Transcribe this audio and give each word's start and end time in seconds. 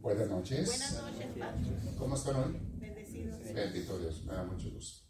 Buenas 0.00 0.28
noches. 0.28 0.68
Buenas 0.68 1.02
noches, 1.02 1.26
Padre. 1.38 1.96
¿Cómo 1.98 2.14
están 2.14 2.36
hoy? 2.36 2.60
Bendecidos. 2.78 3.52
Bendito 3.52 3.98
Dios, 3.98 4.24
me 4.24 4.32
da 4.32 4.44
mucho 4.44 4.70
gusto. 4.70 5.08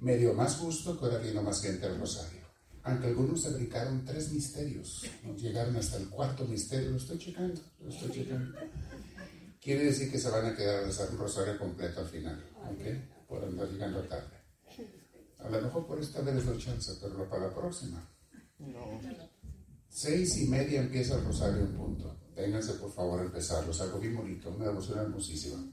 Me 0.00 0.16
dio 0.16 0.34
más 0.34 0.60
gusto 0.60 0.98
que 0.98 1.04
ahora 1.04 1.18
vino 1.18 1.42
más 1.42 1.62
gente 1.62 1.86
al 1.86 1.98
Rosario. 1.98 2.42
Aunque 2.82 3.06
algunos 3.06 3.40
se 3.40 3.52
brincaron 3.52 4.04
tres 4.04 4.32
misterios, 4.32 5.04
¿no? 5.22 5.36
llegaron 5.36 5.76
hasta 5.76 5.96
el 5.98 6.08
cuarto 6.08 6.44
misterio, 6.44 6.90
lo 6.90 6.96
estoy 6.96 7.18
checando, 7.18 7.60
lo 7.78 7.88
estoy 7.88 8.10
checando. 8.10 8.58
Quiere 9.60 9.84
decir 9.84 10.10
que 10.10 10.18
se 10.18 10.28
van 10.28 10.46
a 10.46 10.56
quedar 10.56 10.82
a 10.82 10.86
rezar 10.86 11.08
un 11.12 11.18
rosario 11.18 11.56
completo 11.56 12.00
al 12.00 12.08
final, 12.08 12.44
¿ok? 12.68 13.28
Por 13.28 13.44
andar 13.44 13.68
llegando 13.68 14.02
tarde. 14.02 14.36
A 15.38 15.48
lo 15.48 15.62
mejor 15.62 15.86
por 15.86 16.00
esta 16.00 16.20
vez 16.22 16.44
doy 16.44 16.58
chance, 16.58 16.92
pero 17.00 17.14
no 17.14 17.28
para 17.28 17.46
la 17.46 17.54
próxima. 17.54 18.12
Seis 19.88 20.36
y 20.38 20.48
media 20.48 20.80
empieza 20.80 21.14
el 21.14 21.24
rosario 21.24 21.60
en 21.60 21.76
punto. 21.76 22.21
Ténganse 22.42 22.72
por 22.74 22.92
favor 22.92 23.20
a 23.20 23.22
empezarlo, 23.22 23.70
es 23.70 23.80
algo 23.82 24.00
bien 24.00 24.16
bonito, 24.16 24.50
una 24.50 24.64
devoción 24.64 24.98
hermosísima. 24.98 25.64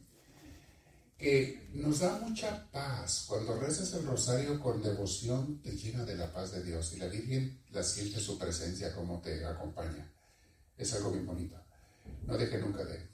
Que 1.17 1.67
nos 1.73 1.97
da 1.97 2.19
mucha 2.19 2.69
paz. 2.71 3.25
Cuando 3.27 3.59
rezas 3.59 3.91
el 3.93 4.05
rosario 4.05 4.59
con 4.59 4.83
devoción, 4.83 5.63
te 5.63 5.71
llena 5.71 6.05
de 6.05 6.15
la 6.15 6.31
paz 6.31 6.51
de 6.51 6.63
Dios 6.63 6.93
y 6.93 6.99
la 6.99 7.07
Virgen 7.07 7.59
la 7.71 7.81
siente 7.81 8.19
su 8.19 8.37
presencia 8.37 8.93
como 8.93 9.19
te 9.19 9.43
acompaña. 9.43 10.13
Es 10.77 10.93
algo 10.93 11.11
bien 11.11 11.25
bonito. 11.25 11.59
No 12.27 12.37
deje 12.37 12.59
nunca 12.59 12.85
de, 12.85 13.09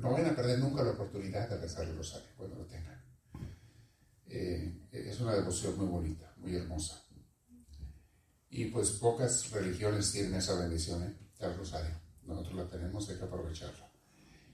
no 0.00 0.10
van 0.10 0.26
a 0.26 0.34
perder 0.34 0.58
nunca 0.58 0.82
la 0.82 0.90
oportunidad 0.90 1.48
de 1.48 1.58
rezar 1.58 1.86
el 1.86 1.96
rosario 1.96 2.28
cuando 2.36 2.56
lo 2.56 2.66
tengan. 2.66 3.00
Eh, 4.26 4.88
es 4.90 5.20
una 5.20 5.36
devoción 5.36 5.78
muy 5.78 5.86
bonita, 5.86 6.34
muy 6.38 6.56
hermosa. 6.56 7.00
Y 8.50 8.64
pues 8.64 8.90
pocas 8.90 9.48
religiones 9.52 10.10
tienen 10.10 10.34
esa 10.34 10.58
bendición, 10.58 11.04
¿eh? 11.04 11.21
Del 11.48 11.58
rosario. 11.58 11.94
Nosotros 12.24 12.54
la 12.54 12.68
tenemos, 12.68 13.08
hay 13.08 13.16
que 13.16 13.24
aprovecharla. 13.24 13.90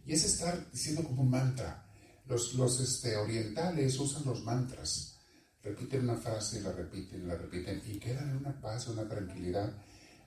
Y 0.05 0.13
es 0.13 0.25
estar 0.25 0.71
diciendo 0.71 1.05
como 1.05 1.23
un 1.23 1.31
mantra. 1.31 1.87
Los, 2.27 2.55
los 2.55 2.81
este, 2.81 3.17
orientales 3.17 3.99
usan 3.99 4.25
los 4.25 4.43
mantras. 4.43 5.19
Repiten 5.63 6.05
una 6.05 6.17
frase, 6.17 6.61
la 6.61 6.73
repiten, 6.73 7.27
la 7.27 7.35
repiten 7.35 7.83
y 7.87 7.99
quedan 7.99 8.31
en 8.31 8.37
una 8.37 8.61
paz, 8.61 8.89
una 8.89 9.09
tranquilidad. 9.09 9.73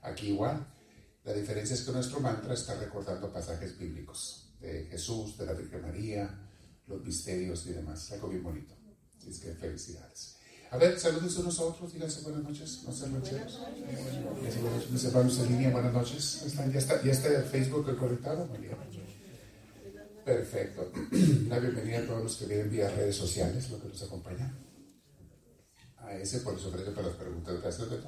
Aquí 0.02 0.30
igual. 0.30 0.68
La 1.24 1.34
diferencia 1.34 1.76
es 1.76 1.84
que 1.84 1.92
nuestro 1.92 2.20
mantra 2.20 2.54
está 2.54 2.76
recordando 2.76 3.32
pasajes 3.32 3.78
bíblicos 3.78 4.56
de 4.60 4.86
Jesús, 4.86 5.38
de 5.38 5.46
la 5.46 5.54
Virgen 5.54 5.82
María, 5.82 6.50
los 6.88 7.04
misterios 7.04 7.66
y 7.68 7.74
demás. 7.74 8.12
Algo 8.12 8.30
bien 8.30 8.44
bonito. 8.44 8.76
Es 9.28 9.40
que 9.40 9.54
felicidades. 9.54 10.38
A 10.72 10.78
ver, 10.78 10.98
saludos 10.98 11.38
unos 11.38 11.60
a 11.60 11.64
otros, 11.66 11.92
díganse 11.94 12.22
buenas 12.22 12.44
noches, 12.44 12.84
no 12.88 12.94
sean 12.94 13.12
noches, 13.14 13.60
Mis 14.90 15.04
hermanos 15.04 15.38
en 15.40 15.48
línea, 15.50 15.70
buenas 15.70 15.92
noches. 15.94 16.46
¿Ya, 16.72 16.80
está, 16.80 17.04
¿Ya 17.04 17.12
está 17.12 17.28
Facebook 17.44 17.86
conectado? 17.98 18.48
Muy. 18.48 18.78
Perfecto. 20.24 20.90
La 21.50 21.60
bienvenida 21.60 22.00
a 22.00 22.06
todos 22.06 22.24
los 22.24 22.36
que 22.38 22.46
vienen 22.46 22.70
vía 22.72 22.90
redes 22.90 23.18
sociales, 23.18 23.70
lo 23.70 23.82
que 23.82 23.90
nos 23.90 24.02
acompaña. 24.02 24.54
A 25.98 26.14
ese, 26.16 26.40
por 26.40 26.54
creo 26.72 26.86
que 26.86 26.92
para 26.92 27.08
las 27.08 27.18
preguntas, 27.18 27.62
gracias, 27.62 27.90
Beto. 27.90 28.08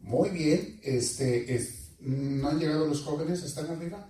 Muy 0.00 0.30
bien, 0.30 0.78
este, 0.84 1.52
es- 1.52 1.96
¿no 1.98 2.48
han 2.48 2.60
llegado 2.60 2.86
los 2.86 3.02
jóvenes? 3.02 3.42
¿Están 3.42 3.66
arriba? 3.70 4.08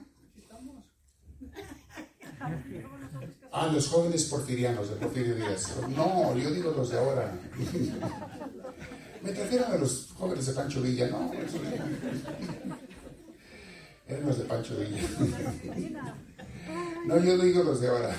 Ah, 3.53 3.71
los 3.73 3.89
jóvenes 3.89 4.25
porfirianos 4.25 4.91
de 4.91 4.97
Porfirio 4.97 5.35
Díaz. 5.35 5.73
No, 5.97 6.37
yo 6.37 6.51
digo 6.51 6.71
los 6.73 6.91
de 6.91 6.99
ahora. 6.99 7.33
Me 9.23 9.33
trajeron 9.33 9.73
a 9.73 9.77
los 9.77 10.09
jóvenes 10.17 10.47
de 10.47 10.53
Pancho 10.53 10.83
Villa, 10.83 11.09
no. 11.09 11.33
eso 14.07 14.35
de 14.39 14.45
Pancho 14.45 14.77
Villa. 14.79 15.03
No, 17.07 17.19
yo 17.25 17.39
digo 17.39 17.63
los 17.65 17.81
de 17.81 17.89
ahora. 17.89 18.17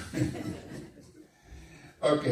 Ok. 2.02 2.26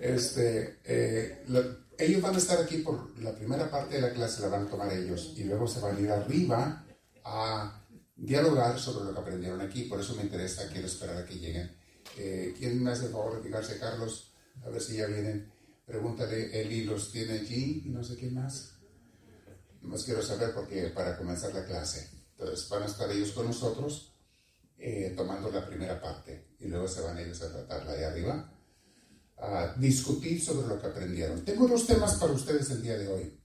Este, 0.00 0.78
eh, 0.84 1.44
lo- 1.48 1.80
ellos 1.98 2.22
van 2.22 2.34
a 2.34 2.38
estar 2.38 2.58
aquí 2.60 2.78
por 2.78 3.18
la 3.20 3.34
primera 3.34 3.70
parte 3.70 3.96
de 3.96 4.00
la 4.00 4.12
clase, 4.12 4.40
la 4.42 4.48
van 4.48 4.66
a 4.66 4.70
tomar 4.70 4.92
ellos 4.92 5.34
y 5.36 5.44
luego 5.44 5.66
se 5.66 5.80
van 5.80 5.96
a 5.96 6.00
ir 6.00 6.10
arriba 6.10 6.84
a 7.24 7.82
dialogar 8.16 8.78
sobre 8.78 9.04
lo 9.06 9.12
que 9.14 9.20
aprendieron 9.20 9.60
aquí. 9.60 9.82
Por 9.84 10.00
eso 10.00 10.14
me 10.14 10.22
interesa, 10.22 10.68
quiero 10.72 10.86
esperar 10.86 11.18
a 11.18 11.24
que 11.26 11.34
lleguen. 11.38 11.78
Eh, 12.16 12.54
¿Quién 12.58 12.82
me 12.82 12.90
hace 12.90 13.06
el 13.06 13.12
favor 13.12 13.36
de 13.36 13.42
fijarse, 13.42 13.78
Carlos? 13.78 14.34
A 14.64 14.68
ver 14.68 14.80
si 14.80 14.96
ya 14.96 15.06
vienen. 15.06 15.52
Pregúntale, 15.86 16.60
Eli 16.60 16.84
los 16.84 17.10
tiene 17.10 17.40
allí 17.40 17.82
y 17.86 17.90
no 17.90 18.04
sé 18.04 18.16
quién 18.16 18.34
más. 18.34 18.74
Más 19.82 20.04
quiero 20.04 20.22
saber 20.22 20.52
porque 20.54 20.88
para 20.94 21.16
comenzar 21.16 21.52
la 21.54 21.64
clase. 21.64 22.10
Entonces 22.32 22.68
van 22.68 22.82
a 22.84 22.86
estar 22.86 23.10
ellos 23.10 23.32
con 23.32 23.46
nosotros 23.46 24.14
eh, 24.78 25.14
tomando 25.16 25.50
la 25.50 25.66
primera 25.66 26.00
parte 26.00 26.54
y 26.58 26.68
luego 26.68 26.86
se 26.88 27.00
van 27.00 27.18
ellos 27.18 27.42
a 27.42 27.50
tratarla 27.50 27.92
de 27.94 28.04
arriba 28.06 28.56
a 29.40 29.74
discutir 29.78 30.42
sobre 30.42 30.68
lo 30.68 30.80
que 30.80 30.86
aprendieron. 30.86 31.44
Tengo 31.44 31.66
dos 31.66 31.86
temas 31.86 32.14
para 32.14 32.32
ustedes 32.32 32.70
el 32.70 32.82
día 32.82 32.98
de 32.98 33.08
hoy. 33.08 33.40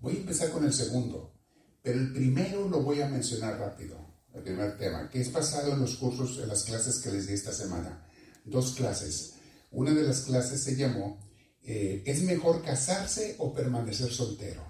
Voy 0.00 0.16
a 0.16 0.20
empezar 0.20 0.50
con 0.50 0.64
el 0.64 0.72
segundo, 0.72 1.34
pero 1.82 1.98
el 1.98 2.12
primero 2.12 2.68
lo 2.68 2.82
voy 2.82 3.00
a 3.00 3.08
mencionar 3.08 3.58
rápido, 3.58 3.96
el 4.36 4.42
primer 4.42 4.76
tema, 4.76 5.08
que 5.10 5.20
es 5.20 5.32
basado 5.32 5.72
en 5.72 5.80
los 5.80 5.96
cursos, 5.96 6.38
en 6.38 6.48
las 6.48 6.64
clases 6.64 6.98
que 6.98 7.10
les 7.10 7.26
di 7.26 7.34
esta 7.34 7.52
semana. 7.52 8.06
Dos 8.44 8.72
clases. 8.72 9.34
Una 9.70 9.92
de 9.92 10.02
las 10.02 10.22
clases 10.22 10.62
se 10.62 10.76
llamó 10.76 11.26
eh, 11.68 12.04
¿Es 12.06 12.22
mejor 12.22 12.62
casarse 12.62 13.34
o 13.38 13.52
permanecer 13.52 14.12
soltero? 14.12 14.64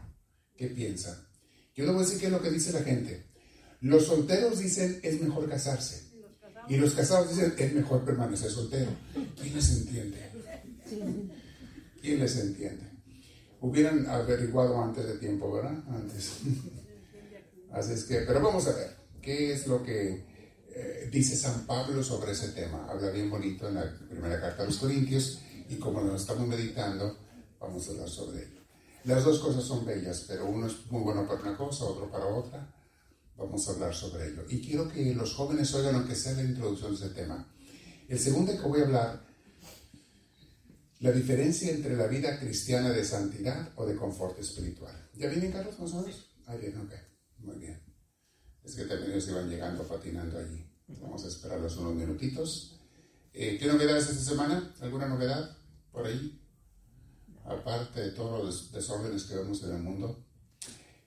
¿Qué 0.57 0.69
piensan? 0.69 1.15
Yo 1.75 1.85
le 1.85 1.93
voy 1.93 2.01
a 2.01 2.07
decir 2.07 2.19
qué 2.19 2.27
es 2.27 2.33
lo 2.33 2.41
que 2.41 2.51
dice 2.51 2.73
la 2.73 2.81
gente. 2.81 3.27
Los 3.83 4.07
solteros 4.07 4.59
dicen 4.59 4.99
es 5.03 5.21
mejor 5.21 5.47
casarse. 5.47 6.07
Y 6.69 6.79
los 6.79 6.95
casados 6.95 7.29
dicen 7.29 7.55
es 7.59 7.75
mejor 7.75 8.03
permanecer 8.03 8.51
soltero. 8.51 8.91
¿Quién 9.39 9.55
les 9.55 9.71
entiende? 9.77 10.31
¿Quién 12.01 12.19
les 12.19 12.37
entiende? 12.39 12.91
Hubieran 13.61 14.07
averiguado 14.07 14.83
antes 14.83 15.07
de 15.07 15.19
tiempo, 15.19 15.53
¿verdad? 15.53 15.85
Antes. 15.89 16.33
Así 17.73 17.93
es 17.93 18.05
que, 18.05 18.21
pero 18.21 18.41
vamos 18.41 18.67
a 18.69 18.73
ver, 18.73 18.97
¿qué 19.27 19.53
es 19.53 19.67
lo 19.67 19.83
que 19.83 20.25
eh, 20.71 21.09
dice 21.11 21.37
San 21.37 21.67
Pablo 21.67 22.03
sobre 22.03 22.31
ese 22.31 22.51
tema? 22.51 22.87
Habla 22.89 23.11
bien 23.11 23.29
bonito 23.29 23.69
en 23.69 23.75
la 23.75 23.93
primera 24.09 24.41
carta 24.41 24.63
a 24.63 24.67
los 24.67 24.79
Corintios 24.79 25.41
y 25.69 25.75
como 25.77 26.01
lo 26.01 26.15
estamos 26.15 26.47
meditando, 26.47 27.19
vamos 27.59 27.89
a 27.89 27.91
hablar 27.91 28.09
sobre 28.09 28.45
ello. 28.45 28.61
Las 29.03 29.25
dos 29.25 29.41
cosas 29.41 29.65
son 29.65 29.85
bellas, 29.85 30.25
pero 30.29 30.47
uno 30.47 30.69
es 30.69 30.87
muy 30.91 31.03
bueno 31.03 31.27
para 31.27 31.41
una 31.43 31.57
cosa, 31.57 31.85
otro 31.85 32.09
para 32.09 32.25
otra. 32.25 32.73
Vamos 33.37 33.69
a 33.69 33.73
hablar 33.73 33.93
sobre 33.95 34.29
ello. 34.29 34.45
Y 34.49 34.65
quiero 34.65 34.89
que 34.89 35.13
los 35.13 35.35
jóvenes 35.35 35.75
oigan 35.75 35.97
aunque 35.97 36.15
sea 36.15 36.33
la 36.33 36.45
introducción 36.45 36.93
de 36.93 37.05
ese 37.05 37.15
tema. 37.15 37.53
El 38.09 38.19
segundo 38.21 38.53
que 38.53 38.69
voy 38.69 38.81
a 38.81 38.85
hablar, 38.85 39.27
la 41.01 41.11
diferencia 41.11 41.73
entre 41.73 41.97
la 41.97 42.07
vida 42.07 42.39
cristiana 42.39 42.91
de 42.91 43.05
santidad 43.05 43.73
o 43.75 43.87
de 43.87 43.97
confort 43.97 44.39
espiritual. 44.39 44.95
¿Ya 45.15 45.29
vienen, 45.29 45.51
Carlos, 45.51 45.79
más 45.81 45.93
o 45.95 46.03
menos? 46.03 46.31
Ah, 46.47 46.55
bien, 46.55 46.79
ok. 46.79 46.93
Muy 47.39 47.57
bien. 47.57 47.86
Es 48.67 48.75
que 48.75 48.85
también 48.85 49.13
ellos 49.13 49.29
iban 49.29 49.49
llegando 49.49 49.85
patinando 49.85 50.39
allí. 50.39 50.67
Vamos 51.01 51.25
a 51.25 51.29
esperarlos 51.29 51.77
unos 51.77 51.95
minutitos. 51.95 52.77
Eh, 53.33 53.59
¿Qué 53.61 53.67
novedades 53.67 54.09
esta 54.09 54.25
semana? 54.25 54.75
¿Alguna 54.81 55.07
novedad 55.07 55.57
por 55.93 56.05
ahí? 56.05 56.43
Aparte 57.45 58.01
de 58.01 58.11
todos 58.11 58.45
los 58.45 58.73
desórdenes 58.73 59.23
que 59.25 59.37
vemos 59.37 59.63
en 59.63 59.77
el 59.77 59.83
mundo. 59.83 60.25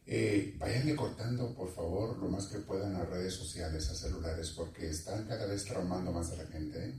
Eh, 0.05 0.57
cortando, 0.95 1.53
por 1.53 1.69
favor, 1.73 2.17
lo 2.17 2.29
más 2.29 2.47
que 2.47 2.59
puedan 2.59 2.95
a 2.95 3.03
redes 3.03 3.33
sociales, 3.33 3.89
a 3.89 3.95
celulares, 3.95 4.51
porque 4.55 4.89
están 4.89 5.25
cada 5.25 5.45
vez 5.45 5.65
traumando 5.65 6.13
más 6.13 6.31
a 6.31 6.37
la 6.37 6.45
gente. 6.45 6.79
¿eh? 6.81 6.95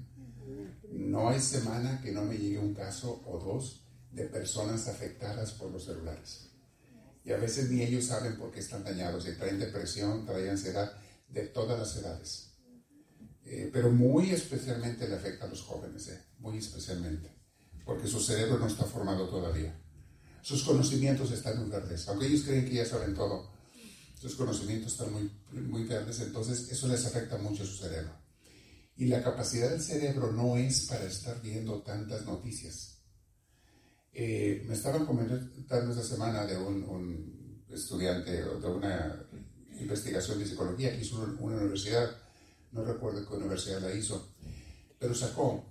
No 0.92 1.31
hay 1.31 1.41
semana 1.41 2.03
que 2.03 2.12
no 2.12 2.22
me 2.22 2.37
llegue 2.37 2.59
un 2.59 2.75
caso 2.75 3.22
o 3.27 3.38
dos 3.38 3.82
de 4.12 4.27
personas 4.27 4.88
afectadas 4.88 5.53
por 5.53 5.71
los 5.71 5.87
celulares. 5.87 6.50
Y 7.25 7.33
a 7.33 7.37
veces 7.37 7.71
ni 7.71 7.83
ellos 7.83 8.07
saben 8.07 8.37
por 8.37 8.51
qué 8.51 8.61
están 8.61 8.83
dañados 8.83 9.27
y 9.27 9.33
traen 9.33 9.59
depresión, 9.59 10.25
traen 10.25 10.51
ansiedad 10.51 10.93
de 11.28 11.43
todas 11.49 11.78
las 11.78 11.97
edades. 11.97 12.51
Eh, 13.45 13.69
pero 13.72 13.91
muy 13.91 14.31
especialmente 14.31 15.09
le 15.09 15.17
afecta 15.17 15.47
a 15.47 15.49
los 15.49 15.63
jóvenes, 15.63 16.09
eh, 16.09 16.22
muy 16.39 16.59
especialmente, 16.59 17.31
porque 17.84 18.07
su 18.07 18.21
cerebro 18.21 18.59
no 18.59 18.67
está 18.67 18.84
formado 18.84 19.28
todavía. 19.28 19.77
Sus 20.43 20.63
conocimientos 20.63 21.31
están 21.33 21.59
muy 21.59 21.69
verdes, 21.69 22.09
aunque 22.09 22.27
ellos 22.27 22.43
creen 22.43 22.67
que 22.67 22.75
ya 22.75 22.87
saben 22.87 23.15
todo. 23.15 23.51
Sus 24.19 24.34
conocimientos 24.34 24.93
están 24.93 25.13
muy, 25.13 25.31
muy 25.63 25.84
verdes, 25.84 26.21
entonces 26.21 26.71
eso 26.71 26.89
les 26.89 27.05
afecta 27.07 27.39
mucho 27.39 27.63
a 27.63 27.66
su 27.66 27.77
cerebro. 27.77 28.13
Y 28.97 29.07
la 29.07 29.23
capacidad 29.23 29.71
del 29.71 29.81
cerebro 29.81 30.31
no 30.31 30.57
es 30.57 30.87
para 30.87 31.05
estar 31.05 31.41
viendo 31.41 31.83
tantas 31.83 32.25
noticias. 32.27 33.00
Eh, 34.12 34.65
me 34.66 34.74
estaban 34.74 35.07
comentando 35.07 35.92
esta 35.92 36.03
semana 36.03 36.45
de 36.45 36.57
un, 36.57 36.83
un 36.84 37.65
estudiante 37.71 38.33
de 38.33 38.66
una 38.66 39.27
investigación 39.80 40.39
de 40.39 40.47
psicología 40.47 40.92
que 40.92 41.03
hizo 41.03 41.22
una, 41.41 41.60
universidad, 41.60 42.10
no 42.72 42.84
recuerdo 42.84 43.27
qué 43.27 43.34
universidad 43.34 43.80
la 43.80 43.95
hizo, 43.95 44.34
pero 44.98 45.15
sacó 45.15 45.65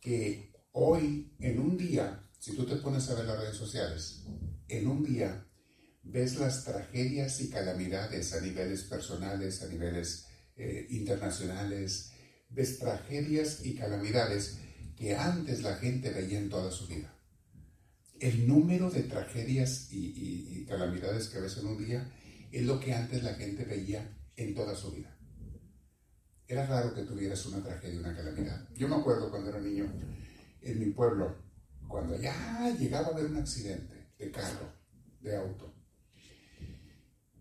que 0.00 0.52
hoy, 0.72 1.32
en 1.40 1.58
un 1.58 1.76
día, 1.76 2.28
si 2.38 2.54
tú 2.54 2.66
te 2.66 2.76
pones 2.76 3.08
a 3.08 3.14
ver 3.14 3.24
las 3.24 3.40
redes 3.40 3.56
sociales, 3.56 4.24
en 4.68 4.86
un 4.86 5.02
día, 5.02 5.46
ves 6.02 6.38
las 6.38 6.64
tragedias 6.64 7.40
y 7.40 7.50
calamidades 7.50 8.32
a 8.32 8.40
niveles 8.40 8.82
personales, 8.82 9.62
a 9.62 9.66
niveles 9.66 10.26
eh, 10.56 10.86
internacionales, 10.90 12.12
ves 12.50 12.78
tragedias 12.78 13.64
y 13.64 13.74
calamidades 13.74 14.58
que 14.96 15.14
antes 15.14 15.62
la 15.62 15.76
gente 15.76 16.10
veía 16.10 16.38
en 16.38 16.48
toda 16.48 16.70
su 16.70 16.86
vida. 16.86 17.14
El 18.20 18.48
número 18.48 18.90
de 18.90 19.04
tragedias 19.04 19.88
y, 19.92 20.64
calamidades 20.66 21.28
que 21.28 21.40
ves 21.40 21.56
en 21.58 21.66
un 21.66 21.78
día 21.78 22.12
es 22.50 22.64
lo 22.64 22.80
que 22.80 22.92
antes 22.92 23.22
la 23.22 23.34
gente 23.34 23.64
veía 23.64 24.16
en 24.36 24.54
toda 24.54 24.74
su 24.74 24.92
vida. 24.92 25.16
Era 26.46 26.66
raro 26.66 26.94
que 26.94 27.02
tuvieras 27.02 27.44
una 27.46 27.62
tragedia, 27.62 28.00
una 28.00 28.14
calamidad. 28.14 28.68
Yo 28.74 28.88
me 28.88 28.96
acuerdo 28.96 29.30
cuando 29.30 29.50
era 29.50 29.60
niño, 29.60 29.92
en 30.60 30.78
mi 30.78 30.86
pueblo, 30.90 31.36
cuando 31.86 32.18
ya 32.20 32.74
llegaba 32.78 33.08
a 33.08 33.10
haber 33.10 33.26
un 33.26 33.36
accidente 33.36 34.12
de 34.18 34.30
carro, 34.30 34.72
de 35.20 35.36
auto, 35.36 35.74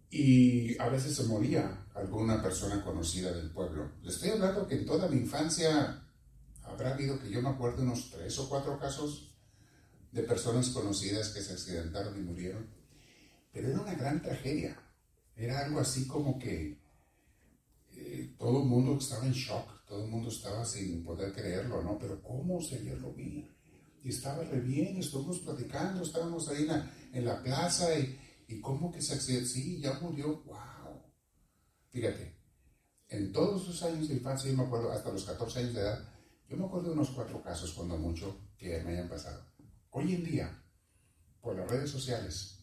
y 0.10 0.80
a 0.80 0.90
veces 0.90 1.16
se 1.16 1.24
moría 1.24 1.86
alguna 1.94 2.42
persona 2.42 2.84
conocida 2.84 3.32
del 3.34 3.52
pueblo. 3.52 3.92
Le 4.02 4.10
estoy 4.10 4.30
hablando 4.30 4.68
que 4.68 4.76
en 4.76 4.86
toda 4.86 5.08
mi 5.10 5.18
infancia 5.18 6.04
habrá 6.64 6.94
habido 6.94 7.20
que 7.20 7.30
yo 7.30 7.42
me 7.42 7.50
acuerdo 7.50 7.84
unos 7.84 8.12
tres 8.12 8.38
o 8.40 8.48
cuatro 8.48 8.80
casos 8.80 9.37
de 10.12 10.24
personas 10.24 10.69
conocidas 10.69 11.30
que 11.30 11.42
se 11.42 11.54
accidentaron 11.54 12.18
y 12.18 12.21
murieron. 12.21 12.68
Pero 13.51 13.69
era 13.69 13.81
una 13.81 13.95
gran 13.95 14.21
tragedia. 14.21 14.80
Era 15.36 15.65
algo 15.65 15.80
así 15.80 16.07
como 16.07 16.38
que 16.39 16.80
eh, 17.92 18.36
todo 18.38 18.63
el 18.63 18.69
mundo 18.69 18.98
estaba 18.98 19.25
en 19.25 19.33
shock, 19.33 19.86
todo 19.86 20.04
el 20.04 20.09
mundo 20.09 20.30
estaba 20.30 20.65
sin 20.65 21.04
poder 21.04 21.33
creerlo, 21.33 21.83
¿no? 21.83 21.98
Pero 21.98 22.21
¿cómo 22.21 22.62
se 22.62 22.83
lo 22.83 23.13
vi? 23.13 23.50
Y 24.04 24.09
estaba 24.09 24.44
re 24.44 24.62
bien, 24.62 24.98
estuvimos 24.98 25.39
platicando, 25.39 26.04
estábamos 26.04 26.48
ahí 26.50 26.68
en 27.13 27.25
la, 27.25 27.44
plaza 27.44 27.98
y 27.98 28.18
¿Y 28.48 28.62
cómo 28.62 28.92
que 28.92 29.01
se 29.01 29.13
accidentó? 29.13 29.50
Sí, 29.50 29.80
ya 29.80 30.00
murió. 30.00 30.42
¡Wow! 30.45 31.04
Fíjate, 31.89 32.38
en 33.09 33.31
todos 33.33 33.63
sus 33.63 33.83
años 33.83 34.07
de 34.07 34.15
infancia, 34.15 34.50
yo 34.50 34.57
me 34.57 34.63
acuerdo, 34.63 34.92
hasta 34.92 35.12
los 35.12 35.25
14 35.25 35.59
años 35.59 35.74
de 35.74 35.81
edad, 35.81 36.09
yo 36.48 36.56
me 36.56 36.65
acuerdo 36.65 36.88
de 36.89 36.94
unos 36.94 37.09
cuatro 37.12 37.42
casos, 37.44 37.74
cuando 37.74 37.98
mucho, 37.98 38.39
que 38.57 38.81
me 38.83 38.94
hayan 38.94 39.09
pasado. 39.09 39.45
Hoy 40.00 40.14
en 40.14 40.24
día, 40.24 40.64
por 41.42 41.56
las 41.56 41.72
redes 41.72 41.90
sociales, 41.90 42.60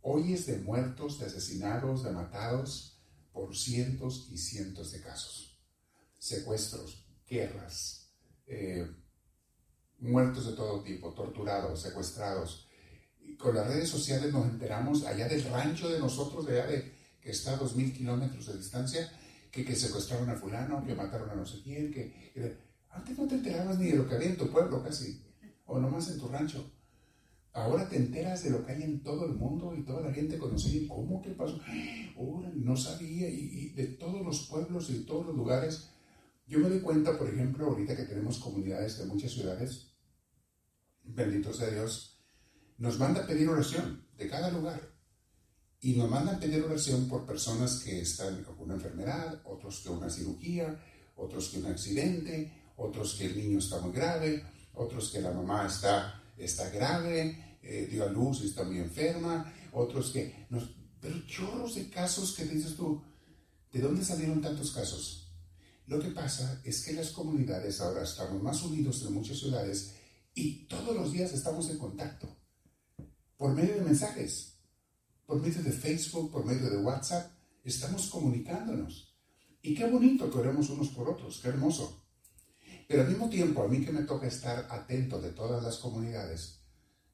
hoy 0.00 0.32
es 0.32 0.46
de 0.46 0.58
muertos, 0.58 1.18
de 1.18 1.26
asesinados, 1.26 2.04
de 2.04 2.12
matados, 2.12 3.00
por 3.32 3.56
cientos 3.56 4.28
y 4.30 4.38
cientos 4.38 4.92
de 4.92 5.00
casos. 5.00 5.58
Secuestros, 6.16 7.04
guerras, 7.28 8.12
eh, 8.46 8.88
muertos 9.98 10.46
de 10.46 10.52
todo 10.52 10.84
tipo, 10.84 11.12
torturados, 11.14 11.82
secuestrados, 11.82 12.68
con 13.40 13.56
las 13.56 13.66
redes 13.66 13.88
sociales 13.88 14.32
nos 14.32 14.46
enteramos 14.46 15.04
allá 15.04 15.26
del 15.26 15.42
rancho 15.50 15.88
de 15.88 15.98
nosotros, 15.98 16.46
allá 16.46 16.68
de 16.68 16.94
que 17.20 17.32
está 17.32 17.54
a 17.54 17.56
dos 17.56 17.74
mil 17.74 17.92
kilómetros 17.92 18.46
de 18.46 18.56
distancia, 18.56 19.12
que, 19.50 19.64
que, 19.64 19.74
secuestraron 19.74 20.30
a 20.30 20.36
fulano, 20.36 20.86
que 20.86 20.94
mataron 20.94 21.28
a 21.28 21.34
no 21.34 21.44
sé 21.44 21.60
quién, 21.64 21.92
que, 21.92 22.56
antes 22.90 23.18
no 23.18 23.26
te 23.26 23.34
enterabas 23.34 23.80
ni 23.80 23.90
de 23.90 23.96
lo 23.96 24.08
que 24.08 24.14
había 24.14 24.28
en 24.28 24.36
tu 24.36 24.48
pueblo 24.48 24.80
casi, 24.84 25.25
o 25.66 25.78
nomás 25.78 26.10
en 26.10 26.18
tu 26.18 26.28
rancho. 26.28 26.72
Ahora 27.52 27.88
te 27.88 27.96
enteras 27.96 28.44
de 28.44 28.50
lo 28.50 28.64
que 28.64 28.72
hay 28.72 28.82
en 28.82 29.02
todo 29.02 29.24
el 29.24 29.32
mundo 29.32 29.74
y 29.74 29.82
toda 29.82 30.02
la 30.02 30.12
gente 30.12 30.38
conocida. 30.38 30.88
¿Cómo 30.88 31.22
que 31.22 31.30
pasó? 31.30 31.58
no 32.54 32.76
sabía. 32.76 33.28
Y, 33.30 33.50
y, 33.52 33.68
de 33.70 33.86
todos 33.86 34.24
los 34.24 34.46
pueblos 34.46 34.90
y 34.90 34.98
de 34.98 35.04
todos 35.04 35.26
los 35.26 35.36
lugares. 35.36 35.90
Yo 36.46 36.58
me 36.58 36.68
doy 36.68 36.80
cuenta, 36.80 37.18
por 37.18 37.28
ejemplo, 37.28 37.66
ahorita 37.66 37.96
que 37.96 38.04
tenemos 38.04 38.38
comunidades 38.38 38.98
de 38.98 39.06
muchas 39.06 39.32
ciudades, 39.32 39.96
bendito 41.02 41.52
sea 41.52 41.70
Dios, 41.70 42.20
nos 42.78 42.98
manda 42.98 43.22
a 43.22 43.26
pedir 43.26 43.48
oración 43.48 44.06
de 44.16 44.28
cada 44.28 44.50
lugar. 44.50 44.80
Y 45.80 45.96
nos 45.96 46.10
mandan 46.10 46.36
a 46.36 46.40
pedir 46.40 46.62
oración 46.62 47.08
por 47.08 47.26
personas 47.26 47.80
que 47.80 48.00
están 48.00 48.42
con 48.44 48.58
una 48.60 48.74
enfermedad, 48.74 49.40
otros 49.44 49.80
que 49.80 49.88
una 49.88 50.10
cirugía, 50.10 50.78
otros 51.16 51.48
que 51.48 51.58
un 51.58 51.66
accidente, 51.66 52.52
otros 52.76 53.14
que 53.14 53.26
el 53.26 53.36
niño 53.36 53.58
está 53.58 53.80
muy 53.80 53.92
grave, 53.92 54.44
otros 54.76 55.10
que 55.10 55.20
la 55.20 55.32
mamá 55.32 55.66
está, 55.66 56.22
está 56.36 56.70
grave, 56.70 57.58
eh, 57.62 57.88
dio 57.90 58.04
a 58.04 58.08
luz 58.08 58.42
y 58.42 58.46
está 58.46 58.64
muy 58.64 58.78
enferma, 58.78 59.52
otros 59.72 60.10
que... 60.12 60.46
Nos, 60.50 60.70
pero 61.00 61.26
chorros 61.26 61.74
de 61.74 61.90
casos 61.90 62.34
que 62.34 62.44
dices 62.44 62.76
tú, 62.76 63.02
¿de 63.72 63.80
dónde 63.80 64.04
salieron 64.04 64.40
tantos 64.40 64.72
casos? 64.72 65.32
Lo 65.86 66.00
que 66.00 66.10
pasa 66.10 66.60
es 66.64 66.84
que 66.84 66.92
las 66.92 67.10
comunidades 67.10 67.80
ahora 67.80 68.02
estamos 68.02 68.42
más 68.42 68.62
unidos 68.62 69.04
en 69.06 69.14
muchas 69.14 69.38
ciudades 69.38 69.94
y 70.34 70.66
todos 70.66 70.94
los 70.96 71.12
días 71.12 71.32
estamos 71.32 71.70
en 71.70 71.78
contacto 71.78 72.28
por 73.36 73.54
medio 73.54 73.74
de 73.74 73.82
mensajes, 73.82 74.58
por 75.26 75.40
medio 75.40 75.62
de 75.62 75.72
Facebook, 75.72 76.32
por 76.32 76.44
medio 76.44 76.70
de 76.70 76.78
WhatsApp, 76.78 77.30
estamos 77.64 78.08
comunicándonos. 78.08 79.14
Y 79.62 79.74
qué 79.74 79.88
bonito 79.88 80.30
que 80.30 80.38
oremos 80.38 80.70
unos 80.70 80.88
por 80.88 81.08
otros, 81.08 81.40
qué 81.42 81.48
hermoso. 81.48 82.05
Pero 82.86 83.02
al 83.02 83.08
mismo 83.08 83.28
tiempo, 83.28 83.62
a 83.62 83.68
mí 83.68 83.84
que 83.84 83.92
me 83.92 84.02
toca 84.02 84.26
estar 84.26 84.66
atento 84.70 85.20
de 85.20 85.30
todas 85.30 85.62
las 85.62 85.78
comunidades, 85.78 86.60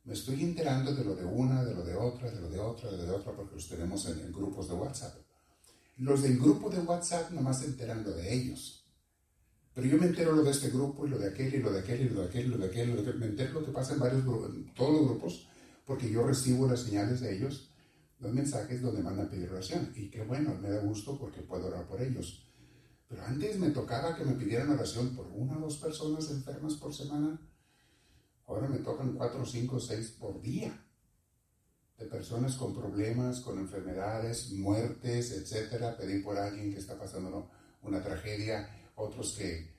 me 0.04 0.14
estoy 0.14 0.42
enterando 0.42 0.94
de 0.94 1.04
lo 1.04 1.14
de 1.14 1.24
una, 1.24 1.64
de 1.64 1.74
lo 1.74 1.84
de 1.84 1.94
otra, 1.94 2.30
de 2.30 2.40
lo 2.40 2.50
de 2.50 2.58
otra, 2.58 2.90
de 2.90 2.96
lo 2.98 3.04
de 3.04 3.10
otra, 3.12 3.32
porque 3.32 3.54
los 3.54 3.68
tenemos 3.68 4.04
en, 4.06 4.32
grupos 4.32 4.68
de 4.68 4.74
WhatsApp. 4.74 5.14
Los 5.98 6.22
del 6.22 6.38
grupo 6.38 6.68
de 6.68 6.80
WhatsApp 6.80 7.30
nomás 7.30 7.60
se 7.60 7.66
enteran 7.66 8.02
lo 8.02 8.10
de 8.10 8.34
ellos. 8.34 8.84
Pero 9.74 9.86
yo 9.86 9.98
me 9.98 10.06
entero 10.06 10.32
lo 10.32 10.42
de 10.42 10.50
este 10.50 10.70
grupo 10.70 11.06
y 11.06 11.10
lo 11.10 11.18
de 11.18 11.28
aquel 11.28 11.54
y 11.54 11.58
lo 11.58 11.72
de 11.72 11.80
aquel 11.80 12.02
y 12.02 12.08
lo 12.08 12.20
de 12.20 12.26
aquel 12.26 12.46
y 12.46 12.48
lo 12.48 12.58
de 12.58 12.66
aquel. 12.66 12.88
Y 12.90 12.92
lo 12.92 13.02
de 13.02 13.08
aquel. 13.08 13.20
Me 13.20 13.26
entero 13.26 13.60
lo 13.60 13.64
que 13.64 13.72
pasa 13.72 13.94
en 13.94 14.00
varios 14.00 14.22
en 14.24 14.74
todos 14.74 14.92
los 14.92 15.04
grupos, 15.08 15.46
porque 15.86 16.10
yo 16.10 16.26
recibo 16.26 16.66
las 16.66 16.80
señales 16.80 17.20
de 17.20 17.36
ellos, 17.36 17.70
los 18.18 18.32
mensajes 18.32 18.82
donde 18.82 19.02
mandan 19.02 19.30
pedir 19.30 19.50
oración. 19.50 19.92
Y 19.94 20.10
qué 20.10 20.24
bueno, 20.24 20.58
me 20.60 20.68
da 20.68 20.80
gusto 20.80 21.16
porque 21.16 21.40
puedo 21.42 21.68
orar 21.68 21.86
por 21.86 22.02
ellos. 22.02 22.44
Pero 23.12 23.26
antes 23.26 23.58
me 23.58 23.68
tocaba 23.68 24.16
que 24.16 24.24
me 24.24 24.32
pidieran 24.32 24.70
oración 24.70 25.14
por 25.14 25.26
una 25.26 25.58
o 25.58 25.60
dos 25.60 25.76
personas 25.76 26.30
enfermas 26.30 26.76
por 26.76 26.94
semana. 26.94 27.38
Ahora 28.46 28.66
me 28.68 28.78
tocan 28.78 29.12
cuatro, 29.12 29.44
cinco, 29.44 29.78
seis 29.78 30.16
por 30.18 30.40
día. 30.40 30.82
De 31.98 32.06
personas 32.06 32.56
con 32.56 32.74
problemas, 32.74 33.40
con 33.40 33.58
enfermedades, 33.58 34.52
muertes, 34.52 35.30
etcétera. 35.30 35.94
Pedir 35.98 36.24
por 36.24 36.38
alguien 36.38 36.72
que 36.72 36.78
está 36.78 36.98
pasando 36.98 37.50
una 37.82 38.02
tragedia, 38.02 38.90
otros 38.94 39.36
que, 39.36 39.76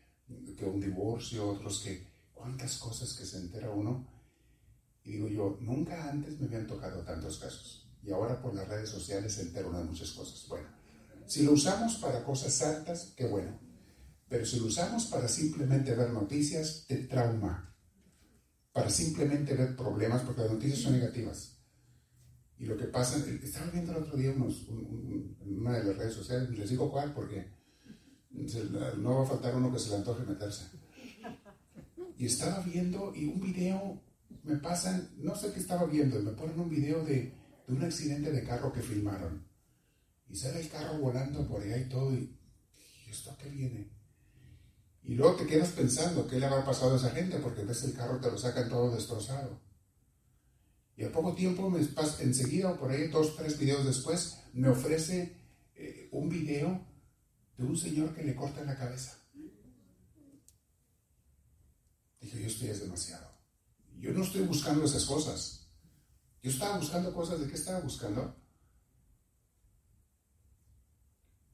que 0.55 0.65
un 0.65 0.79
divorcio, 0.79 1.49
otros 1.49 1.81
que. 1.81 2.07
¿Cuántas 2.35 2.77
cosas 2.77 3.13
que 3.13 3.25
se 3.25 3.39
entera 3.39 3.71
uno? 3.71 4.07
Y 5.05 5.13
digo 5.13 5.27
yo, 5.27 5.57
nunca 5.59 6.07
antes 6.07 6.39
me 6.39 6.45
habían 6.45 6.67
tocado 6.67 7.01
tantos 7.01 7.39
casos. 7.39 7.89
Y 8.03 8.11
ahora 8.11 8.39
por 8.39 8.53
las 8.53 8.67
redes 8.67 8.89
sociales 8.89 9.33
se 9.33 9.41
entero 9.41 9.71
de 9.71 9.85
muchas 9.85 10.11
cosas. 10.11 10.47
Bueno, 10.47 10.82
si 11.33 11.41
lo 11.41 11.53
usamos 11.53 11.95
para 11.95 12.23
cosas 12.23 12.53
santas, 12.53 13.11
qué 13.17 13.25
bueno. 13.25 13.59
Pero 14.29 14.45
si 14.45 14.59
lo 14.59 14.67
usamos 14.67 15.07
para 15.07 15.27
simplemente 15.27 15.95
ver 15.95 16.11
noticias, 16.11 16.85
te 16.87 16.95
trauma. 17.07 17.75
Para 18.71 18.91
simplemente 18.91 19.55
ver 19.55 19.75
problemas, 19.75 20.21
porque 20.21 20.41
las 20.41 20.51
noticias 20.51 20.81
son 20.81 20.93
negativas. 20.93 21.57
Y 22.59 22.65
lo 22.65 22.77
que 22.77 22.85
pasa, 22.85 23.17
estaba 23.41 23.71
viendo 23.71 23.93
el 23.93 24.03
otro 24.03 24.15
día 24.15 24.31
unos, 24.31 24.67
una 25.39 25.79
de 25.79 25.85
las 25.85 25.97
redes 25.97 26.13
sociales, 26.13 26.51
les 26.51 26.69
digo 26.69 26.91
cuál, 26.91 27.15
porque 27.15 27.49
no 28.99 29.17
va 29.17 29.23
a 29.23 29.27
faltar 29.27 29.55
uno 29.55 29.73
que 29.73 29.79
se 29.79 29.89
le 29.89 29.95
antoje 29.95 30.23
meterse. 30.25 30.65
Y 32.15 32.27
estaba 32.27 32.59
viendo 32.59 33.11
y 33.15 33.25
un 33.25 33.41
video 33.41 33.99
me 34.43 34.57
pasan, 34.57 35.09
no 35.17 35.33
sé 35.33 35.51
qué 35.51 35.59
estaba 35.59 35.87
viendo, 35.87 36.21
me 36.21 36.33
ponen 36.33 36.59
un 36.59 36.69
video 36.69 37.03
de, 37.03 37.33
de, 37.65 37.73
un 37.73 37.81
accidente 37.81 38.31
de 38.31 38.43
carro 38.43 38.71
que 38.71 38.81
filmaron. 38.83 39.51
Y 40.33 40.35
sale 40.35 40.61
el 40.61 40.69
carro 40.69 40.97
volando 40.97 41.47
por 41.47 41.61
allá 41.61 41.77
y 41.77 41.87
todo, 41.87 42.11
y, 42.11 42.35
¿y 43.05 43.11
esto 43.11 43.37
qué 43.39 43.49
viene? 43.49 43.87
Y 45.03 45.13
luego 45.13 45.35
te 45.35 45.45
quedas 45.45 45.69
pensando 45.69 46.27
qué 46.27 46.39
le 46.39 46.47
habrá 46.47 46.65
pasado 46.65 46.95
a 46.95 46.97
esa 46.97 47.11
gente, 47.11 47.37
porque 47.37 47.63
ves 47.63 47.83
el 47.83 47.93
carro 47.93 48.19
te 48.19 48.31
lo 48.31 48.37
sacan 48.39 48.67
todo 48.67 48.95
destrozado. 48.95 49.61
Y 50.97 51.03
a 51.03 51.11
poco 51.11 51.35
tiempo, 51.35 51.69
me 51.69 51.81
enseguida 51.81 52.71
o 52.71 52.79
por 52.79 52.89
ahí, 52.89 53.09
dos, 53.09 53.35
tres 53.35 53.59
videos 53.59 53.85
después, 53.85 54.39
me 54.53 54.69
ofrece 54.69 55.37
eh, 55.75 56.09
un 56.11 56.29
video 56.29 56.83
de 57.55 57.65
un 57.65 57.77
señor 57.77 58.15
que 58.15 58.23
le 58.23 58.33
corta 58.33 58.63
la 58.63 58.75
cabeza. 58.75 59.15
Dije, 62.19 62.41
yo 62.41 62.47
estoy 62.47 62.69
es 62.69 62.79
demasiado. 62.79 63.29
Yo 63.99 64.11
no 64.11 64.23
estoy 64.23 64.41
buscando 64.41 64.83
esas 64.85 65.05
cosas. 65.05 65.67
Yo 66.41 66.49
estaba 66.49 66.79
buscando 66.79 67.13
cosas, 67.13 67.39
¿de 67.39 67.47
qué 67.49 67.53
estaba 67.53 67.81
buscando? 67.81 68.42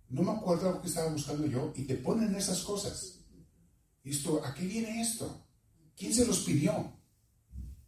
No 0.09 0.23
me 0.23 0.31
acuerdo 0.31 0.81
que 0.81 0.87
estaba 0.87 1.11
buscando 1.11 1.45
yo 1.45 1.71
y 1.75 1.83
te 1.83 1.95
ponen 1.95 2.35
esas 2.35 2.63
cosas. 2.63 3.19
¿Y 4.03 4.11
esto, 4.11 4.43
a 4.43 4.53
qué 4.53 4.65
viene 4.65 5.01
esto? 5.01 5.45
¿Quién 5.95 6.13
se 6.13 6.25
los 6.25 6.39
pidió? 6.39 6.93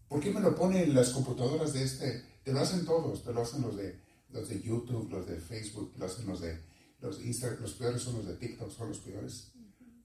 ¿Por 0.07 0.19
qué 0.19 0.31
me 0.31 0.41
lo 0.41 0.55
ponen 0.55 0.93
las 0.93 1.09
computadoras 1.09 1.73
de 1.73 1.83
este? 1.83 2.23
Te 2.43 2.51
lo 2.51 2.59
hacen 2.59 2.85
todos, 2.85 3.23
te 3.23 3.33
lo 3.33 3.41
hacen 3.41 3.61
los 3.61 3.75
de, 3.75 3.99
los 4.29 4.49
de 4.49 4.61
YouTube, 4.61 5.09
los 5.09 5.25
de 5.25 5.39
Facebook, 5.39 5.93
te 5.93 5.99
lo 5.99 6.05
hacen 6.05 6.27
los 6.27 6.41
de 6.41 6.61
los 6.99 7.19
Instagram, 7.19 7.61
los 7.61 7.73
peores 7.73 8.01
son 8.01 8.17
los 8.17 8.27
de 8.27 8.35
TikTok, 8.35 8.71
son 8.71 8.89
los 8.89 8.99
peores. 8.99 9.51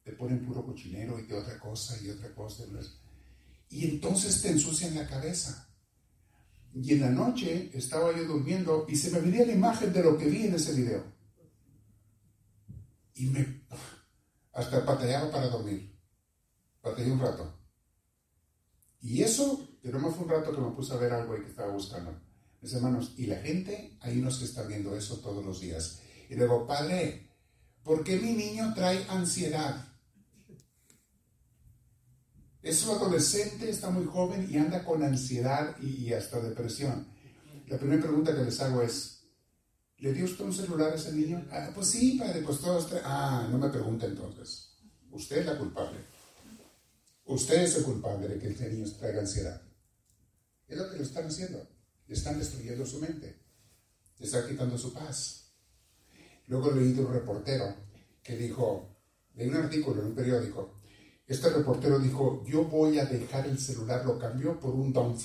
Te 0.03 0.13
ponen 0.13 0.47
puro 0.47 0.65
cochinero 0.65 1.19
y 1.19 1.27
de 1.27 1.35
otra 1.35 1.59
cosa 1.59 2.01
y 2.01 2.09
otra 2.09 2.35
cosa. 2.35 2.65
Y 3.69 3.85
entonces 3.85 4.41
te 4.41 4.51
ensucian 4.51 4.95
la 4.95 5.07
cabeza. 5.07 5.69
Y 6.73 6.93
en 6.93 7.01
la 7.01 7.11
noche 7.11 7.71
estaba 7.75 8.17
yo 8.17 8.25
durmiendo 8.25 8.87
y 8.89 8.97
se 8.97 9.11
me 9.11 9.21
venía 9.21 9.45
la 9.45 9.53
imagen 9.53 9.93
de 9.93 10.03
lo 10.03 10.17
que 10.17 10.27
vi 10.27 10.47
en 10.47 10.55
ese 10.55 10.73
video. 10.75 11.16
Y 13.17 13.27
me 13.27 13.67
hasta 14.53 14.87
patallaba 14.87 15.31
para 15.31 15.49
dormir. 15.49 15.95
Patallé 16.81 17.11
un 17.11 17.21
rato. 17.21 17.59
Y 19.01 19.23
eso, 19.23 19.69
que 19.83 19.91
no 19.91 20.11
fue 20.11 20.25
un 20.25 20.31
rato 20.31 20.55
que 20.55 20.61
me 20.61 20.71
puse 20.71 20.95
a 20.95 20.97
ver 20.97 21.13
algo 21.13 21.37
y 21.37 21.43
que 21.43 21.51
estaba 21.51 21.73
buscando. 21.73 22.19
Mis 22.61 22.73
hermanos, 22.73 23.13
y 23.17 23.27
la 23.27 23.37
gente, 23.37 23.99
hay 24.01 24.19
unos 24.19 24.39
que 24.39 24.47
están 24.47 24.69
viendo 24.69 24.97
eso 24.97 25.19
todos 25.19 25.45
los 25.45 25.61
días. 25.61 26.01
Y 26.29 26.35
luego, 26.35 26.67
padre, 26.67 27.31
¿por 27.83 28.03
qué 28.03 28.19
mi 28.19 28.33
niño 28.33 28.73
trae 28.75 29.05
ansiedad? 29.09 29.87
Es 32.63 32.85
un 32.85 32.97
adolescente, 32.97 33.71
está 33.71 33.91
muy 33.91 34.07
joven 34.07 34.49
y 34.51 34.57
anda 34.57 34.85
con 34.85 35.03
ansiedad 35.03 35.77
y, 35.81 36.13
hasta 36.13 36.41
depresión. 36.41 37.07
La 37.69 37.79
primera 37.79 38.03
pregunta 38.03 38.35
que 38.35 38.43
les 38.43 38.61
hago 38.61 38.83
es, 38.83 39.16
¿le 39.99 40.13
dio 40.13 40.25
usted 40.25 40.45
un 40.45 40.53
celular 40.53 40.93
a 40.93 40.95
ese 40.97 41.13
niño? 41.13 41.47
Ah, 41.51 41.71
pues 41.75 41.89
sí, 41.89 42.19
padre, 42.19 42.43
pues 42.43 42.61
todos... 42.61 42.89
Ah, 43.05 43.49
no 43.51 43.59
me 43.59 43.69
pregunta 43.69 44.07
entonces. 44.07 44.77
Usted 45.11 45.39
es 45.39 45.47
la 45.47 45.59
culpable. 45.59 45.99
Usted 47.25 47.63
es 47.63 47.77
el 47.77 47.85
culpable 47.85 48.29
de 48.29 48.39
que 48.39 48.49
el 48.49 48.75
niño 48.75 48.91
traiga 48.99 49.21
ansiedad. 49.21 49.61
Es 50.69 50.77
lo 50.77 50.91
que 50.91 50.97
lo 50.97 51.03
están 51.03 51.27
haciendo. 51.27 51.67
Le 52.07 52.15
están 52.15 52.39
destruyendo 52.39 52.85
su 52.87 53.01
mente. 53.01 53.43
Le 54.19 54.27
están 54.27 54.49
quitando 54.49 54.79
su 54.79 54.93
paz. 54.93 55.53
Luego 56.47 56.71
leí 56.71 56.93
de 56.93 57.05
un 57.05 57.13
reportero 57.13 57.75
que 58.23 58.37
dijo, 58.37 58.97
de 59.35 59.49
un 59.49 59.55
artículo 59.57 60.03
en 60.03 60.09
un 60.09 60.15
periódico, 60.15 60.77
este 61.27 61.51
reportero 61.51 61.99
dijo, 61.99 62.45
yo 62.47 62.65
voy 62.65 62.99
a 63.01 63.05
dejar 63.05 63.47
el 63.47 63.59
celular, 63.59 64.05
lo 64.07 64.19
cambió 64.19 64.61
por 64.61 64.75
un 64.75 64.93
dumb 64.93 65.19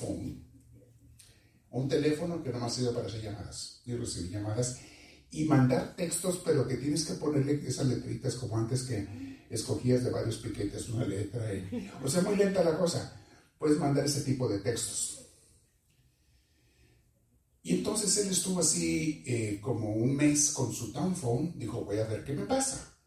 Un 1.72 1.88
teléfono 1.88 2.42
que 2.42 2.50
no 2.50 2.64
ha 2.64 2.70
sido 2.70 2.94
para 2.94 3.06
hacer 3.06 3.22
llamadas 3.22 3.82
y 3.84 3.94
recibir 3.94 4.30
llamadas 4.30 4.78
y 5.30 5.44
mandar 5.46 5.96
textos, 5.96 6.42
pero 6.44 6.68
que 6.68 6.76
tienes 6.76 7.06
que 7.06 7.14
ponerle 7.14 7.60
esas 7.66 7.86
letritas 7.86 8.34
como 8.34 8.58
antes 8.58 8.82
que 8.82 9.06
escogías 9.48 10.04
de 10.04 10.10
varios 10.10 10.36
piquetes 10.36 10.88
una 10.90 11.06
letra. 11.06 11.46
O 12.04 12.08
sea, 12.08 12.22
muy 12.22 12.36
lenta 12.36 12.62
la 12.62 12.78
cosa. 12.78 13.18
Puedes 13.58 13.78
mandar 13.78 14.04
ese 14.04 14.20
tipo 14.20 14.48
de 14.48 14.58
textos. 14.58 15.22
Y 17.62 17.76
entonces 17.76 18.16
él 18.18 18.32
estuvo 18.32 18.60
así 18.60 19.22
eh, 19.26 19.60
como 19.62 19.94
un 19.94 20.16
mes 20.16 20.50
con 20.50 20.72
su 20.72 20.92
phone, 20.92 21.54
dijo, 21.56 21.84
voy 21.84 21.98
a 21.98 22.06
ver 22.06 22.24
qué 22.24 22.32
me 22.32 22.44
pasa. 22.44 22.98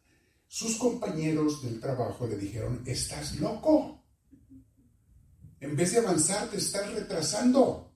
Sus 0.48 0.78
compañeros 0.78 1.62
del 1.62 1.80
trabajo 1.80 2.26
le 2.26 2.38
dijeron, 2.38 2.82
estás 2.86 3.36
loco. 3.40 4.06
En 5.60 5.76
vez 5.76 5.92
de 5.92 6.00
avanzar, 6.00 6.50
te 6.50 6.58
estás 6.58 6.92
retrasando. 6.94 7.95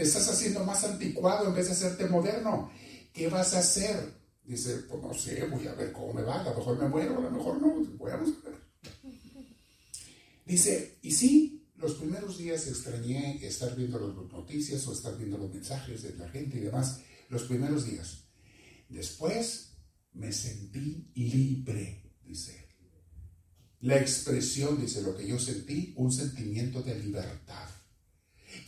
Estás 0.00 0.28
haciendo 0.28 0.64
más 0.64 0.82
anticuado 0.84 1.46
en 1.46 1.54
vez 1.54 1.66
de 1.66 1.72
hacerte 1.72 2.06
moderno. 2.06 2.70
¿Qué 3.12 3.28
vas 3.28 3.52
a 3.54 3.58
hacer? 3.58 4.18
Dice, 4.42 4.78
pues 4.88 5.02
no 5.02 5.12
sé, 5.12 5.44
voy 5.44 5.66
a 5.66 5.74
ver 5.74 5.92
cómo 5.92 6.14
me 6.14 6.22
va. 6.22 6.40
A 6.40 6.44
lo 6.44 6.54
mejor 6.54 6.78
me 6.78 6.88
muero, 6.88 7.18
a 7.18 7.20
lo 7.20 7.30
mejor 7.30 7.60
no. 7.60 7.74
Voy 7.98 8.10
a 8.10 8.16
ver. 8.16 8.28
Dice, 10.46 10.98
y 11.02 11.12
sí, 11.12 11.68
los 11.76 11.94
primeros 11.94 12.38
días 12.38 12.66
extrañé 12.66 13.44
estar 13.46 13.76
viendo 13.76 13.98
las 13.98 14.32
noticias 14.32 14.86
o 14.86 14.92
estar 14.94 15.16
viendo 15.18 15.36
los 15.36 15.52
mensajes 15.52 16.02
de 16.02 16.16
la 16.16 16.28
gente 16.30 16.56
y 16.56 16.60
demás. 16.60 17.00
Los 17.28 17.42
primeros 17.42 17.84
días. 17.84 18.24
Después 18.88 19.74
me 20.14 20.32
sentí 20.32 21.10
libre, 21.14 22.16
dice. 22.24 22.68
La 23.80 23.98
expresión, 23.98 24.80
dice, 24.80 25.02
lo 25.02 25.14
que 25.16 25.26
yo 25.26 25.38
sentí, 25.38 25.92
un 25.96 26.10
sentimiento 26.10 26.82
de 26.82 26.98
libertad. 26.98 27.68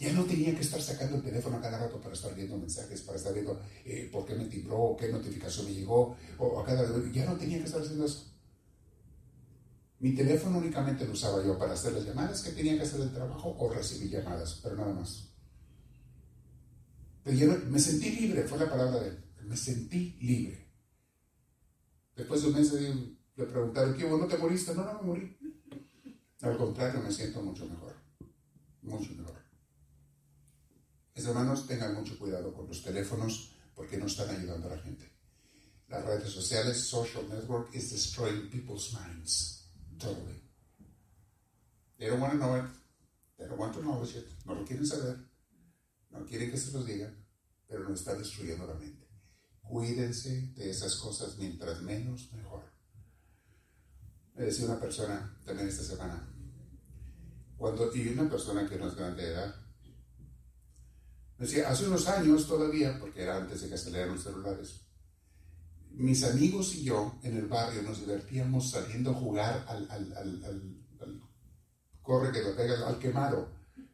Ya 0.00 0.12
no 0.12 0.24
tenía 0.24 0.54
que 0.54 0.62
estar 0.62 0.80
sacando 0.80 1.16
el 1.16 1.22
teléfono 1.22 1.56
a 1.56 1.60
cada 1.60 1.78
rato 1.78 2.00
para 2.00 2.14
estar 2.14 2.34
viendo 2.34 2.56
mensajes, 2.56 3.02
para 3.02 3.18
estar 3.18 3.32
viendo 3.32 3.60
eh, 3.84 4.08
por 4.12 4.24
qué 4.26 4.34
me 4.34 4.46
timbró, 4.46 4.96
qué 4.98 5.08
notificación 5.08 5.66
me 5.66 5.74
llegó, 5.74 6.16
o 6.38 6.60
a 6.60 6.64
cada 6.64 6.84
ya 7.12 7.24
no 7.26 7.36
tenía 7.36 7.58
que 7.58 7.64
estar 7.64 7.80
haciendo 7.80 8.04
eso. 8.04 8.32
Mi 10.00 10.14
teléfono 10.14 10.58
únicamente 10.58 11.06
lo 11.06 11.12
usaba 11.12 11.44
yo 11.44 11.56
para 11.56 11.74
hacer 11.74 11.92
las 11.92 12.04
llamadas 12.04 12.42
que 12.42 12.50
tenía 12.50 12.76
que 12.76 12.82
hacer 12.82 13.00
el 13.00 13.12
trabajo 13.12 13.54
o 13.56 13.72
recibir 13.72 14.10
llamadas, 14.10 14.58
pero 14.62 14.76
nada 14.76 14.92
más. 14.92 15.28
Pero 17.22 17.56
me 17.70 17.78
sentí 17.78 18.10
libre, 18.10 18.42
fue 18.42 18.58
la 18.58 18.68
palabra 18.68 19.00
de 19.00 19.08
él. 19.10 19.24
Me 19.44 19.56
sentí 19.56 20.16
libre. 20.20 20.66
Después 22.16 22.42
de 22.42 22.48
un 22.48 22.54
mes 22.54 22.72
le 22.72 23.44
preguntaron, 23.46 23.94
¿qué 23.96 24.08
no 24.08 24.26
te 24.26 24.38
moriste? 24.38 24.74
No, 24.74 24.84
no 24.84 24.94
me 24.94 25.02
morí. 25.02 25.38
Al 26.40 26.56
contrario, 26.56 27.00
me 27.00 27.12
siento 27.12 27.40
mucho 27.40 27.66
mejor. 27.66 27.94
Mucho 28.82 29.14
mejor. 29.14 29.41
Mis 31.14 31.26
hermanos, 31.26 31.66
tengan 31.66 31.94
mucho 31.94 32.18
cuidado 32.18 32.52
con 32.54 32.66
los 32.66 32.82
teléfonos 32.82 33.54
porque 33.74 33.98
no 33.98 34.06
están 34.06 34.30
ayudando 34.30 34.68
a 34.68 34.76
la 34.76 34.82
gente. 34.82 35.10
Las 35.88 36.04
redes 36.04 36.30
sociales, 36.32 36.78
social 36.78 37.28
network, 37.28 37.74
is 37.74 37.90
destroying 37.90 38.48
people's 38.48 38.94
minds. 38.94 39.68
Totally. 39.98 40.42
They 41.98 42.08
don't 42.08 42.20
want 42.20 42.32
to 42.32 42.38
know 42.38 42.56
it. 42.56 42.64
They 43.38 43.46
don't 43.46 43.58
want 43.58 43.74
to 43.74 43.82
knowledge 43.82 44.16
it. 44.16 44.26
No 44.46 44.54
lo 44.54 44.64
quieren 44.64 44.86
saber. 44.86 45.18
No 46.10 46.24
quieren 46.26 46.50
que 46.50 46.58
se 46.58 46.72
los 46.72 46.86
digan, 46.86 47.14
pero 47.68 47.88
nos 47.88 48.00
está 48.00 48.14
destruyendo 48.14 48.66
la 48.66 48.74
mente. 48.74 49.06
Cuídense 49.60 50.52
de 50.54 50.70
esas 50.70 50.96
cosas 50.96 51.36
mientras 51.38 51.82
menos, 51.82 52.32
mejor. 52.32 52.64
Me 54.34 54.44
decía 54.44 54.66
una 54.66 54.80
persona 54.80 55.38
también 55.44 55.68
esta 55.68 55.82
semana, 55.82 56.28
cuando, 57.56 57.94
y 57.94 58.08
una 58.08 58.28
persona 58.28 58.68
que 58.68 58.76
no 58.76 58.88
es 58.88 58.94
grande 58.94 59.22
de 59.22 59.32
edad, 59.32 59.61
hace 61.42 61.86
unos 61.86 62.06
años 62.08 62.46
todavía, 62.46 62.98
porque 63.00 63.22
era 63.22 63.36
antes 63.36 63.62
de 63.62 63.68
que 63.68 63.76
salieran 63.76 64.14
los 64.14 64.22
celulares, 64.22 64.80
mis 65.90 66.22
amigos 66.24 66.74
y 66.74 66.84
yo 66.84 67.18
en 67.22 67.36
el 67.36 67.46
barrio 67.46 67.82
nos 67.82 68.00
divertíamos 68.00 68.70
saliendo 68.70 69.10
a 69.10 69.14
jugar 69.14 69.64
al, 69.68 69.90
al, 69.90 70.12
al, 70.14 71.22
corre 72.00 72.32
que 72.32 72.42
lo 72.42 72.56
pega 72.56 72.86
al 72.86 72.98
quemado, 72.98 73.48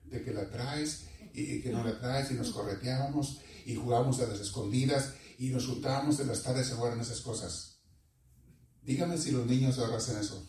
de 0.05 0.23
que 0.23 0.33
la 0.33 0.49
traes 0.51 1.07
y 1.35 1.61
que 1.61 1.71
no 1.71 1.85
la 1.85 1.99
traes 1.99 2.31
y 2.31 2.35
nos 2.35 2.51
correteábamos 2.51 3.41
y 3.67 3.75
jugábamos 3.75 4.21
a 4.21 4.27
las 4.27 4.41
escondidas 4.41 5.15
y 5.39 5.51
nos 5.51 5.67
juntábamos 5.67 6.19
en 6.21 6.29
las 6.29 6.43
tardes 6.43 6.73
a 6.73 6.77
jugar 6.77 6.95
en 6.95 7.01
esas 7.01 7.21
cosas. 7.21 7.81
Dígame 8.83 9.19
si 9.19 9.31
los 9.31 9.47
niños 9.47 9.79
ahora 9.79 9.99
hacen 9.99 10.19
eso. 10.19 10.47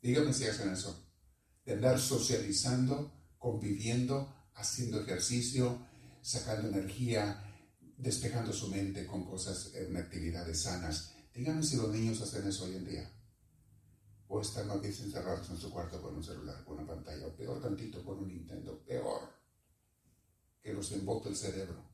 Dígame 0.00 0.32
si 0.32 0.46
hacen 0.46 0.70
eso. 0.70 1.04
De 1.64 1.72
andar 1.72 1.98
socializando, 1.98 3.12
conviviendo, 3.38 4.32
haciendo 4.60 5.00
ejercicio, 5.00 5.86
sacando 6.22 6.68
energía, 6.68 7.42
despejando 7.96 8.52
su 8.52 8.68
mente 8.68 9.06
con 9.06 9.24
cosas 9.24 9.72
en 9.74 9.96
actividades 9.96 10.62
sanas. 10.62 11.14
Dígame 11.34 11.62
si 11.62 11.76
los 11.76 11.90
niños 11.90 12.20
hacen 12.20 12.46
eso 12.46 12.64
hoy 12.64 12.76
en 12.76 12.84
día. 12.84 13.12
O 14.28 14.40
están 14.40 14.70
aquí 14.70 14.86
encerrados 14.86 15.50
en 15.50 15.56
su 15.56 15.70
cuarto 15.70 16.00
con 16.00 16.14
un 16.14 16.22
celular, 16.22 16.64
con 16.64 16.78
una 16.78 16.86
pantalla, 16.86 17.26
o 17.26 17.34
peor 17.34 17.60
tantito 17.60 18.04
con 18.04 18.18
un 18.18 18.28
Nintendo, 18.28 18.82
peor, 18.84 19.22
que 20.62 20.72
los 20.72 20.92
embote 20.92 21.30
el 21.30 21.36
cerebro 21.36 21.90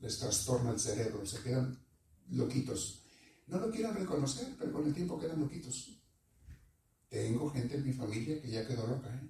les 0.00 0.18
trastorna 0.18 0.70
el 0.70 0.78
cerebro, 0.78 1.24
se 1.26 1.42
quedan 1.42 1.78
loquitos. 2.30 3.02
No 3.46 3.58
lo 3.58 3.70
quieren 3.70 3.94
reconocer, 3.94 4.54
pero 4.58 4.72
con 4.72 4.86
el 4.86 4.94
tiempo 4.94 5.18
quedan 5.18 5.40
loquitos. 5.40 6.00
Tengo 7.08 7.50
gente 7.50 7.76
en 7.76 7.86
mi 7.86 7.92
familia 7.92 8.40
que 8.40 8.50
ya 8.50 8.66
quedó 8.66 8.86
loca, 8.86 9.08
¿eh? 9.14 9.28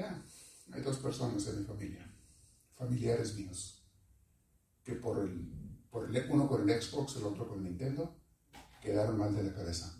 Ya, 0.00 0.24
hay 0.72 0.80
dos 0.80 0.96
personas 0.96 1.46
en 1.48 1.58
mi 1.58 1.64
familia, 1.66 2.10
familiares 2.74 3.34
míos, 3.34 3.84
que 4.82 4.94
por 4.94 5.18
el, 5.18 6.26
uno 6.30 6.48
con 6.48 6.66
el 6.66 6.82
Xbox, 6.82 7.16
el 7.16 7.24
otro 7.24 7.46
con 7.46 7.58
el 7.58 7.64
Nintendo, 7.64 8.16
quedaron 8.80 9.18
mal 9.18 9.36
de 9.36 9.42
la 9.42 9.52
cabeza. 9.52 9.94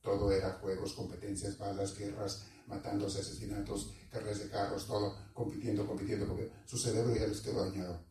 Todo 0.00 0.32
era 0.32 0.54
juegos, 0.54 0.94
competencias, 0.94 1.58
balas, 1.58 1.96
guerras, 1.96 2.44
matándose, 2.66 3.20
asesinatos, 3.20 3.94
carreras 4.10 4.40
de 4.40 4.50
carros, 4.50 4.88
todo, 4.88 5.16
compitiendo, 5.32 5.86
compitiendo, 5.86 6.26
porque 6.26 6.50
su 6.66 6.76
cerebro 6.76 7.14
ya 7.14 7.28
les 7.28 7.40
quedó 7.40 7.64
dañado. 7.64 8.04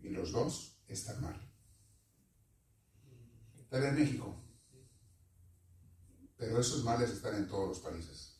Y 0.00 0.08
los 0.08 0.32
dos 0.32 0.82
están 0.88 1.22
mal. 1.22 1.40
Están 3.56 3.84
en 3.84 3.94
México. 3.94 4.34
Pero 6.36 6.58
esos 6.58 6.82
males 6.82 7.10
están 7.10 7.36
en 7.36 7.46
todos 7.46 7.68
los 7.68 7.78
países. 7.78 8.35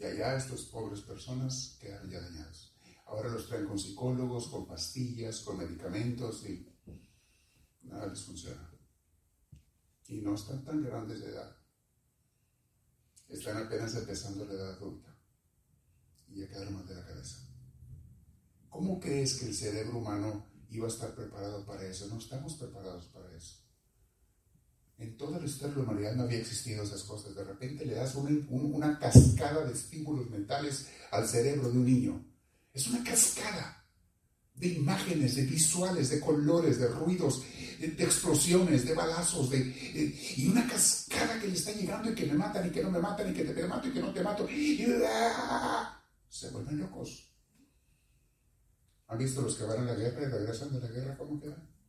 Y 0.00 0.04
allá 0.04 0.36
estas 0.36 0.62
pobres 0.62 1.02
personas 1.02 1.76
quedan 1.80 2.10
ya 2.10 2.20
dañadas. 2.20 2.72
Ahora 3.06 3.28
los 3.28 3.46
traen 3.46 3.66
con 3.66 3.78
psicólogos, 3.78 4.48
con 4.48 4.66
pastillas, 4.66 5.40
con 5.40 5.58
medicamentos 5.58 6.44
y 6.48 6.66
nada 7.82 8.06
les 8.06 8.22
funciona. 8.22 8.68
Y 10.08 10.22
no 10.22 10.34
están 10.34 10.64
tan 10.64 10.82
grandes 10.82 11.20
de 11.20 11.28
edad 11.28 11.60
están 13.30 13.56
apenas 13.58 13.94
empezando 13.94 14.44
la 14.44 14.54
edad 14.54 14.74
adulta 14.74 15.16
y 16.28 16.40
ya 16.40 16.48
quedaron 16.48 16.74
mal 16.74 16.86
de 16.86 16.94
la 16.94 17.06
cabeza. 17.06 17.38
¿Cómo 18.68 19.00
crees 19.00 19.38
que 19.38 19.46
el 19.46 19.54
cerebro 19.54 19.98
humano 19.98 20.46
iba 20.68 20.86
a 20.86 20.90
estar 20.90 21.14
preparado 21.14 21.64
para 21.64 21.86
eso? 21.86 22.06
No 22.08 22.18
estamos 22.18 22.54
preparados 22.54 23.06
para 23.06 23.34
eso. 23.34 23.56
En 25.00 25.16
toda 25.16 25.38
la 25.38 25.46
historia 25.46 25.74
de 25.74 25.82
la 25.82 25.88
humanidad 25.88 26.14
no 26.14 26.24
había 26.24 26.40
existido 26.40 26.82
esas 26.82 27.02
cosas. 27.04 27.34
De 27.34 27.42
repente 27.42 27.86
le 27.86 27.94
das 27.94 28.14
una 28.14 28.98
cascada 28.98 29.64
de 29.64 29.72
estímulos 29.72 30.28
mentales 30.28 30.88
al 31.10 31.26
cerebro 31.26 31.70
de 31.70 31.78
un 31.78 31.86
niño. 31.86 32.24
Es 32.74 32.86
una 32.86 33.02
cascada 33.02 33.82
de 34.54 34.68
imágenes, 34.68 35.36
de 35.36 35.46
visuales, 35.46 36.10
de 36.10 36.20
colores, 36.20 36.78
de 36.78 36.88
ruidos, 36.88 37.42
de, 37.78 38.04
explosiones, 38.04 38.84
de 38.84 38.92
balazos, 38.92 39.48
de, 39.48 39.58
y 40.36 40.48
una 40.48 40.68
cascada 40.68 41.40
que 41.40 41.48
le 41.48 41.54
está 41.54 41.72
llegando 41.72 42.10
y 42.10 42.14
que 42.14 42.26
me 42.26 42.34
matan 42.34 42.66
y 42.66 42.70
que 42.70 42.82
no 42.82 42.90
me 42.90 43.00
matan 43.00 43.30
y 43.30 43.32
que 43.32 43.44
te 43.44 43.66
mato 43.66 43.88
y 43.88 43.92
que 43.92 44.00
no 44.00 44.12
te 44.12 44.22
mato. 44.22 44.46
Y, 44.50 44.84
¡ah! 45.06 45.98
se 46.28 46.50
vuelven 46.50 46.78
locos. 46.78 47.26
¿Han 49.08 49.18
visto 49.18 49.40
los 49.40 49.56
que 49.56 49.64
van 49.64 49.78
a 49.78 49.84
la 49.84 49.94
guerra 49.94 50.22
y 50.24 50.26
regresan 50.26 50.70
de 50.72 50.80
la 50.80 50.88
guerra 50.88 51.16
cómo 51.16 51.40
quedan? 51.40 51.79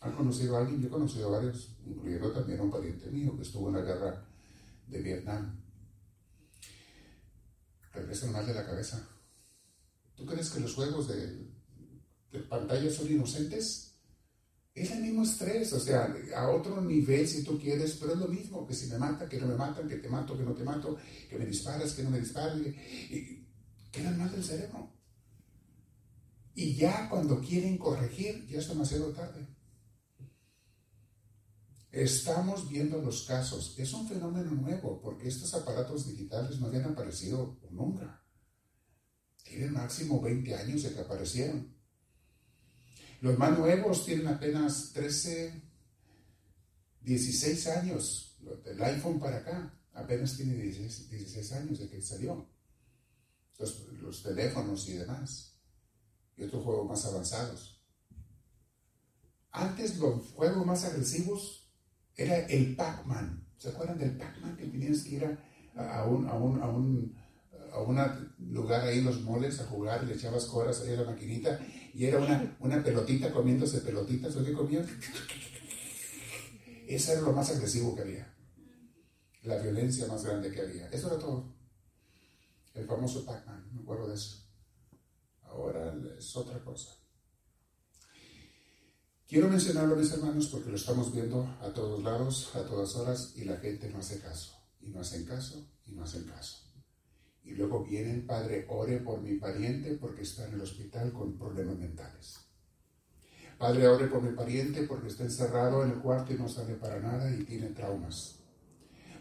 ¿Han 0.00 0.12
conocido 0.12 0.56
a 0.56 0.60
alguien? 0.60 0.80
Yo 0.80 0.88
he 0.88 0.90
conocido 0.90 1.28
a 1.28 1.38
varios, 1.38 1.76
incluyendo 1.84 2.32
también 2.32 2.60
a 2.60 2.62
un 2.62 2.70
pariente 2.70 3.10
mío 3.10 3.36
que 3.36 3.42
estuvo 3.42 3.68
en 3.68 3.74
la 3.74 3.82
guerra 3.82 4.24
de 4.86 5.02
Vietnam. 5.02 5.60
Regresan 7.92 8.32
mal 8.32 8.46
de 8.46 8.54
la 8.54 8.64
cabeza. 8.64 9.08
¿Tú 10.14 10.24
crees 10.24 10.50
que 10.50 10.60
los 10.60 10.74
juegos 10.74 11.08
de 11.08 11.48
de 12.32 12.40
pantallas 12.40 12.94
son 12.94 13.10
inocentes, 13.10 13.94
es 14.74 14.90
el 14.92 15.02
mismo 15.02 15.22
estrés, 15.22 15.72
o 15.72 15.80
sea, 15.80 16.14
a 16.36 16.50
otro 16.50 16.80
nivel 16.80 17.26
si 17.26 17.42
tú 17.42 17.58
quieres, 17.58 17.96
pero 17.98 18.12
es 18.12 18.18
lo 18.18 18.28
mismo, 18.28 18.66
que 18.66 18.74
si 18.74 18.86
me 18.86 18.98
matan, 18.98 19.28
que 19.28 19.40
no 19.40 19.46
me 19.46 19.56
matan, 19.56 19.88
que 19.88 19.96
te 19.96 20.08
mato, 20.08 20.36
que 20.36 20.44
no 20.44 20.54
te 20.54 20.62
mato, 20.62 20.96
que 21.28 21.38
me 21.38 21.46
disparas, 21.46 21.94
que 21.94 22.02
no 22.04 22.10
me 22.10 22.20
disparas, 22.20 22.58
y 22.58 23.44
quedan 23.90 24.18
mal 24.18 24.30
del 24.30 24.44
cerebro. 24.44 24.92
Y 26.54 26.74
ya 26.74 27.08
cuando 27.08 27.40
quieren 27.40 27.76
corregir, 27.78 28.46
ya 28.46 28.58
es 28.58 28.68
demasiado 28.68 29.12
tarde. 29.12 29.46
Estamos 31.90 32.68
viendo 32.68 33.00
los 33.00 33.22
casos. 33.22 33.74
Es 33.78 33.92
un 33.94 34.06
fenómeno 34.06 34.50
nuevo, 34.50 35.00
porque 35.00 35.28
estos 35.28 35.54
aparatos 35.54 36.06
digitales 36.06 36.60
no 36.60 36.66
habían 36.66 36.84
aparecido 36.84 37.58
nunca. 37.70 38.22
Tienen 39.42 39.72
máximo 39.72 40.20
20 40.20 40.54
años 40.54 40.82
de 40.82 40.92
que 40.92 41.00
aparecieron. 41.00 41.74
Los 43.20 43.38
más 43.38 43.58
nuevos 43.58 44.04
tienen 44.04 44.28
apenas 44.28 44.92
13, 44.92 45.62
16 47.00 47.66
años. 47.68 48.36
El 48.66 48.82
iPhone 48.82 49.18
para 49.18 49.38
acá 49.38 49.74
apenas 49.94 50.36
tiene 50.36 50.54
16, 50.54 51.52
años 51.52 51.78
de 51.78 51.88
que 51.88 52.02
salió. 52.02 52.46
Los, 53.58 53.88
los 53.94 54.22
teléfonos 54.22 54.86
y 54.88 54.92
demás. 54.92 55.58
Y 56.36 56.44
otros 56.44 56.62
juegos 56.62 56.86
más 56.86 57.04
avanzados. 57.06 57.82
Antes 59.50 59.96
los 59.96 60.32
juegos 60.32 60.66
más 60.66 60.84
agresivos 60.84 61.57
era 62.18 62.40
el 62.46 62.74
Pac-Man. 62.74 63.46
¿Se 63.56 63.70
acuerdan 63.70 63.98
del 63.98 64.18
Pac-Man 64.18 64.56
que 64.56 64.66
tenías 64.66 65.04
que 65.04 65.14
ir 65.14 65.38
a, 65.76 66.04
un, 66.04 66.28
a, 66.28 66.34
un, 66.34 66.60
a, 66.60 66.68
un, 66.68 67.16
a 67.72 67.78
un 67.78 68.52
lugar 68.52 68.84
ahí 68.84 68.98
en 68.98 69.04
los 69.04 69.22
moles 69.22 69.60
a 69.60 69.66
jugar 69.66 70.02
y 70.02 70.06
le 70.06 70.14
echabas 70.14 70.46
coras 70.46 70.80
ahí 70.80 70.94
a 70.94 71.00
la 71.00 71.10
maquinita 71.10 71.60
y 71.94 72.04
era 72.04 72.18
una, 72.18 72.56
una 72.60 72.82
pelotita 72.82 73.32
comiéndose 73.32 73.80
pelotitas, 73.80 74.36
¿o 74.36 74.44
qué 74.44 74.52
comían? 74.52 74.84
Ese 76.88 77.12
era 77.12 77.20
lo 77.20 77.32
más 77.32 77.50
agresivo 77.50 77.94
que 77.94 78.02
había. 78.02 78.34
La 79.44 79.58
violencia 79.58 80.06
más 80.08 80.24
grande 80.24 80.50
que 80.50 80.60
había. 80.60 80.88
Eso 80.88 81.08
era 81.08 81.18
todo. 81.18 81.54
El 82.74 82.86
famoso 82.86 83.24
Pac-Man, 83.24 83.70
me 83.72 83.82
acuerdo 83.82 84.08
de 84.08 84.14
eso. 84.14 84.44
Ahora 85.42 85.94
es 86.18 86.36
otra 86.36 86.62
cosa. 86.64 86.96
Quiero 89.28 89.50
mencionarlo, 89.50 89.94
mis 89.94 90.10
hermanos, 90.10 90.48
porque 90.48 90.70
lo 90.70 90.76
estamos 90.76 91.12
viendo 91.12 91.44
a 91.60 91.68
todos 91.74 92.02
lados, 92.02 92.50
a 92.54 92.62
todas 92.62 92.96
horas, 92.96 93.34
y 93.36 93.44
la 93.44 93.58
gente 93.58 93.90
no 93.90 93.98
hace 93.98 94.20
caso. 94.20 94.56
Y 94.80 94.88
no 94.88 95.00
hacen 95.00 95.26
caso, 95.26 95.68
y 95.84 95.92
no 95.92 96.04
hacen 96.04 96.24
caso. 96.24 96.64
Y 97.44 97.50
luego 97.50 97.84
viene 97.84 98.14
el 98.14 98.24
padre, 98.24 98.64
ore 98.70 99.00
por 99.00 99.20
mi 99.20 99.34
pariente 99.34 99.98
porque 100.00 100.22
está 100.22 100.48
en 100.48 100.54
el 100.54 100.62
hospital 100.62 101.12
con 101.12 101.36
problemas 101.36 101.76
mentales. 101.76 102.38
Padre, 103.58 103.86
ore 103.88 104.06
por 104.06 104.22
mi 104.22 104.34
pariente 104.34 104.84
porque 104.84 105.08
está 105.08 105.24
encerrado 105.24 105.84
en 105.84 105.90
el 105.90 105.98
cuarto 105.98 106.32
y 106.32 106.38
no 106.38 106.48
sale 106.48 106.76
para 106.76 106.98
nada 106.98 107.30
y 107.30 107.44
tiene 107.44 107.68
traumas. 107.68 108.36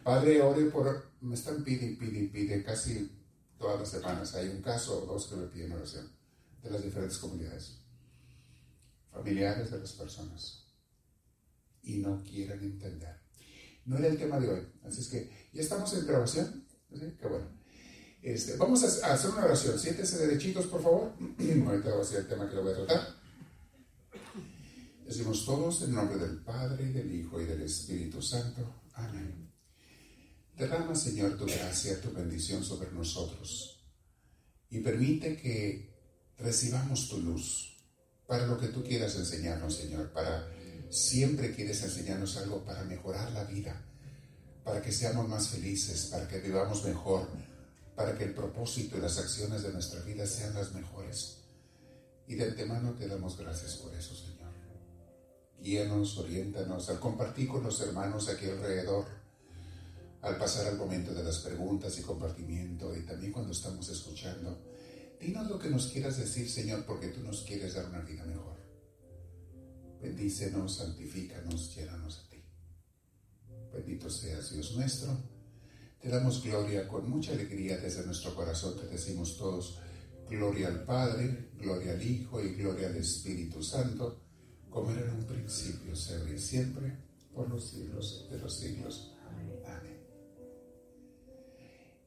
Padre, 0.05 0.41
ore 0.41 0.67
por... 0.67 1.11
Me 1.19 1.35
están 1.35 1.65
pidiendo, 1.65 1.99
pide, 1.99 2.29
pide 2.29 2.63
casi 2.63 3.11
todas 3.57 3.77
las 3.77 3.89
semanas. 3.89 4.33
Hay 4.35 4.47
un 4.47 4.61
caso 4.61 5.03
o 5.03 5.05
dos 5.05 5.27
que 5.27 5.35
me 5.35 5.47
piden 5.47 5.73
oración 5.73 6.09
de 6.63 6.69
las 6.69 6.81
diferentes 6.81 7.17
comunidades. 7.17 7.86
Familiares 9.17 9.71
de 9.71 9.79
las 9.79 9.93
personas. 9.93 10.65
Y 11.83 11.97
no 11.97 12.23
quieren 12.23 12.61
entender. 12.61 13.15
No 13.85 13.97
era 13.97 14.07
el 14.07 14.17
tema 14.17 14.39
de 14.39 14.49
hoy. 14.49 14.67
Así 14.83 15.01
es 15.01 15.07
que 15.07 15.49
ya 15.53 15.61
estamos 15.61 15.93
en 15.93 16.05
grabación. 16.05 16.65
¿Sí? 16.93 17.15
Qué 17.19 17.27
bueno. 17.27 17.47
Este, 18.21 18.57
vamos 18.57 18.83
a, 18.83 19.13
hacer 19.13 19.31
una 19.31 19.45
oración. 19.45 19.79
Siéntese 19.79 20.17
derechitos, 20.27 20.67
por 20.67 20.83
favor. 20.83 21.13
Ahorita 21.39 21.89
voy 21.89 21.99
a 21.99 22.01
hacer 22.01 22.19
el 22.19 22.27
tema 22.27 22.49
que 22.49 22.55
lo 22.55 22.63
voy 22.63 22.73
a 22.73 22.85
tratar. 22.85 23.15
Decimos 25.05 25.45
todos 25.45 25.81
en 25.83 25.95
nombre 25.95 26.17
del 26.17 26.43
Padre, 26.43 26.91
del 26.91 27.13
Hijo 27.15 27.41
y 27.41 27.45
del 27.45 27.61
Espíritu 27.61 28.21
Santo. 28.21 28.81
Amén. 28.93 29.49
Derrama, 30.57 30.93
Señor, 30.95 31.37
tu 31.37 31.45
gracia, 31.45 32.01
tu 32.01 32.11
bendición 32.11 32.63
sobre 32.63 32.91
nosotros 32.91 33.77
y 34.69 34.79
permite 34.79 35.37
que 35.37 35.93
recibamos 36.37 37.07
tu 37.09 37.19
luz 37.19 37.76
para 38.27 38.45
lo 38.45 38.57
que 38.57 38.67
tú 38.67 38.83
quieras 38.83 39.15
enseñarnos, 39.15 39.75
Señor, 39.75 40.11
para 40.11 40.47
siempre 40.89 41.55
quieres 41.55 41.81
enseñarnos 41.83 42.37
algo 42.37 42.63
para 42.63 42.83
mejorar 42.83 43.31
la 43.31 43.45
vida, 43.45 43.81
para 44.63 44.81
que 44.81 44.91
seamos 44.91 45.27
más 45.27 45.47
felices, 45.47 46.07
para 46.11 46.27
que 46.27 46.39
vivamos 46.39 46.83
mejor, 46.83 47.27
para 47.95 48.17
que 48.17 48.25
el 48.25 48.33
propósito 48.33 48.97
y 48.97 49.01
las 49.01 49.17
acciones 49.17 49.63
de 49.63 49.71
nuestra 49.71 50.01
vida 50.01 50.25
sean 50.25 50.53
las 50.53 50.73
mejores. 50.73 51.37
Y 52.27 52.35
de 52.35 52.49
antemano 52.49 52.93
te 52.93 53.07
damos 53.07 53.37
gracias 53.37 53.75
por 53.77 53.95
eso, 53.95 54.13
Señor. 54.13 54.37
Guíanos, 55.59 56.17
oriéntanos 56.17 56.89
al 56.89 56.99
compartir 56.99 57.47
con 57.47 57.63
los 57.63 57.79
hermanos 57.81 58.29
aquí 58.29 58.45
alrededor, 58.45 59.05
al 60.21 60.37
pasar 60.37 60.67
al 60.67 60.77
momento 60.77 61.13
de 61.13 61.23
las 61.23 61.39
preguntas 61.39 61.97
y 61.97 62.01
compartimiento 62.01 62.95
y 62.95 63.05
también 63.05 63.31
cuando 63.31 63.53
estamos 63.53 63.87
escuchando. 63.89 64.59
Dinos 65.19 65.47
lo 65.47 65.59
que 65.59 65.69
nos 65.69 65.87
quieras 65.87 66.17
decir, 66.17 66.49
Señor, 66.49 66.85
porque 66.85 67.07
tú 67.07 67.21
nos 67.21 67.41
quieres 67.43 67.73
dar 67.73 67.87
una 67.87 68.01
vida 68.01 68.23
mejor. 68.25 68.57
Bendícenos, 70.01 70.75
santifícanos, 70.75 71.75
llénanos 71.75 72.19
a 72.19 72.29
ti. 72.29 72.43
Bendito 73.73 74.09
seas, 74.09 74.51
Dios 74.51 74.75
nuestro 74.75 75.17
te 76.01 76.09
damos 76.09 76.43
gloria 76.43 76.87
con 76.87 77.09
mucha 77.09 77.31
alegría 77.31 77.77
desde 77.77 78.05
nuestro 78.05 78.35
corazón. 78.35 78.77
Te 78.79 78.87
decimos 78.87 79.37
todos, 79.37 79.79
gloria 80.29 80.67
al 80.67 80.83
Padre, 80.83 81.49
gloria 81.57 81.93
al 81.93 82.01
Hijo 82.01 82.41
y 82.41 82.53
gloria 82.53 82.87
al 82.87 82.95
Espíritu 82.97 83.63
Santo, 83.63 84.21
como 84.69 84.91
era 84.91 85.01
en 85.01 85.15
un 85.15 85.25
principio, 85.25 85.95
sea 85.95 86.17
y 86.29 86.39
siempre, 86.39 86.95
por 87.33 87.49
los 87.49 87.69
siglos 87.69 88.27
de 88.29 88.37
los 88.37 88.57
siglos. 88.57 89.15
Amén. 89.27 89.51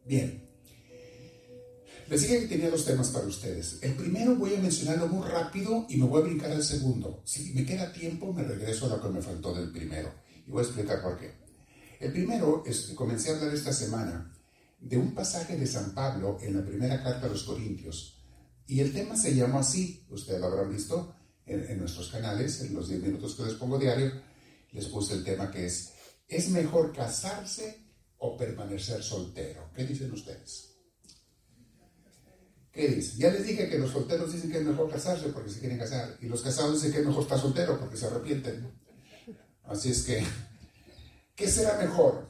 Bien. 0.07 0.49
Les 2.11 2.23
dije 2.23 2.40
que 2.40 2.49
tenía 2.49 2.70
dos 2.70 2.85
temas 2.85 3.11
para 3.11 3.29
ustedes. 3.29 3.79
El 3.83 3.94
primero 3.94 4.35
voy 4.35 4.53
a 4.57 4.61
mencionarlo 4.61 5.07
muy 5.07 5.29
rápido 5.29 5.87
y 5.88 5.96
me 5.96 6.07
voy 6.07 6.20
a 6.20 6.25
brincar 6.25 6.51
al 6.51 6.64
segundo. 6.64 7.23
Si 7.25 7.55
me 7.55 7.64
queda 7.64 7.92
tiempo, 7.92 8.33
me 8.33 8.42
regreso 8.42 8.87
a 8.87 8.96
lo 8.96 9.01
que 9.01 9.11
me 9.11 9.23
faltó 9.23 9.55
del 9.55 9.70
primero. 9.70 10.12
Y 10.44 10.51
voy 10.51 10.64
a 10.64 10.66
explicar 10.66 11.01
por 11.03 11.16
qué. 11.16 11.31
El 12.01 12.11
primero 12.11 12.64
es 12.66 12.90
comencé 12.96 13.31
a 13.31 13.37
hablar 13.37 13.55
esta 13.55 13.73
semana 13.73 14.37
de 14.81 14.99
un 14.99 15.14
pasaje 15.14 15.57
de 15.57 15.68
San 15.68 15.94
Pablo 15.94 16.38
en 16.42 16.57
la 16.57 16.66
primera 16.66 17.01
carta 17.01 17.27
a 17.27 17.31
los 17.31 17.44
Corintios. 17.44 18.20
Y 18.66 18.81
el 18.81 18.92
tema 18.92 19.16
se 19.16 19.37
llama 19.37 19.61
así, 19.61 20.05
ustedes 20.11 20.40
lo 20.40 20.46
habrán 20.49 20.73
visto 20.73 21.14
en, 21.46 21.79
nuestros 21.79 22.09
canales, 22.09 22.61
en 22.62 22.75
los 22.75 22.88
10 22.88 23.03
minutos 23.03 23.37
que 23.37 23.44
les 23.44 23.55
pongo 23.55 23.79
diario, 23.79 24.11
les 24.73 24.87
puse 24.87 25.14
el 25.14 25.23
tema 25.23 25.49
que 25.53 25.64
es, 25.66 25.92
¿es 26.27 26.49
mejor 26.49 26.92
casarse 26.92 27.87
o 28.18 28.37
permanecer 28.37 29.01
soltero? 29.01 29.70
¿Qué 29.77 29.85
dicen 29.85 30.11
ustedes? 30.11 30.69
¿Qué 32.72 32.88
dicen? 32.88 33.18
Ya 33.18 33.30
les 33.30 33.46
dije 33.46 33.68
que 33.68 33.78
los 33.78 33.90
solteros 33.90 34.33
dicen 34.33 34.50
que 34.50 34.59
es 34.59 34.64
mejor 34.64 34.90
casarse 34.90 35.28
porque 35.30 35.50
se 35.50 35.61
quieren 35.61 35.78
casar 35.78 36.16
y 36.20 36.26
los 36.26 36.42
casados 36.42 36.74
dicen 36.74 36.92
que 36.92 37.00
es 37.00 37.06
mejor 37.06 37.22
estar 37.22 37.40
soltero 37.40 37.78
porque 37.78 37.96
se 37.96 38.06
arrepienten. 38.06 38.72
Así 39.64 39.90
es 39.90 40.02
que 40.04 40.24
¿Qué 41.40 41.48
será 41.48 41.78
mejor? 41.78 42.28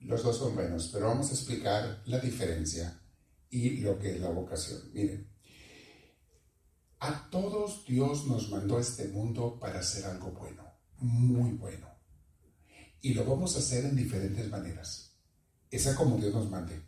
Los 0.00 0.22
dos 0.22 0.36
son 0.36 0.54
buenos, 0.54 0.90
pero 0.92 1.06
vamos 1.06 1.30
a 1.30 1.32
explicar 1.32 2.02
la 2.04 2.18
diferencia 2.18 3.00
y 3.48 3.78
lo 3.78 3.98
que 3.98 4.10
es 4.10 4.20
la 4.20 4.28
vocación. 4.28 4.92
Miren, 4.92 5.26
a 7.00 7.30
todos 7.30 7.86
Dios 7.86 8.26
nos 8.26 8.50
mandó 8.50 8.76
a 8.76 8.82
este 8.82 9.08
mundo 9.08 9.58
para 9.58 9.78
hacer 9.80 10.04
algo 10.04 10.32
bueno, 10.32 10.70
muy 10.98 11.52
bueno. 11.52 11.88
Y 13.00 13.14
lo 13.14 13.24
vamos 13.24 13.56
a 13.56 13.60
hacer 13.60 13.86
en 13.86 13.96
diferentes 13.96 14.50
maneras. 14.50 15.16
Esa 15.70 15.96
como 15.96 16.18
Dios 16.18 16.34
nos 16.34 16.50
mande. 16.50 16.87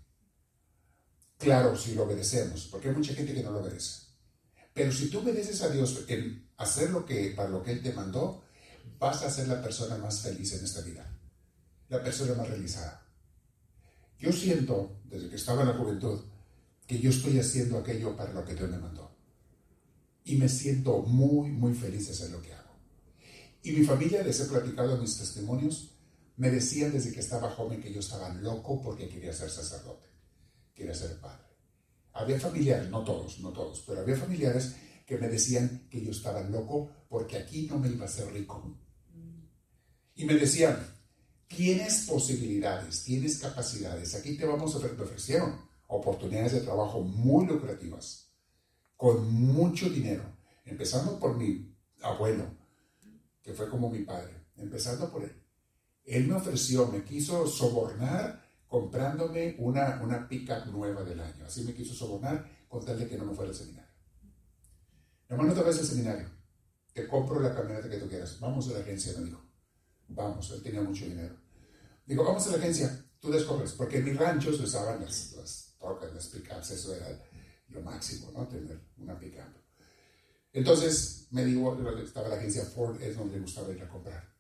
Claro, 1.40 1.74
si 1.74 1.94
lo 1.94 2.02
obedecemos, 2.02 2.68
porque 2.70 2.90
hay 2.90 2.94
mucha 2.94 3.14
gente 3.14 3.32
que 3.32 3.42
no 3.42 3.50
lo 3.50 3.60
obedece. 3.60 4.02
Pero 4.74 4.92
si 4.92 5.08
tú 5.08 5.20
obedeces 5.20 5.62
a 5.62 5.70
Dios 5.70 6.04
en 6.08 6.50
hacer 6.58 6.90
lo 6.90 7.06
que, 7.06 7.32
para 7.34 7.48
lo 7.48 7.62
que 7.62 7.72
Él 7.72 7.82
te 7.82 7.94
mandó, 7.94 8.44
vas 8.98 9.22
a 9.22 9.30
ser 9.30 9.48
la 9.48 9.62
persona 9.62 9.96
más 9.96 10.20
feliz 10.20 10.52
en 10.52 10.64
esta 10.64 10.82
vida, 10.82 11.10
la 11.88 12.02
persona 12.02 12.34
más 12.34 12.46
realizada. 12.46 13.06
Yo 14.18 14.30
siento, 14.32 15.00
desde 15.06 15.30
que 15.30 15.36
estaba 15.36 15.62
en 15.62 15.68
la 15.68 15.78
juventud, 15.78 16.20
que 16.86 16.98
yo 16.98 17.08
estoy 17.08 17.38
haciendo 17.38 17.78
aquello 17.78 18.14
para 18.14 18.34
lo 18.34 18.44
que 18.44 18.54
Dios 18.54 18.68
me 18.68 18.76
mandó. 18.76 19.10
Y 20.24 20.36
me 20.36 20.48
siento 20.48 20.98
muy, 20.98 21.50
muy 21.50 21.72
feliz 21.72 22.06
de 22.06 22.12
hacer 22.12 22.30
lo 22.30 22.42
que 22.42 22.52
hago. 22.52 22.76
Y 23.62 23.72
mi 23.72 23.84
familia, 23.86 24.22
les 24.22 24.40
he 24.40 24.44
platicado 24.44 24.98
mis 24.98 25.16
testimonios, 25.16 25.92
me 26.36 26.50
decían 26.50 26.92
desde 26.92 27.12
que 27.12 27.20
estaba 27.20 27.50
joven 27.50 27.80
que 27.80 27.92
yo 27.92 28.00
estaba 28.00 28.28
loco 28.34 28.82
porque 28.82 29.08
quería 29.08 29.32
ser 29.32 29.48
sacerdote, 29.48 30.09
quería 30.80 30.94
ser 30.94 31.20
padre. 31.20 31.44
Había 32.14 32.40
familiares, 32.40 32.88
no 32.88 33.04
todos, 33.04 33.38
no 33.40 33.50
todos, 33.52 33.84
pero 33.86 34.00
había 34.00 34.16
familiares 34.16 34.76
que 35.06 35.18
me 35.18 35.28
decían 35.28 35.86
que 35.90 36.02
yo 36.02 36.10
estaba 36.10 36.40
loco 36.40 36.90
porque 37.08 37.36
aquí 37.36 37.66
no 37.66 37.78
me 37.78 37.88
iba 37.88 38.06
a 38.06 38.08
ser 38.08 38.32
rico. 38.32 38.78
Y 40.14 40.24
me 40.24 40.34
decían, 40.34 40.76
tienes 41.46 42.06
posibilidades, 42.06 43.04
tienes 43.04 43.38
capacidades, 43.38 44.14
aquí 44.14 44.38
te 44.38 44.46
vamos 44.46 44.74
a 44.74 44.78
ofrecer, 44.78 45.42
oportunidades 45.88 46.52
de 46.52 46.60
trabajo 46.60 47.02
muy 47.02 47.46
lucrativas, 47.46 48.32
con 48.96 49.30
mucho 49.30 49.90
dinero, 49.90 50.24
empezando 50.64 51.18
por 51.18 51.36
mi 51.36 51.76
abuelo, 52.00 52.44
que 53.42 53.52
fue 53.52 53.68
como 53.68 53.90
mi 53.90 54.00
padre, 54.00 54.46
empezando 54.56 55.10
por 55.10 55.24
él. 55.24 55.36
Él 56.04 56.26
me 56.26 56.34
ofreció, 56.34 56.86
me 56.86 57.04
quiso 57.04 57.46
sobornar 57.46 58.39
comprándome 58.70 59.56
una, 59.58 60.00
una 60.00 60.28
pick-up 60.28 60.66
nueva 60.70 61.02
del 61.02 61.18
año. 61.18 61.44
Así 61.44 61.64
me 61.64 61.74
quiso 61.74 61.92
sobornar 61.92 62.48
con 62.68 62.84
tal 62.84 63.00
de 63.00 63.08
que 63.08 63.18
no 63.18 63.24
me 63.24 63.34
fuera 63.34 63.50
al 63.50 63.56
seminario. 63.56 63.90
Hermano, 65.28 65.48
no 65.48 65.54
te 65.56 65.62
vayas 65.62 65.80
al 65.80 65.86
seminario. 65.86 66.30
Te 66.92 67.08
compro 67.08 67.40
la 67.40 67.52
camioneta 67.52 67.90
que 67.90 67.98
tú 67.98 68.08
quieras. 68.08 68.38
Vamos 68.38 68.68
a 68.68 68.74
la 68.74 68.78
agencia, 68.78 69.12
me 69.18 69.24
dijo. 69.24 69.44
Vamos, 70.06 70.52
él 70.52 70.62
tenía 70.62 70.82
mucho 70.82 71.04
dinero. 71.04 71.36
Digo, 72.06 72.22
vamos 72.22 72.46
a 72.46 72.50
la 72.52 72.58
agencia, 72.58 73.06
tú 73.18 73.32
descubres, 73.32 73.72
porque 73.72 73.98
en 73.98 74.04
mi 74.04 74.12
rancho 74.12 74.56
se 74.56 74.62
usaban 74.62 75.00
las, 75.00 75.32
las 75.32 75.74
tocas, 75.76 76.14
las 76.14 76.28
pickups, 76.28 76.70
eso 76.70 76.94
era 76.94 77.06
lo 77.68 77.82
máximo, 77.82 78.30
¿no? 78.30 78.46
Tener 78.46 78.80
una 78.98 79.18
pickup. 79.18 79.52
Entonces 80.52 81.26
me 81.32 81.44
dijo, 81.44 81.76
estaba 81.98 82.28
la 82.28 82.36
agencia 82.36 82.64
Ford, 82.64 83.02
es 83.02 83.16
donde 83.16 83.34
le 83.34 83.42
gustaba 83.42 83.72
ir 83.72 83.82
a 83.82 83.88
comprar. 83.88 84.32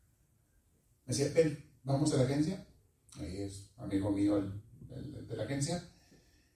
Me 1.06 1.16
decía, 1.16 1.32
ven, 1.34 1.68
vamos 1.82 2.12
a 2.12 2.18
la 2.18 2.24
agencia. 2.24 2.64
Ahí 3.18 3.42
es 3.42 3.70
amigo 3.76 4.10
mío 4.10 4.36
el, 4.38 5.26
de 5.26 5.36
la 5.36 5.44
agencia. 5.44 5.82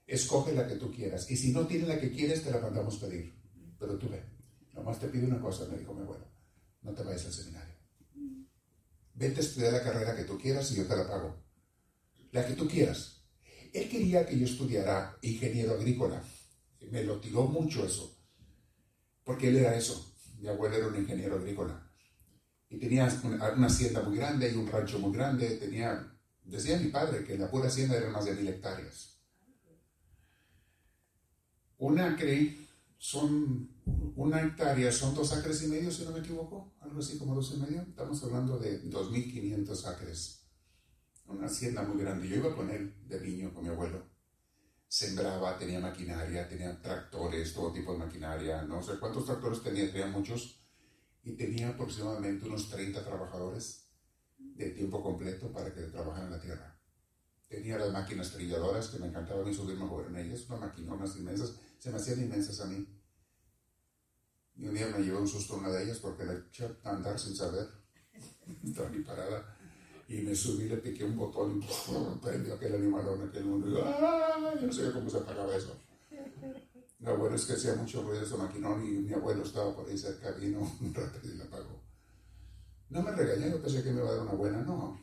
Escoge 0.07 0.53
la 0.53 0.67
que 0.67 0.77
tú 0.77 0.93
quieras. 0.93 1.31
Y 1.31 1.37
si 1.37 1.53
no 1.53 1.67
tiene 1.67 1.87
la 1.87 2.01
que 2.01 2.11
quieres, 2.11 2.43
te 2.43 2.51
la 2.51 2.61
mandamos 2.61 2.99
pedir. 2.99 3.35
Pero 3.79 3.99
tú 3.99 4.09
ve. 4.09 4.23
Nomás 4.73 4.99
te 4.99 5.09
pido 5.09 5.27
una 5.27 5.40
cosa, 5.40 5.67
me 5.67 5.79
dijo 5.79 5.95
mi 5.95 6.03
abuelo. 6.03 6.29
No 6.83 6.93
te 6.93 7.03
vayas 7.03 7.27
al 7.27 7.33
seminario. 7.33 7.75
Vete 9.14 9.40
a 9.40 9.45
estudiar 9.45 9.73
la 9.73 9.83
carrera 9.83 10.17
que 10.17 10.25
tú 10.25 10.38
quieras 10.38 10.71
y 10.73 10.77
yo 10.77 10.87
te 10.87 10.97
la 10.97 11.07
pago. 11.07 11.45
La 12.33 12.47
que 12.47 12.55
tú 12.55 12.69
quieras. 12.69 13.23
Él 13.73 13.88
quería 13.88 14.27
que 14.27 14.38
yo 14.38 14.45
estudiara 14.45 15.17
ingeniero 15.23 15.75
agrícola. 15.75 16.23
Me 16.90 17.03
lo 17.05 17.21
tiró 17.21 17.47
mucho 17.47 17.87
eso. 17.87 18.17
Porque 19.23 19.49
él 19.49 19.57
era 19.57 19.77
eso. 19.77 20.14
Mi 20.38 20.49
abuelo 20.49 20.77
era 20.77 20.88
un 20.88 20.97
ingeniero 20.97 21.37
agrícola. 21.37 21.90
Y 22.69 22.79
tenía 22.79 23.09
una, 23.25 23.67
hacienda 23.67 24.03
muy 24.03 24.17
grande 24.17 24.51
y 24.51 24.57
un 24.57 24.67
rancho 24.67 24.99
muy 24.99 25.12
grande. 25.12 25.57
Tenía, 25.57 26.13
decía 26.45 26.79
mi 26.79 26.89
padre 26.89 27.25
que 27.25 27.39
la 27.39 27.51
pura 27.51 27.69
hacienda 27.69 27.97
eran 27.97 28.13
más 28.13 28.25
de 28.25 28.35
mil 28.35 28.49
hectáreas. 28.49 29.19
Un 31.79 31.99
acre 31.99 32.57
son, 32.99 33.69
una 34.17 34.43
hectárea 34.43 34.91
son 34.93 35.15
dos 35.15 35.33
acres 35.33 35.63
y 35.63 35.67
medio, 35.67 35.91
si 35.91 36.05
no 36.05 36.13
me 36.13 36.21
equivoco, 36.21 36.75
algo 36.81 37.01
así 37.01 37.19
como 37.19 37.35
dos 37.35 37.53
y 37.55 37.61
medio. 37.61 37.83
Estamos 37.83 38.23
hablando 38.23 38.59
de 38.59 38.83
2.500 38.85 39.87
acres. 39.87 40.47
Una 41.27 41.47
hacienda 41.47 41.83
muy 41.83 42.03
grande. 42.03 42.29
Yo 42.29 42.37
iba 42.37 42.55
con 42.55 42.71
él 42.71 42.95
de 43.07 43.21
niño, 43.21 43.53
con 43.53 43.65
mi 43.65 43.71
abuelo. 43.71 44.07
Sembraba, 44.87 45.59
tenía 45.59 45.81
maquinaria, 45.81 46.49
tenía 46.49 46.81
tractores, 46.81 47.53
todo 47.53 47.73
tipo 47.73 47.93
de 47.93 47.99
maquinaria. 47.99 48.63
No 48.63 48.83
sé 48.83 48.93
cuántos 49.01 49.27
tractores 49.27 49.63
tenía, 49.63 49.91
tenía 49.91 50.07
muchos. 50.07 50.61
Y 51.23 51.33
tenía 51.33 51.71
aproximadamente 51.71 52.47
unos 52.47 52.71
30 52.71 53.03
trabajadores 53.03 53.84
de 54.55 54.71
tiempo 54.71 55.03
completo 55.03 55.53
para 55.53 55.73
que 55.73 55.83
trabajaran 55.83 56.31
la 56.31 56.40
tierra. 56.40 56.79
Tenía 57.49 57.79
las 57.79 57.93
máquinas 57.93 58.33
trilladoras 58.33 58.88
que 58.88 58.99
me 58.99 59.09
encantaba 59.09 59.43
a 59.43 59.45
mí 59.45 59.55
subirme 59.55 59.85
a 59.85 59.88
jugar 59.88 60.07
en 60.07 60.17
ellas, 60.17 60.47
unas 60.49 60.61
maquinonas 60.61 61.17
inmensas 61.17 61.55
se 61.85 61.90
me 61.90 61.99
hacían 61.99 62.23
inmensas 62.23 62.59
a 62.62 62.64
mí. 62.64 62.83
Y 64.57 64.67
un 64.67 64.75
día 64.75 64.87
me 64.87 65.05
llevó 65.05 65.21
un 65.21 65.29
susto 65.29 65.57
una 65.57 65.69
de 65.69 65.85
ellas 65.85 65.99
porque 65.99 66.25
la 66.25 66.33
eché 66.33 66.64
a 66.83 66.90
andar 66.90 67.21
sin 67.21 67.37
saber. 67.37 67.69
Estaba 68.64 68.88
mi 68.88 69.01
parada. 69.01 69.55
Y 70.09 70.23
me 70.23 70.35
subí, 70.35 70.67
le 70.67 70.79
piqué 70.79 71.05
un 71.05 71.14
botón 71.14 71.61
y 71.61 72.21
prendió 72.23 72.55
aquel 72.55 72.77
animalón, 72.77 73.29
aquel 73.29 73.45
mundo. 73.45 73.83
¡ah! 73.85 74.55
Yo 74.59 74.67
no 74.67 74.73
sé 74.73 74.90
cómo 74.93 75.11
se 75.11 75.19
apagaba 75.19 75.55
eso. 75.55 75.77
Lo 77.01 77.19
bueno 77.19 77.37
es 77.37 77.45
que 77.45 77.53
hacía 77.53 77.75
mucho 77.75 78.03
ruido 78.03 78.23
ese 78.23 78.38
maquinón 78.38 78.83
y 78.83 78.93
mi 78.93 79.12
abuelo 79.12 79.43
estaba 79.43 79.77
por 79.77 79.87
ahí 79.87 79.99
cerca, 79.99 80.31
vino 80.31 80.61
un 80.81 80.95
rato 80.95 81.19
y 81.23 81.37
la 81.37 81.45
apagó. 81.45 81.84
No 82.90 83.03
me 83.03 83.12
regañé, 83.12 83.51
yo 83.51 83.61
pensé 83.61 83.83
que 83.83 83.90
me 83.90 84.01
iba 84.01 84.09
a 84.09 84.14
dar 84.14 84.23
una 84.23 84.35
buena. 84.35 84.62
No, 84.62 85.01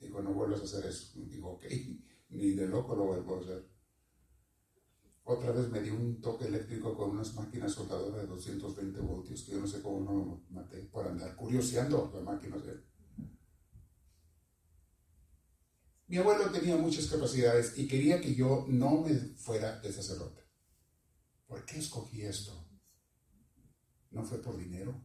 digo, 0.00 0.22
no 0.22 0.32
vuelvas 0.32 0.60
a 0.60 0.64
hacer 0.64 0.86
eso. 0.86 1.12
Digo, 1.28 1.52
ok, 1.52 1.64
ni 2.30 2.52
de 2.52 2.68
loco 2.68 2.94
lo 2.94 3.04
vuelvo 3.06 3.36
a 3.36 3.40
hacer. 3.40 3.74
Otra 5.26 5.52
vez 5.52 5.70
me 5.70 5.80
dio 5.80 5.94
un 5.94 6.20
toque 6.20 6.46
eléctrico 6.46 6.94
con 6.94 7.10
unas 7.10 7.34
máquinas 7.34 7.72
soldadoras 7.72 8.22
de 8.22 8.26
220 8.26 9.00
voltios 9.00 9.42
que 9.42 9.52
yo 9.52 9.60
no 9.60 9.66
sé 9.66 9.80
cómo 9.80 10.00
no 10.00 10.44
maté 10.50 10.82
por 10.82 11.08
andar 11.08 11.34
curioseando 11.34 12.10
las 12.14 12.22
máquinas 12.22 12.60
Mi 16.06 16.18
abuelo 16.18 16.50
tenía 16.50 16.76
muchas 16.76 17.06
capacidades 17.06 17.78
y 17.78 17.88
quería 17.88 18.20
que 18.20 18.34
yo 18.34 18.66
no 18.68 19.00
me 19.00 19.14
fuera 19.14 19.80
de 19.80 19.90
sacerdote. 19.90 20.42
¿Por 21.46 21.64
qué 21.64 21.78
escogí 21.78 22.22
esto? 22.22 22.68
No 24.10 24.22
fue 24.24 24.42
por 24.42 24.58
dinero, 24.58 25.00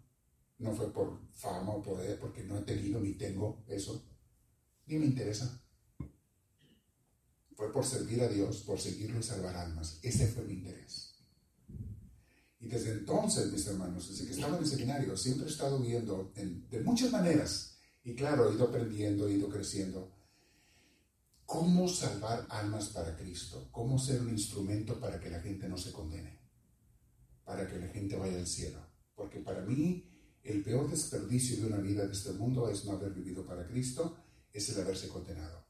no 0.60 0.74
fue 0.74 0.94
por 0.94 1.20
fama 1.34 1.74
o 1.74 1.82
poder, 1.82 2.20
porque 2.20 2.44
no 2.44 2.60
he 2.60 2.62
tenido 2.62 3.00
ni 3.00 3.14
tengo 3.14 3.64
eso, 3.68 4.06
ni 4.86 4.98
me 4.98 5.06
interesa 5.06 5.62
fue 7.60 7.74
por 7.74 7.86
servir 7.86 8.22
a 8.22 8.30
Dios, 8.30 8.62
por 8.62 8.80
seguirlo 8.80 9.20
y 9.20 9.24
salvar 9.24 9.54
almas. 9.58 10.00
Ese 10.02 10.28
fue 10.28 10.46
mi 10.46 10.54
interés. 10.54 11.14
Y 12.58 12.70
desde 12.70 12.92
entonces, 12.92 13.52
mis 13.52 13.68
hermanos, 13.68 14.08
desde 14.08 14.26
que 14.26 14.32
estaba 14.32 14.56
en 14.56 14.64
el 14.64 14.70
seminario, 14.70 15.18
siempre 15.18 15.46
he 15.46 15.50
estado 15.50 15.78
viendo 15.78 16.32
de 16.34 16.80
muchas 16.80 17.12
maneras, 17.12 17.78
y 18.02 18.16
claro, 18.16 18.50
he 18.50 18.56
ido 18.56 18.64
aprendiendo, 18.64 19.28
he 19.28 19.34
ido 19.34 19.50
creciendo, 19.50 20.10
cómo 21.46 21.90
salvar 21.90 22.48
almas 22.50 22.88
para 22.92 23.18
Cristo, 23.18 23.68
cómo 23.74 24.00
ser 24.00 24.22
un 24.22 24.30
instrumento 24.30 24.98
para 24.98 25.20
que 25.20 25.30
la 25.30 25.42
gente 25.42 25.68
no 25.68 25.78
se 25.78 25.92
condene, 25.92 26.40
para 27.44 27.68
que 27.68 27.78
la 27.78 27.90
gente 27.90 28.16
vaya 28.16 28.38
al 28.38 28.48
cielo. 28.48 28.80
Porque 29.14 29.40
para 29.42 29.66
mí, 29.66 30.10
el 30.44 30.64
peor 30.64 30.90
desperdicio 30.90 31.58
de 31.58 31.68
una 31.68 31.78
vida 31.78 32.06
de 32.06 32.14
este 32.14 32.32
mundo 32.34 32.70
es 32.70 32.86
no 32.86 32.94
haber 32.94 33.12
vivido 33.12 33.46
para 33.46 33.68
Cristo, 33.68 34.18
es 34.52 34.70
el 34.70 34.82
haberse 34.82 35.08
condenado. 35.08 35.66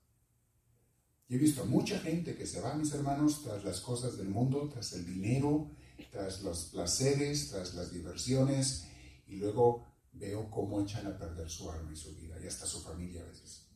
Y 1.28 1.36
he 1.36 1.38
visto 1.38 1.66
mucha 1.66 2.00
gente 2.00 2.36
que 2.36 2.48
se 2.48 2.60
va, 2.60 2.76
mis 2.76 2.92
hermanos, 2.92 3.44
tras 3.44 3.64
las 3.64 3.82
cosas 3.82 4.18
del 4.18 4.30
mundo, 4.30 4.68
tras 4.68 4.94
el 4.94 5.06
dinero, 5.06 5.70
tras 6.12 6.42
los 6.42 6.66
placeres, 6.66 7.50
tras 7.50 7.76
las 7.76 7.92
diversiones, 7.92 8.86
y 9.28 9.36
luego 9.36 9.86
veo 10.14 10.50
cómo 10.50 10.82
echan 10.82 11.06
a 11.06 11.18
perder 11.18 11.50
su 11.50 11.70
alma 11.70 11.92
y 11.94 11.96
su 11.96 12.16
vida, 12.16 12.40
y 12.42 12.48
hasta 12.48 12.66
su 12.66 12.82
familia 12.82 13.22
a 13.22 13.26
veces, 13.26 13.68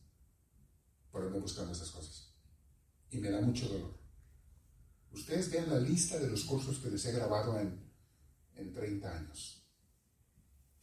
por 1.12 1.22
andar 1.22 1.40
buscando 1.40 1.72
esas 1.72 1.90
cosas. 1.90 2.32
Y 3.10 3.18
me 3.18 3.30
da 3.30 3.40
mucho 3.40 3.68
dolor. 3.68 3.96
Ustedes 5.12 5.48
vean 5.50 5.70
la 5.70 5.78
lista 5.78 6.18
de 6.18 6.28
los 6.28 6.44
cursos 6.44 6.78
que 6.80 6.90
les 6.90 7.04
he 7.04 7.12
grabado 7.12 7.58
en, 7.60 7.78
en 8.56 8.72
30 8.72 9.16
años. 9.16 9.63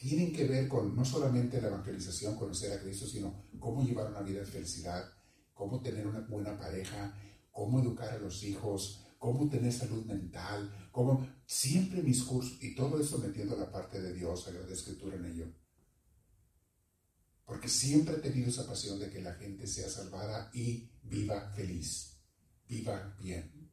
Tienen 0.01 0.33
que 0.33 0.47
ver 0.47 0.67
con 0.67 0.95
no 0.95 1.05
solamente 1.05 1.61
la 1.61 1.67
evangelización, 1.67 2.35
conocer 2.35 2.73
a 2.73 2.81
Cristo, 2.81 3.05
sino 3.05 3.45
cómo 3.59 3.83
llevar 3.83 4.09
una 4.09 4.21
vida 4.21 4.39
de 4.39 4.47
felicidad, 4.47 5.05
cómo 5.53 5.79
tener 5.79 6.07
una 6.07 6.21
buena 6.21 6.57
pareja, 6.57 7.15
cómo 7.51 7.79
educar 7.79 8.09
a 8.09 8.17
los 8.17 8.43
hijos, 8.43 9.05
cómo 9.19 9.47
tener 9.47 9.71
salud 9.71 10.03
mental, 10.07 10.89
cómo 10.91 11.29
siempre 11.45 12.01
mis 12.01 12.23
cursos 12.23 12.57
y 12.63 12.73
todo 12.73 12.99
eso 12.99 13.19
metiendo 13.19 13.55
la 13.55 13.71
parte 13.71 14.01
de 14.01 14.11
Dios, 14.15 14.51
la 14.51 14.73
escritura 14.73 15.17
en 15.17 15.25
ello. 15.25 15.53
Porque 17.45 17.69
siempre 17.69 18.15
he 18.15 18.21
tenido 18.21 18.49
esa 18.49 18.65
pasión 18.65 18.97
de 18.97 19.11
que 19.11 19.21
la 19.21 19.35
gente 19.35 19.67
sea 19.67 19.87
salvada 19.87 20.49
y 20.51 20.89
viva 21.03 21.51
feliz, 21.51 22.17
viva 22.67 23.15
bien. 23.21 23.69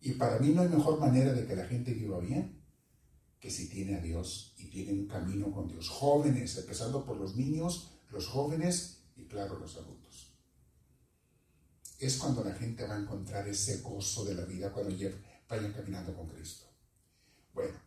Y 0.00 0.12
para 0.12 0.38
mí 0.38 0.48
no 0.48 0.62
hay 0.62 0.68
mejor 0.70 0.98
manera 0.98 1.34
de 1.34 1.46
que 1.46 1.56
la 1.56 1.66
gente 1.66 1.92
viva 1.92 2.18
bien 2.20 2.53
que 3.44 3.50
si 3.50 3.68
tiene 3.68 3.96
a 3.96 4.00
Dios 4.00 4.54
y 4.56 4.70
tiene 4.70 4.94
un 4.94 5.06
camino 5.06 5.52
con 5.52 5.68
Dios. 5.68 5.90
Jóvenes, 5.90 6.56
empezando 6.56 7.04
por 7.04 7.18
los 7.18 7.36
niños, 7.36 7.90
los 8.10 8.26
jóvenes 8.26 9.02
y 9.16 9.24
claro 9.26 9.58
los 9.58 9.76
adultos 9.76 10.04
es 11.98 12.16
cuando 12.16 12.42
la 12.42 12.54
gente 12.54 12.86
va 12.86 12.96
a 12.96 13.00
encontrar 13.00 13.46
ese 13.48 13.80
gozo 13.80 14.24
de 14.24 14.34
la 14.34 14.44
vida 14.44 14.72
cuando 14.72 14.94
vayan 15.48 15.72
caminando 15.72 16.14
con 16.14 16.28
Cristo. 16.28 16.66
Bueno, 17.52 17.78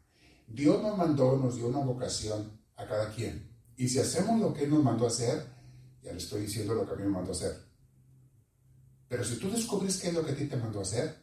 Dios 0.48 0.82
nos 0.82 0.98
mandó, 0.98 1.38
nos 1.38 1.56
dio 1.56 1.68
una 1.68 1.80
vocación 1.80 2.60
a 2.76 2.88
cada 2.88 3.14
quien. 3.14 3.52
Y 3.76 3.88
si 3.90 4.00
hacemos 4.00 4.40
lo 4.40 4.54
que 4.54 4.64
Él 4.64 4.70
nos 4.70 4.84
mandó 4.84 5.08
hacer, 5.08 5.46
ya 6.02 6.12
le 6.12 6.18
estoy 6.18 6.42
diciendo 6.42 6.74
lo 6.74 6.86
que 6.86 6.94
a 6.94 6.96
mí 6.96 7.04
me 7.04 7.10
mandó 7.10 7.32
hacer. 7.32 7.56
Pero 9.08 9.24
si 9.24 9.38
tú 9.38 9.52
descubres 9.52 9.98
qué 9.98 10.08
es 10.08 10.14
lo 10.14 10.26
que 10.26 10.32
a 10.32 10.36
ti 10.36 10.46
te 10.46 10.58
mandó 10.58 10.82
hacer 10.82 11.18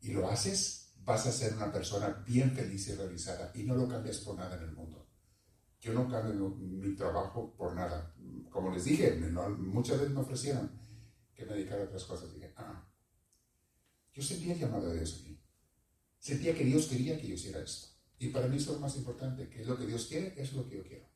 y 0.00 0.12
lo 0.12 0.28
haces, 0.28 0.83
vas 1.04 1.26
a 1.26 1.32
ser 1.32 1.54
una 1.54 1.70
persona 1.70 2.24
bien 2.26 2.52
feliz 2.52 2.88
y 2.88 2.94
realizada 2.94 3.52
y 3.54 3.64
no 3.64 3.74
lo 3.74 3.88
cambias 3.88 4.18
por 4.18 4.36
nada 4.36 4.56
en 4.56 4.64
el 4.64 4.72
mundo. 4.72 5.06
Yo 5.80 5.92
no 5.92 6.08
cambio 6.08 6.48
mi, 6.48 6.94
trabajo 6.94 7.54
por 7.54 7.74
nada. 7.74 8.14
Como 8.50 8.72
les 8.72 8.84
dije, 8.84 9.20
muchas 9.58 9.98
veces 9.98 10.14
me 10.14 10.22
ofrecieron 10.22 10.70
que 11.34 11.44
me 11.44 11.52
dedicara 11.52 11.82
a 11.82 11.86
otras 11.86 12.04
cosas. 12.04 12.32
Dije, 12.32 12.54
ah, 12.56 12.88
yo 14.14 14.22
sentía 14.22 14.56
llamado 14.56 14.88
de 14.88 14.96
Dios 14.96 15.20
aquí. 15.20 15.38
Sentía 16.18 16.54
que 16.54 16.64
Dios 16.64 16.86
quería 16.86 17.20
que 17.20 17.28
yo 17.28 17.34
hiciera 17.34 17.60
esto. 17.60 17.88
Y 18.18 18.28
para 18.28 18.46
mí 18.46 18.56
eso 18.56 18.70
es 18.70 18.76
lo 18.76 18.80
más 18.80 18.96
importante, 18.96 19.50
que 19.50 19.60
es 19.60 19.66
lo 19.66 19.76
que 19.76 19.86
Dios 19.86 20.06
quiere, 20.06 20.32
es 20.40 20.54
lo 20.54 20.66
que 20.66 20.76
yo 20.76 20.82
quiero. 20.84 21.06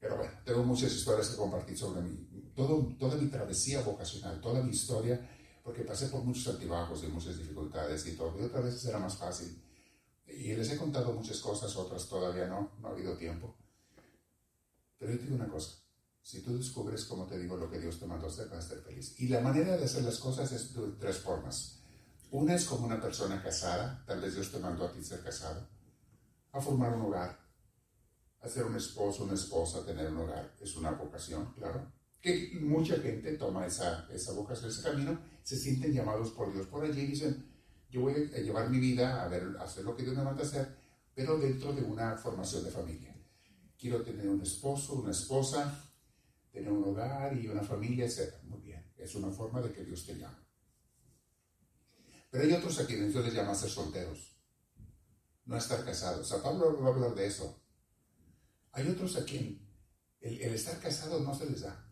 Pero 0.00 0.16
bueno, 0.16 0.32
tengo 0.44 0.62
muchas 0.62 0.92
historias 0.92 1.28
que 1.28 1.36
compartir 1.36 1.76
sobre 1.76 2.00
mí. 2.00 2.52
Todo, 2.54 2.96
toda 2.98 3.16
mi 3.16 3.28
travesía 3.28 3.82
vocacional, 3.82 4.40
toda 4.40 4.62
mi 4.62 4.70
historia, 4.70 5.28
porque 5.68 5.84
pasé 5.84 6.08
por 6.08 6.24
muchos 6.24 6.48
altibajos 6.48 7.04
y 7.04 7.08
muchas 7.08 7.36
dificultades 7.36 8.06
y 8.06 8.16
todo. 8.16 8.40
Y 8.40 8.44
otras 8.44 8.64
veces 8.64 8.86
era 8.86 8.98
más 8.98 9.18
fácil. 9.18 9.62
Y 10.26 10.54
les 10.54 10.70
he 10.70 10.78
contado 10.78 11.12
muchas 11.12 11.40
cosas, 11.40 11.76
otras 11.76 12.08
todavía 12.08 12.46
no, 12.46 12.72
no 12.80 12.88
ha 12.88 12.92
habido 12.92 13.14
tiempo. 13.18 13.54
Pero 14.98 15.12
yo 15.12 15.18
digo 15.18 15.34
una 15.34 15.46
cosa, 15.46 15.76
si 16.22 16.40
tú 16.40 16.56
descubres, 16.56 17.04
como 17.04 17.26
te 17.26 17.38
digo, 17.38 17.58
lo 17.58 17.70
que 17.70 17.78
Dios 17.78 18.00
te 18.00 18.06
mandó 18.06 18.28
a 18.28 18.30
hacer, 18.30 18.48
vas 18.48 18.60
a 18.60 18.60
estar 18.60 18.78
feliz. 18.78 19.20
Y 19.20 19.28
la 19.28 19.42
manera 19.42 19.76
de 19.76 19.84
hacer 19.84 20.04
las 20.04 20.16
cosas 20.16 20.50
es 20.52 20.72
de 20.72 20.88
tres 20.98 21.18
formas. 21.18 21.80
Una 22.30 22.54
es 22.54 22.64
como 22.64 22.86
una 22.86 22.98
persona 22.98 23.42
casada, 23.42 24.02
tal 24.06 24.22
vez 24.22 24.36
Dios 24.36 24.50
te 24.50 24.60
mandó 24.60 24.86
a 24.86 24.92
ti 24.94 25.04
ser 25.04 25.22
casado, 25.22 25.68
a 26.52 26.62
formar 26.62 26.94
un 26.94 27.02
hogar, 27.02 27.38
a 28.40 28.48
ser 28.48 28.64
un 28.64 28.76
esposo, 28.76 29.24
una 29.24 29.34
esposa, 29.34 29.84
tener 29.84 30.10
un 30.10 30.16
hogar. 30.16 30.54
Es 30.62 30.74
una 30.76 30.92
vocación, 30.92 31.52
claro. 31.52 31.92
Que 32.20 32.58
mucha 32.60 32.96
gente 32.96 33.36
toma 33.36 33.66
esa, 33.66 34.08
esa 34.12 34.32
vocación, 34.32 34.70
ese 34.70 34.82
camino, 34.82 35.20
se 35.42 35.56
sienten 35.56 35.92
llamados 35.92 36.30
por 36.32 36.52
Dios 36.52 36.66
por 36.66 36.84
allí 36.84 37.00
y 37.00 37.06
dicen, 37.06 37.46
yo 37.90 38.02
voy 38.02 38.14
a 38.14 38.38
llevar 38.38 38.68
mi 38.68 38.78
vida 38.78 39.22
a, 39.24 39.28
ver, 39.28 39.56
hacer 39.60 39.84
lo 39.84 39.96
que 39.96 40.02
Dios 40.02 40.16
me 40.16 40.24
manda 40.24 40.42
hacer, 40.42 40.76
pero 41.14 41.38
dentro 41.38 41.72
de 41.72 41.82
una 41.82 42.16
formación 42.16 42.64
de 42.64 42.70
familia. 42.70 43.14
Quiero 43.78 44.02
tener 44.02 44.28
un 44.28 44.42
esposo, 44.42 44.94
una 44.94 45.12
esposa, 45.12 45.90
tener 46.50 46.70
un 46.70 46.84
hogar 46.84 47.36
y 47.36 47.48
una 47.48 47.62
familia, 47.62 48.04
etc. 48.04 48.34
Muy 48.44 48.60
bien, 48.60 48.92
es 48.96 49.14
una 49.14 49.30
forma 49.30 49.62
de 49.62 49.72
que 49.72 49.84
Dios 49.84 50.04
te 50.04 50.16
llama. 50.16 50.44
Pero 52.30 52.44
hay 52.44 52.52
otros 52.52 52.78
a 52.80 52.86
quienes 52.86 53.12
Dios 53.12 53.24
les 53.24 53.34
llama 53.34 53.52
a 53.52 53.54
ser 53.54 53.70
solteros, 53.70 54.36
no 55.46 55.54
a 55.54 55.58
estar 55.58 55.84
casados. 55.84 56.30
A 56.32 56.42
Pablo 56.42 56.78
va 56.82 56.88
a 56.88 56.92
hablar 56.92 57.14
de 57.14 57.26
eso. 57.26 57.62
Hay 58.72 58.88
otros 58.88 59.16
a 59.16 59.24
quien 59.24 59.66
el, 60.20 60.54
estar 60.54 60.78
casado 60.78 61.20
no 61.20 61.34
se 61.34 61.46
les 61.48 61.62
da. 61.62 61.87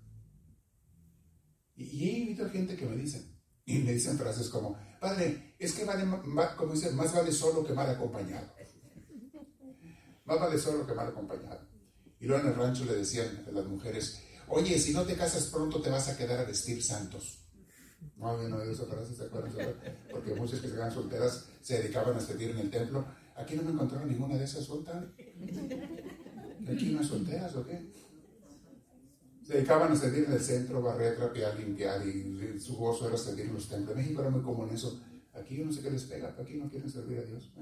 Y, 1.76 2.10
he 2.10 2.26
visto 2.26 2.48
gente 2.50 2.76
que 2.76 2.86
me 2.86 2.96
dicen, 2.96 3.38
y 3.64 3.78
me 3.78 3.92
dicen 3.92 4.16
frases 4.16 4.48
como, 4.48 4.78
padre, 5.00 5.54
es 5.58 5.72
que 5.72 5.84
vale, 5.84 6.04
como 6.56 6.72
dicen, 6.72 6.96
más 6.96 7.12
vale 7.12 7.32
solo 7.32 7.64
que 7.64 7.74
mal 7.74 7.90
acompañado. 7.90 8.52
Más 10.24 10.40
vale 10.40 10.58
solo 10.58 10.86
que 10.86 10.94
mal 10.94 11.08
acompañado. 11.08 11.60
Y 12.18 12.26
luego 12.26 12.42
en 12.42 12.48
el 12.48 12.56
rancho 12.56 12.84
le 12.84 12.94
decían 12.94 13.44
a 13.46 13.50
las 13.50 13.66
mujeres, 13.66 14.20
oye, 14.48 14.78
si 14.78 14.92
no 14.92 15.04
te 15.04 15.14
casas 15.14 15.46
pronto 15.46 15.80
te 15.80 15.90
vas 15.90 16.08
a 16.08 16.16
quedar 16.16 16.40
a 16.40 16.44
vestir 16.44 16.82
santos. 16.82 17.42
No 18.16 18.28
habían 18.28 18.52
oído 18.52 18.72
esa 18.72 18.86
frase, 18.86 19.14
¿se 19.14 19.24
acuerdan? 19.24 19.52
Porque 20.10 20.34
muchas 20.34 20.60
que 20.60 20.68
se 20.68 20.74
quedan 20.74 20.92
solteras 20.92 21.46
se 21.60 21.82
dedicaban 21.82 22.16
a 22.16 22.20
servir 22.20 22.50
en 22.50 22.58
el 22.58 22.70
templo. 22.70 23.04
Aquí 23.36 23.54
no 23.54 23.62
me 23.62 23.72
encontraron 23.72 24.08
ninguna 24.08 24.36
de 24.36 24.44
esas 24.44 24.64
soltas. 24.64 25.04
¿Aquí 26.68 26.92
no 26.92 27.00
hay 27.00 27.06
solteras 27.06 27.54
o 27.54 27.66
qué? 27.66 27.92
Se 29.46 29.54
dedicaban 29.54 29.92
a 29.92 29.96
servir 29.96 30.24
en 30.24 30.32
el 30.32 30.40
centro, 30.40 30.82
barrer, 30.82 31.16
trapear, 31.16 31.56
limpiar 31.56 32.04
y 32.04 32.58
su 32.58 32.76
gozo 32.76 33.06
era 33.06 33.16
servir 33.16 33.46
en 33.46 33.54
los 33.54 33.68
templos. 33.68 33.96
En 33.96 34.02
México 34.02 34.20
era 34.20 34.30
muy 34.30 34.42
común 34.42 34.70
eso. 34.72 35.00
Aquí 35.34 35.56
yo 35.56 35.66
no 35.66 35.72
sé 35.72 35.82
qué 35.82 35.90
les 35.90 36.04
pega, 36.04 36.34
aquí 36.36 36.54
no 36.54 36.68
quieren 36.68 36.90
servir 36.90 37.18
a 37.18 37.22
Dios. 37.22 37.52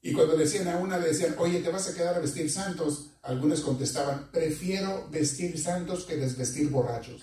Y 0.00 0.12
cuando 0.12 0.36
decían 0.36 0.68
a 0.68 0.78
una, 0.78 0.96
le 0.96 1.08
decían, 1.08 1.34
oye, 1.38 1.60
¿te 1.60 1.70
vas 1.70 1.88
a 1.88 1.94
quedar 1.94 2.14
a 2.14 2.20
vestir 2.20 2.50
santos? 2.50 3.10
Algunos 3.22 3.60
contestaban, 3.60 4.30
prefiero 4.30 5.08
vestir 5.10 5.58
santos 5.58 6.04
que 6.04 6.16
desvestir 6.16 6.70
borrachos. 6.70 7.20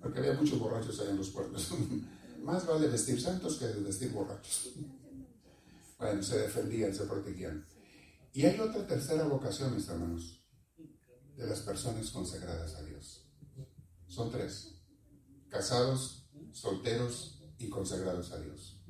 Porque 0.00 0.18
había 0.18 0.32
muchos 0.32 0.58
borrachos 0.58 0.98
ahí 1.00 1.10
en 1.10 1.18
los 1.18 1.28
pueblos. 1.28 1.72
Más 2.42 2.66
vale 2.66 2.88
vestir 2.88 3.20
santos 3.20 3.58
que 3.58 3.66
desvestir 3.66 4.10
borrachos. 4.10 4.72
Bueno, 5.98 6.22
se 6.22 6.38
defendían, 6.38 6.94
se 6.94 7.04
protegían. 7.04 7.64
Y 8.32 8.46
hay 8.46 8.58
otra 8.60 8.86
tercera 8.86 9.24
vocación, 9.24 9.74
mis 9.74 9.88
hermanos, 9.88 10.44
de 11.36 11.46
las 11.46 11.60
personas 11.60 12.10
consagradas 12.10 12.74
a 12.74 12.82
Dios. 12.82 13.26
Son 14.06 14.30
tres. 14.30 14.74
Casados, 15.48 16.28
solteros 16.52 17.42
y 17.58 17.68
consagrados 17.68 18.32
a 18.32 18.40
Dios. 18.40 18.80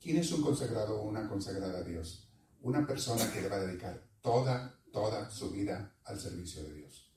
¿Quién 0.00 0.18
es 0.18 0.32
un 0.32 0.42
consagrado 0.42 1.00
o 1.00 1.08
una 1.08 1.28
consagrada 1.28 1.78
a 1.78 1.82
Dios? 1.82 2.28
Una 2.60 2.86
persona 2.86 3.30
que 3.32 3.42
le 3.42 3.48
va 3.48 3.56
a 3.56 3.66
dedicar 3.66 4.02
toda, 4.22 4.78
toda 4.92 5.30
su 5.30 5.50
vida 5.50 5.94
al 6.04 6.18
servicio 6.18 6.62
de 6.62 6.74
Dios. 6.74 7.12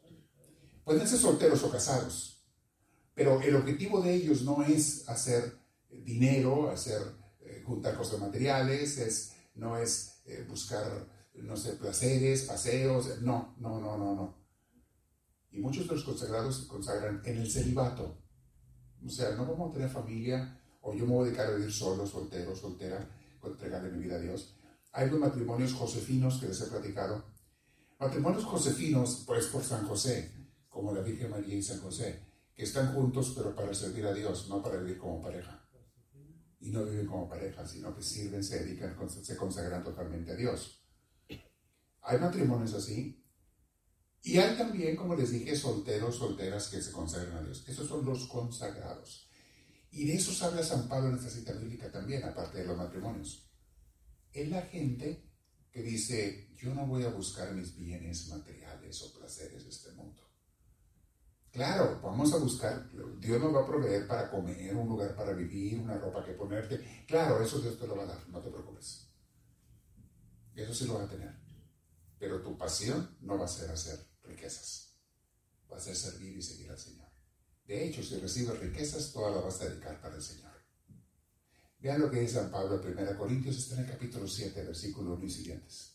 Pueden 0.84 1.08
ser 1.08 1.20
solteros 1.20 1.64
o 1.64 1.72
casados, 1.72 2.46
pero 3.14 3.42
el 3.42 3.56
objetivo 3.56 4.02
de 4.02 4.14
ellos 4.14 4.44
no 4.44 4.64
es 4.64 5.08
hacer 5.10 5.58
dinero, 5.90 6.70
hacer 6.70 7.02
juntar 7.68 7.96
cosas 7.96 8.20
materiales, 8.20 8.98
es, 8.98 9.34
no 9.56 9.78
es 9.78 10.22
eh, 10.26 10.46
buscar, 10.48 11.08
no 11.44 11.56
sé, 11.56 11.74
placeres, 11.74 12.44
paseos, 12.44 13.22
no, 13.22 13.56
no, 13.60 13.80
no, 13.80 13.98
no, 13.98 14.16
no. 14.16 14.38
Y 15.52 15.60
muchos 15.60 15.88
de 15.88 15.96
los 15.96 16.04
consagrados 16.04 16.62
se 16.62 16.68
consagran 16.68 17.22
en 17.26 17.38
el 17.38 17.50
celibato. 17.50 18.22
O 19.06 19.10
sea, 19.10 19.32
no 19.32 19.46
vamos 19.46 19.70
a 19.70 19.74
tener 19.74 19.90
familia, 19.90 20.60
o 20.82 20.94
yo 20.94 21.06
me 21.06 21.14
voy 21.14 21.24
a 21.24 21.26
dedicar 21.26 21.48
a 21.48 21.56
vivir 21.56 21.72
solo, 21.72 22.06
soltero, 22.06 22.56
soltera, 22.56 23.08
entregarle 23.44 23.92
mi 23.92 24.04
vida 24.04 24.16
a 24.16 24.20
Dios. 24.20 24.56
Hay 24.92 25.10
dos 25.10 25.20
matrimonios 25.20 25.74
josefinos 25.74 26.40
que 26.40 26.48
les 26.48 26.62
he 26.62 26.66
platicado. 26.66 27.24
Matrimonios 28.00 28.46
josefinos, 28.46 29.24
pues 29.26 29.48
por 29.48 29.64
San 29.64 29.88
José, 29.88 30.32
como 30.68 30.94
la 30.94 31.02
Virgen 31.02 31.32
María 31.32 31.56
y 31.56 31.64
San 31.64 31.80
José, 31.80 32.22
que 32.54 32.64
están 32.64 32.94
juntos 32.94 33.34
pero 33.36 33.56
para 33.56 33.74
servir 33.74 34.06
a 34.06 34.14
Dios, 34.14 34.48
no 34.50 34.62
para 34.62 34.78
vivir 34.78 34.98
como 34.98 35.22
pareja 35.22 35.68
y 36.60 36.72
no 36.72 36.84
viven 36.86 37.06
como 37.06 37.30
pareja, 37.30 37.66
sino 37.66 37.96
que 37.96 38.02
sirven, 38.02 38.44
se 38.44 38.64
dedican, 38.64 38.96
se 39.10 39.36
consagran 39.38 39.84
totalmente 39.84 40.32
a 40.32 40.36
Dios. 40.36 40.84
Hay 42.08 42.20
matrimonios 42.20 42.74
así. 42.74 43.22
Y 44.24 44.38
hay 44.38 44.58
también, 44.58 44.96
como 44.96 45.14
les 45.14 45.30
dije, 45.32 45.56
solteros, 45.56 46.16
solteras 46.16 46.70
que 46.70 46.82
se 46.82 46.92
consagran 46.92 47.38
a 47.38 47.44
Dios. 47.44 47.68
Esos 47.68 47.88
son 47.88 48.06
los 48.06 48.28
consagrados. 48.28 49.30
Y 49.92 50.06
de 50.06 50.16
esos 50.16 50.42
habla 50.42 50.64
San 50.64 50.88
Pablo 50.88 51.10
en 51.10 51.16
esta 51.16 51.30
cita 51.30 51.52
bíblica 51.54 51.92
también, 51.92 52.24
aparte 52.24 52.60
de 52.60 52.66
los 52.66 52.78
matrimonios. 52.78 53.50
Es 54.32 54.48
la 54.50 54.62
gente 54.64 55.30
que 55.70 55.84
dice, 55.84 56.50
yo 56.56 56.74
no 56.74 56.88
voy 56.88 57.04
a 57.04 57.10
buscar 57.10 57.54
mis 57.54 57.76
bienes 57.76 58.30
materiales 58.30 59.02
o 59.02 59.14
placeres 59.20 59.66
de 59.66 59.70
este 59.70 59.92
mundo. 59.92 60.24
Claro, 61.52 62.00
vamos 62.02 62.34
a 62.34 62.38
buscar, 62.38 62.90
Dios 63.20 63.42
nos 63.42 63.54
va 63.54 63.64
a 63.64 63.68
proveer 63.68 64.08
para 64.08 64.30
comer, 64.32 64.76
un 64.76 64.88
lugar 64.88 65.14
para 65.14 65.34
vivir, 65.34 65.80
una 65.80 65.98
ropa 65.98 66.24
que 66.24 66.34
ponerte. 66.34 67.04
Claro, 67.06 67.42
eso 67.42 67.60
Dios 67.60 67.78
te 67.78 67.88
lo 67.88 67.98
va 67.98 68.04
a 68.04 68.08
dar, 68.08 68.30
no 68.30 68.40
te 68.40 68.50
preocupes. 68.50 69.10
Eso 70.56 70.74
sí 70.74 70.86
lo 70.86 70.96
va 70.96 71.04
a 71.04 71.10
tener. 71.10 71.47
Pero 72.20 72.42
tu 72.42 72.58
pasión 72.58 73.18
no 73.22 73.38
va 73.38 73.46
a 73.46 73.50
ser 73.50 73.70
hacer 73.70 74.00
riquezas, 74.24 74.96
va 75.72 75.78
a 75.78 75.80
ser 75.80 75.96
servir 75.96 76.38
y 76.38 76.42
seguir 76.42 76.70
al 76.70 76.80
Señor. 76.80 77.08
De 77.66 77.86
hecho, 77.86 78.02
si 78.02 78.18
recibes 78.18 78.60
riquezas, 78.60 79.12
todas 79.12 79.36
las 79.36 79.44
vas 79.44 79.62
a 79.62 79.70
dedicar 79.70 80.02
para 80.02 80.16
el 80.16 80.22
Señor. 80.22 80.52
Vean 81.80 82.02
lo 82.02 82.10
que 82.10 82.22
dice 82.22 82.36
San 82.36 82.50
Pablo 82.50 82.82
en 82.82 82.98
1 82.98 83.18
Corintios, 83.18 83.58
está 83.58 83.76
en 83.76 83.82
el 83.82 83.92
capítulo 83.92 84.28
7, 84.28 84.64
versículo 84.64 85.14
1 85.14 85.26
y 85.26 85.30
siguientes. 85.30 85.94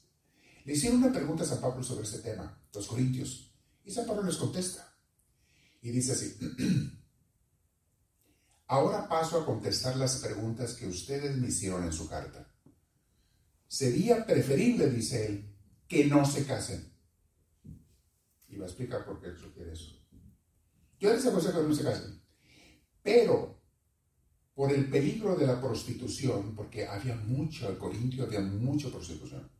Le 0.64 0.74
hicieron 0.74 1.02
una 1.02 1.12
pregunta 1.12 1.42
a 1.42 1.46
San 1.46 1.60
Pablo 1.60 1.82
sobre 1.82 2.04
este 2.04 2.18
tema, 2.18 2.62
los 2.72 2.86
Corintios, 2.86 3.52
y 3.84 3.90
San 3.90 4.06
Pablo 4.06 4.22
les 4.22 4.36
contesta. 4.36 4.96
Y 5.80 5.90
dice 5.90 6.12
así, 6.12 6.38
ahora 8.68 9.08
paso 9.08 9.40
a 9.40 9.46
contestar 9.46 9.96
las 9.96 10.16
preguntas 10.16 10.74
que 10.74 10.86
ustedes 10.86 11.36
me 11.36 11.48
hicieron 11.48 11.82
en 11.82 11.92
su 11.92 12.08
carta. 12.08 12.48
Sería 13.66 14.24
preferible, 14.24 14.88
dice 14.88 15.26
él, 15.26 15.51
que 15.92 16.06
no 16.06 16.24
se 16.24 16.46
casen. 16.46 16.90
Y 18.48 18.56
va 18.56 18.64
a 18.64 18.68
explicar 18.68 19.04
por 19.04 19.20
qué 19.20 19.36
sugiere 19.36 19.74
eso. 19.74 19.90
Yo 20.98 21.12
les 21.12 21.26
aconsejo 21.26 21.60
que 21.60 21.68
no 21.68 21.74
se 21.74 21.82
casen. 21.84 22.22
Pero 23.02 23.60
por 24.54 24.72
el 24.72 24.88
peligro 24.88 25.36
de 25.36 25.46
la 25.46 25.60
prostitución, 25.60 26.56
porque 26.56 26.86
había 26.86 27.14
mucho, 27.16 27.68
al 27.68 27.76
Corintio 27.76 28.24
había 28.24 28.40
mucha 28.40 28.88
prostitución. 28.88 29.50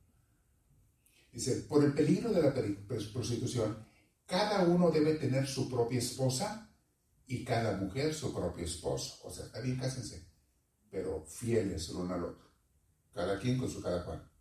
Dice, 1.31 1.66
por 1.68 1.85
el 1.85 1.92
peligro 1.92 2.33
de 2.33 2.42
la 2.42 2.55
prostitución, 3.12 3.85
cada 4.25 4.64
uno 4.64 4.90
debe 4.90 5.16
tener 5.16 5.47
su 5.47 5.68
propia 5.68 5.99
esposa 5.99 6.75
y 7.27 7.45
cada 7.45 7.77
mujer 7.77 8.14
su 8.14 8.33
propio 8.33 8.64
esposo. 8.64 9.18
O 9.25 9.31
sea, 9.31 9.53
también 9.53 9.77
cásense, 9.77 10.31
pero 10.90 11.27
fieles 11.27 11.90
el 11.90 11.97
uno 11.97 12.14
al 12.14 12.25
otro. 12.25 12.51
Cada 13.12 13.38
quien 13.38 13.59
con 13.59 13.68
su 13.68 13.83
cada 13.83 14.03
cual. 14.03 14.32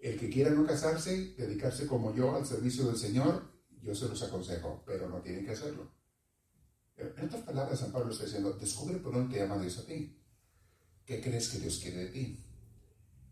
El 0.00 0.18
que 0.18 0.30
quiera 0.30 0.50
no 0.50 0.66
casarse, 0.66 1.34
dedicarse 1.36 1.86
como 1.86 2.14
yo 2.14 2.34
al 2.34 2.46
servicio 2.46 2.86
del 2.86 2.96
Señor, 2.96 3.52
yo 3.82 3.94
se 3.94 4.08
los 4.08 4.22
aconsejo, 4.22 4.82
pero 4.86 5.08
no 5.08 5.20
tienen 5.20 5.44
que 5.44 5.52
hacerlo. 5.52 5.92
En 6.96 7.26
otras 7.26 7.42
palabras, 7.42 7.80
San 7.80 7.92
Pablo 7.92 8.10
está 8.10 8.24
diciendo, 8.24 8.52
descubre 8.54 8.98
por 8.98 9.12
dónde 9.12 9.34
te 9.34 9.42
llama 9.42 9.60
Dios 9.60 9.78
a 9.78 9.86
ti. 9.86 10.18
¿Qué 11.04 11.20
crees 11.20 11.48
que 11.48 11.58
Dios 11.58 11.78
quiere 11.78 12.04
de 12.04 12.06
ti? 12.10 12.44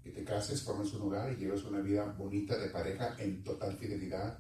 Que 0.03 0.11
te 0.11 0.25
cases, 0.25 0.63
formes 0.63 0.93
un 0.93 1.03
hogar 1.03 1.33
y 1.33 1.37
lleves 1.37 1.65
una 1.65 1.81
vida 1.81 2.05
bonita 2.05 2.59
de 2.59 2.69
pareja 2.69 3.17
en 3.19 3.43
total 3.43 3.77
fidelidad, 3.77 4.39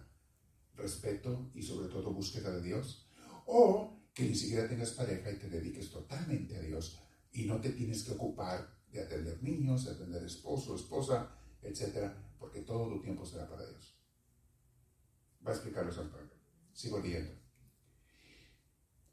respeto 0.75 1.51
y 1.55 1.63
sobre 1.63 1.89
todo 1.89 2.13
búsqueda 2.13 2.51
de 2.51 2.63
Dios. 2.63 3.07
O 3.47 4.03
que 4.13 4.25
ni 4.25 4.35
siquiera 4.35 4.69
tengas 4.69 4.91
pareja 4.91 5.31
y 5.31 5.39
te 5.39 5.49
dediques 5.49 5.91
totalmente 5.91 6.57
a 6.57 6.61
Dios 6.61 6.99
y 7.33 7.45
no 7.45 7.61
te 7.61 7.71
tienes 7.71 8.03
que 8.03 8.13
ocupar 8.13 8.77
de 8.91 9.03
atender 9.03 9.43
niños, 9.43 9.85
de 9.85 9.93
atender 9.93 10.23
esposo, 10.25 10.75
esposa, 10.75 11.38
etcétera, 11.63 12.35
porque 12.39 12.63
todo 12.63 12.89
tu 12.89 13.01
tiempo 13.01 13.25
será 13.25 13.49
para 13.49 13.67
Dios. 13.67 13.99
Va 15.47 15.51
a 15.51 15.55
explicarlo 15.55 15.93
San 15.93 16.11
Pablo. 16.11 16.31
Sigo 16.73 16.99
leyendo. 16.99 17.33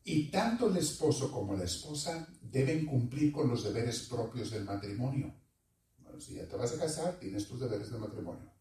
Y 0.04 0.30
tanto 0.30 0.68
el 0.68 0.78
esposo 0.78 1.32
como 1.32 1.56
la 1.56 1.64
esposa 1.64 2.28
deben 2.42 2.86
cumplir 2.86 3.32
con 3.32 3.50
los 3.50 3.64
deberes 3.64 4.08
propios 4.08 4.52
del 4.52 4.64
matrimonio. 4.64 5.34
Bueno, 5.98 6.20
si 6.20 6.36
ya 6.36 6.48
te 6.48 6.56
vas 6.56 6.74
a 6.74 6.80
casar, 6.80 7.20
tienes 7.20 7.48
tus 7.48 7.60
deberes 7.60 7.92
de 7.92 7.98
matrimonio. 7.98 8.54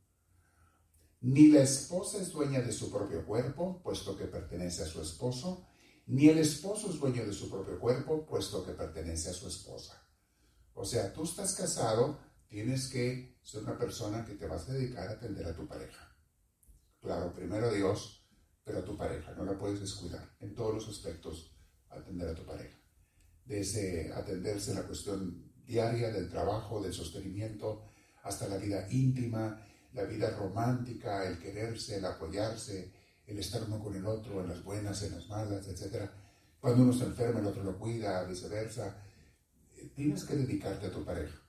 Ni 1.20 1.48
la 1.48 1.62
esposa 1.62 2.20
es 2.20 2.32
dueña 2.32 2.60
de 2.60 2.72
su 2.72 2.90
propio 2.90 3.26
cuerpo, 3.26 3.82
puesto 3.82 4.16
que 4.16 4.24
pertenece 4.24 4.82
a 4.82 4.86
su 4.86 5.02
esposo, 5.02 5.66
ni 6.06 6.28
el 6.28 6.38
esposo 6.38 6.90
es 6.90 6.98
dueño 6.98 7.26
de 7.26 7.32
su 7.32 7.50
propio 7.50 7.78
cuerpo, 7.78 8.26
puesto 8.26 8.64
que 8.64 8.72
pertenece 8.72 9.30
a 9.30 9.34
su 9.34 9.48
esposa. 9.48 10.02
O 10.74 10.84
sea, 10.84 11.12
tú 11.12 11.24
estás 11.24 11.54
casado, 11.54 12.18
tienes 12.54 12.86
que 12.86 13.36
ser 13.42 13.64
una 13.64 13.76
persona 13.76 14.24
que 14.24 14.34
te 14.34 14.46
vas 14.46 14.68
a 14.68 14.74
dedicar 14.74 15.08
a 15.08 15.14
atender 15.14 15.44
a 15.44 15.56
tu 15.56 15.66
pareja. 15.66 16.08
Claro, 17.00 17.34
primero 17.34 17.72
Dios, 17.72 18.24
pero 18.62 18.78
a 18.78 18.84
tu 18.84 18.96
pareja, 18.96 19.32
no 19.32 19.44
la 19.44 19.58
puedes 19.58 19.80
descuidar 19.80 20.36
en 20.38 20.54
todos 20.54 20.72
los 20.72 20.88
aspectos, 20.88 21.52
atender 21.90 22.28
a 22.28 22.34
tu 22.36 22.46
pareja. 22.46 22.78
Desde 23.44 24.12
atenderse 24.12 24.72
la 24.72 24.84
cuestión 24.84 25.52
diaria 25.66 26.12
del 26.12 26.28
trabajo, 26.28 26.80
del 26.80 26.92
sostenimiento, 26.92 27.86
hasta 28.22 28.46
la 28.46 28.58
vida 28.58 28.86
íntima, 28.88 29.60
la 29.92 30.04
vida 30.04 30.30
romántica, 30.30 31.26
el 31.26 31.40
quererse, 31.40 31.96
el 31.96 32.04
apoyarse, 32.04 32.92
el 33.26 33.36
estar 33.36 33.64
uno 33.64 33.82
con 33.82 33.96
el 33.96 34.06
otro, 34.06 34.42
en 34.42 34.50
las 34.50 34.62
buenas, 34.62 35.02
en 35.02 35.16
las 35.16 35.28
malas, 35.28 35.66
etc. 35.66 36.08
Cuando 36.60 36.84
uno 36.84 36.92
se 36.92 37.02
enferma, 37.02 37.40
el 37.40 37.46
otro 37.46 37.64
lo 37.64 37.76
cuida, 37.76 38.22
viceversa 38.22 38.96
tienes 39.96 40.24
que 40.24 40.36
dedicarte 40.36 40.86
a 40.86 40.92
tu 40.92 41.04
pareja 41.04 41.43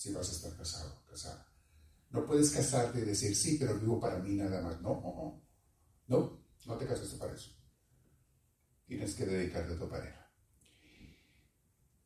si 0.00 0.14
vas 0.14 0.30
a 0.30 0.32
estar 0.32 0.56
casado, 0.56 1.04
casada. 1.04 1.46
No 2.08 2.24
puedes 2.24 2.50
casarte 2.52 3.00
y 3.00 3.04
decir, 3.04 3.36
sí, 3.36 3.58
pero 3.60 3.78
vivo 3.78 4.00
para 4.00 4.18
mí 4.18 4.34
nada 4.34 4.62
más. 4.62 4.80
No, 4.80 4.98
no, 4.98 5.42
no. 6.06 6.40
No, 6.64 6.78
te 6.78 6.86
casaste 6.86 7.18
para 7.18 7.34
eso. 7.34 7.50
Tienes 8.86 9.14
que 9.14 9.26
dedicarte 9.26 9.74
a 9.74 9.78
tu 9.78 9.86
pareja. 9.90 10.32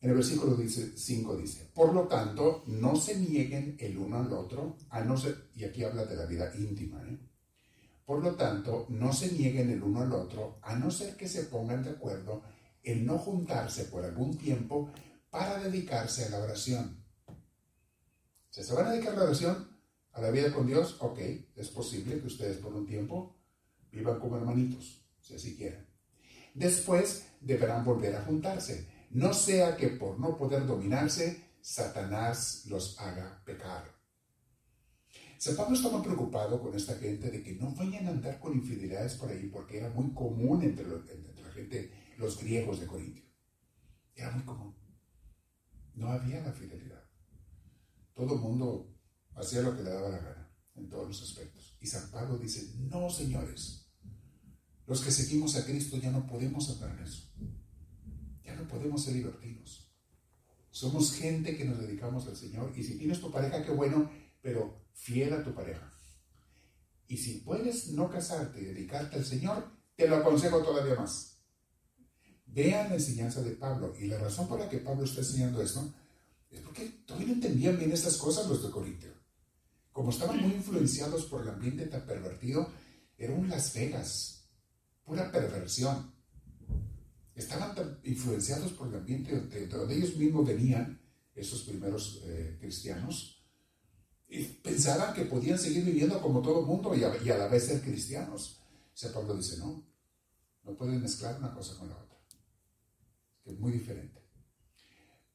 En 0.00 0.11
el 0.11 0.16
versículo 0.16 0.59
5 0.59 1.37
dice, 1.37 1.70
por 1.72 1.94
lo 1.94 2.09
tanto, 2.09 2.64
no 2.66 2.96
se 2.96 3.16
nieguen 3.16 3.76
el 3.78 3.96
uno 3.96 4.18
al 4.18 4.33
otro, 4.33 4.76
a 4.90 5.04
no 5.04 5.16
ser, 5.16 5.50
y 5.54 5.62
aquí 5.62 5.85
habla 5.85 6.04
de 6.04 6.16
la 6.16 6.26
vida 6.26 6.52
íntima, 6.57 7.00
¿eh? 7.09 7.16
Por 8.04 8.24
lo 8.24 8.35
tanto, 8.35 8.87
no 8.88 9.12
se 9.12 9.30
nieguen 9.30 9.70
el 9.70 9.80
uno 9.80 10.00
al 10.00 10.12
otro, 10.12 10.59
a 10.62 10.74
no 10.74 10.90
ser 10.90 11.16
que 11.16 11.28
se 11.28 11.44
pongan 11.44 11.85
de 11.85 11.90
acuerdo 11.90 12.42
en 12.83 13.07
no 13.07 13.18
juntarse 13.18 13.85
por 13.85 14.04
algún 14.04 14.37
tiempo 14.37 14.90
para 15.30 15.62
dedicarse 15.62 16.24
a 16.24 16.30
la 16.30 16.40
oración. 16.40 17.04
Si 18.55 18.62
se 18.62 18.73
van 18.73 18.87
a 18.87 18.90
dedicar 18.93 19.14
a 19.14 19.17
la 19.17 19.25
oración, 19.25 19.69
a 20.12 20.21
la 20.21 20.31
vida 20.31 20.55
con 20.55 20.64
Dios, 20.64 20.99
ok, 21.01 21.19
es 21.57 21.71
posible 21.71 22.21
que 22.21 22.29
ustedes 22.29 22.59
por 22.59 22.73
un 22.73 22.87
tiempo 22.87 23.37
vivan 23.90 24.21
como 24.21 24.37
hermanitos, 24.37 25.05
si 25.21 25.35
así 25.35 25.57
quieren. 25.57 25.85
Después 26.55 27.27
deberán 27.40 27.85
volver 27.85 28.14
a 28.14 28.23
juntarse, 28.23 28.88
no 29.11 29.35
sea 29.35 29.77
que 29.77 29.88
por 29.88 30.21
no 30.21 30.37
poder 30.37 30.67
dominarse, 30.67 31.57
Satanás 31.61 32.67
los 32.67 32.97
haga 33.01 33.43
pecar. 33.45 33.93
San 35.37 35.57
Pablo 35.57 35.75
estaba 35.75 36.01
preocupado 36.01 36.62
con 36.62 36.77
esta 36.77 36.95
gente 36.95 37.33
de 37.33 37.43
que 37.43 37.57
no 37.57 37.75
vayan 37.75 38.07
a 38.07 38.11
andar 38.11 38.38
con 38.38 38.55
infidelidades 38.55 39.14
por 39.14 39.31
ahí, 39.31 39.49
porque 39.49 39.79
era 39.79 39.88
muy 39.88 40.14
común 40.14 40.62
entre, 40.62 40.85
entre 40.85 41.43
la 41.43 41.51
gente, 41.51 41.93
los 42.19 42.38
griegos 42.38 42.79
de 42.79 42.87
Corintio. 42.87 43.25
Era 44.14 44.31
muy 44.31 44.45
común. 44.45 44.77
No 45.95 46.07
había 46.07 46.40
la 46.40 46.53
fidelidad. 46.53 47.04
Todo 48.14 48.35
el 48.35 48.40
mundo 48.40 48.94
hacía 49.35 49.62
lo 49.62 49.77
que 49.77 49.83
le 49.83 49.90
daba 49.90 50.09
la 50.09 50.18
gana 50.18 50.50
en 50.77 50.88
todos 50.88 51.09
los 51.09 51.22
aspectos. 51.22 51.77
Y 51.81 51.87
San 51.87 52.11
Pablo 52.11 52.38
dice, 52.38 52.72
no, 52.79 53.11
señores, 53.11 53.85
los 54.87 55.00
que 55.00 55.11
seguimos 55.11 55.57
a 55.57 55.64
Cristo 55.64 55.96
ya 55.96 56.11
no 56.11 56.27
podemos 56.27 56.68
en 56.81 56.98
eso. 57.00 57.31
Ya 58.42 58.55
no 58.55 58.68
podemos 58.68 59.03
ser 59.03 59.14
libertinos. 59.14 59.90
Somos 60.70 61.12
gente 61.14 61.57
que 61.57 61.64
nos 61.64 61.79
dedicamos 61.79 62.27
al 62.27 62.37
Señor. 62.37 62.72
Y 62.77 62.83
si 62.83 62.98
tienes 62.98 63.20
tu 63.20 63.31
pareja, 63.31 63.64
qué 63.64 63.70
bueno, 63.70 64.11
pero 64.42 64.87
fiel 64.92 65.33
a 65.33 65.42
tu 65.42 65.55
pareja. 65.55 65.92
Y 67.07 67.16
si 67.16 67.40
puedes 67.40 67.92
no 67.92 68.11
casarte 68.11 68.61
y 68.61 68.64
dedicarte 68.64 69.16
al 69.16 69.24
Señor, 69.24 69.72
te 69.96 70.09
lo 70.09 70.16
aconsejo 70.16 70.62
todavía 70.62 70.96
más. 70.96 71.38
Vean 72.46 72.88
la 72.88 72.96
enseñanza 72.96 73.42
de 73.42 73.53
Pablo. 73.53 73.94
Y 73.98 74.07
la 74.07 74.18
razón 74.18 74.48
por 74.48 74.61
la 74.61 74.68
que 74.68 74.79
Pablo 74.79 75.05
está 75.05 75.20
enseñando 75.20 75.62
esto 75.62 75.94
es 76.55 76.61
porque 76.61 76.88
todavía 77.07 77.29
no 77.29 77.35
entendían 77.35 77.79
bien 77.79 77.93
estas 77.93 78.17
cosas 78.17 78.49
los 78.49 78.62
de 78.62 78.71
Corintio. 78.71 79.12
Como 79.93 80.11
estaban 80.11 80.40
muy 80.40 80.55
influenciados 80.55 81.27
por 81.27 81.43
el 81.43 81.49
ambiente 81.49 81.87
tan 81.87 82.05
pervertido, 82.07 82.69
era 83.17 83.33
un 83.33 83.49
Las 83.49 83.73
Vegas, 83.75 84.49
pura 85.05 85.31
perversión. 85.31 86.12
Estaban 87.35 87.75
tan 87.75 88.01
influenciados 88.05 88.73
por 88.73 88.88
el 88.88 88.97
ambiente 88.97 89.40
de 89.40 89.67
donde 89.67 89.97
ellos 89.97 90.17
mismos 90.17 90.47
venían, 90.47 91.01
esos 91.35 91.62
primeros 91.62 92.23
eh, 92.25 92.57
cristianos, 92.61 93.45
y 94.29 94.45
pensaban 94.45 95.14
que 95.14 95.25
podían 95.27 95.59
seguir 95.59 95.85
viviendo 95.85 96.21
como 96.21 96.40
todo 96.40 96.61
el 96.61 96.67
mundo 96.67 96.95
y 96.95 97.05
a, 97.05 97.37
la 97.37 97.49
vez 97.49 97.67
ser 97.67 97.81
cristianos. 97.81 98.61
O 98.93 98.97
sea, 98.97 99.12
Pablo 99.12 99.37
dice, 99.37 99.59
no, 99.59 99.85
no 100.64 100.77
pueden 100.77 101.01
mezclar 101.01 101.38
una 101.38 101.53
cosa 101.53 101.77
con 101.77 101.88
la 101.88 101.97
otra 101.97 102.14
es 103.45 103.59
muy 103.59 103.73
diferente. 103.73 104.23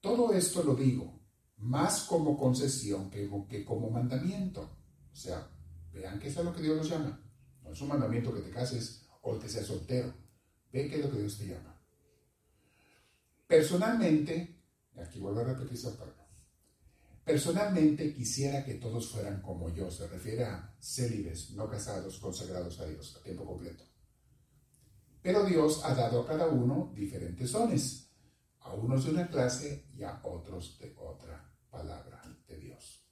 Todo 0.01 0.33
esto 0.33 0.63
lo 0.63 0.75
digo 0.75 1.19
más 1.59 2.03
como 2.03 2.37
concesión 2.37 3.09
que, 3.09 3.65
como 3.65 3.89
mandamiento. 3.89 4.61
O 5.11 5.15
sea, 5.15 5.49
vean 5.91 6.19
que 6.19 6.29
eso 6.29 6.39
es 6.39 6.45
lo 6.45 6.53
que 6.53 6.61
Dios 6.61 6.77
nos 6.77 6.89
llama. 6.89 7.21
No 7.61 7.71
es 7.71 7.81
un 7.81 7.89
mandamiento 7.89 8.33
que 8.33 8.41
te 8.41 8.49
cases 8.49 9.05
o 9.21 9.37
que 9.37 9.49
seas 9.49 9.67
soltero. 9.67 10.13
Ve 10.71 10.87
que 10.87 10.95
es 10.95 11.05
lo 11.05 11.11
que 11.11 11.19
Dios 11.19 11.37
te 11.37 11.47
llama. 11.47 11.75
Personalmente, 13.47 14.61
aquí 14.95 15.19
vuelvo 15.19 15.41
a 15.41 15.45
repetir 15.45 15.73
esa 15.73 15.97
palabra. 15.97 16.27
Personalmente 17.23 18.13
quisiera 18.13 18.63
que 18.63 18.75
todos 18.75 19.11
fueran 19.11 19.41
como 19.41 19.69
yo, 19.69 19.91
se 19.91 20.07
refiere 20.07 20.45
a 20.45 20.75
célibes, 20.79 21.51
no 21.51 21.69
casados, 21.69 22.17
consagrados 22.19 22.79
a 22.79 22.85
Dios 22.85 23.15
a 23.15 23.23
tiempo 23.23 23.45
completo. 23.45 23.83
Pero 25.21 25.45
Dios 25.45 25.81
ha 25.83 25.93
dado 25.93 26.21
a 26.21 26.25
cada 26.25 26.47
uno 26.47 26.91
diferentes 26.95 27.51
dones, 27.51 28.08
a 28.61 28.73
unos 28.73 29.05
de 29.05 29.11
una 29.11 29.27
clase 29.27 29.85
y 29.95 30.03
a 30.03 30.19
otros 30.23 30.77
de 30.79 30.95
otra 30.97 31.51
palabra 31.69 32.21
de 32.47 32.57
Dios. 32.57 33.03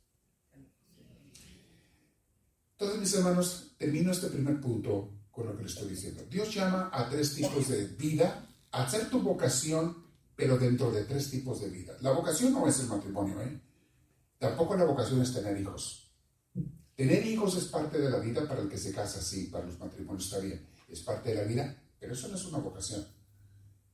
Entonces, 2.71 2.99
mis 2.99 3.13
hermanos, 3.15 3.75
termino 3.77 4.11
este 4.11 4.27
primer 4.27 4.61
punto 4.61 5.13
con 5.31 5.47
lo 5.47 5.55
que 5.55 5.63
les 5.63 5.73
estoy 5.73 5.89
diciendo. 5.89 6.23
Dios 6.29 6.53
llama 6.53 6.89
a 6.93 7.09
tres 7.09 7.33
tipos 7.33 7.67
de 7.69 7.85
vida, 7.85 8.47
a 8.71 8.83
hacer 8.83 9.09
tu 9.09 9.21
vocación, 9.21 10.05
pero 10.35 10.57
dentro 10.57 10.91
de 10.91 11.03
tres 11.05 11.31
tipos 11.31 11.61
de 11.61 11.69
vida. 11.69 11.97
La 12.01 12.11
vocación 12.11 12.53
no 12.53 12.67
es 12.67 12.79
el 12.79 12.87
matrimonio, 12.87 13.41
¿eh? 13.41 13.59
Tampoco 14.37 14.75
la 14.75 14.85
vocación 14.85 15.21
es 15.21 15.33
tener 15.33 15.59
hijos. 15.59 16.11
Tener 16.95 17.25
hijos 17.25 17.55
es 17.57 17.65
parte 17.65 17.99
de 17.99 18.09
la 18.09 18.19
vida 18.19 18.47
para 18.47 18.61
el 18.61 18.69
que 18.69 18.77
se 18.77 18.91
casa, 18.91 19.21
sí, 19.21 19.45
para 19.45 19.65
los 19.65 19.79
matrimonios 19.79 20.25
está 20.25 20.39
bien, 20.39 20.67
es 20.87 21.01
parte 21.01 21.29
de 21.29 21.35
la 21.35 21.43
vida, 21.43 21.83
pero 21.99 22.13
eso 22.13 22.27
no 22.27 22.35
es 22.35 22.45
una 22.45 22.57
vocación. 22.57 23.05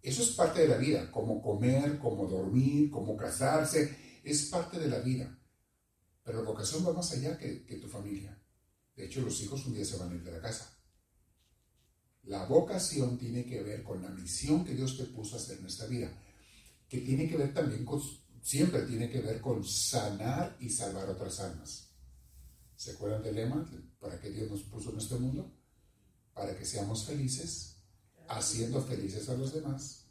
Eso 0.03 0.21
es 0.21 0.31
parte 0.31 0.59
de 0.59 0.67
la 0.67 0.75
vida, 0.75 1.09
como 1.09 1.41
comer, 1.41 1.97
como 1.97 2.27
dormir, 2.27 2.91
como 2.91 3.15
casarse, 3.15 4.19
es 4.21 4.47
parte 4.47 4.77
de 4.77 4.89
la 4.89 4.99
vida. 4.99 5.39
Pero 6.23 6.43
la 6.43 6.49
vocación 6.49 6.85
va 6.85 6.91
más 6.91 7.09
allá 7.13 7.37
que, 7.37 7.79
tu 7.81 7.87
familia. 7.87 8.37
De 8.97 9.05
hecho, 9.05 9.21
los 9.21 9.41
hijos 9.41 9.65
un 9.65 9.73
día 9.73 9.85
se 9.85 9.95
van 9.95 10.11
a 10.11 10.15
ir 10.15 10.21
de 10.21 10.33
la 10.33 10.41
casa. 10.41 10.77
La 12.23 12.45
vocación 12.45 13.17
tiene 13.17 13.45
que 13.45 13.63
ver 13.63 13.81
con 13.81 14.01
la 14.01 14.09
misión 14.09 14.65
que 14.65 14.75
Dios 14.75 14.97
te 14.97 15.05
puso 15.05 15.35
a 15.35 15.39
hacer 15.39 15.59
en 15.59 15.67
esta 15.67 15.87
vida, 15.87 16.11
que 16.89 16.99
tiene 16.99 17.29
que 17.29 17.37
ver 17.37 17.53
también 17.53 17.85
con, 17.85 18.01
siempre 18.41 18.81
tiene 18.81 19.09
que 19.09 19.21
ver 19.21 19.39
con 19.39 19.63
sanar 19.63 20.57
y 20.59 20.69
salvar 20.69 21.09
otras 21.09 21.39
almas. 21.39 21.91
¿Se 22.75 22.91
acuerdan 22.91 23.23
del 23.23 23.35
lema? 23.35 23.69
¿Para 23.99 24.19
qué 24.19 24.29
Dios 24.29 24.51
nos 24.51 24.63
puso 24.63 24.91
en 24.91 24.97
este 24.97 25.15
mundo? 25.15 25.57
Para 26.33 26.57
que 26.57 26.65
seamos 26.65 27.05
felices 27.05 27.72
haciendo 28.37 28.81
felices 28.81 29.29
a 29.29 29.35
los 29.35 29.53
demás 29.53 30.07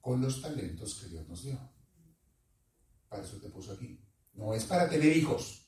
con 0.00 0.20
los 0.20 0.40
talentos 0.40 0.94
que 0.94 1.08
Dios 1.08 1.28
nos 1.28 1.42
dio. 1.42 1.58
Para 3.08 3.22
eso 3.22 3.36
te 3.38 3.48
puso 3.48 3.72
aquí. 3.72 4.00
No 4.34 4.54
es 4.54 4.64
para 4.64 4.88
tener 4.88 5.16
hijos. 5.16 5.66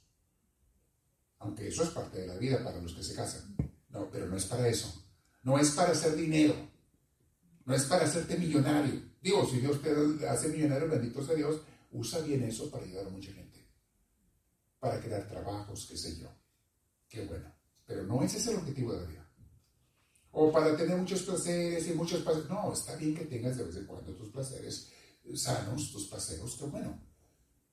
Aunque 1.38 1.68
eso 1.68 1.82
es 1.82 1.90
parte 1.90 2.20
de 2.20 2.28
la 2.28 2.36
vida 2.36 2.62
para 2.62 2.80
los 2.80 2.94
que 2.94 3.02
se 3.02 3.14
casan. 3.14 3.56
No, 3.90 4.10
pero 4.10 4.26
no 4.26 4.36
es 4.36 4.46
para 4.46 4.68
eso. 4.68 5.04
No 5.42 5.58
es 5.58 5.70
para 5.72 5.92
hacer 5.92 6.14
dinero. 6.14 6.54
No 7.64 7.74
es 7.74 7.84
para 7.84 8.04
hacerte 8.04 8.36
millonario. 8.38 9.02
Digo, 9.20 9.48
si 9.48 9.58
Dios 9.58 9.80
te 9.82 10.28
hace 10.28 10.48
millonario, 10.48 10.88
bendito 10.88 11.24
sea 11.24 11.34
Dios, 11.34 11.60
usa 11.92 12.20
bien 12.20 12.42
eso 12.42 12.70
para 12.70 12.84
ayudar 12.84 13.06
a 13.06 13.10
mucha 13.10 13.32
gente. 13.32 13.68
Para 14.78 15.00
crear 15.00 15.28
trabajos, 15.28 15.86
qué 15.88 15.96
sé 15.96 16.18
yo. 16.18 16.28
Qué 17.08 17.24
bueno. 17.26 17.52
Pero 17.86 18.04
no 18.04 18.22
ese 18.22 18.38
es 18.38 18.46
el 18.48 18.56
objetivo 18.56 18.94
de 18.94 19.06
vida. 19.06 19.21
O 20.32 20.50
para 20.50 20.76
tener 20.76 20.96
muchos 20.96 21.22
placeres 21.22 21.86
y 21.88 21.92
muchos 21.92 22.22
placeres. 22.22 22.48
No, 22.48 22.72
está 22.72 22.96
bien 22.96 23.14
que 23.14 23.24
tengas 23.26 23.56
de 23.56 23.64
vez 23.64 23.76
en 23.76 23.86
cuando 23.86 24.14
tus 24.14 24.30
placeres 24.30 24.90
sanos, 25.34 25.92
tus 25.92 26.08
paseos, 26.08 26.56
qué 26.58 26.64
bueno. 26.64 27.00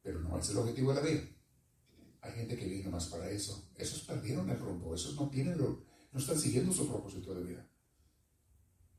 Pero 0.01 0.19
no 0.21 0.37
es 0.37 0.49
el 0.49 0.57
objetivo 0.57 0.93
de 0.93 1.01
la 1.01 1.07
vida. 1.07 1.21
Hay 2.21 2.33
gente 2.33 2.57
que 2.57 2.67
vive 2.67 2.89
más 2.89 3.07
para 3.07 3.29
eso. 3.29 3.69
Esos 3.75 4.01
perdieron 4.01 4.49
el 4.49 4.59
rumbo. 4.59 4.93
Esos 4.93 5.15
no 5.15 5.29
tienen 5.29 5.57
lo, 5.57 5.85
no 6.11 6.19
están 6.19 6.39
siguiendo 6.39 6.73
su 6.73 6.87
propósito 6.87 7.33
de 7.33 7.43
vida. 7.43 7.69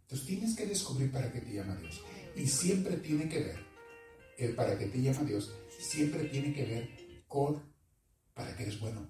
Entonces 0.02 0.26
tienes 0.26 0.56
que 0.56 0.66
descubrir 0.66 1.12
para 1.12 1.30
qué 1.30 1.40
te 1.40 1.52
llama 1.52 1.76
Dios. 1.76 2.00
Y 2.34 2.46
siempre 2.46 2.96
tiene 2.96 3.28
que 3.28 3.40
ver, 3.40 3.58
el 4.38 4.54
para 4.54 4.76
qué 4.78 4.86
te 4.86 5.00
llama 5.00 5.22
Dios, 5.22 5.52
siempre 5.78 6.24
tiene 6.24 6.52
que 6.52 6.64
ver 6.64 7.24
con 7.28 7.62
para 8.34 8.56
qué 8.56 8.64
eres 8.64 8.80
bueno, 8.80 9.08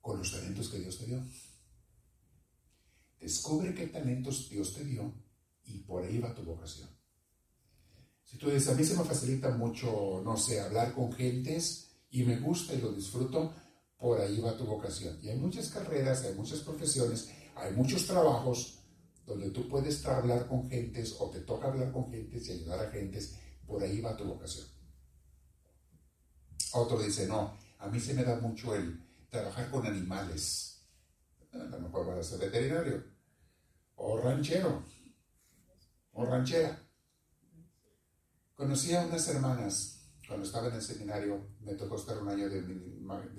con 0.00 0.18
los 0.18 0.30
talentos 0.30 0.68
que 0.68 0.78
Dios 0.78 0.98
te 0.98 1.06
dio. 1.06 1.24
Descubre 3.22 3.72
qué 3.72 3.86
talentos 3.86 4.50
Dios 4.50 4.74
te 4.74 4.84
dio 4.84 5.14
y 5.62 5.78
por 5.78 6.02
ahí 6.02 6.18
va 6.18 6.34
tu 6.34 6.42
vocación. 6.42 6.90
Si 8.24 8.36
tú 8.36 8.50
dices, 8.50 8.68
a 8.68 8.74
mí 8.74 8.82
se 8.82 8.96
me 8.96 9.04
facilita 9.04 9.50
mucho, 9.50 10.20
no 10.24 10.36
sé, 10.36 10.60
hablar 10.60 10.92
con 10.92 11.12
gentes 11.12 11.92
y 12.10 12.24
me 12.24 12.40
gusta 12.40 12.74
y 12.74 12.80
lo 12.80 12.92
disfruto, 12.92 13.54
por 13.96 14.20
ahí 14.20 14.40
va 14.40 14.56
tu 14.56 14.64
vocación. 14.64 15.20
Y 15.22 15.28
hay 15.28 15.38
muchas 15.38 15.68
carreras, 15.68 16.24
hay 16.24 16.34
muchas 16.34 16.60
profesiones, 16.60 17.30
hay 17.54 17.72
muchos 17.74 18.08
trabajos 18.08 18.80
donde 19.24 19.50
tú 19.50 19.68
puedes 19.68 20.04
hablar 20.04 20.48
con 20.48 20.68
gentes 20.68 21.14
o 21.20 21.30
te 21.30 21.42
toca 21.42 21.68
hablar 21.68 21.92
con 21.92 22.10
gentes 22.10 22.48
y 22.48 22.52
ayudar 22.52 22.80
a 22.80 22.90
gentes, 22.90 23.36
por 23.64 23.84
ahí 23.84 24.00
va 24.00 24.16
tu 24.16 24.24
vocación. 24.24 24.66
Otro 26.72 27.00
dice, 27.00 27.28
no, 27.28 27.56
a 27.78 27.86
mí 27.86 28.00
se 28.00 28.14
me 28.14 28.24
da 28.24 28.40
mucho 28.40 28.74
el 28.74 29.00
trabajar 29.30 29.70
con 29.70 29.86
animales. 29.86 30.84
A 31.52 31.58
lo 31.58 31.78
mejor 31.78 32.06
vas 32.06 32.18
a 32.18 32.22
ser 32.24 32.40
veterinario, 32.40 33.11
o 34.04 34.16
ranchero, 34.16 34.82
o 36.12 36.24
ranchera. 36.24 36.76
Conocí 38.56 38.94
a 38.94 39.06
unas 39.06 39.28
hermanas 39.28 40.10
cuando 40.26 40.44
estaba 40.44 40.68
en 40.68 40.74
el 40.74 40.82
seminario, 40.82 41.46
me 41.60 41.74
tocó 41.74 41.96
estar 41.96 42.18
un 42.18 42.28
año 42.28 42.48
de, 42.48 42.62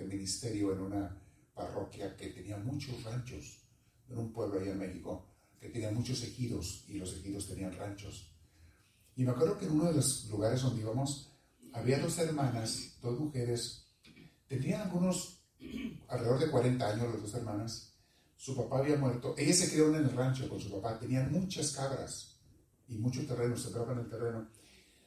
ministerio 0.05 0.71
en 0.71 0.79
una 0.79 1.21
parroquia 1.53 2.15
que 2.15 2.29
tenía 2.29 2.57
muchos 2.57 3.03
ranchos, 3.03 3.61
en 4.07 4.17
un 4.17 4.31
pueblo 4.31 4.59
allá 4.59 4.71
en 4.71 4.79
México, 4.79 5.27
que 5.59 5.69
tenía 5.69 5.91
muchos 5.91 6.23
ejidos 6.23 6.85
y 6.87 6.97
los 6.97 7.13
ejidos 7.13 7.47
tenían 7.47 7.73
ranchos. 7.73 8.31
Y 9.17 9.23
me 9.23 9.31
acuerdo 9.31 9.57
que 9.57 9.65
en 9.65 9.71
uno 9.71 9.85
de 9.85 9.95
los 9.95 10.29
lugares 10.29 10.61
donde 10.61 10.81
íbamos, 10.81 11.33
había 11.73 11.99
dos 11.99 12.17
hermanas, 12.19 12.97
dos 13.01 13.19
mujeres, 13.19 13.85
tenían 14.47 14.81
algunos, 14.81 15.41
alrededor 16.07 16.39
de 16.39 16.51
40 16.51 16.89
años 16.89 17.13
las 17.13 17.21
dos 17.21 17.33
hermanas, 17.33 17.92
su 18.43 18.57
papá 18.57 18.79
había 18.79 18.97
muerto, 18.97 19.35
ellas 19.37 19.59
se 19.59 19.69
criaron 19.69 19.95
en 19.95 20.03
el 20.03 20.11
rancho 20.11 20.49
con 20.49 20.59
su 20.59 20.69
papá, 20.69 20.99
tenían 20.99 21.31
muchas 21.31 21.71
cabras 21.71 22.41
y 22.89 22.97
mucho 22.97 23.25
terreno, 23.25 23.55
se 23.55 23.69
en 23.69 23.99
el 23.99 24.09
terreno 24.09 24.49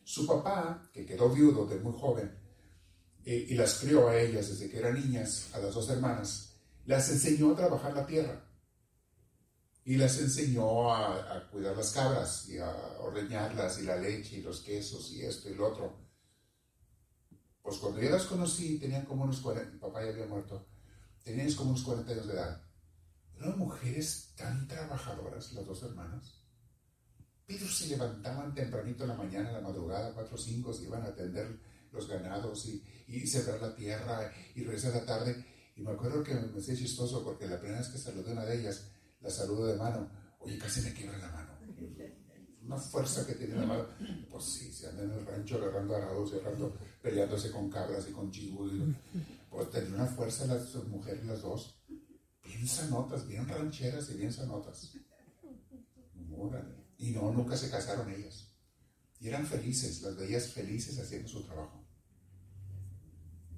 su 0.05 0.26
papá, 0.26 0.89
que 0.91 1.05
quedó 1.05 1.28
viudo 1.28 1.66
de 1.66 1.78
muy 1.80 1.93
joven, 1.93 2.34
eh, 3.26 3.47
y 3.51 3.55
las 3.55 3.74
crió 3.74 4.09
a 4.09 4.16
ellas 4.18 4.49
desde 4.49 4.70
que 4.70 4.78
eran 4.78 4.95
niñas, 4.95 5.51
a 5.53 5.59
las 5.59 5.74
dos 5.74 5.87
hermanas, 5.91 6.57
las 6.87 7.11
enseñó 7.11 7.53
a 7.53 7.57
trabajar 7.57 7.95
la 7.95 8.07
tierra. 8.07 8.43
Y 9.84 9.97
las 9.97 10.18
enseñó 10.18 10.91
a, 10.91 11.47
cuidar 11.51 11.76
las 11.76 11.93
cabras 11.93 12.49
y 12.49 12.57
a 12.57 12.70
ordeñarlas 13.01 13.78
y 13.80 13.82
la 13.82 13.97
leche 13.97 14.39
y 14.39 14.43
los 14.43 14.62
quesos 14.62 15.12
y 15.12 15.26
esto 15.26 15.51
y 15.51 15.55
lo 15.55 15.68
otro. 15.68 15.95
Pues 17.61 17.76
cuando 17.76 18.01
yo 18.01 18.09
las 18.09 18.24
conocí, 18.24 18.78
tenían 18.78 19.05
como 19.05 19.24
unos 19.24 19.41
40, 19.41 19.72
mi 19.74 19.78
papá 19.78 20.03
ya 20.03 20.09
había 20.11 20.26
muerto, 20.26 20.66
tenían 21.22 21.53
como 21.53 21.70
unos 21.72 21.82
40 21.82 22.12
años 22.12 22.26
de 22.28 22.32
edad. 22.32 22.66
Eran 23.39 23.59
mujeres 23.59 24.32
tan 24.37 24.66
trabajadoras, 24.66 25.53
las 25.53 25.66
dos 25.66 25.82
hermanas 25.82 26.47
pero 27.47 27.66
se 27.68 27.87
levantaban 27.87 28.55
tempranito 28.55 29.05
en 29.05 29.11
la 29.11 29.14
mañana, 29.14 29.49
en 29.49 29.55
la 29.55 29.61
madrugada, 29.61 30.12
cuatro 30.12 30.34
o 30.34 30.39
cinco, 30.39 30.72
se 30.72 30.84
iban 30.84 31.03
a 31.03 31.07
atender 31.07 31.47
los 31.93 32.09
ganados 32.09 32.66
y, 32.66 32.82
y 33.07 33.24
sembrar 33.26 33.62
la 33.62 33.74
tierra 33.74 34.32
y 34.55 34.64
regresar 34.64 34.93
a 34.93 34.97
la 34.97 35.07
tarde. 35.07 35.45
Y 35.76 35.82
me 35.82 35.93
acuerdo 35.93 36.24
que 36.24 36.34
me 36.34 36.59
hacía 36.59 36.74
chistoso 36.74 37.22
porque 37.22 37.47
la 37.47 37.59
primera 37.59 37.78
vez 37.78 37.89
que 37.89 37.99
saludé 37.99 38.30
a 38.30 38.32
una 38.32 38.45
de 38.45 38.61
ellas, 38.61 38.91
la 39.20 39.30
saludo 39.30 39.66
de 39.66 39.76
mano, 39.76 40.11
oye, 40.41 40.59
casi 40.59 40.80
me 40.80 40.93
quiebra 40.93 41.18
la 41.18 41.28
mano. 41.28 41.53
Una 42.62 42.78
fuerza 42.78 43.24
que 43.24 43.34
tiene 43.34 43.55
la 43.55 43.66
mano. 43.66 43.87
Pues 44.28 44.45
sí, 44.45 44.72
se 44.72 44.89
andan 44.89 45.12
en 45.12 45.18
el 45.18 45.26
rancho 45.26 45.57
agarrando 45.57 45.95
arados, 45.95 46.32
agarrando, 46.32 46.76
peleándose 47.01 47.53
con 47.53 47.70
cabras 47.70 48.09
y 48.09 48.12
con 48.12 48.28
chivos. 48.32 48.72
Pues 49.49 49.70
tenía 49.70 49.95
una 49.95 50.07
fuerza 50.07 50.47
las 50.47 50.74
mujeres, 50.87 51.24
las 51.24 51.43
dos, 51.43 51.80
bien 52.57 52.68
sanotas, 52.68 53.26
bien 53.28 53.46
rancheras 53.46 54.11
y 54.11 54.14
bien 54.16 54.32
sanotas. 54.32 54.92
Y 56.98 57.11
no, 57.11 57.30
nunca 57.32 57.57
se 57.57 57.70
casaron 57.70 58.11
ellas. 58.11 58.48
Y 59.20 59.28
eran 59.28 59.46
felices, 59.46 60.00
las 60.02 60.16
veías 60.16 60.48
felices 60.48 60.98
haciendo 60.98 61.28
su 61.28 61.44
trabajo. 61.44 61.84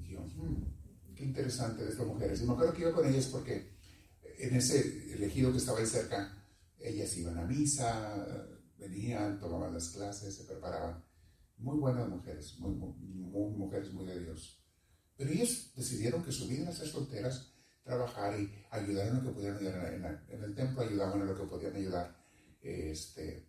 Y 0.01 0.13
yo, 0.13 0.21
hmm, 0.21 1.15
qué 1.15 1.25
interesante 1.25 1.85
de 1.85 1.91
estas 1.91 2.07
mujeres. 2.07 2.41
Y 2.41 2.47
me 2.47 2.53
acuerdo 2.53 2.75
que 2.75 2.83
iba 2.83 2.93
con 2.93 3.07
ellas 3.07 3.27
porque 3.27 3.77
en 4.39 4.55
ese 4.55 5.13
elegido 5.15 5.53
que 5.53 5.59
estaba 5.59 5.79
ahí 5.79 5.87
cerca, 5.87 6.45
ellas 6.81 7.17
iban 7.17 7.39
a 7.39 7.45
misa, 7.45 8.49
venían, 8.79 9.39
tomaban 9.39 9.75
las 9.75 9.91
clases, 9.91 10.35
se 10.35 10.45
preparaban. 10.45 11.05
Muy 11.59 11.79
buenas 11.79 12.09
mujeres, 12.09 12.59
muy, 12.59 12.75
mujeres 12.75 13.93
muy 13.93 14.07
de 14.07 14.21
Dios. 14.21 14.61
Pero 15.17 15.31
ellas 15.31 15.73
decidieron 15.75 16.25
que 16.25 16.33
su 16.33 16.47
vida 16.47 16.63
era 16.63 16.73
ser 16.73 16.89
solteras, 16.89 17.53
trabajar 17.89 18.39
y 18.39 18.53
ayudar 18.71 19.07
en 19.07 19.17
lo 19.17 19.23
que 19.23 19.31
podían 19.31 19.57
ayudar. 19.57 20.27
En, 20.29 20.45
el 20.45 20.55
templo 20.55 20.83
ayudaban 20.83 21.23
en 21.23 21.27
lo 21.27 21.35
que 21.35 21.45
podían 21.45 21.75
ayudar 21.75 22.15
este, 22.61 23.49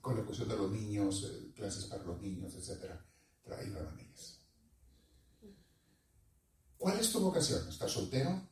con 0.00 0.16
la 0.16 0.24
cuestión 0.24 0.48
de 0.48 0.56
los 0.56 0.70
niños, 0.72 1.28
eh, 1.30 1.52
clases 1.54 1.84
para 1.84 2.02
los 2.02 2.20
niños, 2.22 2.54
etc. 2.54 2.92
Ayudaban 3.58 3.98
ellas. 4.00 4.40
¿Cuál 6.78 6.98
es 6.98 7.12
tu 7.12 7.20
vocación? 7.20 7.68
¿Estar 7.68 7.90
soltero? 7.90 8.48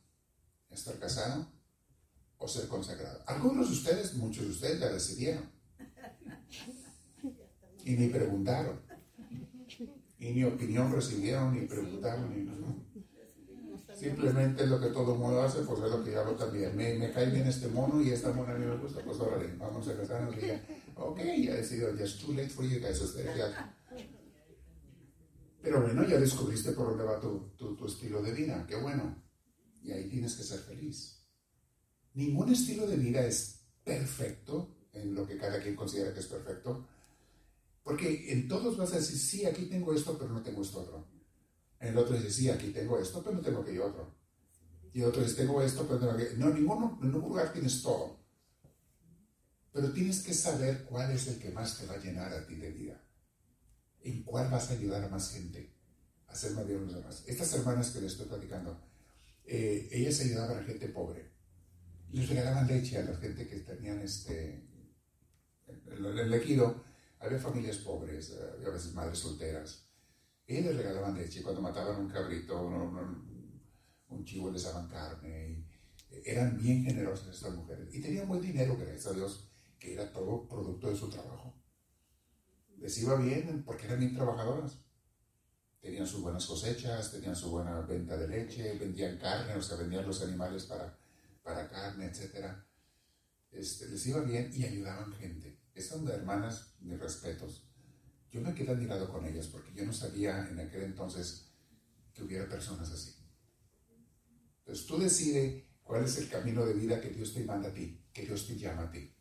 ¿Estar 0.68 0.98
casado? 0.98 1.50
¿O 2.36 2.46
ser 2.46 2.68
consagrado? 2.68 3.22
Algunos 3.26 3.68
de 3.68 3.72
ustedes, 3.72 4.14
muchos 4.16 4.44
de 4.44 4.50
ustedes 4.50 4.80
ya 4.80 4.90
decidieron. 4.90 5.50
Y 7.84 7.92
ni 7.92 8.08
preguntaron. 8.08 8.82
Y 10.18 10.32
ni 10.32 10.44
opinión 10.44 10.92
recibieron, 10.92 11.54
ni 11.54 11.66
preguntaron, 11.66 12.28
ni 12.36 12.44
Simplemente 13.98 14.66
lo 14.66 14.80
que 14.80 14.88
todo 14.88 15.14
el 15.14 15.18
mundo 15.18 15.42
hace, 15.42 15.60
pues 15.62 15.80
es 15.82 15.90
lo 15.90 16.04
que 16.04 16.12
yo 16.12 16.20
hago 16.20 16.32
también. 16.32 16.76
Me, 16.76 16.94
me 16.94 17.10
cae 17.12 17.30
bien 17.30 17.46
este 17.46 17.68
mono 17.68 18.00
y 18.00 18.10
esta 18.10 18.32
mona 18.32 18.54
a 18.54 18.58
mí 18.58 18.64
me 18.64 18.76
gusta, 18.76 19.00
pues 19.04 19.18
órale, 19.18 19.54
vamos 19.56 19.88
a 19.88 19.96
casarnos 19.96 20.36
y 20.36 20.46
ya. 20.46 20.64
Ok, 20.94 21.18
ya 21.18 21.54
decidido, 21.54 21.94
ya 21.96 22.04
es 22.04 22.18
too 22.18 22.32
late 22.32 22.48
for 22.48 22.64
you 22.64 22.80
guys, 22.80 23.00
ya. 23.36 23.74
Pero 25.60 25.82
bueno, 25.82 26.06
ya 26.06 26.18
descubriste 26.18 26.72
por 26.72 26.90
dónde 26.90 27.04
va 27.04 27.18
tu, 27.20 27.54
tu 27.56 27.86
estilo 27.86 28.22
de 28.22 28.32
vida, 28.32 28.64
qué 28.68 28.76
bueno. 28.76 29.20
Y 29.82 29.90
ahí 29.90 30.08
tienes 30.08 30.34
que 30.34 30.44
ser 30.44 30.60
feliz. 30.60 31.26
Ningún 32.14 32.52
estilo 32.52 32.86
de 32.86 32.96
vida 32.96 33.24
es 33.24 33.66
perfecto 33.84 34.76
en 34.92 35.14
lo 35.14 35.26
que 35.26 35.38
cada 35.38 35.60
quien 35.60 35.74
considera 35.74 36.12
que 36.12 36.20
es 36.20 36.26
perfecto. 36.26 36.86
Porque 37.82 38.32
en 38.32 38.48
todos 38.48 38.76
vas 38.76 38.92
a 38.92 38.96
decir, 38.96 39.18
sí, 39.18 39.46
aquí 39.46 39.66
tengo 39.66 39.92
esto, 39.94 40.16
pero 40.18 40.30
no 40.30 40.42
tengo 40.42 40.62
esto 40.62 40.80
otro. 40.80 41.17
El 41.80 41.96
otro 41.96 42.16
dice, 42.16 42.30
sí, 42.30 42.50
aquí 42.50 42.70
tengo 42.70 42.98
esto, 42.98 43.22
pero 43.22 43.36
no 43.36 43.42
tengo 43.42 43.60
aquello 43.60 43.86
otro. 43.86 44.14
Y 44.92 45.00
el 45.00 45.06
otro 45.06 45.22
dice, 45.22 45.36
tengo 45.36 45.62
esto, 45.62 45.82
pero 45.82 45.94
no 45.94 46.00
tengo 46.00 46.12
aquello. 46.12 46.36
No, 46.38 46.50
ninguno, 46.52 46.98
en 47.02 47.12
ningún 47.12 47.30
lugar 47.30 47.52
tienes 47.52 47.82
todo. 47.82 48.18
Pero 49.72 49.92
tienes 49.92 50.22
que 50.22 50.34
saber 50.34 50.84
cuál 50.84 51.12
es 51.12 51.28
el 51.28 51.38
que 51.38 51.50
más 51.50 51.78
te 51.78 51.86
va 51.86 51.94
a 51.94 51.98
llenar 51.98 52.32
a 52.32 52.46
ti 52.46 52.56
de 52.56 52.70
vida. 52.72 53.00
En 54.02 54.22
cuál 54.24 54.50
vas 54.50 54.70
a 54.70 54.74
ayudar 54.74 55.04
a 55.04 55.08
más 55.08 55.30
gente 55.30 55.72
a 56.26 56.32
hacer 56.32 56.52
más 56.52 56.66
bien 56.66 56.84
los 56.84 56.94
demás. 56.94 57.22
Estas 57.26 57.52
hermanas 57.54 57.90
que 57.90 58.00
les 58.00 58.12
estoy 58.12 58.26
platicando, 58.26 58.80
eh, 59.44 59.88
ellas 59.92 60.20
ayudaban 60.20 60.58
a 60.58 60.64
gente 60.64 60.88
pobre. 60.88 61.30
Les 62.10 62.28
regalaban 62.28 62.66
leche 62.66 62.98
a 62.98 63.04
la 63.04 63.16
gente 63.16 63.46
que 63.46 63.60
tenían 63.60 64.00
este. 64.00 64.66
En 65.66 66.04
el 66.04 66.34
ejido 66.34 66.84
había 67.18 67.38
familias 67.38 67.78
pobres, 67.78 68.30
eh, 68.30 68.66
a 68.66 68.70
veces 68.70 68.94
madres 68.94 69.18
solteras 69.18 69.87
y 70.48 70.62
les 70.62 70.74
regalaban 70.74 71.14
leche. 71.14 71.42
Cuando 71.42 71.60
mataban 71.60 72.00
un 72.00 72.08
cabrito, 72.08 72.58
un, 74.08 74.24
chivo 74.24 74.50
les 74.50 74.64
daban 74.64 74.88
carne. 74.88 75.64
eran 76.24 76.56
bien 76.56 76.84
generosas 76.84 77.34
estas 77.34 77.54
mujeres. 77.54 77.94
Y 77.94 78.00
tenían 78.00 78.26
buen 78.26 78.40
dinero, 78.40 78.76
gracias 78.76 79.08
a 79.08 79.12
Dios, 79.12 79.50
que 79.78 79.92
era 79.92 80.10
todo 80.10 80.48
producto 80.48 80.88
de 80.88 80.96
su 80.96 81.08
trabajo. 81.10 81.54
Les 82.78 82.98
iba 82.98 83.16
bien 83.16 83.62
porque 83.64 83.86
eran 83.86 84.00
bien 84.00 84.14
trabajadoras. 84.14 84.78
tenían 85.80 86.06
sus 86.06 86.22
buenas 86.22 86.46
cosechas, 86.46 87.12
tenían 87.12 87.36
su 87.36 87.50
buena 87.50 87.82
venta 87.82 88.16
de 88.16 88.28
leche, 88.28 88.78
vendían 88.78 89.18
carne, 89.18 89.54
o 89.54 89.62
sea, 89.62 89.76
vendían 89.76 90.06
los 90.06 90.22
animales 90.22 90.64
para, 90.64 90.98
para 91.42 91.68
carne, 91.68 92.06
etc. 92.06 92.46
Este, 93.52 93.86
les 93.88 94.06
iba 94.06 94.20
bien 94.20 94.50
y 94.52 94.64
ayudaban 94.64 95.12
gente. 95.12 95.58
Estas 95.74 96.02
hermanas, 96.06 96.74
mis 96.80 96.98
respetos. 96.98 97.67
Yo 98.30 98.40
me 98.40 98.54
quedé 98.54 98.72
admirado 98.72 99.10
con 99.10 99.24
ellas 99.24 99.46
porque 99.46 99.72
yo 99.74 99.84
no 99.86 99.92
sabía 99.92 100.46
en 100.48 100.60
aquel 100.60 100.82
entonces 100.82 101.46
que 102.12 102.22
hubiera 102.22 102.48
personas 102.48 102.90
así. 102.90 103.14
Entonces 104.60 104.86
tú 104.86 104.98
decides 104.98 105.64
cuál 105.82 106.04
es 106.04 106.18
el 106.18 106.28
camino 106.28 106.66
de 106.66 106.74
vida 106.74 107.00
que 107.00 107.08
Dios 107.08 107.32
te 107.32 107.44
manda 107.44 107.70
a 107.70 107.72
ti, 107.72 108.04
que 108.12 108.26
Dios 108.26 108.46
te 108.46 108.56
llama 108.56 108.82
a 108.82 108.90
ti. 108.90 109.14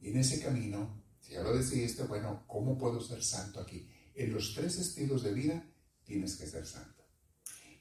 Y 0.00 0.10
en 0.10 0.18
ese 0.18 0.40
camino, 0.40 1.02
si 1.20 1.32
ya 1.32 1.42
lo 1.42 1.56
decidiste, 1.56 2.04
bueno, 2.04 2.44
¿cómo 2.46 2.78
puedo 2.78 3.00
ser 3.00 3.22
santo 3.24 3.60
aquí? 3.60 3.88
En 4.14 4.32
los 4.32 4.54
tres 4.54 4.78
estilos 4.78 5.22
de 5.22 5.32
vida 5.32 5.66
tienes 6.04 6.36
que 6.36 6.46
ser 6.46 6.66
santo. 6.66 7.02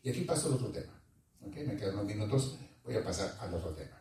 Y 0.01 0.09
aquí 0.09 0.21
paso 0.21 0.47
al 0.47 0.53
otro 0.53 0.71
tema. 0.71 1.01
¿ok? 1.41 1.55
Me 1.67 1.75
quedan 1.75 1.95
unos 1.95 2.05
minutos, 2.05 2.57
voy 2.83 2.95
a 2.95 3.03
pasar 3.03 3.37
al 3.39 3.53
otro 3.53 3.73
tema. 3.73 4.00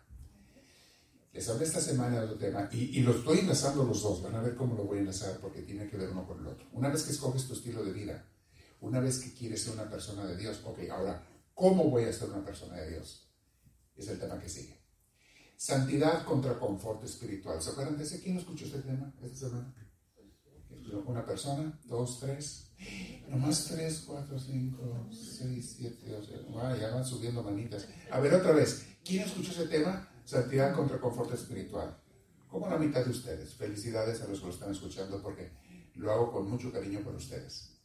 Les 1.33 1.49
hablé 1.49 1.64
esta 1.64 1.81
semana 1.81 2.18
de 2.18 2.24
otro 2.24 2.39
tema 2.39 2.68
y, 2.72 3.01
lo 3.01 3.12
estoy 3.12 3.39
enlazando 3.39 3.85
los 3.85 4.03
dos. 4.03 4.22
Van 4.22 4.35
a 4.35 4.43
ver 4.43 4.57
cómo 4.57 4.74
lo 4.74 4.85
voy 4.85 4.99
a 4.99 5.01
enlazar 5.01 5.39
porque 5.41 5.62
tiene 5.62 5.89
que 5.89 5.97
ver 5.97 6.11
uno 6.11 6.26
con 6.26 6.41
el 6.41 6.47
otro. 6.47 6.66
Una 6.72 6.89
vez 6.89 7.05
que 7.05 7.12
escoges 7.12 7.47
tu 7.47 7.53
estilo 7.53 7.85
de 7.85 7.93
vida, 7.93 8.26
una 8.81 8.99
vez 8.99 9.20
que 9.20 9.33
quieres 9.33 9.62
ser 9.62 9.74
una 9.74 9.89
persona 9.89 10.26
de 10.26 10.37
Dios, 10.37 10.61
ok, 10.64 10.81
ahora, 10.91 11.24
¿cómo 11.55 11.89
voy 11.89 12.05
a 12.05 12.12
ser 12.12 12.31
una 12.31 12.45
persona 12.45 12.76
de 12.78 12.91
Dios? 12.91 13.28
Es 13.97 14.09
el 14.09 14.18
tema 14.18 14.41
que 14.41 14.49
sigue. 14.49 14.81
Santidad 15.57 16.24
contra 16.24 16.59
confort 16.59 17.05
espiritual. 17.05 17.62
¿Se 17.62 17.70
acuerdan 17.70 17.99
de 17.99 18.05
ese? 18.05 18.20
¿Quién 18.20 18.39
escuchó 18.39 18.64
este 18.64 18.81
tema 18.81 19.14
esta 19.22 19.49
semana? 19.49 19.74
Una 21.07 21.24
persona, 21.24 21.78
dos, 21.85 22.18
tres, 22.18 22.72
nomás 23.28 23.66
tres, 23.66 24.03
cuatro, 24.07 24.39
cinco, 24.39 25.09
seis, 25.12 25.76
siete, 25.76 26.16
ocho, 26.16 26.33
ya 26.81 26.91
van 26.93 27.05
subiendo 27.05 27.43
manitas. 27.45 27.87
A 28.11 28.18
ver, 28.18 28.35
otra 28.35 28.53
vez, 28.53 28.87
¿quién 29.05 29.22
escuchó 29.22 29.53
ese 29.53 29.66
tema? 29.66 30.10
Santidad 30.31 30.72
contra 30.76 31.01
confort 31.01 31.35
espiritual. 31.35 32.01
Como 32.47 32.68
la 32.68 32.78
mitad 32.78 33.05
de 33.05 33.11
ustedes. 33.11 33.53
Felicidades 33.55 34.20
a 34.20 34.28
los 34.28 34.39
que 34.39 34.47
lo 34.47 34.53
están 34.53 34.70
escuchando 34.70 35.20
porque 35.20 35.51
lo 35.97 36.12
hago 36.12 36.31
con 36.31 36.49
mucho 36.49 36.70
cariño 36.70 37.01
por 37.01 37.16
ustedes. 37.16 37.81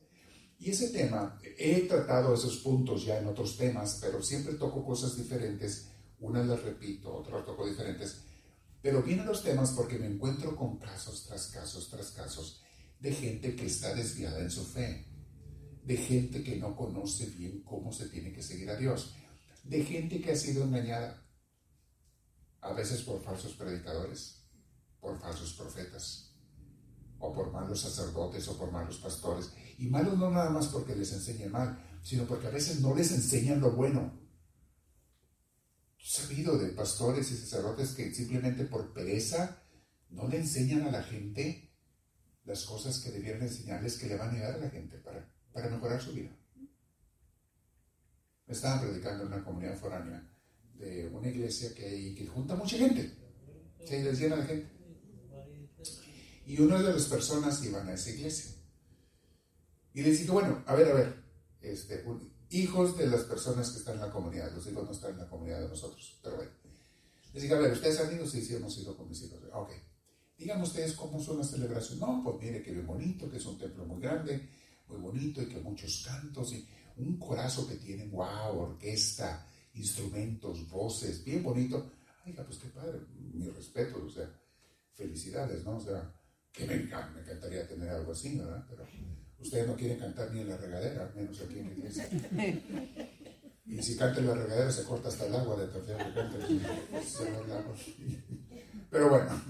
Y 0.59 0.69
ese 0.69 0.89
tema, 0.89 1.39
he 1.57 1.87
tratado 1.87 2.35
esos 2.35 2.57
puntos 2.57 3.03
ya 3.03 3.17
en 3.17 3.25
otros 3.25 3.57
temas, 3.57 3.97
pero 3.99 4.21
siempre 4.21 4.53
toco 4.53 4.85
cosas 4.85 5.17
diferentes. 5.17 5.89
Unas 6.19 6.45
las 6.45 6.61
repito, 6.61 7.15
otras 7.15 7.43
toco 7.45 7.67
diferentes. 7.67 8.21
Pero 8.79 9.01
vienen 9.01 9.25
los 9.25 9.41
temas 9.41 9.71
porque 9.71 9.97
me 9.97 10.05
encuentro 10.05 10.55
con 10.55 10.77
casos 10.77 11.25
tras 11.25 11.47
casos 11.47 11.89
tras 11.89 12.11
casos 12.11 12.61
de 12.99 13.11
gente 13.11 13.55
que 13.55 13.65
está 13.65 13.95
desviada 13.95 14.39
en 14.39 14.51
su 14.51 14.63
fe, 14.63 15.07
de 15.83 15.97
gente 15.97 16.43
que 16.43 16.57
no 16.57 16.75
conoce 16.75 17.25
bien 17.25 17.63
cómo 17.63 17.91
se 17.91 18.07
tiene 18.07 18.31
que 18.31 18.43
seguir 18.43 18.69
a 18.69 18.75
Dios, 18.75 19.15
de 19.63 19.83
gente 19.83 20.21
que 20.21 20.33
ha 20.33 20.35
sido 20.35 20.63
engañada, 20.63 21.24
a 22.66 22.74
veces 22.74 23.03
por 23.03 23.22
falsos 23.22 23.53
predicadores, 23.53 24.41
por 24.99 25.20
falsos 25.20 25.53
profetas, 25.53 26.34
o 27.20 27.32
por 27.32 27.51
malos 27.51 27.82
sacerdotes 27.82 28.47
o 28.47 28.57
por 28.57 28.72
malos 28.72 28.97
pastores. 28.97 29.53
Y 29.78 29.88
malos 29.88 30.18
no 30.18 30.32
nada 30.32 30.49
más 30.49 30.68
porque 30.68 30.95
les 30.95 31.13
enseñen 31.13 31.51
mal, 31.51 31.80
sino 32.01 32.26
porque 32.26 32.47
a 32.47 32.51
veces 32.51 32.82
no 32.82 32.95
les 32.95 33.11
enseñan 33.11 33.61
lo 33.61 33.72
bueno. 33.72 34.20
Sabido 35.97 36.57
de 36.57 36.70
pastores 36.70 37.32
y 37.32 37.38
sacerdotes 37.38 37.91
que 37.91 38.13
simplemente 38.13 38.66
por 38.66 38.93
pereza 38.93 39.63
no 40.09 40.28
le 40.28 40.38
enseñan 40.38 40.84
a 40.84 40.91
la 40.91 41.03
gente 41.03 41.72
las 42.45 42.63
cosas 42.63 42.99
que 42.99 43.11
debieran 43.11 43.43
enseñarles 43.43 43.97
que 43.97 44.07
le 44.07 44.18
van 44.18 44.30
a 44.30 44.34
ayudar 44.34 44.55
a 44.55 44.66
la 44.66 44.70
gente 44.70 44.97
para, 44.99 45.32
para 45.51 45.70
mejorar 45.70 46.01
su 46.01 46.13
vida. 46.13 46.36
Me 48.47 48.53
estaba 48.53 48.82
predicando 48.82 49.24
en 49.24 49.34
una 49.34 49.43
comunidad 49.43 49.78
foránea 49.78 50.34
de 50.78 51.07
una 51.07 51.30
iglesia 51.30 51.73
que, 51.73 52.13
que 52.15 52.28
junta 52.28 52.55
mucha 52.55 52.78
gente. 52.78 53.11
Se 53.86 54.03
les 54.03 54.19
llena 54.19 54.38
de 54.38 54.45
gente. 54.45 54.76
Y 56.45 56.59
una 56.61 56.82
de 56.82 56.93
las 56.93 57.05
personas 57.05 57.63
iban 57.63 57.88
a 57.88 57.93
esa 57.93 58.11
iglesia. 58.11 58.51
Y 59.93 60.01
les 60.01 60.19
dije, 60.19 60.32
bueno, 60.32 60.63
a 60.67 60.76
ver, 60.76 60.89
a 60.89 60.93
ver, 60.93 61.15
este, 61.61 62.03
hijos 62.49 62.97
de 62.97 63.07
las 63.07 63.23
personas 63.23 63.71
que 63.71 63.80
están 63.80 63.95
en 63.95 64.01
la 64.01 64.11
comunidad, 64.11 64.51
los 64.53 64.67
hijos 64.67 64.86
no 64.86 64.91
están 64.91 65.11
en 65.11 65.19
la 65.19 65.30
comunidad 65.30 65.61
de 65.61 65.69
nosotros, 65.69 66.19
pero 66.21 66.36
bueno. 66.36 66.51
Les 67.34 67.43
dije, 67.43 67.55
a 67.55 67.59
ver, 67.59 67.71
¿ustedes 67.71 67.99
han 67.99 68.13
ido? 68.13 68.28
Sí, 68.28 68.41
sí, 68.41 68.55
hemos 68.55 68.78
ido 68.78 68.95
con 68.95 69.09
mis 69.09 69.21
hijos. 69.23 69.39
Ah, 69.51 69.59
ok. 69.59 69.71
Digan 70.38 70.61
ustedes 70.61 70.93
cómo 70.93 71.19
son 71.21 71.38
las 71.38 71.51
celebraciones. 71.51 71.99
No, 71.99 72.21
pues 72.23 72.38
mire 72.39 72.61
que 72.61 72.71
bien 72.71 72.86
bonito, 72.86 73.30
que 73.30 73.38
es 73.38 73.45
un 73.45 73.57
templo 73.57 73.86
muy 73.86 74.01
grande, 74.01 74.49
muy 74.88 74.99
bonito 74.99 75.41
y 75.41 75.47
que 75.47 75.59
muchos 75.59 76.05
cantos 76.05 76.53
y 76.53 76.67
un 76.97 77.17
corazón 77.17 77.67
que 77.67 77.76
tiene, 77.76 78.05
wow, 78.07 78.57
orquesta, 78.57 79.47
instrumentos, 79.76 80.69
voces, 80.69 81.23
bien 81.23 81.43
bonito. 81.43 81.91
Ay, 82.26 82.34
pues 82.34 82.57
qué 82.57 82.69
padre, 82.69 82.99
mi 83.34 83.47
respeto, 83.49 84.03
o 84.03 84.09
sea, 84.09 84.30
felicidades, 84.93 85.63
¿no? 85.63 85.78
O 85.78 85.80
sea, 85.80 86.11
que 86.51 86.65
me, 86.65 86.78
me 86.78 86.84
encantaría 86.84 87.67
tener 87.67 87.89
algo 87.89 88.11
así, 88.13 88.38
¿verdad? 88.38 88.65
Pero 88.69 88.86
ustedes 89.39 89.67
no 89.67 89.76
quieren 89.76 89.99
cantar 89.99 90.32
ni 90.32 90.41
en 90.41 90.49
la 90.49 90.57
regadera, 90.57 91.11
menos 91.15 91.39
aquí 91.41 91.59
en 91.59 91.67
la 91.67 91.73
iglesia. 91.73 92.09
Y 93.67 93.82
si 93.82 93.97
canta 93.97 94.19
en 94.19 94.28
la 94.28 94.36
regadera 94.36 94.71
se 94.71 94.84
corta 94.84 95.09
hasta 95.09 95.26
el 95.26 95.36
agua 95.36 95.59
de 95.59 95.67
feo 95.67 95.84
que 95.84 95.93
canta. 95.93 96.38
Pero 98.91 99.09
bueno, 99.09 99.41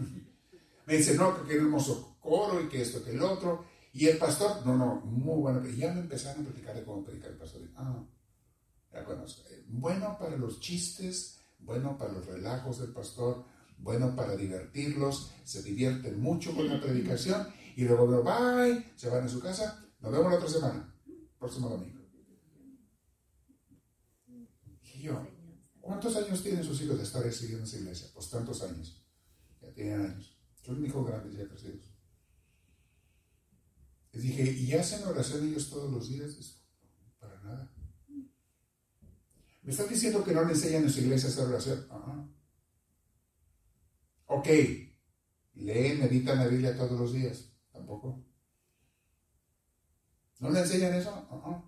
me 0.85 0.97
dice, 0.97 1.15
no, 1.15 1.45
que 1.45 1.55
hermoso 1.55 2.17
coro 2.21 2.61
y 2.61 2.69
que 2.69 2.81
esto, 2.81 3.03
que 3.03 3.11
el 3.11 3.21
otro. 3.21 3.65
Y 3.93 4.07
el 4.07 4.17
pastor, 4.17 4.65
no, 4.65 4.75
no, 4.75 5.01
muy 5.01 5.41
bueno. 5.41 5.67
Y 5.67 5.77
ya 5.77 5.93
me 5.93 6.01
empezaron 6.01 6.41
a 6.41 6.49
platicar 6.49 6.75
de 6.75 6.83
cómo 6.83 7.03
predicar 7.03 7.31
el 7.31 7.37
pastor. 7.37 7.61
Ah. 7.75 8.03
Bueno 9.67 10.17
para 10.17 10.37
los 10.37 10.59
chistes, 10.59 11.41
bueno 11.59 11.97
para 11.97 12.13
los 12.13 12.25
relajos 12.25 12.79
del 12.79 12.93
pastor, 12.93 13.45
bueno 13.77 14.15
para 14.15 14.35
divertirlos, 14.35 15.31
se 15.43 15.61
divierten 15.63 16.19
mucho 16.19 16.55
con 16.55 16.67
la 16.67 16.79
predicación 16.79 17.47
y 17.75 17.83
luego, 17.83 18.23
bye, 18.23 18.93
se 18.95 19.09
van 19.09 19.25
a 19.25 19.29
su 19.29 19.39
casa, 19.39 19.85
nos 19.99 20.11
vemos 20.11 20.31
la 20.31 20.37
otra 20.37 20.49
semana, 20.49 20.95
próximo 21.37 21.69
domingo. 21.69 22.05
Y 24.93 25.01
yo, 25.01 25.27
¿cuántos 25.81 26.15
años 26.15 26.41
tienen 26.41 26.63
sus 26.63 26.81
hijos 26.81 26.97
de 26.97 27.03
estar 27.03 27.31
siguiendo 27.33 27.65
esa 27.65 27.77
iglesia? 27.77 28.07
Pues 28.13 28.29
tantos 28.29 28.63
años, 28.63 29.05
ya 29.61 29.73
tienen 29.73 30.01
años. 30.01 30.37
Son 30.63 30.83
hijos 30.83 31.05
grandes 31.05 31.37
ya 31.37 31.47
crecidos. 31.47 31.91
Les 34.13 34.23
dije, 34.23 34.49
¿y 34.51 34.73
hacen 34.73 35.05
oración 35.05 35.45
ellos 35.45 35.69
todos 35.69 35.91
los 35.91 36.07
días? 36.07 36.63
Para 37.19 37.41
nada. 37.43 37.74
¿Me 39.65 39.71
están 39.71 39.89
diciendo 39.89 40.23
que 40.23 40.31
no 40.31 40.43
le 40.43 40.53
enseñan 40.53 40.83
en 40.83 40.91
su 40.91 40.99
iglesia 40.99 41.27
a 41.27 41.31
hacer 41.31 41.47
oración? 41.47 41.87
Ok, 44.27 44.47
leen, 45.55 45.99
meditan 45.99 46.37
la 46.37 46.45
Biblia 46.45 46.77
todos 46.77 46.99
los 46.99 47.11
días. 47.11 47.51
Tampoco. 47.71 48.23
¿No 50.39 50.51
le 50.51 50.59
enseñan 50.59 50.93
eso? 50.93 51.67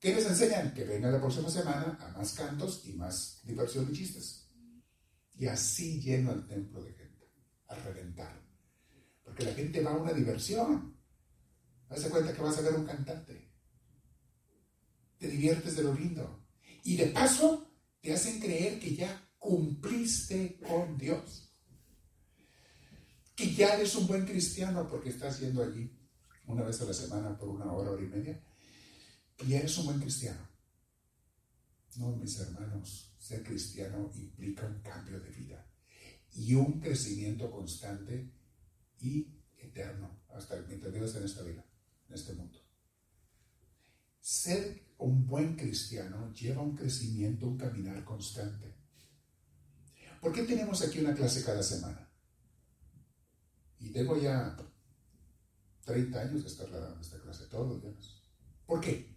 ¿Qué 0.00 0.14
les 0.14 0.24
enseñan? 0.24 0.72
Que 0.72 0.84
venga 0.84 1.10
la 1.10 1.20
próxima 1.20 1.50
semana 1.50 1.98
a 2.00 2.08
más 2.16 2.32
cantos 2.32 2.86
y 2.86 2.94
más 2.94 3.42
diversión 3.44 3.86
y 3.90 3.92
chistes. 3.92 4.50
Y 5.34 5.46
así 5.46 6.00
lleno 6.00 6.32
el 6.32 6.46
templo 6.46 6.82
de 6.82 6.94
gente, 6.94 7.30
a 7.68 7.74
reventar. 7.74 8.42
Porque 9.22 9.44
la 9.44 9.52
gente 9.52 9.82
va 9.82 9.90
a 9.90 9.98
una 9.98 10.14
diversión. 10.14 10.96
Hace 11.90 12.08
cuenta 12.08 12.32
que 12.32 12.40
vas 12.40 12.56
a 12.56 12.62
ver 12.62 12.74
un 12.74 12.86
cantante. 12.86 13.52
Te 15.18 15.28
diviertes 15.28 15.76
de 15.76 15.82
lo 15.82 15.92
lindo. 15.92 16.43
Y 16.84 16.96
de 16.96 17.06
paso, 17.06 17.68
te 18.00 18.12
hacen 18.12 18.38
creer 18.38 18.78
que 18.78 18.94
ya 18.94 19.28
cumpliste 19.38 20.60
con 20.60 20.96
Dios 20.96 21.44
que 23.34 23.52
ya 23.52 23.74
eres 23.74 23.94
un 23.96 24.06
buen 24.06 24.24
cristiano 24.24 24.88
porque 24.88 25.10
estás 25.10 25.40
yendo 25.40 25.62
allí 25.62 25.90
una 26.46 26.62
vez 26.62 26.80
a 26.80 26.84
la 26.84 26.94
semana 26.94 27.36
por 27.36 27.48
una 27.48 27.72
hora, 27.72 27.90
hora 27.90 28.02
y 28.02 28.06
media, 28.06 28.40
que 29.36 29.56
eres 29.56 29.76
un 29.78 29.86
buen 29.86 30.00
cristiano. 30.00 30.46
No, 31.96 32.14
mis 32.16 32.38
hermanos, 32.38 33.14
ser 33.18 33.42
cristiano 33.42 34.10
implica 34.14 34.66
un 34.66 34.80
cambio 34.82 35.18
de 35.20 35.30
vida 35.30 35.66
y 36.34 36.54
un 36.54 36.80
crecimiento 36.80 37.50
constante 37.50 38.30
y 39.00 39.26
eterno, 39.56 40.24
hasta 40.28 40.60
mientras 40.62 40.92
vivas 40.92 41.14
en 41.14 41.24
esta 41.24 41.42
vida, 41.42 41.64
en 42.08 42.14
este 42.14 42.34
mundo. 42.34 42.60
Ser 44.20 44.93
un 45.04 45.26
buen 45.26 45.56
cristiano 45.56 46.32
lleva 46.32 46.62
un 46.62 46.76
crecimiento, 46.76 47.46
un 47.46 47.58
caminar 47.58 48.04
constante. 48.04 48.74
¿Por 50.20 50.32
qué 50.32 50.42
tenemos 50.42 50.80
aquí 50.82 51.00
una 51.00 51.14
clase 51.14 51.44
cada 51.44 51.62
semana? 51.62 52.08
Y 53.78 53.90
tengo 53.90 54.18
ya 54.18 54.56
30 55.84 56.18
años 56.18 56.42
de 56.42 56.48
estar 56.48 56.70
dando 56.70 57.00
esta 57.00 57.20
clase 57.20 57.46
todos 57.46 57.68
los 57.68 57.82
días. 57.82 58.22
¿Por 58.66 58.80
qué? 58.80 59.14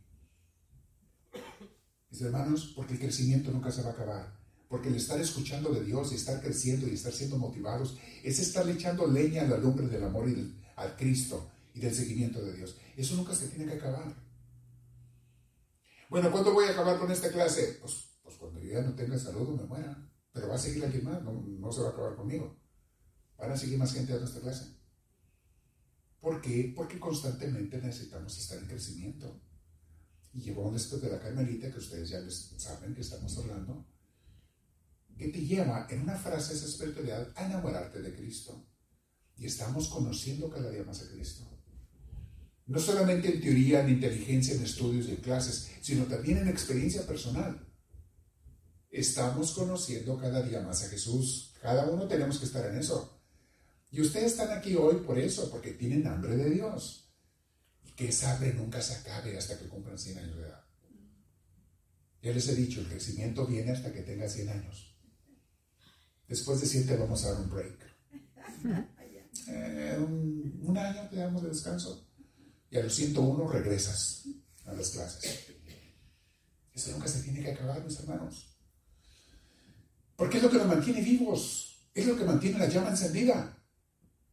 Mis 2.10 2.22
hermanos, 2.22 2.74
porque 2.76 2.94
el 2.94 3.00
crecimiento 3.00 3.52
nunca 3.52 3.72
se 3.72 3.82
va 3.82 3.90
a 3.90 3.94
acabar. 3.94 4.38
Porque 4.68 4.90
el 4.90 4.96
estar 4.96 5.20
escuchando 5.22 5.72
de 5.72 5.86
Dios 5.86 6.12
y 6.12 6.16
estar 6.16 6.42
creciendo 6.42 6.88
y 6.88 6.96
estar 6.96 7.14
siendo 7.14 7.38
motivados 7.38 7.98
es 8.24 8.40
estar 8.40 8.68
echando 8.70 9.08
leña 9.08 9.44
a 9.44 9.48
la 9.48 9.58
lumbre 9.58 9.88
del 9.88 10.04
amor 10.04 10.28
y 10.30 10.62
al 10.76 10.98
Cristo 10.98 11.50
y 11.74 11.80
del 11.80 11.96
seguimiento 11.96 12.44
de 12.44 12.54
Dios. 12.54 12.76
Eso 12.98 13.16
nunca 13.16 13.34
se 13.34 13.48
tiene 13.48 13.72
que 13.72 13.78
acabar. 13.78 14.27
Bueno, 16.10 16.32
¿cuándo 16.32 16.54
voy 16.54 16.66
a 16.66 16.72
acabar 16.72 16.98
con 17.00 17.12
esta 17.12 17.32
clase? 17.32 17.78
Pues, 17.82 18.20
pues 18.24 18.38
cuando 18.38 18.60
yo 18.60 18.72
ya 18.72 18.82
no 18.82 18.96
tenga 18.96 19.20
salud 19.20 19.50
o 19.50 19.58
me 19.58 19.64
muera. 19.64 20.10
Pero 20.32 20.48
va 20.48 20.56
a 20.56 20.60
seguir 20.60 20.86
alguien 20.86 21.04
más, 21.04 21.24
no, 21.24 21.34
no 21.34 21.72
se 21.72 21.82
va 21.82 21.90
a 21.90 21.92
acabar 21.92 22.16
conmigo. 22.16 22.60
Van 23.38 23.52
a 23.52 23.58
seguir 23.58 23.78
más 23.78 23.94
gente 23.94 24.14
a 24.14 24.18
esta 24.18 24.40
clase. 24.40 24.78
¿Por 26.20 26.42
qué? 26.42 26.74
Porque 26.76 27.00
constantemente 27.00 27.82
necesitamos 27.82 28.38
estar 28.38 28.58
en 28.58 28.68
crecimiento. 28.68 29.42
Y 30.34 30.52
un 30.52 30.74
después 30.74 31.02
de 31.02 31.10
la 31.10 31.20
Carmelita, 31.20 31.72
que 31.72 31.80
ustedes 31.80 32.10
ya 32.10 32.20
les 32.20 32.54
saben 32.58 32.94
que 32.94 33.02
estamos 33.02 33.36
hablando, 33.38 33.88
que 35.18 35.30
te 35.30 35.44
lleva 35.44 35.88
en 35.90 36.02
una 36.02 36.16
frase 36.16 36.54
esa 36.54 36.68
espiritualidad 36.68 37.32
a 37.36 37.46
enamorarte 37.46 38.02
de 38.02 38.16
Cristo. 38.16 38.68
Y 39.36 39.46
estamos 39.46 39.90
conociendo 39.90 40.50
cada 40.50 40.70
día 40.70 40.84
más 40.84 41.02
a 41.02 41.10
Cristo. 41.10 41.57
No 42.68 42.80
solamente 42.80 43.34
en 43.34 43.42
teoría, 43.42 43.82
en 43.82 43.90
inteligencia, 43.90 44.54
en 44.54 44.64
estudios 44.64 45.08
y 45.08 45.12
en 45.12 45.18
clases, 45.18 45.72
sino 45.82 46.04
también 46.04 46.40
en 46.40 46.50
experiencia 46.50 47.08
personal. 47.08 47.66
Estamos 48.90 49.54
conociendo 49.54 50.18
cada 50.18 50.42
día 50.42 50.60
más 50.60 50.84
a 50.84 50.90
Jesús. 50.90 51.54
Cada 51.62 51.90
uno 51.90 52.08
tenemos 52.08 52.40
que 52.40 52.46
estar 52.46 52.66
en 52.70 52.78
eso. 52.78 53.22
Y 53.90 54.02
ustedes 54.02 54.34
están 54.34 54.52
aquí 54.52 54.76
hoy 54.76 54.98
por 54.98 55.18
eso, 55.18 55.50
porque 55.50 55.72
tienen 55.72 56.06
hambre 56.08 56.36
de 56.36 56.50
Dios. 56.50 57.10
Y 57.86 57.92
que 57.92 58.10
esa 58.10 58.34
hambre 58.34 58.54
nunca 58.54 58.82
se 58.82 58.96
acabe 58.96 59.38
hasta 59.38 59.58
que 59.58 59.70
cumplan 59.70 59.98
100 59.98 60.18
años 60.18 60.36
de 60.36 60.44
edad. 60.44 60.66
Ya 62.22 62.34
les 62.34 62.50
he 62.50 62.56
dicho, 62.56 62.82
el 62.82 62.88
crecimiento 62.88 63.48
viene 63.48 63.72
hasta 63.72 63.94
que 63.94 64.02
tenga 64.02 64.28
100 64.28 64.50
años. 64.50 64.94
Después 66.28 66.60
de 66.60 66.68
100 66.68 66.88
te 66.88 66.98
vamos 66.98 67.24
a 67.24 67.32
dar 67.32 67.42
un 67.42 67.50
break. 67.50 67.98
Eh, 69.50 69.96
un, 69.98 70.60
un 70.62 70.78
año 70.78 71.08
te 71.10 71.16
damos 71.16 71.42
de 71.42 71.50
descanso 71.50 72.07
y 72.70 72.78
a 72.78 72.84
los 72.84 72.94
101 72.94 73.48
regresas 73.50 74.26
a 74.66 74.74
las 74.74 74.90
clases. 74.90 75.46
Eso 76.74 76.92
nunca 76.92 77.08
se 77.08 77.24
tiene 77.24 77.42
que 77.42 77.52
acabar, 77.52 77.84
mis 77.84 78.00
hermanos. 78.00 78.58
Porque 80.16 80.38
es 80.38 80.44
lo 80.44 80.50
que 80.50 80.58
nos 80.58 80.68
mantiene 80.68 81.02
vivos, 81.02 81.90
es 81.94 82.06
lo 82.06 82.18
que 82.18 82.26
mantiene 82.26 82.60
la 82.60 82.68
llama 82.68 82.90
encendida. 82.90 83.58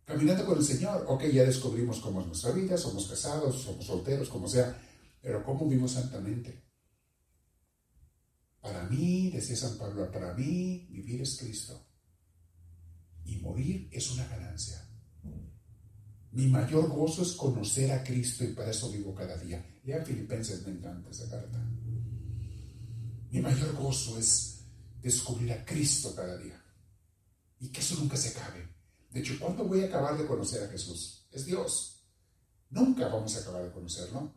Caminando 0.04 0.44
con 0.44 0.58
el 0.58 0.64
Señor. 0.64 1.06
Ok, 1.08 1.24
ya 1.32 1.44
descubrimos 1.44 2.00
cómo 2.00 2.20
es 2.20 2.26
nuestra 2.26 2.52
vida, 2.52 2.76
somos 2.76 3.08
casados, 3.08 3.62
somos 3.62 3.86
solteros, 3.86 4.28
como 4.28 4.48
sea, 4.48 4.78
pero 5.22 5.42
¿cómo 5.42 5.66
vivo 5.66 5.88
santamente? 5.88 6.62
Para 8.60 8.82
mí, 8.84 9.30
decía 9.30 9.56
San 9.56 9.78
Pablo, 9.78 10.10
para 10.10 10.34
mí 10.34 10.86
vivir 10.90 11.22
es 11.22 11.38
Cristo. 11.38 11.86
Y 13.24 13.36
morir 13.38 13.88
es 13.92 14.10
una 14.10 14.26
ganancia. 14.26 14.83
Mi 16.34 16.48
mayor 16.48 16.88
gozo 16.88 17.22
es 17.22 17.32
conocer 17.34 17.92
a 17.92 18.02
Cristo 18.02 18.42
y 18.42 18.48
para 18.48 18.72
eso 18.72 18.90
vivo 18.90 19.14
cada 19.14 19.36
día. 19.36 19.64
Ya 19.84 20.04
Filipenses 20.04 20.66
me 20.66 20.72
encanta 20.72 21.10
esa 21.10 21.30
carta. 21.30 21.60
Mi 23.30 23.40
mayor 23.40 23.72
gozo 23.76 24.18
es 24.18 24.64
descubrir 25.00 25.52
a 25.52 25.64
Cristo 25.64 26.12
cada 26.12 26.36
día. 26.36 26.60
Y 27.60 27.68
que 27.68 27.80
eso 27.80 27.94
nunca 28.00 28.16
se 28.16 28.30
acabe. 28.30 28.68
De 29.12 29.20
hecho, 29.20 29.38
¿cuándo 29.38 29.64
voy 29.64 29.82
a 29.82 29.86
acabar 29.86 30.18
de 30.18 30.26
conocer 30.26 30.64
a 30.64 30.68
Jesús? 30.68 31.24
Es 31.30 31.46
Dios. 31.46 32.04
Nunca 32.70 33.06
vamos 33.06 33.36
a 33.36 33.40
acabar 33.40 33.62
de 33.62 33.70
conocerlo, 33.70 34.34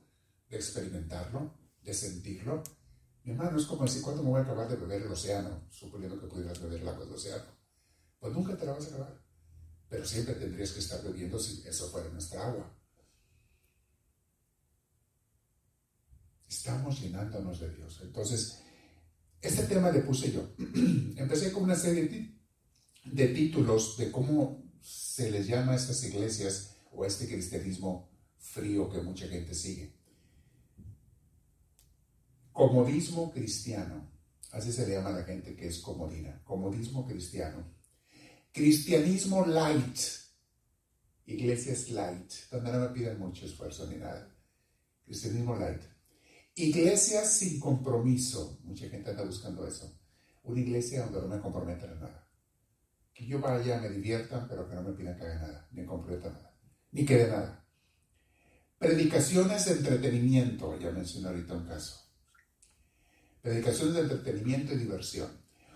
de 0.50 0.58
experimentarlo, 0.58 1.52
de 1.82 1.96
sentirlo. 1.96 2.62
Mi 3.24 3.32
hermano, 3.32 3.58
es 3.58 3.66
como 3.66 3.86
decir, 3.86 4.04
¿cuándo 4.04 4.22
me 4.22 4.30
voy 4.30 4.42
a 4.42 4.44
acabar 4.44 4.70
de 4.70 4.76
beber 4.76 5.02
el 5.02 5.12
océano? 5.12 5.64
Suponiendo 5.72 6.20
que 6.20 6.28
pudieras 6.28 6.62
beber 6.62 6.80
el 6.80 6.88
agua 6.88 7.06
del 7.06 7.16
océano. 7.16 7.58
Pues 8.20 8.32
nunca 8.34 8.56
te 8.56 8.68
la 8.68 8.74
vas 8.74 8.86
a 8.86 8.90
acabar 8.90 9.27
pero 9.90 10.06
siempre 10.06 10.36
tendrías 10.36 10.72
que 10.72 10.80
estar 10.80 11.04
bebiendo 11.04 11.40
si 11.40 11.66
eso 11.68 11.90
fuera 11.90 12.10
nuestra 12.10 12.48
agua. 12.48 12.74
Estamos 16.48 17.02
llenándonos 17.02 17.60
de 17.60 17.74
Dios. 17.74 18.00
Entonces, 18.04 18.60
este 19.42 19.64
tema 19.64 19.92
le 19.92 20.02
puse 20.02 20.32
yo. 20.32 20.54
Empecé 21.16 21.52
con 21.52 21.64
una 21.64 21.76
serie 21.76 22.36
de 23.06 23.28
títulos 23.30 23.98
de 23.98 24.12
cómo 24.12 24.64
se 24.82 25.32
les 25.32 25.48
llama 25.48 25.74
a 25.74 25.76
estas 25.76 26.04
iglesias 26.04 26.78
o 26.92 27.04
a 27.04 27.08
este 27.08 27.28
cristianismo 27.28 28.10
frío 28.38 28.90
que 28.90 29.02
mucha 29.02 29.28
gente 29.28 29.54
sigue. 29.54 29.94
Comodismo 32.52 33.32
cristiano. 33.32 34.10
Así 34.52 34.72
se 34.72 34.88
le 34.88 34.94
llama 34.94 35.10
a 35.10 35.20
la 35.20 35.24
gente 35.24 35.56
que 35.56 35.68
es 35.68 35.80
comodina. 35.80 36.42
Comodismo 36.44 37.06
cristiano. 37.06 37.77
Cristianismo 38.52 39.46
light. 39.46 39.98
Iglesias 41.26 41.90
light, 41.90 42.32
donde 42.52 42.72
no 42.72 42.80
me 42.80 42.90
piden 42.90 43.20
mucho 43.20 43.46
esfuerzo 43.46 43.88
ni 43.88 43.98
nada. 43.98 44.34
Cristianismo 45.06 45.56
light. 45.56 45.82
Iglesias 46.56 47.34
sin 47.34 47.60
compromiso. 47.60 48.60
Mucha 48.64 48.90
gente 48.90 49.12
anda 49.12 49.24
buscando 49.24 49.68
eso. 49.68 50.00
Una 50.44 50.62
iglesia 50.62 51.04
donde 51.04 51.22
no 51.22 51.28
me 51.28 51.42
comprometan 51.42 51.92
a 51.92 51.96
nada. 51.96 52.28
Que 53.14 53.26
yo 53.26 53.40
vaya, 53.40 53.80
me 53.80 53.90
diviertan, 53.90 54.48
pero 54.48 54.68
que 54.70 54.76
no 54.76 54.84
me 54.84 54.94
pidan 54.94 55.18
que 55.18 55.24
haga 55.24 55.40
nada, 55.40 55.68
ni 55.72 55.86
comprometa 55.86 56.30
nada, 56.30 56.56
ni 56.92 57.06
quede 57.06 57.28
nada. 57.28 57.68
Predicaciones 58.78 59.66
de 59.66 59.72
entretenimiento, 59.72 60.80
ya 60.80 60.92
mencioné 60.92 61.30
ahorita 61.30 61.56
un 61.56 61.66
caso. 61.66 62.00
Predicaciones 63.42 63.96
de 63.96 64.02
entretenimiento 64.02 64.74
y 64.74 64.78
diversión. 64.78 65.32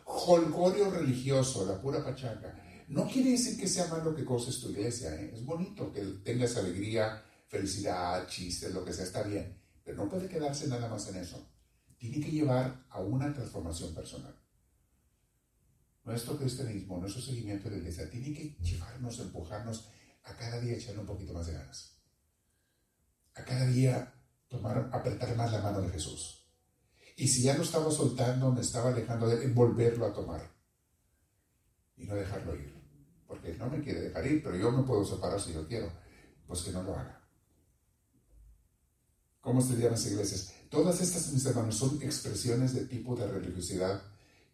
Holgorio 0.06 0.90
religioso, 0.92 1.66
la 1.66 1.80
pura 1.82 2.04
pachaca. 2.04 2.56
No 2.88 3.08
quiere 3.08 3.32
decir 3.32 3.58
que 3.58 3.68
sea 3.68 3.88
malo 3.88 4.14
que 4.16 4.24
goces 4.24 4.60
tu 4.60 4.70
iglesia, 4.70 5.16
¿eh? 5.16 5.32
es 5.34 5.46
bonito 5.46 5.92
que 5.94 6.02
tengas 6.24 6.58
alegría, 6.58 7.24
felicidad, 7.48 8.28
chistes, 8.28 8.74
lo 8.74 8.84
que 8.84 8.92
sea, 8.92 9.06
está 9.06 9.24
bien, 9.24 9.62
pero 9.84 9.98
no 9.98 10.10
puede 10.10 10.28
quedarse 10.28 10.68
nada 10.68 10.90
más 10.90 11.08
en 11.08 11.16
eso. 11.18 11.50
Tiene 11.98 12.20
que 12.20 12.32
llevar 12.32 12.86
a 12.90 13.00
una 13.00 13.34
transformación 13.34 13.94
personal. 13.94 14.36
Nuestro 16.04 16.38
cristianismo, 16.38 16.98
nuestro 16.98 17.22
seguimiento 17.22 17.70
de 17.70 17.76
la 17.76 17.82
iglesia, 17.82 18.10
tiene 18.10 18.34
que 18.34 18.58
llevarnos, 18.62 19.20
empujarnos 19.20 19.90
a 20.24 20.36
cada 20.36 20.60
día 20.60 20.74
echarle 20.74 21.02
un 21.02 21.06
poquito 21.06 21.34
más 21.34 21.48
de 21.48 21.54
ganas. 21.54 21.98
A 23.36 23.46
cada 23.46 23.68
día 23.68 24.14
tomar, 24.48 24.90
apretar 24.92 25.36
más 25.36 25.52
la 25.52 25.62
mano 25.62 25.82
de 25.82 25.90
Jesús. 25.90 26.41
Y 27.16 27.28
si 27.28 27.44
ya 27.44 27.56
lo 27.56 27.64
estaba 27.64 27.92
soltando, 27.92 28.52
me 28.52 28.62
estaba 28.62 28.90
alejando 28.90 29.28
de 29.28 29.48
volverlo 29.48 30.06
a 30.06 30.14
tomar 30.14 30.52
y 31.98 32.06
no 32.06 32.16
dejarlo 32.16 32.56
ir 32.56 32.82
porque 33.32 33.54
no 33.58 33.70
me 33.70 33.80
quiere 33.80 34.02
dejar 34.02 34.28
ir, 34.28 34.44
pero 34.44 34.58
yo 34.58 34.70
me 34.74 34.84
puedo 34.84 35.06
separar 35.06 35.40
si 35.40 35.54
yo 35.54 35.66
quiero, 35.66 35.90
pues 36.46 36.64
que 36.64 36.72
no 36.72 36.84
lo 36.84 36.98
haga. 36.98 37.26
¿Cómo 39.40 39.62
se 39.62 39.76
llaman 39.76 39.92
las 39.92 40.06
iglesias? 40.06 40.54
Todas 40.70 41.00
estas, 41.00 41.32
mis 41.32 41.46
hermanos, 41.46 41.78
son 41.78 41.98
expresiones 42.02 42.74
de 42.74 42.88
tipo 42.88 43.16
de 43.16 43.28
religiosidad 43.28 44.04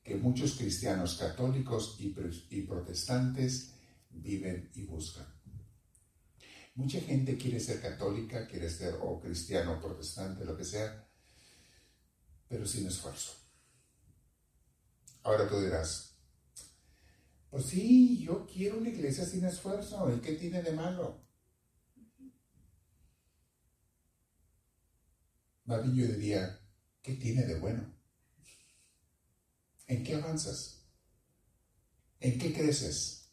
que 0.03 0.16
muchos 0.16 0.58
cristianos 0.58 1.18
católicos 1.18 1.97
y, 1.99 2.16
y 2.51 2.62
protestantes 2.62 3.72
viven 4.12 4.70
y 4.76 4.84
buscan. 4.84 5.26
Mucha 6.76 7.01
gente 7.01 7.36
quiere 7.36 7.60
ser 7.60 7.82
católica, 7.82 8.47
quiere 8.47 8.70
ser 8.70 8.95
o 9.01 9.20
cristiano 9.20 9.74
o 9.74 9.82
protestante, 9.82 10.45
lo 10.45 10.55
que 10.55 10.66
sea, 10.66 11.07
pero 12.48 12.66
sin 12.66 12.88
esfuerzo. 12.88 13.34
Ahora 15.24 15.48
tú 15.48 15.60
dirás, 15.60 16.08
pues 17.50 17.66
sí, 17.66 18.24
yo 18.24 18.45
quiero 18.45 18.78
una 18.78 18.89
iglesia 18.89 19.26
sin 19.26 19.43
esfuerzo. 19.45 20.14
¿Y 20.14 20.20
qué 20.20 20.34
tiene 20.34 20.62
de 20.62 20.72
malo? 20.72 21.26
Más 25.66 25.84
yo 25.84 26.08
diría, 26.08 26.62
¿qué 27.02 27.16
tiene 27.16 27.43
de 27.43 27.60
bueno? 27.60 27.93
¿En 29.88 30.04
qué 30.04 30.16
avanzas? 30.16 30.86
¿En 32.20 32.39
qué 32.39 32.54
creces? 32.54 33.32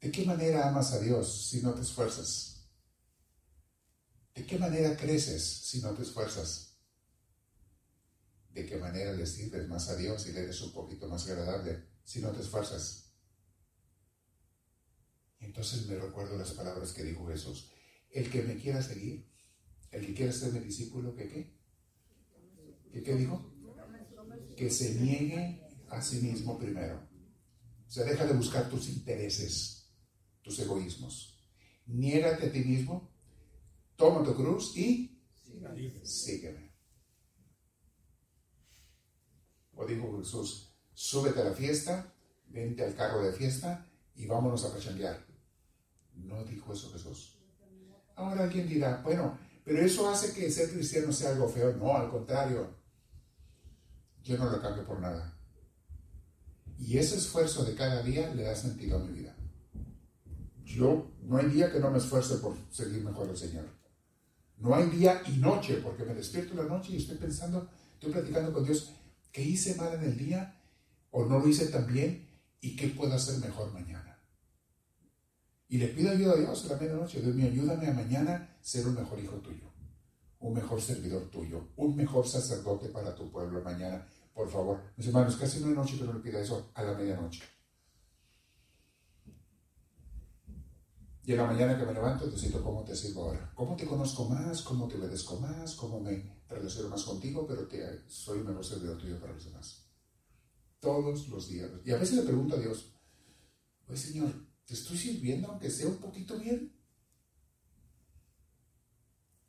¿De 0.00 0.10
qué 0.10 0.24
manera 0.24 0.68
amas 0.68 0.92
a 0.92 0.98
Dios 0.98 1.48
si 1.48 1.62
no 1.62 1.72
te 1.74 1.82
esfuerzas? 1.82 2.66
¿De 4.34 4.44
qué 4.44 4.58
manera 4.58 4.96
creces 4.96 5.44
si 5.44 5.80
no 5.80 5.92
te 5.92 6.02
esfuerzas? 6.02 6.71
¿De 8.52 8.66
qué 8.66 8.76
manera 8.76 9.12
le 9.12 9.26
sirves 9.26 9.66
más 9.68 9.88
a 9.88 9.96
Dios 9.96 10.26
y 10.26 10.32
le 10.32 10.40
eres 10.40 10.60
un 10.60 10.72
poquito 10.72 11.08
más 11.08 11.26
agradable 11.28 11.92
si 12.04 12.20
no 12.20 12.30
te 12.30 12.40
esfuerzas. 12.40 13.12
Y 15.40 15.46
entonces 15.46 15.86
me 15.86 15.96
recuerdo 15.96 16.36
las 16.36 16.52
palabras 16.52 16.92
que 16.92 17.02
dijo 17.02 17.26
Jesús. 17.26 17.70
El 18.10 18.30
que 18.30 18.42
me 18.42 18.56
quiera 18.56 18.82
seguir, 18.82 19.26
el 19.90 20.06
que 20.06 20.14
quiera 20.14 20.32
ser 20.32 20.52
mi 20.52 20.60
discípulo, 20.60 21.14
¿qué 21.14 21.28
qué? 21.28 21.56
¿Qué 22.92 23.02
qué 23.02 23.14
dijo? 23.16 23.54
Que 24.56 24.70
se 24.70 24.94
niegue 25.00 25.62
a 25.88 26.02
sí 26.02 26.20
mismo 26.20 26.58
primero. 26.58 27.08
O 27.86 27.90
sea, 27.90 28.04
deja 28.04 28.26
de 28.26 28.34
buscar 28.34 28.68
tus 28.68 28.88
intereses, 28.88 29.90
tus 30.42 30.58
egoísmos. 30.58 31.38
Niégate 31.86 32.46
a 32.46 32.52
ti 32.52 32.60
mismo, 32.60 33.14
toma 33.96 34.22
tu 34.22 34.34
cruz 34.34 34.76
y 34.76 35.20
sígueme. 36.02 36.71
O 39.76 39.86
dijo 39.86 40.18
Jesús, 40.18 40.72
súbete 40.92 41.40
a 41.40 41.44
la 41.44 41.52
fiesta, 41.52 42.12
vente 42.48 42.84
al 42.84 42.94
carro 42.94 43.22
de 43.22 43.32
fiesta 43.32 43.86
y 44.14 44.26
vámonos 44.26 44.64
a 44.64 44.72
pachanguear. 44.72 45.24
No 46.14 46.44
dijo 46.44 46.72
eso 46.72 46.90
Jesús. 46.92 47.38
Ahora 48.14 48.44
alguien 48.44 48.68
dirá, 48.68 49.00
bueno, 49.02 49.38
pero 49.64 49.80
eso 49.80 50.08
hace 50.08 50.32
que 50.32 50.50
ser 50.50 50.70
cristiano 50.70 51.12
sea 51.12 51.30
algo 51.30 51.48
feo. 51.48 51.72
No, 51.76 51.96
al 51.96 52.10
contrario. 52.10 52.74
Yo 54.22 54.38
no 54.38 54.50
lo 54.50 54.60
cambio 54.60 54.84
por 54.84 55.00
nada. 55.00 55.36
Y 56.78 56.98
ese 56.98 57.16
esfuerzo 57.16 57.64
de 57.64 57.74
cada 57.74 58.02
día 58.02 58.32
le 58.34 58.42
da 58.42 58.54
sentido 58.54 58.98
a 58.98 59.00
mi 59.00 59.12
vida. 59.12 59.36
Yo 60.64 61.10
no 61.22 61.36
hay 61.36 61.46
día 61.46 61.70
que 61.70 61.78
no 61.78 61.90
me 61.90 61.98
esfuerce 61.98 62.36
por 62.36 62.56
seguir 62.70 63.04
mejor 63.04 63.28
al 63.28 63.36
Señor. 63.36 63.66
No 64.58 64.74
hay 64.74 64.88
día 64.90 65.22
y 65.26 65.38
noche, 65.38 65.80
porque 65.82 66.04
me 66.04 66.14
despierto 66.14 66.54
la 66.54 66.64
noche 66.64 66.92
y 66.92 66.96
estoy 66.96 67.16
pensando, 67.18 67.68
estoy 67.94 68.12
platicando 68.12 68.52
con 68.52 68.64
Dios, 68.64 68.92
¿qué 69.32 69.42
hice 69.42 69.74
mal 69.74 69.94
en 69.94 70.04
el 70.04 70.16
día? 70.16 70.60
¿O 71.10 71.24
no 71.24 71.38
lo 71.38 71.48
hice 71.48 71.66
tan 71.66 71.86
bien? 71.86 72.28
¿Y 72.60 72.76
qué 72.76 72.88
puedo 72.88 73.14
hacer 73.14 73.38
mejor 73.38 73.72
mañana? 73.72 74.18
Y 75.68 75.78
le 75.78 75.88
pido 75.88 76.10
ayuda 76.10 76.34
a 76.34 76.36
Dios 76.36 76.62
en 76.64 76.68
la 76.68 76.76
medianoche. 76.76 77.20
Dios 77.20 77.34
mío, 77.34 77.46
ayúdame 77.46 77.88
a 77.88 77.94
mañana 77.94 78.56
ser 78.60 78.86
un 78.86 78.94
mejor 78.94 79.18
hijo 79.18 79.36
tuyo, 79.36 79.72
un 80.38 80.52
mejor 80.52 80.80
servidor 80.80 81.30
tuyo, 81.30 81.68
un 81.76 81.96
mejor 81.96 82.28
sacerdote 82.28 82.88
para 82.90 83.14
tu 83.14 83.30
pueblo 83.32 83.62
mañana. 83.62 84.06
Por 84.34 84.50
favor, 84.50 84.80
mis 84.96 85.06
hermanos, 85.06 85.36
casi 85.36 85.62
una 85.62 85.74
noche 85.74 85.98
que 85.98 86.04
no 86.04 86.12
le 86.12 86.20
pida 86.20 86.40
eso 86.40 86.70
a 86.74 86.82
la 86.82 86.92
medianoche. 86.92 87.42
La 91.24 91.46
mañana 91.46 91.78
que 91.78 91.86
me 91.86 91.94
levanto, 91.94 92.26
necesito 92.26 92.62
cómo 92.62 92.82
te 92.82 92.96
sirvo 92.96 93.26
ahora. 93.26 93.52
¿Cómo 93.54 93.76
te 93.76 93.86
conozco 93.86 94.28
más? 94.28 94.62
¿Cómo 94.62 94.88
te 94.88 94.96
obedezco 94.96 95.38
más? 95.38 95.76
¿Cómo 95.76 96.00
me 96.00 96.42
relaciono 96.48 96.88
más 96.88 97.04
contigo? 97.04 97.46
Pero 97.46 97.68
soy 98.08 98.40
un 98.40 98.46
mejor 98.46 98.64
servidor 98.64 98.98
tuyo 98.98 99.20
para 99.20 99.32
los 99.32 99.44
demás. 99.44 99.86
Todos 100.80 101.28
los 101.28 101.48
días. 101.48 101.70
Y 101.84 101.92
a 101.92 101.96
veces 101.96 102.16
le 102.16 102.22
pregunto 102.22 102.56
a 102.56 102.58
Dios, 102.58 102.92
pues 103.86 104.00
Señor, 104.00 104.32
¿te 104.64 104.74
estoy 104.74 104.98
sirviendo 104.98 105.48
aunque 105.48 105.70
sea 105.70 105.86
un 105.86 105.98
poquito 105.98 106.36
bien? 106.38 106.76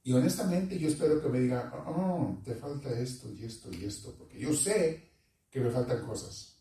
Y 0.04 0.14
honestamente 0.14 0.78
yo 0.78 0.90
espero 0.90 1.22
que 1.22 1.30
me 1.30 1.40
diga, 1.40 1.72
oh, 1.88 2.40
te 2.44 2.54
falta 2.54 2.90
esto 3.00 3.32
y 3.32 3.46
esto 3.46 3.72
y 3.72 3.86
esto, 3.86 4.14
porque 4.16 4.38
yo 4.38 4.54
sé 4.54 5.12
que 5.50 5.62
me 5.62 5.72
faltan 5.72 6.06
cosas, 6.06 6.60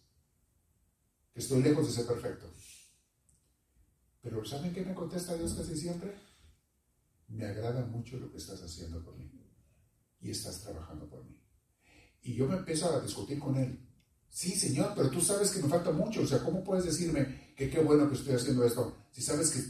que 1.34 1.40
estoy 1.40 1.60
lejos 1.60 1.86
de 1.86 1.92
ser 1.92 2.06
perfecto. 2.06 2.48
Pero 4.22 4.44
¿saben 4.44 4.72
qué 4.72 4.84
me 4.84 4.94
contesta 4.94 5.36
Dios 5.36 5.54
casi 5.54 5.76
siempre? 5.76 6.14
Me 7.28 7.44
agrada 7.46 7.84
mucho 7.84 8.18
lo 8.18 8.30
que 8.30 8.38
estás 8.38 8.62
haciendo 8.62 9.02
por 9.04 9.16
mí 9.16 9.30
y 10.20 10.30
estás 10.30 10.62
trabajando 10.62 11.08
por 11.08 11.24
mí. 11.24 11.36
Y 12.22 12.34
yo 12.34 12.46
me 12.46 12.56
empiezo 12.56 12.94
a 12.94 13.00
discutir 13.00 13.38
con 13.40 13.56
Él. 13.56 13.78
Sí, 14.28 14.52
Señor, 14.52 14.92
pero 14.94 15.10
tú 15.10 15.20
sabes 15.20 15.50
que 15.50 15.60
me 15.60 15.68
falta 15.68 15.90
mucho. 15.90 16.22
O 16.22 16.26
sea, 16.26 16.38
¿cómo 16.38 16.62
puedes 16.62 16.84
decirme 16.84 17.52
que 17.56 17.68
qué 17.68 17.80
bueno 17.80 18.08
que 18.08 18.14
estoy 18.14 18.34
haciendo 18.34 18.64
esto? 18.64 19.06
Si 19.10 19.20
sabes 19.20 19.50
que 19.50 19.60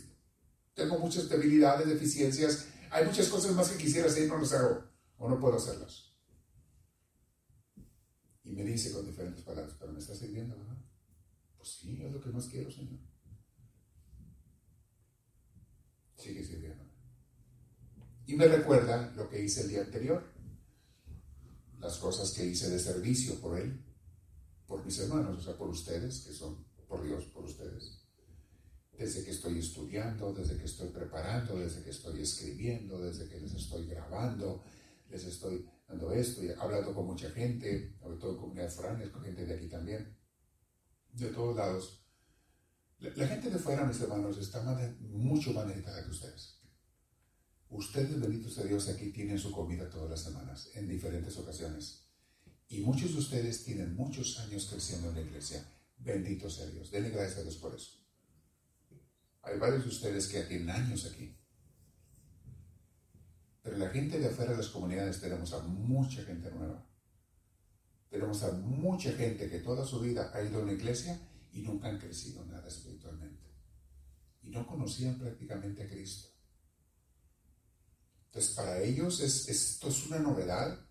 tengo 0.75 0.99
muchas 0.99 1.29
debilidades, 1.29 1.89
deficiencias, 1.89 2.69
hay 2.91 3.07
muchas 3.07 3.29
cosas 3.29 3.55
más 3.55 3.71
que 3.71 3.79
quisiera 3.79 4.09
hacer 4.09 4.27
y 4.27 4.29
no 4.29 4.39
las 4.39 4.53
hago 4.53 4.85
o 5.17 5.29
no 5.29 5.41
puedo 5.41 5.57
hacerlas. 5.57 6.13
Y 8.45 8.53
me 8.53 8.65
dice 8.65 8.93
con 8.93 9.07
diferentes 9.07 9.43
palabras, 9.43 9.75
pero 9.81 9.93
me 9.93 9.99
estás 9.99 10.19
sirviendo, 10.19 10.57
¿verdad? 10.59 10.77
Pues 11.57 11.71
sí, 11.71 12.03
es 12.03 12.13
lo 12.13 12.21
que 12.21 12.31
más 12.31 12.47
quiero, 12.47 12.71
Señor. 12.71 13.12
Sigue 16.23 16.45
sirviendo. 16.45 16.85
Y 18.27 18.35
me 18.35 18.47
recuerda 18.47 19.13
lo 19.17 19.29
que 19.29 19.43
hice 19.43 19.63
el 19.63 19.69
día 19.71 19.81
anterior, 19.81 20.23
las 21.81 21.97
cosas 21.97 22.31
que 22.31 22.47
hice 22.47 22.71
de 22.71 22.79
servicio 22.79 23.41
por 23.41 23.59
Él, 23.59 23.85
por 24.67 24.85
mis 24.85 24.99
hermanos, 25.01 25.41
o 25.41 25.43
sea, 25.43 25.59
por 25.59 25.69
ustedes, 25.69 26.21
que 26.21 26.33
son 26.33 26.65
por 26.87 27.05
Dios, 27.05 27.25
por 27.25 27.45
ustedes. 27.45 27.99
Desde 28.97 29.25
que 29.25 29.33
estoy 29.33 29.59
estudiando, 29.59 30.33
desde 30.33 30.57
que 30.57 30.67
estoy 30.67 30.91
preparando, 30.91 31.59
desde 31.59 31.83
que 31.83 31.91
estoy 31.91 32.23
escribiendo, 32.23 33.01
desde 33.01 33.29
que 33.29 33.41
les 33.41 33.55
estoy 33.55 33.87
grabando, 33.87 34.63
les 35.11 35.25
estoy 35.25 35.69
dando 35.89 36.13
esto, 36.13 36.45
y 36.45 36.51
hablando 36.51 36.95
con 36.95 37.07
mucha 37.07 37.31
gente, 37.31 37.97
sobre 38.01 38.19
todo 38.19 38.31
en 38.31 38.37
comunidad 38.39 38.71
foráneas, 38.71 39.11
con 39.11 39.25
gente 39.25 39.45
de 39.45 39.55
aquí 39.55 39.67
también, 39.69 40.17
de 41.15 41.29
todos 41.31 41.57
lados. 41.57 42.02
La, 43.03 43.27
gente 43.27 43.51
de 43.51 43.59
fuera, 43.59 43.85
mis 43.85 44.01
hermanos, 44.01 44.39
está 44.39 44.63
mucho 45.01 45.53
más 45.53 45.67
necesitada 45.67 46.05
que 46.05 46.11
ustedes. 46.11 46.61
Ustedes, 47.69 48.21
benditos 48.21 48.55
de 48.55 48.69
Dios, 48.69 48.89
aquí 48.89 49.11
tienen 49.11 49.41
su 49.41 49.51
comida 49.51 49.91
todas 49.91 50.09
las 50.09 50.23
semanas, 50.23 50.71
en 50.75 50.87
diferentes 50.87 51.37
ocasiones. 51.37 52.07
Y 52.69 52.81
muchos 52.83 53.13
de 53.13 53.19
ustedes 53.19 53.65
tienen 53.65 53.97
muchos 53.97 54.39
años 54.39 54.69
creciendo 54.71 55.09
en 55.09 55.17
la 55.17 55.21
iglesia. 55.23 55.69
Bendito 55.99 56.49
sea 56.49 56.67
Dios. 56.67 56.93
Denle 56.93 57.11
gracias 57.11 57.41
a 57.41 57.43
Dios 57.43 57.57
por 57.57 57.75
eso. 57.75 57.99
Hay 59.43 59.59
varios 59.59 59.83
de 59.83 59.89
ustedes 59.89 60.29
que 60.29 60.43
tienen 60.43 60.71
años 60.71 61.05
aquí. 61.05 61.37
Pero 63.63 63.79
la 63.79 63.91
gente 63.91 64.21
de 64.21 64.27
afuera 64.27 64.53
de 64.53 64.59
las 64.59 64.69
comunidades 64.69 65.21
tenemos 65.21 65.53
a 65.53 65.59
mucha 65.59 66.23
gente 66.23 66.53
nueva. 66.53 66.87
Tenemos 68.11 68.45
a 68.45 68.53
mucha 68.53 69.13
gente 69.13 69.51
que 69.51 69.59
toda 69.59 69.85
su 69.85 69.99
vida 69.99 70.31
ha 70.33 70.43
ido 70.43 70.61
a 70.61 70.63
una 70.63 70.73
iglesia 70.73 71.21
y 71.53 71.61
nunca 71.61 71.89
han 71.89 71.99
crecido 71.99 72.45
nada 72.47 72.67
espiritualmente. 72.67 73.47
Y 74.43 74.51
no 74.51 74.67
conocían 74.67 75.19
prácticamente 75.19 75.83
a 75.83 75.89
Cristo. 75.89 76.29
Entonces, 78.27 78.55
para 78.55 78.81
ellos 78.83 79.21
esto 79.21 79.89
es 79.89 80.07
una 80.07 80.19
novedad. 80.19 80.87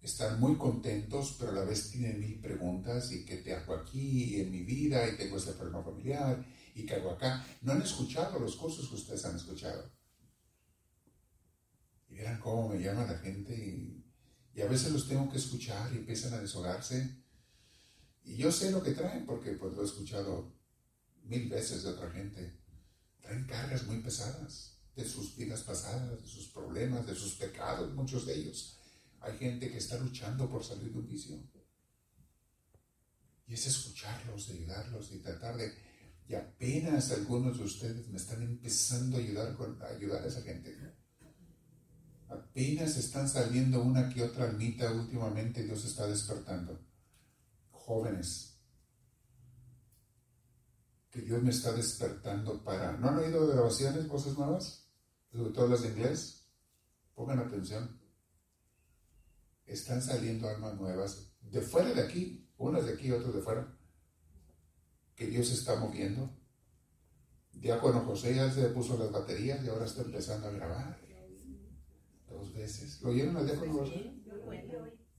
Están 0.00 0.38
muy 0.38 0.56
contentos, 0.56 1.36
pero 1.38 1.50
a 1.50 1.54
la 1.54 1.64
vez 1.64 1.90
tienen 1.90 2.20
mil 2.20 2.40
preguntas. 2.40 3.10
¿Y 3.10 3.24
qué 3.24 3.38
te 3.38 3.52
hago 3.52 3.74
aquí 3.74 4.40
en 4.40 4.52
mi 4.52 4.62
vida? 4.62 5.08
¿Y 5.08 5.16
tengo 5.16 5.36
este 5.36 5.52
problema 5.52 5.82
familiar? 5.82 6.46
¿Y 6.74 6.86
qué 6.86 6.94
hago 6.94 7.10
acá? 7.10 7.44
No 7.62 7.72
han 7.72 7.82
escuchado 7.82 8.38
los 8.38 8.54
cursos 8.56 8.88
que 8.88 8.94
ustedes 8.94 9.24
han 9.24 9.36
escuchado. 9.36 9.90
Y 12.08 12.14
verán 12.14 12.38
cómo 12.38 12.68
me 12.68 12.80
llama 12.80 13.04
la 13.04 13.18
gente 13.18 13.52
y, 13.52 14.04
y 14.54 14.60
a 14.60 14.68
veces 14.68 14.92
los 14.92 15.08
tengo 15.08 15.28
que 15.28 15.38
escuchar 15.38 15.92
y 15.92 15.98
empiezan 15.98 16.32
a 16.34 16.40
deshogarse 16.40 17.25
y 18.26 18.36
yo 18.36 18.50
sé 18.50 18.72
lo 18.72 18.82
que 18.82 18.90
traen 18.90 19.24
porque 19.24 19.52
pues 19.52 19.72
lo 19.74 19.82
he 19.82 19.84
escuchado 19.84 20.52
mil 21.22 21.48
veces 21.48 21.84
de 21.84 21.90
otra 21.90 22.10
gente. 22.10 22.58
Traen 23.20 23.46
cargas 23.46 23.86
muy 23.86 24.00
pesadas 24.00 24.80
de 24.96 25.08
sus 25.08 25.36
vidas 25.36 25.62
pasadas, 25.62 26.20
de 26.20 26.26
sus 26.28 26.48
problemas, 26.48 27.06
de 27.06 27.14
sus 27.14 27.36
pecados, 27.36 27.94
muchos 27.94 28.26
de 28.26 28.34
ellos. 28.34 28.80
Hay 29.20 29.38
gente 29.38 29.70
que 29.70 29.78
está 29.78 29.96
luchando 29.98 30.50
por 30.50 30.64
salir 30.64 30.92
de 30.92 30.98
un 30.98 31.06
vicio. 31.06 31.36
Y 33.46 33.54
es 33.54 33.66
escucharlos, 33.66 34.50
ayudarlos 34.50 35.12
y 35.12 35.18
tratar 35.18 35.56
de... 35.56 35.72
Y 36.28 36.34
apenas 36.34 37.12
algunos 37.12 37.58
de 37.58 37.64
ustedes 37.64 38.08
me 38.08 38.16
están 38.16 38.42
empezando 38.42 39.18
a 39.18 39.20
ayudar, 39.20 39.56
a 39.82 39.86
ayudar 39.86 40.24
a 40.24 40.26
esa 40.26 40.42
gente. 40.42 40.76
Apenas 42.28 42.96
están 42.96 43.28
saliendo 43.28 43.80
una 43.82 44.12
que 44.12 44.24
otra 44.24 44.46
almita 44.46 44.90
últimamente, 44.90 45.62
Dios 45.62 45.84
está 45.84 46.08
despertando 46.08 46.85
jóvenes 47.86 48.60
que 51.10 51.22
Dios 51.22 51.42
me 51.42 51.50
está 51.50 51.72
despertando 51.72 52.62
para... 52.62 52.92
¿No 52.98 53.08
han 53.08 53.18
oído 53.18 53.46
grabaciones, 53.46 54.04
cosas 54.06 54.36
nuevas? 54.36 54.86
Sobre 55.32 55.50
todo 55.52 55.68
las 55.68 55.82
de 55.82 55.88
inglés. 55.88 56.46
Pongan 57.14 57.38
atención. 57.38 57.98
Están 59.64 60.02
saliendo 60.02 60.46
almas 60.48 60.74
nuevas 60.74 61.32
de 61.40 61.62
fuera 61.62 61.92
de 61.94 62.02
aquí, 62.02 62.52
unas 62.58 62.84
de 62.84 62.92
aquí, 62.92 63.10
otras 63.10 63.34
de 63.34 63.40
fuera, 63.40 63.78
que 65.14 65.26
Dios 65.26 65.50
está 65.50 65.76
moviendo. 65.76 66.30
Diácono 67.52 68.00
José 68.00 68.34
ya 68.34 68.50
se 68.52 68.68
puso 68.68 68.98
las 68.98 69.10
baterías 69.10 69.64
y 69.64 69.68
ahora 69.68 69.86
está 69.86 70.02
empezando 70.02 70.48
a 70.48 70.50
grabar. 70.50 71.00
Dos 72.28 72.52
veces. 72.52 73.00
¿Lo 73.00 73.10
oyeron 73.10 73.36
al 73.38 73.46
diácono 73.46 73.72
José? 73.72 74.12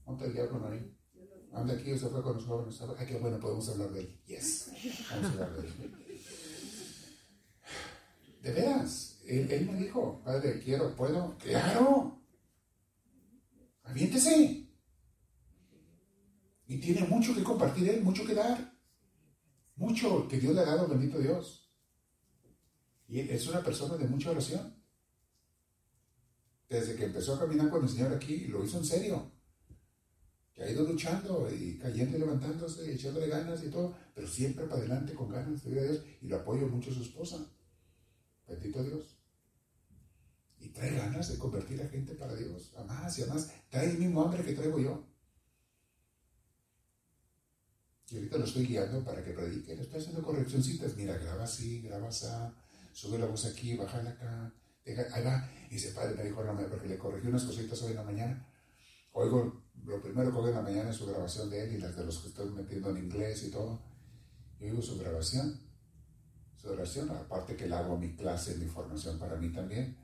¿Dónde 0.06 0.26
el 0.26 0.32
diácono 0.32 0.68
ahí? 0.68 0.97
Anda 1.52 1.74
aquí, 1.74 1.98
se 1.98 2.08
fue 2.08 2.22
con 2.22 2.36
los 2.36 2.44
jóvenes. 2.44 2.80
Ay, 2.98 3.06
qué 3.06 3.18
bueno, 3.18 3.38
podemos 3.38 3.68
hablar 3.68 3.90
de 3.90 4.00
él. 4.00 4.20
Yes, 4.26 4.70
vamos 5.10 5.26
a 5.26 5.30
hablar 5.30 5.62
de 5.62 5.68
él. 5.68 5.94
De 8.42 8.52
veras, 8.52 9.20
él, 9.26 9.68
me 9.70 9.78
dijo, 9.78 10.22
padre, 10.24 10.60
quiero, 10.60 10.94
puedo, 10.94 11.36
claro. 11.38 12.20
Aviéntese. 13.84 14.68
Y 16.66 16.78
tiene 16.78 17.06
mucho 17.06 17.34
que 17.34 17.42
compartir 17.42 17.88
él, 17.88 18.02
mucho 18.02 18.24
que 18.24 18.34
dar. 18.34 18.76
Mucho 19.76 20.28
que 20.28 20.38
Dios 20.38 20.54
le 20.54 20.60
ha 20.60 20.64
dado, 20.66 20.88
bendito 20.88 21.18
Dios. 21.18 21.70
Y 23.08 23.20
es 23.20 23.46
una 23.48 23.62
persona 23.62 23.96
de 23.96 24.06
mucha 24.06 24.30
oración. 24.30 24.76
Desde 26.68 26.94
que 26.94 27.06
empezó 27.06 27.34
a 27.34 27.40
caminar 27.40 27.70
con 27.70 27.82
el 27.82 27.88
Señor 27.88 28.12
aquí, 28.12 28.46
lo 28.46 28.62
hizo 28.62 28.78
en 28.78 28.84
serio 28.84 29.37
que 30.58 30.64
ha 30.64 30.70
ido 30.72 30.82
luchando 30.82 31.48
y 31.54 31.78
cayendo 31.78 32.16
y 32.16 32.20
levantándose 32.20 32.92
echándole 32.92 33.28
ganas 33.28 33.62
y 33.62 33.70
todo, 33.70 33.96
pero 34.12 34.26
siempre 34.26 34.66
para 34.66 34.80
adelante 34.80 35.14
con 35.14 35.30
ganas 35.30 35.62
de 35.62 35.70
Dios 35.70 36.02
y 36.20 36.26
lo 36.26 36.38
apoyo 36.38 36.66
mucho 36.66 36.90
a 36.90 36.94
su 36.94 37.02
esposa. 37.02 37.46
Bendito 38.48 38.82
Dios. 38.82 39.16
Y 40.58 40.70
trae 40.70 40.96
ganas 40.96 41.30
de 41.30 41.38
convertir 41.38 41.80
a 41.80 41.88
gente 41.88 42.12
para 42.16 42.34
Dios, 42.34 42.72
a 42.76 42.82
más 42.82 43.16
y 43.20 43.22
a 43.22 43.26
más. 43.26 43.52
Trae 43.70 43.88
el 43.88 43.98
mismo 43.98 44.20
hambre 44.20 44.42
que 44.42 44.54
traigo 44.54 44.80
yo. 44.80 45.06
Y 48.10 48.16
ahorita 48.16 48.38
lo 48.38 48.44
estoy 48.44 48.66
guiando 48.66 49.04
para 49.04 49.22
que 49.22 49.30
predique. 49.30 49.76
Le 49.76 49.82
estoy 49.82 50.00
haciendo 50.00 50.22
correccioncitas. 50.24 50.96
Mira, 50.96 51.16
graba 51.18 51.44
así, 51.44 51.82
graba 51.82 52.08
así, 52.08 52.26
sube 52.92 53.16
la 53.16 53.26
voz 53.26 53.44
aquí, 53.44 53.76
baja 53.76 53.98
acá. 53.98 54.52
ahí 54.84 55.24
va 55.24 55.48
Y 55.70 55.74
dice, 55.74 55.92
padre, 55.92 56.16
me 56.16 56.24
dijo, 56.24 56.42
no, 56.42 56.68
porque 56.68 56.88
le 56.88 56.98
corregí 56.98 57.28
unas 57.28 57.44
cositas 57.44 57.80
hoy 57.82 57.90
en 57.90 57.96
la 57.96 58.02
mañana. 58.02 58.44
Oigo, 59.20 59.64
lo 59.84 60.00
primero 60.00 60.30
que 60.30 60.38
oigo 60.38 60.48
en 60.50 60.54
la 60.54 60.62
mañana 60.62 60.90
es 60.90 60.96
su 60.96 61.04
grabación 61.04 61.50
de 61.50 61.64
él 61.64 61.74
y 61.74 61.78
las 61.78 61.96
de 61.96 62.04
los 62.04 62.18
que 62.18 62.28
estoy 62.28 62.50
metiendo 62.50 62.90
en 62.90 62.98
inglés 62.98 63.42
y 63.42 63.50
todo. 63.50 63.82
Y 64.60 64.66
oigo 64.66 64.80
su 64.80 64.96
grabación, 64.96 65.60
su 66.54 66.68
oración, 66.68 67.10
aparte 67.10 67.56
que 67.56 67.66
le 67.66 67.74
hago 67.74 67.98
mi 67.98 68.14
clase, 68.14 68.56
mi 68.58 68.66
formación 68.66 69.18
para 69.18 69.34
mí 69.34 69.52
también. 69.52 69.96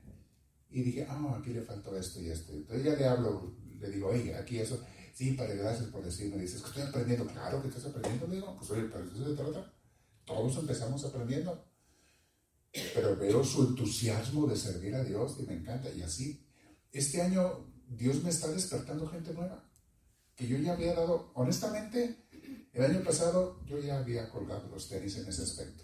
Y 0.69 0.81
dije, 0.83 1.07
ah, 1.09 1.37
aquí 1.39 1.53
le 1.53 1.61
faltó 1.61 1.95
esto 1.95 2.19
y 2.19 2.29
esto. 2.29 2.51
Entonces 2.51 2.83
ya 2.83 2.95
le 2.95 3.07
hablo, 3.07 3.55
le 3.79 3.89
digo, 3.89 4.09
oye, 4.09 4.35
aquí 4.35 4.59
eso. 4.59 4.83
Sí, 5.13 5.31
padre, 5.31 5.55
gracias 5.55 5.87
por 5.87 6.03
decirme. 6.03 6.37
Dices 6.41 6.61
que 6.61 6.67
estoy 6.67 6.83
aprendiendo. 6.83 7.25
Claro 7.27 7.61
que 7.61 7.69
estás 7.69 7.85
aprendiendo. 7.85 8.27
Digo, 8.27 8.53
pues 8.57 8.69
oye, 8.71 8.89
pero 8.91 9.05
eso 9.05 9.29
se 9.29 9.33
trata. 9.33 9.73
Todos 10.25 10.57
empezamos 10.57 11.05
aprendiendo. 11.05 11.65
Pero 12.93 13.15
veo 13.15 13.41
su 13.45 13.63
entusiasmo 13.63 14.45
de 14.45 14.57
servir 14.57 14.93
a 14.93 15.05
Dios 15.05 15.37
y 15.39 15.43
me 15.43 15.53
encanta. 15.53 15.89
Y 15.89 16.01
así, 16.01 16.45
este 16.91 17.21
año 17.21 17.74
Dios 17.89 18.23
me 18.23 18.29
está 18.29 18.47
despertando 18.51 19.07
gente 19.07 19.33
nueva. 19.33 19.63
Que 20.35 20.47
yo 20.47 20.57
ya 20.57 20.73
había 20.73 20.93
dado, 20.93 21.31
honestamente, 21.35 22.27
el 22.73 22.83
año 22.83 23.03
pasado 23.03 23.63
yo 23.65 23.79
ya 23.79 23.99
había 23.99 24.29
colgado 24.29 24.67
los 24.69 24.89
tenis 24.89 25.15
en 25.17 25.27
ese 25.27 25.43
aspecto. 25.43 25.83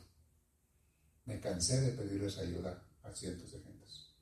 Me 1.26 1.39
cansé 1.39 1.80
de 1.82 1.91
pedirles 1.91 2.38
ayuda 2.38 2.86
a 3.04 3.12
cientos 3.12 3.52
de 3.52 3.60
gentes. 3.62 4.16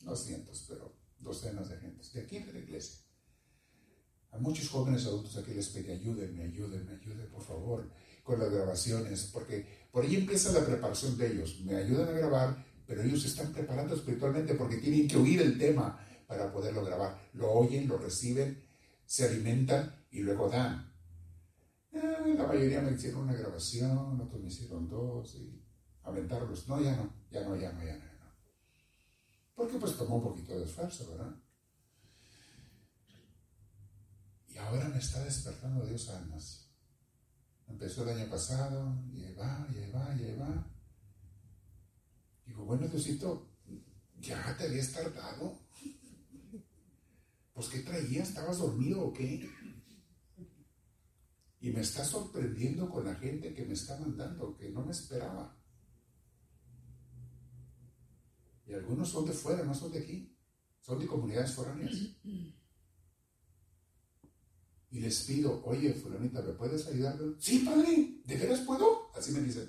No 0.00 0.16
cientos, 0.16 0.64
pero 0.68 0.96
docenas 1.18 1.68
de 1.68 1.78
gentes. 1.78 2.12
De 2.12 2.22
aquí 2.22 2.38
de 2.38 2.52
la 2.52 2.58
iglesia. 2.58 3.00
A 4.30 4.38
muchos 4.38 4.68
jóvenes 4.68 5.06
adultos 5.06 5.36
aquí 5.36 5.54
les 5.54 5.68
pedí 5.68 5.92
ayúdenme, 5.92 6.44
ayúdenme, 6.44 6.92
ayúdenme, 6.92 7.24
por 7.26 7.42
favor 7.42 7.90
con 8.24 8.40
las 8.40 8.50
grabaciones, 8.50 9.30
porque 9.32 9.86
por 9.92 10.02
ahí 10.02 10.16
empieza 10.16 10.50
la 10.50 10.64
preparación 10.64 11.16
de 11.16 11.30
ellos. 11.30 11.60
Me 11.60 11.76
ayudan 11.76 12.08
a 12.08 12.12
grabar, 12.12 12.66
pero 12.86 13.02
ellos 13.02 13.22
se 13.22 13.28
están 13.28 13.52
preparando 13.52 13.94
espiritualmente 13.94 14.54
porque 14.54 14.78
tienen 14.78 15.06
que 15.06 15.18
oír 15.18 15.40
el 15.42 15.58
tema 15.58 16.00
para 16.26 16.52
poderlo 16.52 16.84
grabar. 16.84 17.30
Lo 17.34 17.50
oyen, 17.52 17.88
lo 17.88 17.98
reciben, 17.98 18.64
se 19.06 19.24
alimentan 19.24 20.06
y 20.10 20.20
luego 20.20 20.48
dan. 20.48 20.92
Eh, 21.92 22.34
la 22.36 22.46
mayoría 22.46 22.80
me 22.80 22.92
hicieron 22.92 23.22
una 23.22 23.34
grabación, 23.34 24.20
otros 24.20 24.40
me 24.40 24.48
hicieron 24.48 24.88
dos 24.88 25.34
y 25.36 25.64
aventarlos. 26.02 26.68
No, 26.68 26.80
ya 26.80 26.96
no, 26.96 27.12
ya 27.30 27.42
no, 27.42 27.56
ya 27.56 27.72
no, 27.72 27.84
ya 27.84 27.96
no. 27.96 28.04
Ya 28.04 28.12
no. 28.14 28.32
Porque 29.54 29.78
pues 29.78 29.96
tomó 29.96 30.16
un 30.16 30.22
poquito 30.22 30.58
de 30.58 30.64
esfuerzo, 30.64 31.10
¿verdad? 31.10 31.34
Y 34.48 34.56
ahora 34.56 34.88
me 34.88 34.98
está 34.98 35.22
despertando 35.24 35.84
Dios 35.84 36.08
almas 36.10 36.64
Empezó 37.66 38.02
el 38.02 38.20
año 38.20 38.30
pasado, 38.30 38.94
y 39.12 39.24
ahí 39.24 39.34
va, 39.34 39.66
y 39.70 39.90
va, 39.90 40.14
y 40.14 40.36
va. 40.36 40.70
Digo, 42.44 42.64
bueno, 42.64 42.86
Diosito, 42.86 43.48
ya 44.20 44.56
te 44.56 44.64
habías 44.64 44.92
tardado. 44.92 45.63
Pues, 47.54 47.68
¿qué 47.68 47.80
traías? 47.80 48.28
¿Estabas 48.28 48.58
dormido 48.58 49.00
o 49.00 49.12
qué? 49.12 49.48
Y 51.60 51.70
me 51.70 51.80
está 51.80 52.04
sorprendiendo 52.04 52.90
con 52.90 53.06
la 53.06 53.14
gente 53.14 53.54
que 53.54 53.64
me 53.64 53.72
está 53.72 53.98
mandando, 53.98 54.54
que 54.56 54.68
no 54.68 54.84
me 54.84 54.92
esperaba. 54.92 55.56
Y 58.66 58.74
algunos 58.74 59.08
son 59.08 59.24
de 59.24 59.32
fuera, 59.32 59.64
no 59.64 59.74
son 59.74 59.92
de 59.92 60.00
aquí. 60.00 60.36
Son 60.80 60.98
de 60.98 61.06
comunidades 61.06 61.54
foráneas 61.54 61.94
y 64.94 65.00
les 65.00 65.24
pido, 65.24 65.60
oye, 65.64 65.92
fulanita, 65.92 66.40
¿me 66.40 66.52
puedes 66.52 66.86
ayudar? 66.86 67.18
Sí, 67.40 67.58
padre, 67.60 68.20
¿de 68.24 68.36
veras 68.36 68.60
puedo? 68.60 69.10
Así 69.12 69.32
me 69.32 69.40
dicen, 69.40 69.68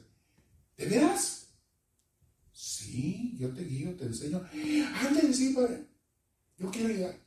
¿de 0.78 0.86
veras? 0.86 1.48
Sí, 2.52 3.36
yo 3.36 3.52
te 3.52 3.64
guío, 3.64 3.96
te 3.96 4.06
enseño. 4.06 4.40
Ándale, 4.94 5.34
sí, 5.34 5.52
padre, 5.56 5.88
yo 6.60 6.70
quiero 6.70 6.90
ayudar. 6.90 7.25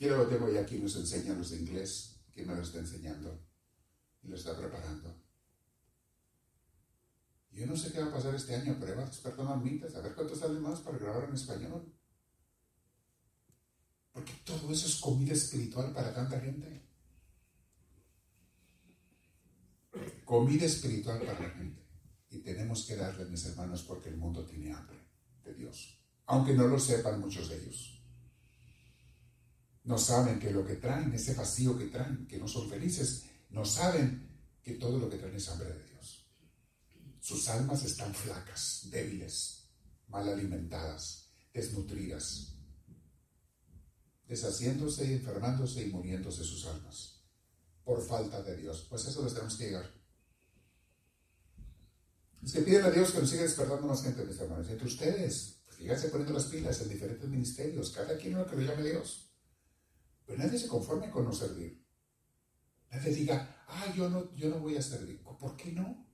Y 0.00 0.06
luego 0.06 0.26
tengo 0.28 0.50
ya 0.50 0.64
quien 0.64 0.82
nos 0.82 0.96
enseña 0.96 1.34
los 1.34 1.50
de 1.50 1.58
inglés, 1.58 2.22
quien 2.32 2.46
me 2.46 2.54
lo 2.54 2.62
está 2.62 2.78
enseñando 2.78 3.46
y 4.22 4.28
lo 4.28 4.36
está 4.36 4.56
preparando. 4.56 5.14
Yo 7.50 7.66
no 7.66 7.76
sé 7.76 7.92
qué 7.92 8.00
va 8.00 8.06
a 8.06 8.12
pasar 8.12 8.34
este 8.34 8.54
año, 8.54 8.78
pero 8.80 8.96
va 8.96 9.02
a 9.02 9.06
despertar 9.06 9.58
mitas, 9.58 9.94
a 9.94 10.00
ver 10.00 10.14
cuántos 10.14 10.38
salen 10.38 10.62
más 10.62 10.80
para 10.80 10.96
grabar 10.96 11.28
en 11.28 11.34
español. 11.34 11.94
Porque 14.10 14.32
todo 14.42 14.72
eso 14.72 14.86
es 14.86 14.96
comida 14.96 15.34
espiritual 15.34 15.92
para 15.92 16.14
tanta 16.14 16.40
gente. 16.40 16.88
Comida 20.24 20.64
espiritual 20.64 21.18
para 21.20 21.40
la 21.40 21.50
gente. 21.50 21.86
Y 22.30 22.38
tenemos 22.38 22.86
que 22.86 22.96
darle, 22.96 23.26
mis 23.26 23.44
hermanos, 23.44 23.82
porque 23.82 24.08
el 24.08 24.16
mundo 24.16 24.46
tiene 24.46 24.72
hambre 24.72 24.98
de 25.44 25.52
Dios. 25.52 26.00
Aunque 26.24 26.54
no 26.54 26.66
lo 26.66 26.78
sepan 26.78 27.20
muchos 27.20 27.50
de 27.50 27.58
ellos. 27.62 27.99
No 29.84 29.98
saben 29.98 30.38
que 30.38 30.50
lo 30.50 30.64
que 30.64 30.76
traen, 30.76 31.12
ese 31.14 31.34
vacío 31.34 31.76
que 31.78 31.86
traen, 31.86 32.26
que 32.26 32.38
no 32.38 32.46
son 32.46 32.68
felices, 32.68 33.24
no 33.50 33.64
saben 33.64 34.28
que 34.62 34.74
todo 34.74 34.98
lo 34.98 35.08
que 35.08 35.16
traen 35.16 35.36
es 35.36 35.48
hambre 35.48 35.72
de 35.72 35.84
Dios. 35.84 36.26
Sus 37.20 37.48
almas 37.48 37.84
están 37.84 38.14
flacas, 38.14 38.88
débiles, 38.90 39.68
mal 40.08 40.28
alimentadas, 40.28 41.30
desnutridas 41.52 42.50
deshaciéndose, 44.30 45.12
enfermándose 45.12 45.82
y 45.82 45.90
muriéndose 45.90 46.44
sus 46.44 46.64
almas 46.66 47.20
por 47.84 48.00
falta 48.00 48.40
de 48.42 48.56
Dios. 48.56 48.86
Pues 48.88 49.04
eso 49.04 49.24
les 49.24 49.34
tenemos 49.34 49.56
que 49.56 49.64
llegar. 49.64 49.90
Es 52.40 52.52
que 52.52 52.60
piden 52.62 52.84
a 52.84 52.90
Dios 52.90 53.10
que 53.10 53.18
nos 53.18 53.28
siga 53.28 53.42
despertando 53.42 53.88
más 53.88 54.02
gente, 54.04 54.24
mis 54.24 54.38
hermanos. 54.38 54.70
Entre 54.70 54.86
ustedes, 54.86 55.56
fíjense 55.66 56.02
pues, 56.02 56.12
poniendo 56.12 56.32
las 56.34 56.44
pilas 56.44 56.80
en 56.80 56.88
diferentes 56.88 57.28
ministerios, 57.28 57.90
cada 57.90 58.16
quien 58.16 58.38
lo 58.38 58.46
que 58.46 58.54
lo 58.54 58.62
llame 58.62 58.88
Dios. 58.88 59.29
Pero 60.30 60.44
nadie 60.44 60.60
se 60.60 60.68
conforme 60.68 61.10
con 61.10 61.24
no 61.24 61.32
servir. 61.32 61.84
Nadie 62.92 63.12
diga, 63.12 63.64
ah, 63.66 63.92
yo 63.96 64.08
no, 64.08 64.32
yo 64.36 64.48
no 64.48 64.60
voy 64.60 64.76
a 64.76 64.82
servir. 64.82 65.20
¿Por 65.24 65.56
qué 65.56 65.72
no? 65.72 66.06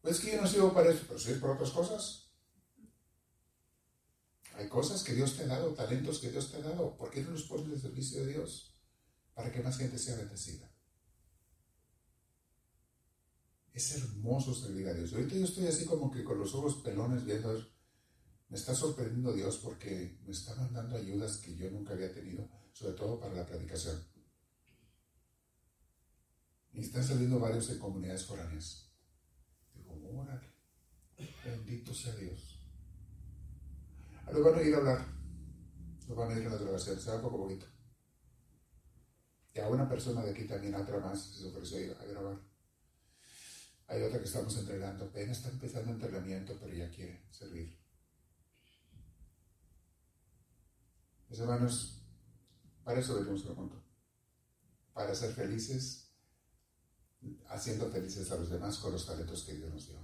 Pues 0.00 0.18
que 0.18 0.32
yo 0.32 0.42
no 0.42 0.48
sirvo 0.48 0.74
para 0.74 0.90
eso, 0.90 1.04
pero 1.06 1.16
es 1.16 1.38
por 1.38 1.50
otras 1.50 1.70
cosas. 1.70 2.32
Hay 4.54 4.68
cosas 4.68 5.04
que 5.04 5.14
Dios 5.14 5.36
te 5.36 5.44
ha 5.44 5.46
dado, 5.46 5.74
talentos 5.74 6.18
que 6.18 6.32
Dios 6.32 6.50
te 6.50 6.56
ha 6.56 6.60
dado. 6.60 6.96
¿Por 6.96 7.08
qué 7.12 7.22
no 7.22 7.30
los 7.30 7.44
pones 7.44 7.68
al 7.68 7.80
servicio 7.80 8.24
de 8.24 8.32
Dios? 8.32 8.76
Para 9.32 9.52
que 9.52 9.62
más 9.62 9.78
gente 9.78 9.96
sea 9.96 10.16
bendecida. 10.16 10.74
Es 13.72 13.94
hermoso 13.94 14.52
servir 14.52 14.88
a 14.88 14.94
Dios. 14.94 15.12
Ahorita 15.12 15.36
yo 15.36 15.44
estoy 15.44 15.68
así 15.68 15.84
como 15.84 16.10
que 16.10 16.24
con 16.24 16.40
los 16.40 16.52
ojos 16.56 16.82
pelones 16.82 17.24
viendo, 17.24 17.64
me 18.48 18.56
está 18.56 18.74
sorprendiendo 18.74 19.32
Dios 19.32 19.58
porque 19.58 20.18
me 20.24 20.32
está 20.32 20.54
mandando 20.54 20.96
ayudas 20.96 21.38
que 21.38 21.54
yo 21.54 21.70
nunca 21.70 21.92
había 21.92 22.12
tenido, 22.12 22.48
sobre 22.72 22.94
todo 22.94 23.20
para 23.20 23.34
la 23.34 23.46
predicación. 23.46 24.02
Y 26.72 26.80
están 26.80 27.04
saliendo 27.04 27.38
varios 27.38 27.68
en 27.70 27.78
comunidades 27.78 28.24
foráneas. 28.24 28.90
Digo, 29.74 30.20
órale, 30.20 30.46
bendito 31.44 31.92
sea 31.92 32.14
Dios. 32.14 32.58
Los 34.32 34.44
van 34.44 34.58
a 34.58 34.62
ir 34.62 34.74
a 34.74 34.78
hablar. 34.78 35.06
Los 36.06 36.16
van 36.16 36.30
a 36.30 36.38
ir 36.38 36.46
a 36.46 36.50
la 36.50 36.58
grabación. 36.58 37.00
Se 37.00 37.10
va 37.10 37.20
poco 37.20 37.38
poquito. 37.38 37.66
Y 39.54 39.60
a 39.60 39.68
una 39.68 39.88
persona 39.88 40.22
de 40.22 40.30
aquí 40.30 40.44
también, 40.44 40.74
otra 40.74 41.00
más, 41.00 41.20
se 41.20 41.46
ofreció 41.46 41.98
a 41.98 42.04
grabar. 42.04 42.38
Hay 43.88 44.02
otra 44.02 44.18
que 44.18 44.26
estamos 44.26 44.56
entrenando. 44.56 45.06
Apenas 45.06 45.38
está 45.38 45.50
empezando 45.50 45.92
entrenamiento, 45.92 46.56
pero 46.60 46.74
ya 46.74 46.90
quiere 46.90 47.26
servir. 47.30 47.87
Mis 51.28 51.40
hermanos, 51.40 52.02
para 52.84 53.00
eso 53.00 53.16
venimos 53.16 53.44
al 53.46 53.56
mundo. 53.56 53.84
Para 54.92 55.14
ser 55.14 55.32
felices, 55.32 56.10
haciendo 57.48 57.90
felices 57.90 58.30
a 58.30 58.36
los 58.36 58.50
demás 58.50 58.78
con 58.78 58.92
los 58.92 59.06
talentos 59.06 59.44
que 59.44 59.54
Dios 59.54 59.72
nos 59.72 59.88
dio. 59.88 59.98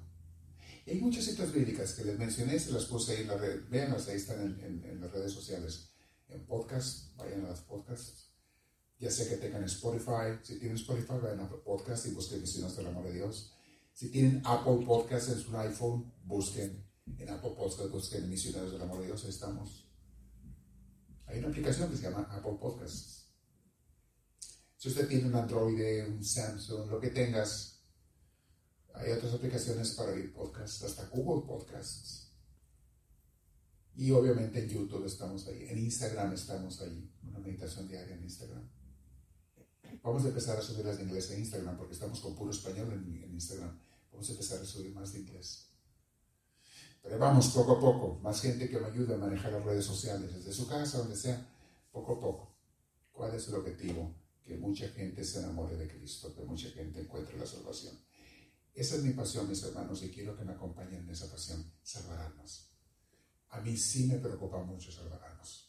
Y 0.86 0.90
hay 0.90 1.00
muchas 1.00 1.24
citas 1.24 1.52
bíblicas 1.52 1.94
que 1.94 2.04
les 2.04 2.18
mencioné, 2.18 2.58
se 2.58 2.72
las 2.72 2.84
puse 2.84 3.12
ahí 3.12 3.22
en 3.22 3.28
la 3.28 3.38
red. 3.38 3.68
Véanlas, 3.70 4.08
ahí 4.08 4.16
están 4.16 4.60
en, 4.60 5.00
las 5.00 5.10
redes 5.12 5.32
sociales. 5.32 5.90
En 6.28 6.44
podcast, 6.46 7.16
vayan 7.16 7.44
a 7.46 7.50
las 7.50 7.60
podcasts. 7.60 8.30
Ya 8.98 9.10
sea 9.10 9.28
que 9.28 9.36
tengan 9.36 9.64
Spotify. 9.64 10.38
Si 10.42 10.58
tienen 10.58 10.76
Spotify, 10.76 11.14
vayan 11.22 11.40
a 11.40 11.48
podcast 11.48 12.06
y 12.06 12.10
busquen 12.10 12.40
Misiones 12.40 12.76
del 12.76 12.86
Amor 12.86 13.04
de 13.04 13.14
Dios. 13.14 13.54
Si 13.92 14.10
tienen 14.10 14.42
Apple 14.44 14.84
Podcast 14.84 15.30
en 15.30 15.38
su 15.38 15.56
iPhone, 15.56 16.12
busquen 16.24 16.84
en 17.16 17.30
Apple 17.30 17.54
Podcast, 17.56 17.90
busquen 17.90 18.28
Misioneros 18.28 18.72
del 18.72 18.82
Amor 18.82 19.00
de 19.00 19.06
Dios, 19.06 19.24
ahí 19.24 19.30
estamos. 19.30 19.83
Hay 21.34 21.40
una 21.40 21.48
aplicación 21.48 21.90
que 21.90 21.96
se 21.96 22.04
llama 22.04 22.28
Apple 22.30 22.56
Podcasts. 22.60 23.26
Si 24.76 24.88
usted 24.88 25.08
tiene 25.08 25.26
un 25.26 25.34
Android, 25.34 26.06
un 26.06 26.24
Samsung, 26.24 26.88
lo 26.88 27.00
que 27.00 27.10
tengas, 27.10 27.80
hay 28.94 29.10
otras 29.10 29.34
aplicaciones 29.34 29.90
para 29.94 30.12
oír 30.12 30.32
podcasts, 30.32 30.84
hasta 30.84 31.08
Google 31.08 31.44
Podcasts. 31.44 32.30
Y 33.96 34.12
obviamente 34.12 34.62
en 34.62 34.68
YouTube 34.68 35.06
estamos 35.06 35.48
ahí. 35.48 35.66
En 35.68 35.78
Instagram 35.78 36.32
estamos 36.34 36.80
ahí. 36.82 37.12
Una 37.24 37.40
meditación 37.40 37.88
diaria 37.88 38.14
en 38.14 38.22
Instagram. 38.22 38.70
Vamos 40.04 40.24
a 40.24 40.28
empezar 40.28 40.56
a 40.56 40.62
subirlas 40.62 41.00
en 41.00 41.08
inglés 41.08 41.32
en 41.32 41.40
Instagram 41.40 41.76
porque 41.76 41.94
estamos 41.94 42.20
con 42.20 42.36
puro 42.36 42.52
español 42.52 42.92
en, 42.92 43.34
Instagram. 43.34 43.76
Vamos 44.12 44.28
a 44.28 44.32
empezar 44.32 44.60
a 44.60 44.64
subir 44.64 44.94
más 44.94 45.12
de 45.12 45.18
inglés. 45.18 45.73
Pero 47.04 47.18
vamos, 47.18 47.48
poco 47.48 47.72
a 47.72 47.80
poco, 47.80 48.18
más 48.22 48.40
gente 48.40 48.66
que 48.66 48.80
me 48.80 48.86
ayude 48.86 49.12
a 49.12 49.18
manejar 49.18 49.52
las 49.52 49.62
redes 49.62 49.84
sociales, 49.84 50.32
desde 50.32 50.54
su 50.54 50.66
casa, 50.66 50.98
donde 50.98 51.14
sea, 51.14 51.46
poco 51.92 52.14
a 52.14 52.20
poco. 52.20 52.56
¿Cuál 53.12 53.34
es 53.34 53.46
el 53.48 53.56
objetivo? 53.56 54.14
Que 54.42 54.56
mucha 54.56 54.88
gente 54.88 55.22
se 55.22 55.40
enamore 55.40 55.76
de 55.76 55.86
Cristo, 55.86 56.34
que 56.34 56.42
mucha 56.44 56.70
gente 56.70 57.02
encuentre 57.02 57.36
la 57.36 57.44
salvación. 57.44 57.94
Esa 58.72 58.96
es 58.96 59.02
mi 59.02 59.12
pasión, 59.12 59.46
mis 59.46 59.62
hermanos, 59.62 60.02
y 60.02 60.10
quiero 60.10 60.34
que 60.34 60.44
me 60.44 60.54
acompañen 60.54 61.02
en 61.02 61.10
esa 61.10 61.30
pasión, 61.30 61.70
salvar 61.82 62.20
almas. 62.20 62.70
A 63.50 63.60
mí 63.60 63.76
sí 63.76 64.06
me 64.06 64.16
preocupa 64.16 64.62
mucho 64.62 64.90
salvar 64.90 65.22
almas. 65.24 65.68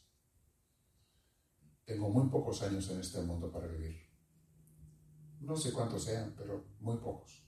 Tengo 1.83 2.09
muy 2.09 2.29
pocos 2.29 2.61
años 2.61 2.89
en 2.89 3.01
este 3.01 3.19
mundo 3.19 3.51
para 3.51 3.67
vivir. 3.67 4.09
No 5.41 5.57
sé 5.57 5.73
cuántos 5.73 6.05
sean, 6.05 6.33
pero 6.37 6.65
muy 6.79 6.95
pocos. 6.97 7.44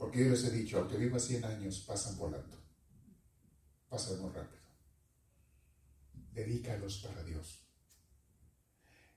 Porque 0.00 0.24
yo 0.24 0.30
les 0.30 0.42
he 0.44 0.50
dicho, 0.50 0.78
aunque 0.78 0.96
viva 0.96 1.18
100 1.18 1.44
años, 1.44 1.80
pasan 1.80 2.16
volando. 2.16 2.56
Pasan 3.86 4.18
muy 4.22 4.30
rápido. 4.30 4.62
Dedícalos 6.32 7.04
para 7.06 7.22
Dios. 7.22 7.66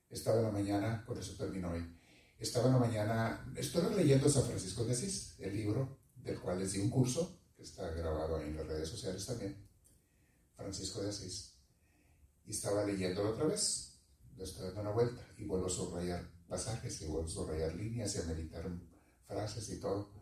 Estaba 0.09 0.39
en 0.39 0.43
la 0.43 0.51
mañana, 0.51 1.05
por 1.07 1.17
eso 1.17 1.37
termino 1.37 1.71
hoy. 1.71 1.97
Estaba 2.37 2.67
en 2.67 2.73
la 2.73 2.79
mañana, 2.79 3.53
estoy 3.55 3.95
leyendo 3.95 4.27
San 4.27 4.43
Francisco 4.43 4.83
de 4.83 4.91
Asís, 4.91 5.35
el 5.39 5.53
libro 5.53 5.99
del 6.17 6.37
cual 6.41 6.59
les 6.59 6.73
di 6.73 6.81
un 6.81 6.89
curso, 6.89 7.39
que 7.55 7.63
está 7.63 7.89
grabado 7.91 8.35
ahí 8.35 8.49
en 8.49 8.57
las 8.57 8.67
redes 8.67 8.89
sociales 8.89 9.25
también. 9.25 9.65
Francisco 10.57 11.01
de 11.01 11.11
Asís. 11.11 11.53
Y 12.43 12.51
estaba 12.51 12.83
leyéndolo 12.83 13.29
otra 13.29 13.45
vez, 13.45 14.01
le 14.35 14.43
estoy 14.43 14.65
dando 14.65 14.81
una 14.81 14.91
vuelta 14.91 15.25
y 15.37 15.45
vuelvo 15.45 15.67
a 15.67 15.69
subrayar 15.69 16.29
pasajes 16.45 17.01
y 17.01 17.05
vuelvo 17.05 17.25
a 17.25 17.31
subrayar 17.31 17.73
líneas 17.73 18.13
y 18.17 18.19
a 18.19 18.23
meditar 18.23 18.69
frases 19.25 19.69
y 19.69 19.79
todo. 19.79 20.12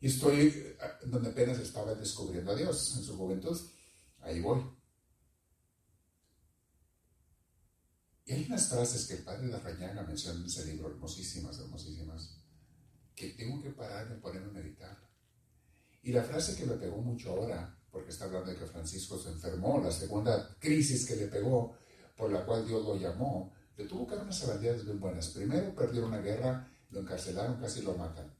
Y 0.00 0.08
estoy 0.08 0.76
donde 1.06 1.30
apenas 1.30 1.58
estaba 1.58 1.94
descubriendo 1.94 2.52
a 2.52 2.56
Dios 2.56 2.96
en 2.96 3.02
su 3.02 3.16
juventud. 3.16 3.58
Ahí 4.20 4.40
voy. 4.40 4.62
Y 8.26 8.32
hay 8.32 8.44
unas 8.46 8.68
frases 8.68 9.06
que 9.06 9.14
el 9.14 9.22
padre 9.22 9.46
de 9.46 9.58
Rañaga 9.58 10.02
menciona 10.02 10.40
en 10.40 10.46
ese 10.46 10.66
libro, 10.66 10.88
hermosísimas, 10.88 11.58
hermosísimas, 11.60 12.36
que 13.14 13.30
tengo 13.30 13.62
que 13.62 13.70
parar 13.70 14.08
de 14.08 14.16
ponerme 14.16 14.50
a 14.50 14.62
meditar. 14.62 14.98
Y 16.02 16.12
la 16.12 16.24
frase 16.24 16.56
que 16.56 16.66
me 16.66 16.74
pegó 16.74 16.98
mucho 16.98 17.30
ahora, 17.30 17.78
porque 17.90 18.10
está 18.10 18.24
hablando 18.24 18.50
de 18.50 18.58
que 18.58 18.66
Francisco 18.66 19.18
se 19.18 19.30
enfermó, 19.30 19.80
la 19.80 19.92
segunda 19.92 20.56
crisis 20.58 21.06
que 21.06 21.16
le 21.16 21.28
pegó, 21.28 21.78
por 22.16 22.32
la 22.32 22.44
cual 22.44 22.66
Dios 22.66 22.84
lo 22.84 22.96
llamó, 22.96 23.52
le 23.76 23.86
tuvo 23.86 24.06
que 24.06 24.16
dar 24.16 24.24
unas 24.24 24.38
sabandías 24.38 24.84
muy 24.84 24.96
buenas. 24.96 25.28
Primero 25.28 25.74
perdió 25.74 26.06
una 26.06 26.18
guerra, 26.18 26.68
lo 26.90 27.00
encarcelaron, 27.00 27.60
casi 27.60 27.82
lo 27.82 27.94
matan. 27.94 28.34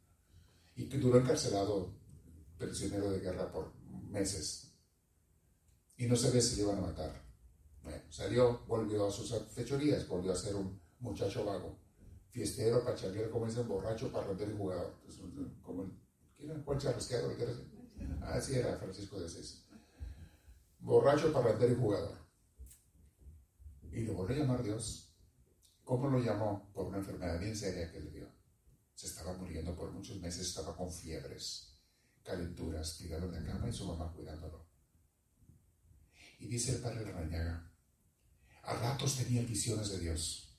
Y 0.76 0.88
que 0.88 0.98
duró 0.98 1.18
encarcelado, 1.18 1.94
prisionero 2.58 3.10
de 3.10 3.20
guerra 3.20 3.50
por 3.50 3.72
meses. 4.10 4.74
Y 5.96 6.06
no 6.06 6.16
sabía 6.16 6.40
si 6.40 6.56
le 6.56 6.62
iban 6.62 6.78
a 6.78 6.82
matar. 6.82 7.24
Bueno, 7.82 8.02
salió, 8.10 8.64
volvió 8.66 9.06
a 9.06 9.10
sus 9.10 9.34
fechorías, 9.52 10.06
volvió 10.06 10.32
a 10.32 10.36
ser 10.36 10.54
un 10.54 10.80
muchacho 11.00 11.44
vago. 11.44 11.78
Fiestero, 12.28 12.84
pachanguero, 12.84 13.30
como 13.30 13.46
dicen, 13.46 13.66
borracho, 13.66 14.12
parrandero 14.12 14.52
y 14.52 14.56
jugador. 14.56 14.94
Como 15.62 15.82
el, 15.84 15.92
¿Quién 16.36 16.50
era? 16.50 16.62
Juan 16.62 16.78
Charrasqueado, 16.78 17.34
¿qué 17.36 17.44
era 17.44 17.52
así? 17.52 17.62
Así 18.20 18.54
era 18.56 18.76
Francisco 18.76 19.18
de 19.18 19.26
Asís. 19.26 19.66
Borracho, 20.80 21.32
parrandero 21.32 21.72
y 21.72 21.76
jugador. 21.76 22.16
Y 23.90 24.02
lo 24.02 24.14
volvió 24.14 24.36
a 24.36 24.38
llamar 24.40 24.62
Dios. 24.62 25.14
¿Cómo 25.84 26.08
lo 26.10 26.18
llamó? 26.18 26.70
Por 26.74 26.86
una 26.86 26.98
enfermedad 26.98 27.40
bien 27.40 27.56
seria 27.56 27.90
que 27.90 28.00
le 28.00 28.10
dio. 28.10 28.35
Se 28.96 29.08
estaba 29.08 29.34
muriendo 29.34 29.76
por 29.76 29.92
muchos 29.92 30.18
meses, 30.20 30.48
estaba 30.48 30.74
con 30.74 30.90
fiebres, 30.90 31.78
calenturas, 32.22 32.96
tirado 32.96 33.26
en 33.26 33.46
la 33.46 33.52
cama 33.52 33.68
y 33.68 33.72
su 33.72 33.86
mamá 33.86 34.10
cuidándolo. 34.10 34.66
Y 36.38 36.48
dice 36.48 36.72
el 36.72 36.80
padre 36.80 37.12
Rañaga, 37.12 37.70
a 38.62 38.74
ratos 38.74 39.18
tenía 39.18 39.42
visiones 39.42 39.90
de 39.90 39.98
Dios. 40.00 40.58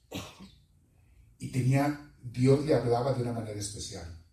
Y 1.40 1.52
tenía, 1.52 2.16
Dios 2.22 2.64
le 2.64 2.76
hablaba 2.76 3.14
de 3.14 3.24
una 3.24 3.34
manera 3.34 3.60
especial. 3.60 4.24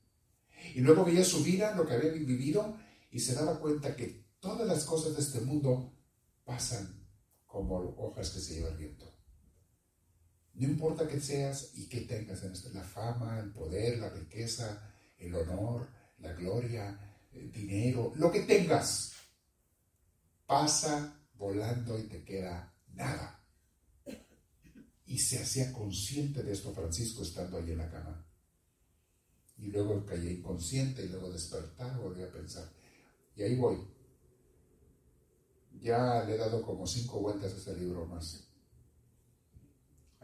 Y 0.74 0.80
luego 0.80 1.06
veía 1.06 1.24
su 1.24 1.42
vida, 1.42 1.74
lo 1.74 1.86
que 1.86 1.94
había 1.94 2.12
vivido, 2.12 2.76
y 3.10 3.20
se 3.20 3.34
daba 3.34 3.58
cuenta 3.58 3.96
que 3.96 4.26
todas 4.38 4.66
las 4.66 4.84
cosas 4.84 5.14
de 5.14 5.22
este 5.22 5.40
mundo 5.40 5.96
pasan 6.44 7.08
como 7.46 7.76
hojas 7.76 8.30
que 8.30 8.40
se 8.40 8.56
lleva 8.56 8.68
el 8.68 8.76
viento. 8.76 9.13
No 10.54 10.68
importa 10.68 11.08
qué 11.08 11.20
seas 11.20 11.70
y 11.74 11.88
qué 11.88 12.02
tengas 12.02 12.42
en 12.44 12.52
esto, 12.52 12.70
la 12.72 12.84
fama, 12.84 13.40
el 13.40 13.50
poder, 13.50 13.98
la 13.98 14.08
riqueza, 14.08 14.94
el 15.18 15.34
honor, 15.34 15.88
la 16.18 16.32
gloria, 16.32 16.98
el 17.32 17.50
dinero, 17.50 18.12
lo 18.16 18.30
que 18.30 18.40
tengas, 18.40 19.12
pasa 20.46 21.20
volando 21.36 21.98
y 21.98 22.04
te 22.04 22.24
queda 22.24 22.72
nada. 22.92 23.40
Y 25.06 25.18
se 25.18 25.40
hacía 25.40 25.72
consciente 25.72 26.42
de 26.42 26.52
esto 26.52 26.72
Francisco 26.72 27.22
estando 27.22 27.58
ahí 27.58 27.72
en 27.72 27.78
la 27.78 27.90
cama. 27.90 28.24
Y 29.58 29.66
luego 29.66 30.04
caí 30.04 30.28
inconsciente 30.28 31.04
y 31.04 31.08
luego 31.08 31.32
despertar, 31.32 31.98
volví 31.98 32.22
a 32.22 32.32
pensar. 32.32 32.68
Y 33.36 33.42
ahí 33.42 33.56
voy. 33.56 33.86
Ya 35.80 36.24
le 36.24 36.34
he 36.34 36.38
dado 36.38 36.62
como 36.62 36.86
cinco 36.86 37.20
vueltas 37.20 37.52
a 37.52 37.56
este 37.56 37.76
libro 37.76 38.06
más. 38.06 38.43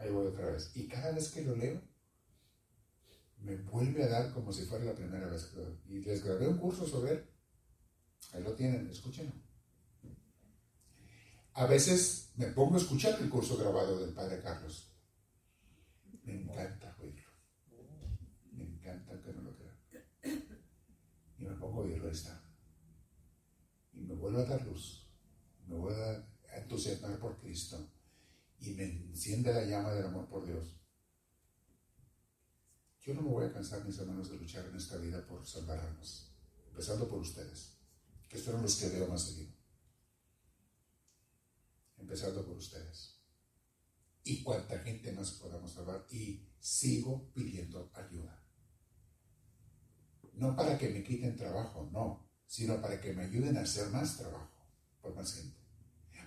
Ahí 0.01 0.09
voy 0.09 0.25
otra 0.25 0.49
vez. 0.49 0.71
Y 0.75 0.87
cada 0.87 1.11
vez 1.11 1.29
que 1.29 1.43
lo 1.43 1.55
leo, 1.55 1.79
me 3.37 3.55
vuelve 3.57 4.03
a 4.03 4.09
dar 4.09 4.33
como 4.33 4.51
si 4.51 4.65
fuera 4.65 4.85
la 4.85 4.95
primera 4.95 5.27
vez 5.27 5.45
que 5.45 5.57
lo 5.57 5.77
Y 5.87 6.01
les 6.01 6.23
grabé 6.23 6.47
un 6.47 6.57
curso 6.57 6.87
sobre 6.87 7.11
él. 7.11 7.29
Ahí 8.33 8.43
lo 8.43 8.53
tienen, 8.53 8.87
escúchenlo. 8.89 9.33
A 11.53 11.65
veces 11.67 12.31
me 12.35 12.47
pongo 12.47 12.75
a 12.75 12.79
escuchar 12.79 13.19
el 13.21 13.29
curso 13.29 13.57
grabado 13.57 13.99
del 13.99 14.13
Padre 14.13 14.41
Carlos. 14.41 14.91
Me 16.23 16.33
encanta 16.33 16.95
oírlo. 16.99 17.29
Me 18.51 18.63
encanta 18.63 19.21
que 19.21 19.33
no 19.33 19.41
lo 19.43 19.55
crean. 19.55 19.77
Y 21.37 21.43
me 21.43 21.55
pongo 21.55 21.81
a 21.81 21.83
oírlo 21.83 22.07
ahí 22.07 22.13
está. 22.13 22.43
Y 23.93 24.01
me 24.01 24.15
vuelve 24.15 24.41
a 24.41 24.45
dar 24.45 24.65
luz. 24.65 25.07
Me 25.67 25.75
vuelve 25.75 26.03
a 26.03 26.57
entusiasmar 26.57 27.19
por 27.19 27.37
Cristo. 27.39 27.87
Y 28.61 28.71
me 28.71 28.85
enciende 28.85 29.53
la 29.53 29.65
llama 29.65 29.91
del 29.91 30.05
amor 30.05 30.29
por 30.29 30.45
Dios. 30.45 30.79
Yo 33.01 33.13
no 33.13 33.21
me 33.21 33.29
voy 33.29 33.45
a 33.45 33.53
cansar, 33.53 33.83
mis 33.83 33.97
hermanos, 33.97 34.29
de 34.29 34.37
luchar 34.37 34.65
en 34.65 34.75
esta 34.75 34.97
vida 34.97 35.25
por 35.27 35.45
salvar 35.45 35.79
almas. 35.79 36.31
Empezando 36.67 37.09
por 37.09 37.19
ustedes, 37.19 37.77
que 38.29 38.37
son 38.37 38.61
los 38.61 38.75
que 38.77 38.89
veo 38.89 39.07
más 39.07 39.23
seguido 39.23 39.61
empezando 42.11 42.45
por 42.45 42.57
ustedes. 42.57 43.21
Y 44.23 44.43
cuánta 44.43 44.77
gente 44.79 45.11
más 45.13 45.31
podamos 45.31 45.71
salvar. 45.71 46.05
Y 46.11 46.45
sigo 46.59 47.31
pidiendo 47.33 47.89
ayuda. 47.93 48.43
No 50.33 50.55
para 50.55 50.77
que 50.77 50.89
me 50.89 51.03
quiten 51.03 51.37
trabajo, 51.37 51.89
no, 51.91 52.29
sino 52.45 52.81
para 52.81 52.99
que 52.99 53.13
me 53.13 53.23
ayuden 53.23 53.57
a 53.57 53.61
hacer 53.61 53.89
más 53.89 54.17
trabajo 54.17 54.51
por 55.01 55.15
más 55.15 55.33
gente. 55.33 55.57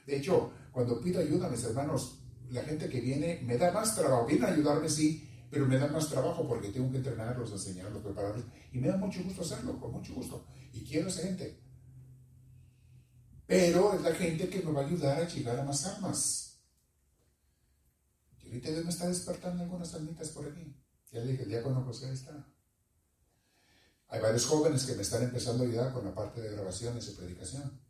De 0.06 0.16
hecho, 0.16 0.52
cuando 0.72 1.00
pido 1.00 1.20
ayuda 1.20 1.48
mis 1.48 1.64
hermanos, 1.64 2.23
la 2.54 2.62
gente 2.62 2.88
que 2.88 3.00
viene 3.00 3.40
me 3.42 3.58
da 3.58 3.72
más 3.72 3.94
trabajo. 3.96 4.26
Viene 4.26 4.46
a 4.46 4.52
ayudarme, 4.52 4.88
sí, 4.88 5.28
pero 5.50 5.66
me 5.66 5.76
da 5.76 5.88
más 5.88 6.08
trabajo 6.08 6.46
porque 6.46 6.68
tengo 6.68 6.90
que 6.90 6.98
entrenarlos, 6.98 7.50
enseñarlos, 7.50 8.02
prepararlos. 8.02 8.44
Y 8.72 8.78
me 8.78 8.88
da 8.88 8.96
mucho 8.96 9.22
gusto 9.24 9.42
hacerlo, 9.42 9.78
con 9.80 9.92
mucho 9.92 10.14
gusto. 10.14 10.46
Y 10.72 10.84
quiero 10.84 11.06
a 11.06 11.10
esa 11.10 11.22
gente. 11.22 11.60
Pero 13.46 13.94
es 13.94 14.02
la 14.02 14.14
gente 14.14 14.48
que 14.48 14.62
me 14.62 14.72
va 14.72 14.82
a 14.82 14.86
ayudar 14.86 15.20
a 15.20 15.28
llegar 15.28 15.58
a 15.58 15.64
más 15.64 15.84
almas. 15.86 16.60
Y 18.40 18.46
ahorita 18.46 18.70
Dios 18.70 18.84
me 18.84 18.90
está 18.90 19.08
despertando 19.08 19.64
algunas 19.64 19.92
almitas 19.94 20.30
por 20.30 20.46
aquí. 20.46 20.76
Ya 21.10 21.20
le 21.20 21.32
dije, 21.32 21.42
el 21.42 21.48
diácono 21.48 21.84
José 21.84 22.12
está. 22.12 22.48
Hay 24.08 24.20
varios 24.20 24.46
jóvenes 24.46 24.84
que 24.84 24.94
me 24.94 25.02
están 25.02 25.24
empezando 25.24 25.64
a 25.64 25.66
ayudar 25.66 25.92
con 25.92 26.04
la 26.04 26.14
parte 26.14 26.40
de 26.40 26.50
grabaciones 26.50 27.08
y 27.08 27.16
predicación. 27.16 27.80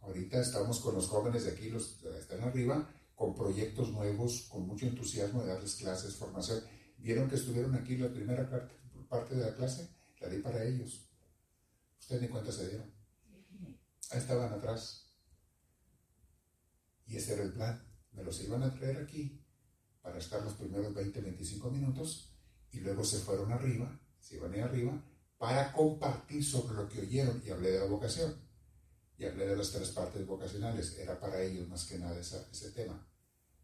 Ahorita 0.00 0.40
estamos 0.40 0.80
con 0.80 0.96
los 0.96 1.06
jóvenes 1.06 1.44
de 1.44 1.52
aquí, 1.52 1.70
los 1.70 1.98
que 2.02 2.08
están 2.18 2.42
arriba, 2.42 2.88
con 3.14 3.34
proyectos 3.34 3.90
nuevos, 3.92 4.48
con 4.48 4.66
mucho 4.66 4.86
entusiasmo 4.86 5.42
de 5.42 5.48
darles 5.48 5.76
clases, 5.76 6.16
formación. 6.16 6.62
Vieron 6.98 7.28
que 7.28 7.36
estuvieron 7.36 7.74
aquí 7.74 7.96
la 7.96 8.12
primera 8.12 8.48
parte 9.08 9.34
de 9.34 9.44
la 9.44 9.54
clase, 9.54 9.88
la 10.20 10.28
di 10.28 10.38
para 10.38 10.64
ellos. 10.64 11.08
Ustedes 11.98 12.22
ni 12.22 12.28
cuenta 12.28 12.52
se 12.52 12.68
dieron. 12.68 12.92
Ahí 14.10 14.18
estaban 14.18 14.52
atrás. 14.52 15.10
Y 17.06 17.16
ese 17.16 17.34
era 17.34 17.42
el 17.42 17.52
plan. 17.52 17.84
Me 18.12 18.22
los 18.22 18.40
iban 18.42 18.62
a 18.62 18.72
traer 18.72 18.98
aquí 18.98 19.42
para 20.02 20.18
estar 20.18 20.42
los 20.42 20.54
primeros 20.54 20.92
20, 20.94 21.20
25 21.20 21.70
minutos 21.70 22.34
y 22.72 22.80
luego 22.80 23.04
se 23.04 23.18
fueron 23.18 23.52
arriba, 23.52 24.00
se 24.18 24.36
iban 24.36 24.52
ahí 24.52 24.60
arriba 24.60 25.02
para 25.38 25.72
compartir 25.72 26.44
sobre 26.44 26.74
lo 26.74 26.88
que 26.88 27.00
oyeron 27.00 27.42
y 27.44 27.50
hablé 27.50 27.72
de 27.72 27.80
la 27.80 27.86
vocación 27.86 28.41
y 29.22 29.26
hablé 29.26 29.46
de 29.46 29.56
las 29.56 29.70
tres 29.70 29.90
partes 29.90 30.26
vocacionales. 30.26 30.98
Era 30.98 31.18
para 31.20 31.40
ellos 31.40 31.68
más 31.68 31.84
que 31.84 31.96
nada 31.96 32.18
ese 32.18 32.70
tema. 32.72 33.06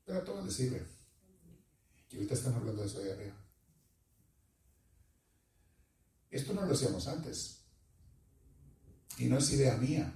Pero 0.04 0.20
a 0.20 0.24
todos 0.24 0.44
les 0.44 0.54
sirve. 0.54 0.86
Y 2.10 2.16
ahorita 2.16 2.34
están 2.34 2.54
hablando 2.54 2.80
de 2.80 2.86
eso 2.86 3.00
ahí 3.00 3.10
arriba. 3.10 3.36
Esto 6.30 6.54
no 6.54 6.64
lo 6.64 6.72
hacíamos 6.72 7.08
antes. 7.08 7.64
Y 9.18 9.24
no 9.24 9.38
es 9.38 9.52
idea 9.52 9.76
mía. 9.76 10.14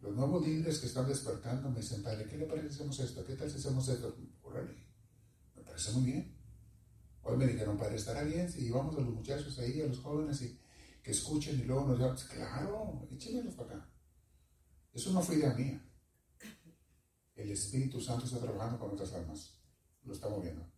Los 0.00 0.16
nuevos 0.16 0.46
líderes 0.46 0.78
que 0.78 0.86
están 0.86 1.06
despertando 1.06 1.68
me 1.68 1.80
dicen, 1.80 2.02
padre, 2.02 2.26
¿qué 2.26 2.38
le 2.38 2.46
parece 2.46 2.68
si 2.68 2.74
hacemos 2.76 2.98
esto? 2.98 3.22
¿Qué 3.26 3.36
tal 3.36 3.50
si 3.50 3.58
hacemos 3.58 3.86
esto? 3.88 4.16
Órale, 4.42 4.74
me 5.54 5.62
parece 5.62 5.92
muy 5.92 6.04
bien. 6.04 6.34
Hoy 7.22 7.36
me 7.36 7.46
dijeron, 7.46 7.76
padre, 7.76 7.96
estará 7.96 8.22
bien 8.22 8.50
si 8.50 8.62
llevamos 8.62 8.96
a 8.96 9.00
los 9.00 9.10
muchachos 9.10 9.58
ahí, 9.58 9.82
a 9.82 9.86
los 9.86 9.98
jóvenes, 9.98 10.40
y 10.40 10.58
que 11.02 11.10
escuchen 11.10 11.60
y 11.60 11.64
luego 11.64 11.88
nos 11.88 11.98
llaman. 11.98 12.16
Claro, 12.32 13.06
échenmelos 13.12 13.54
para 13.54 13.74
acá. 13.74 13.90
Eso 14.92 15.12
no 15.12 15.22
fue 15.22 15.36
idea 15.36 15.54
mía. 15.54 15.84
El 17.34 17.50
Espíritu 17.50 18.00
Santo 18.00 18.26
está 18.26 18.38
trabajando 18.38 18.78
con 18.78 18.90
otras 18.90 19.12
almas. 19.12 19.54
Lo 20.04 20.12
está 20.12 20.28
moviendo. 20.28 20.70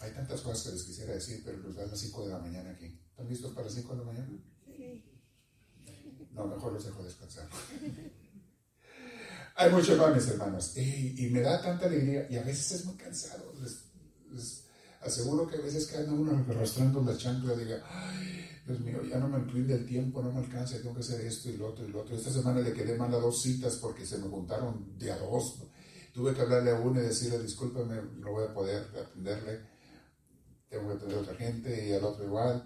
Hay 0.00 0.12
tantas 0.12 0.40
cosas 0.40 0.64
que 0.64 0.72
les 0.72 0.84
quisiera 0.84 1.12
decir, 1.12 1.42
pero 1.44 1.58
nos 1.58 1.76
dan 1.76 1.90
las 1.90 2.00
5 2.00 2.26
de 2.26 2.32
la 2.32 2.38
mañana 2.38 2.70
aquí. 2.70 2.98
¿Están 3.10 3.28
listos 3.28 3.52
para 3.52 3.66
las 3.66 3.74
5 3.74 3.92
de 3.92 3.98
la 3.98 4.04
mañana? 4.04 4.38
Sí. 4.64 5.04
No, 6.32 6.46
mejor 6.46 6.72
los 6.72 6.84
dejo 6.84 7.02
descansar. 7.04 7.48
Hay 9.56 9.70
muchos 9.70 9.98
mames, 9.98 10.26
hermanos. 10.28 10.74
Y, 10.76 11.28
me 11.30 11.42
da 11.42 11.60
tanta 11.60 11.84
alegría. 11.84 12.26
Y 12.30 12.36
a 12.36 12.42
veces 12.42 12.72
es 12.72 12.84
muy 12.86 12.96
cansado. 12.96 13.52
Les, 14.30 14.64
aseguro 15.00 15.46
que 15.46 15.56
a 15.56 15.60
veces 15.60 15.86
queda 15.86 16.12
uno 16.12 16.44
arrastrando 16.48 17.02
la 17.02 17.16
chancla 17.16 17.54
y 17.54 17.58
diga, 17.64 17.82
ay, 17.88 18.48
Dios 18.66 18.80
mío, 18.80 19.02
ya 19.02 19.18
no 19.18 19.28
me 19.28 19.38
rinde 19.38 19.74
el 19.74 19.86
tiempo, 19.86 20.22
no 20.22 20.32
me 20.32 20.40
alcanza, 20.40 20.78
tengo 20.78 20.94
que 20.94 21.00
hacer 21.00 21.20
esto 21.22 21.50
y 21.50 21.56
lo 21.56 21.68
otro 21.68 21.86
y 21.86 21.90
lo 21.90 22.02
otro. 22.02 22.16
Esta 22.16 22.32
semana 22.32 22.60
le 22.60 22.72
quedé 22.72 22.96
mal 22.96 23.12
a 23.14 23.18
dos 23.18 23.42
citas 23.42 23.76
porque 23.76 24.06
se 24.06 24.18
me 24.18 24.28
juntaron 24.28 24.98
de 24.98 25.10
a 25.10 25.18
dos. 25.18 25.62
Tuve 26.12 26.34
que 26.34 26.40
hablarle 26.40 26.70
a 26.70 26.80
uno 26.80 27.00
y 27.00 27.04
decirle, 27.04 27.42
discúlpame, 27.42 27.96
no 28.18 28.32
voy 28.32 28.44
a 28.44 28.52
poder 28.52 28.82
atenderle 28.98 29.70
tengo 30.70 30.88
que 30.88 30.94
atender 30.94 31.18
a 31.18 31.20
otra 31.22 31.34
gente 31.34 31.88
y 31.88 31.92
al 31.92 32.04
otro 32.04 32.24
igual. 32.24 32.64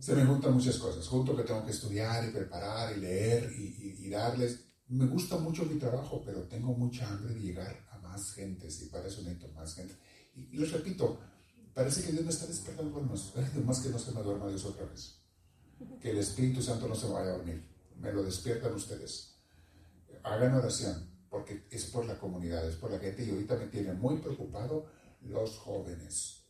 Se 0.00 0.14
me 0.14 0.24
juntan 0.24 0.54
muchas 0.54 0.78
cosas, 0.78 1.06
junto 1.06 1.36
que 1.36 1.44
tengo 1.44 1.64
que 1.64 1.70
estudiar 1.70 2.28
y 2.28 2.32
preparar 2.32 2.96
y 2.96 3.00
leer 3.00 3.50
y, 3.52 4.10
darles. 4.10 4.64
Me 4.88 5.06
gusta 5.06 5.36
mucho 5.36 5.64
mi 5.64 5.78
trabajo, 5.78 6.20
pero 6.24 6.42
tengo 6.48 6.74
mucha 6.74 7.08
hambre 7.08 7.34
de 7.34 7.40
llegar 7.40 7.86
a 7.92 7.98
más 7.98 8.32
gente, 8.32 8.66
y 8.66 8.86
para 8.86 9.06
eso 9.06 9.22
necesito 9.22 9.52
más 9.52 9.74
gente. 9.74 9.94
Y, 10.34 10.56
les 10.56 10.72
repito, 10.72 11.18
parece 11.74 12.02
que 12.02 12.12
Dios 12.12 12.24
me 12.24 12.30
está 12.30 12.46
despertando 12.46 13.00
más, 13.00 13.80
que 13.80 13.88
no 13.90 13.98
se 13.98 14.12
me 14.12 14.22
duerma 14.22 14.48
Dios 14.48 14.64
otra 14.64 14.86
vez. 14.86 15.22
Que 16.00 16.10
el 16.10 16.18
Espíritu 16.18 16.62
Santo 16.62 16.88
no 16.88 16.94
se 16.94 17.06
vaya 17.06 17.30
a 17.30 17.36
dormir. 17.36 17.66
Me 17.96 18.12
lo 18.12 18.22
despiertan 18.22 18.74
ustedes. 18.74 19.36
Hagan 20.22 20.54
oración, 20.54 21.10
porque 21.28 21.66
es 21.70 21.86
por 21.86 22.04
la 22.04 22.18
comunidad, 22.18 22.68
es 22.68 22.76
por 22.76 22.90
la 22.90 22.98
gente. 22.98 23.24
Y 23.24 23.30
ahorita 23.30 23.56
me 23.56 23.66
tiene 23.66 23.92
muy 23.94 24.18
preocupado 24.18 24.86
los 25.22 25.56
jóvenes 25.58 26.40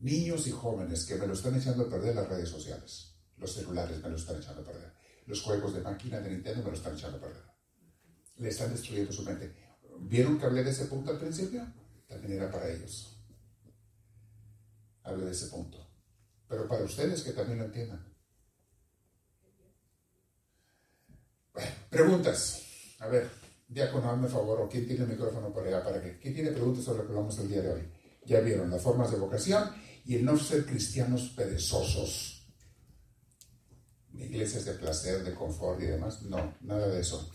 niños 0.00 0.46
y 0.46 0.50
jóvenes 0.50 1.04
que 1.04 1.16
me 1.16 1.26
lo 1.26 1.34
están 1.34 1.54
echando 1.54 1.84
a 1.84 1.90
perder 1.90 2.14
las 2.14 2.28
redes 2.28 2.48
sociales. 2.48 3.14
Los 3.36 3.54
celulares 3.54 4.02
me 4.02 4.08
lo 4.08 4.16
están 4.16 4.36
echando 4.36 4.62
a 4.62 4.64
perder. 4.64 4.92
Los 5.26 5.42
juegos 5.42 5.74
de 5.74 5.80
máquina 5.80 6.20
de 6.20 6.30
Nintendo 6.30 6.62
me 6.64 6.70
lo 6.70 6.76
están 6.76 6.94
echando 6.94 7.18
a 7.18 7.20
perder. 7.20 7.42
Le 8.38 8.48
están 8.48 8.70
destruyendo 8.70 9.12
su 9.12 9.22
mente. 9.22 9.54
¿Vieron 10.00 10.38
que 10.38 10.46
hablé 10.46 10.64
de 10.64 10.70
ese 10.70 10.86
punto 10.86 11.10
al 11.10 11.18
principio? 11.18 11.66
También 12.10 12.32
era 12.32 12.50
para 12.50 12.68
ellos. 12.68 13.16
Hablé 15.04 15.26
de 15.26 15.30
ese 15.30 15.46
punto. 15.46 15.78
Pero 16.48 16.66
para 16.66 16.82
ustedes 16.82 17.22
que 17.22 17.30
también 17.30 17.60
lo 17.60 17.66
entiendan. 17.66 18.04
Bueno, 21.54 21.70
preguntas. 21.88 22.62
A 22.98 23.06
ver, 23.06 23.30
diácono, 23.68 24.10
hazme 24.10 24.28
favor, 24.28 24.60
o 24.60 24.68
quién 24.68 24.86
tiene 24.86 25.04
el 25.04 25.10
micrófono 25.10 25.54
allá 25.56 25.84
para 25.84 26.02
que. 26.02 26.18
¿Quién 26.18 26.34
tiene 26.34 26.50
preguntas 26.50 26.84
sobre 26.84 26.98
lo 26.98 27.04
que 27.04 27.10
hablamos 27.10 27.38
el 27.38 27.48
día 27.48 27.62
de 27.62 27.72
hoy? 27.72 27.92
Ya 28.26 28.40
vieron 28.40 28.68
las 28.70 28.82
formas 28.82 29.12
de 29.12 29.18
vocación 29.18 29.70
y 30.04 30.16
el 30.16 30.24
no 30.24 30.36
ser 30.36 30.66
cristianos 30.66 31.32
perezosos, 31.36 32.44
iglesias 34.12 34.64
de 34.64 34.72
placer, 34.74 35.22
de 35.22 35.34
confort 35.34 35.80
y 35.80 35.86
demás. 35.86 36.22
No, 36.22 36.56
nada 36.60 36.88
de 36.88 37.00
eso. 37.00 37.30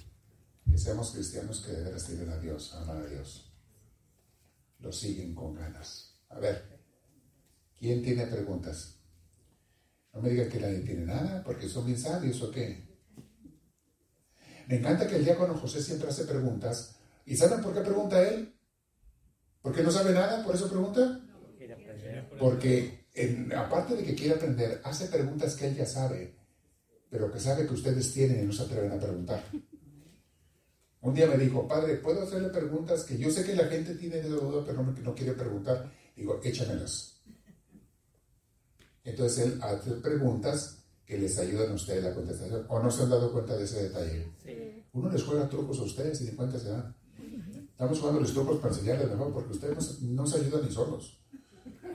Que 0.69 0.77
seamos 0.77 1.11
cristianos 1.11 1.61
que 1.61 1.71
de 1.71 1.83
veras 1.83 2.09
a 2.09 2.39
Dios, 2.39 2.73
aman 2.73 3.03
a 3.03 3.05
Dios. 3.05 3.54
Lo 4.79 4.91
siguen 4.91 5.33
con 5.33 5.55
ganas. 5.55 6.21
A 6.29 6.39
ver, 6.39 6.79
¿quién 7.77 8.03
tiene 8.03 8.27
preguntas? 8.27 8.99
No 10.13 10.21
me 10.21 10.29
digan 10.29 10.49
que 10.49 10.59
nadie 10.59 10.79
tiene 10.79 11.05
nada, 11.05 11.43
porque 11.43 11.67
son 11.67 11.85
bien 11.85 11.99
sabios 11.99 12.41
o 12.41 12.51
qué. 12.51 12.85
Me 14.67 14.77
encanta 14.77 15.07
que 15.07 15.17
el 15.17 15.25
diácono 15.25 15.55
José 15.55 15.81
siempre 15.81 16.09
hace 16.09 16.25
preguntas. 16.25 16.95
¿Y 17.25 17.35
saben 17.35 17.61
por 17.61 17.73
qué 17.73 17.81
pregunta 17.81 18.27
él? 18.27 18.53
¿Por 19.61 19.73
qué 19.73 19.83
no 19.83 19.91
sabe 19.91 20.13
nada? 20.13 20.43
¿Por 20.43 20.55
eso 20.55 20.69
pregunta? 20.69 21.21
Porque 22.39 23.05
aparte 23.55 23.95
de 23.95 24.03
que 24.03 24.15
quiere 24.15 24.35
aprender, 24.35 24.81
hace 24.83 25.07
preguntas 25.07 25.55
que 25.55 25.67
él 25.67 25.75
ya 25.75 25.85
sabe, 25.85 26.35
pero 27.09 27.31
que 27.31 27.39
sabe 27.39 27.65
que 27.65 27.73
ustedes 27.73 28.13
tienen 28.13 28.43
y 28.43 28.45
no 28.45 28.53
se 28.53 28.63
atreven 28.63 28.91
a 28.91 28.99
preguntar. 28.99 29.43
Un 31.05 31.13
día 31.13 31.27
me 31.27 31.37
dijo, 31.37 31.67
padre, 31.67 31.95
¿puedo 31.97 32.23
hacerle 32.23 32.49
preguntas 32.49 33.03
que 33.03 33.17
yo 33.17 33.29
sé 33.29 33.43
que 33.43 33.55
la 33.55 33.65
gente 33.65 33.93
tiene 33.95 34.17
de 34.17 34.29
duda, 34.29 34.63
pero 34.65 34.81
no, 34.81 34.91
no 34.91 35.15
quiere 35.15 35.33
preguntar? 35.33 35.91
Digo, 36.15 36.39
échamelas. 36.43 37.21
Entonces 39.03 39.45
él 39.45 39.59
hace 39.61 39.91
preguntas 39.91 40.79
que 41.05 41.17
les 41.19 41.37
ayudan 41.37 41.71
a 41.71 41.75
ustedes 41.75 42.03
la 42.03 42.13
contestación. 42.13 42.65
¿O 42.69 42.79
no 42.79 42.89
se 42.89 43.03
han 43.03 43.11
dado 43.11 43.31
cuenta 43.31 43.55
de 43.55 43.65
ese 43.65 43.83
detalle? 43.83 44.31
Uno 44.93 45.11
les 45.11 45.23
juega 45.23 45.47
trucos 45.47 45.79
a 45.79 45.83
ustedes 45.83 46.21
y 46.21 46.25
de 46.25 46.35
cuenta 46.35 46.57
se 46.57 46.69
dan. 46.69 46.95
Estamos 47.69 47.99
jugando 47.99 48.21
los 48.21 48.33
trucos 48.33 48.57
para 48.59 48.73
enseñarles 48.73 49.09
mejor, 49.09 49.31
porque 49.31 49.53
ustedes 49.53 50.01
no, 50.01 50.23
no 50.23 50.27
se 50.27 50.39
ayudan 50.39 50.65
ni 50.65 50.71
solos 50.71 51.19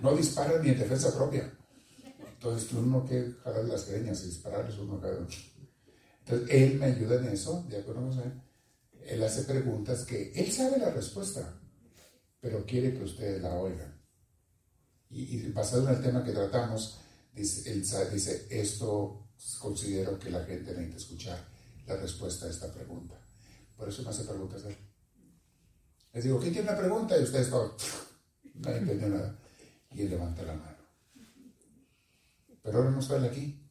no 0.02 0.16
disparan 0.16 0.62
ni 0.62 0.70
en 0.70 0.78
defensa 0.78 1.14
propia. 1.14 1.52
Entonces 2.32 2.72
uno 2.72 3.04
que 3.04 3.34
jalar 3.44 3.64
las 3.64 3.88
greñas 3.88 4.22
y 4.22 4.26
dispararles 4.26 4.78
uno 4.78 5.00
cada 5.00 5.18
uno. 5.18 5.28
Entonces 6.24 6.48
él 6.50 6.78
me 6.78 6.86
ayuda 6.86 7.16
en 7.16 7.28
eso, 7.28 7.64
de 7.68 7.78
acuerdo, 7.78 8.10
él 9.10 9.22
hace 9.24 9.42
preguntas 9.42 10.04
que 10.04 10.32
él 10.32 10.52
sabe 10.52 10.78
la 10.78 10.90
respuesta, 10.90 11.60
pero 12.40 12.64
quiere 12.64 12.94
que 12.94 13.02
ustedes 13.02 13.42
la 13.42 13.54
oigan. 13.54 14.00
Y, 15.10 15.48
basado 15.48 15.88
en 15.88 15.96
el 15.96 16.02
tema 16.02 16.22
que 16.22 16.30
tratamos, 16.30 16.98
dice, 17.32 17.72
él 17.72 17.82
dice, 18.12 18.46
esto 18.48 19.26
considero 19.58 20.16
que 20.16 20.30
la 20.30 20.44
gente 20.44 20.70
necesita 20.70 20.96
escuchar 20.96 21.48
la 21.86 21.96
respuesta 21.96 22.46
a 22.46 22.50
esta 22.50 22.72
pregunta. 22.72 23.20
Por 23.76 23.88
eso 23.88 24.02
me 24.04 24.10
hace 24.10 24.22
preguntas 24.22 24.64
él. 24.64 24.76
Les 26.12 26.24
digo, 26.24 26.38
¿quién 26.38 26.52
tiene 26.52 26.68
una 26.68 26.78
pregunta? 26.78 27.18
Y 27.18 27.24
ustedes 27.24 27.50
todos, 27.50 27.82
no 28.54 28.70
entendió 28.70 29.08
nada 29.08 29.36
y 29.90 30.02
él 30.02 30.10
levanta 30.10 30.42
la 30.42 30.54
mano. 30.54 30.76
Pero 32.62 32.78
ahora 32.78 32.90
no 32.90 33.02
sale 33.02 33.26
aquí. 33.26 33.68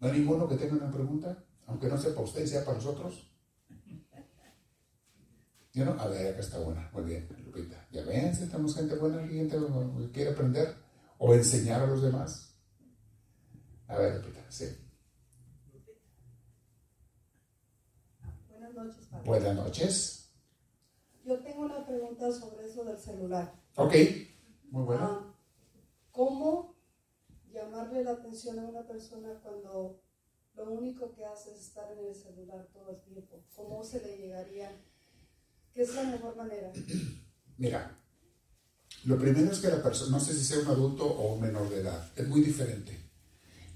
¿No 0.00 0.08
hay 0.08 0.18
ninguno 0.18 0.48
que 0.48 0.56
tenga 0.56 0.76
una 0.76 0.90
pregunta? 0.90 1.44
Aunque 1.66 1.88
no 1.88 2.00
sea 2.00 2.10
para 2.12 2.24
usted 2.24 2.44
y 2.44 2.48
sea 2.48 2.64
para 2.64 2.78
nosotros. 2.78 3.35
¿Ya 5.76 5.84
no? 5.84 5.92
A 6.00 6.06
ver, 6.06 6.28
acá 6.28 6.40
está 6.40 6.58
buena. 6.58 6.88
Muy 6.94 7.02
bien, 7.04 7.28
Lupita. 7.44 7.86
Ya 7.90 8.02
ven, 8.02 8.34
si 8.34 8.44
estamos 8.44 8.74
gente 8.74 8.96
buena, 8.96 9.28
gente 9.28 9.58
que 9.58 10.10
quiere 10.10 10.30
aprender 10.30 10.74
o 11.18 11.34
enseñar 11.34 11.82
a 11.82 11.86
los 11.86 12.00
demás. 12.00 12.56
A 13.86 13.98
ver, 13.98 14.16
Lupita, 14.16 14.50
sí. 14.50 14.64
Buenas 18.48 18.74
noches, 18.74 19.06
padre. 19.06 19.24
Buenas 19.26 19.54
noches. 19.54 20.32
Yo 21.26 21.38
tengo 21.40 21.66
una 21.66 21.84
pregunta 21.84 22.32
sobre 22.32 22.64
eso 22.64 22.82
del 22.82 22.96
celular. 22.96 23.52
Ok. 23.76 23.92
Muy 24.70 24.82
bueno. 24.82 25.04
Ah, 25.04 25.34
¿Cómo 26.10 26.74
llamarle 27.52 28.02
la 28.02 28.12
atención 28.12 28.58
a 28.60 28.64
una 28.64 28.86
persona 28.86 29.38
cuando 29.42 30.00
lo 30.54 30.70
único 30.70 31.12
que 31.12 31.26
hace 31.26 31.52
es 31.52 31.60
estar 31.60 31.92
en 31.92 31.98
el 31.98 32.14
celular 32.14 32.66
todo 32.72 32.92
el 32.92 33.02
tiempo? 33.02 33.44
¿Cómo 33.54 33.84
se 33.84 34.00
le 34.00 34.16
llegaría? 34.16 34.72
¿Qué 35.76 35.82
es 35.82 35.94
la 35.94 36.04
mejor 36.04 36.34
manera? 36.34 36.72
Mira, 37.58 37.94
lo 39.04 39.18
primero 39.18 39.52
es 39.52 39.58
que 39.58 39.68
la 39.68 39.82
persona, 39.82 40.16
no 40.16 40.24
sé 40.24 40.32
si 40.32 40.42
sea 40.42 40.60
un 40.60 40.68
adulto 40.68 41.04
o 41.04 41.34
un 41.34 41.42
menor 41.42 41.68
de 41.68 41.80
edad, 41.80 42.10
es 42.16 42.26
muy 42.26 42.40
diferente. 42.40 42.98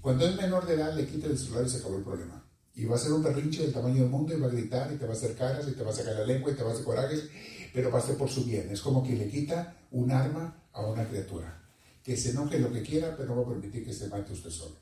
Cuando 0.01 0.27
es 0.27 0.35
menor 0.35 0.65
de 0.65 0.73
edad, 0.73 0.95
le 0.95 1.05
quita 1.05 1.27
el 1.27 1.37
celular 1.37 1.67
y 1.67 1.69
se 1.69 1.77
acabó 1.77 1.97
el 1.97 2.03
problema. 2.03 2.43
Y 2.73 2.85
va 2.85 2.95
a 2.95 2.99
ser 2.99 3.11
un 3.11 3.21
berrinche 3.21 3.61
del 3.61 3.71
tamaño 3.71 4.01
del 4.01 4.09
mundo 4.09 4.35
y 4.35 4.39
va 4.39 4.47
a 4.47 4.49
gritar 4.49 4.91
y 4.91 4.97
te 4.97 5.05
va 5.05 5.13
a 5.13 5.15
hacer 5.15 5.35
caras 5.35 5.67
y 5.67 5.73
te 5.73 5.83
va 5.83 5.91
a 5.91 5.93
sacar 5.93 6.15
la 6.15 6.25
lengua 6.25 6.51
y 6.51 6.55
te 6.55 6.63
va 6.63 6.71
a 6.71 6.73
hacer 6.73 6.85
corajes, 6.85 7.29
pero 7.71 7.91
va 7.91 7.99
a 7.99 8.01
ser 8.01 8.17
por 8.17 8.31
su 8.31 8.45
bien. 8.45 8.71
Es 8.71 8.81
como 8.81 9.03
que 9.03 9.15
le 9.15 9.29
quita 9.29 9.77
un 9.91 10.09
arma 10.09 10.69
a 10.73 10.83
una 10.87 11.07
criatura. 11.07 11.61
Que 12.03 12.17
se 12.17 12.31
enoje 12.31 12.57
lo 12.57 12.73
que 12.73 12.81
quiera, 12.81 13.15
pero 13.15 13.35
no 13.35 13.43
va 13.43 13.43
a 13.43 13.53
permitir 13.53 13.85
que 13.85 13.93
se 13.93 14.07
mate 14.07 14.33
usted 14.33 14.49
solo. 14.49 14.75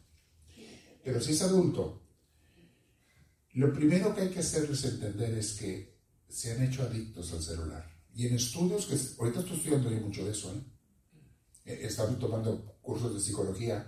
Pero 1.04 1.20
si 1.20 1.34
es 1.34 1.42
adulto, 1.42 2.02
lo 3.56 3.74
primero 3.74 4.16
que 4.16 4.22
hay 4.22 4.30
que 4.30 4.40
hacerles 4.40 4.86
entender 4.86 5.38
es 5.38 5.52
que 5.56 5.89
se 6.30 6.52
han 6.52 6.64
hecho 6.64 6.84
adictos 6.84 7.34
al 7.34 7.42
celular. 7.42 7.90
Y 8.14 8.28
en 8.28 8.36
estudios, 8.36 8.86
que 8.86 8.96
ahorita 9.20 9.40
estoy 9.40 9.58
estudiando 9.58 9.90
mucho 9.90 10.26
de 10.26 10.32
eso, 10.32 10.54
¿eh? 10.54 10.64
he 11.66 11.86
estado 11.86 12.16
tomando 12.16 12.78
cursos 12.82 13.14
de 13.14 13.20
psicología, 13.20 13.88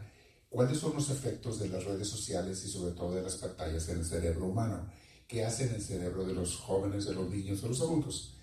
cuáles 0.50 0.80
son 0.80 0.94
los 0.94 1.10
efectos 1.10 1.60
de 1.60 1.70
las 1.70 1.84
redes 1.86 2.08
sociales 2.08 2.64
y 2.66 2.70
sobre 2.70 2.94
todo 2.94 3.16
de 3.16 3.22
las 3.22 3.36
pantallas 3.36 3.88
en 3.90 4.00
el 4.00 4.06
cerebro 4.06 4.48
humano, 4.48 4.92
qué 5.28 5.46
hacen 5.46 5.74
el 5.74 5.82
cerebro 5.82 6.26
de 6.26 6.34
los 6.34 6.58
jóvenes, 6.58 7.06
de 7.06 7.14
los 7.14 7.30
niños, 7.30 7.62
de 7.62 7.70
los 7.70 7.82
adultos. 7.82 8.38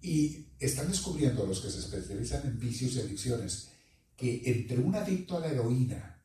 Y 0.00 0.48
están 0.58 0.88
descubriendo 0.88 1.46
los 1.46 1.60
que 1.60 1.70
se 1.70 1.78
especializan 1.78 2.46
en 2.46 2.58
vicios 2.58 2.94
y 2.94 3.00
adicciones 3.00 3.68
que 4.16 4.42
entre 4.44 4.78
un 4.78 4.94
adicto 4.94 5.36
a 5.36 5.40
la 5.40 5.48
heroína 5.48 6.24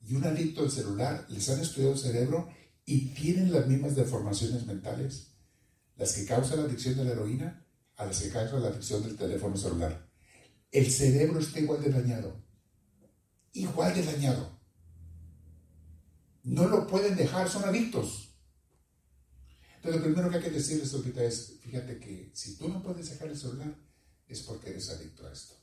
y 0.00 0.14
un 0.14 0.24
adicto 0.24 0.62
al 0.62 0.70
celular 0.70 1.26
les 1.28 1.48
han 1.48 1.60
estudiado 1.60 1.94
el 1.94 1.98
cerebro 1.98 2.48
y 2.84 3.08
tienen 3.14 3.52
las 3.52 3.66
mismas 3.66 3.96
deformaciones 3.96 4.64
mentales, 4.66 5.27
las 5.98 6.12
que 6.12 6.24
causan 6.24 6.58
la 6.60 6.64
adicción 6.64 6.96
de 6.96 7.04
la 7.04 7.10
heroína 7.10 7.66
a 7.96 8.06
las 8.06 8.22
que 8.22 8.30
causan 8.30 8.62
la 8.62 8.68
adicción 8.68 9.02
del 9.02 9.16
teléfono 9.16 9.56
celular. 9.56 10.08
El 10.70 10.90
cerebro 10.90 11.40
está 11.40 11.58
igual 11.58 11.82
de 11.82 11.90
dañado, 11.90 12.40
igual 13.52 13.94
de 13.94 14.04
dañado. 14.04 14.58
No 16.44 16.68
lo 16.68 16.86
pueden 16.86 17.16
dejar, 17.16 17.48
son 17.48 17.64
adictos. 17.64 18.36
Entonces, 19.76 20.00
lo 20.00 20.06
primero 20.06 20.30
que 20.30 20.36
hay 20.36 20.42
que 20.42 20.50
decirles 20.50 20.94
ahorita 20.94 21.22
es, 21.24 21.58
fíjate 21.60 21.98
que 21.98 22.30
si 22.32 22.56
tú 22.56 22.68
no 22.68 22.82
puedes 22.82 23.10
dejar 23.10 23.28
el 23.28 23.36
celular, 23.36 23.76
es 24.28 24.42
porque 24.42 24.70
eres 24.70 24.88
adicto 24.90 25.26
a 25.26 25.32
esto. 25.32 25.54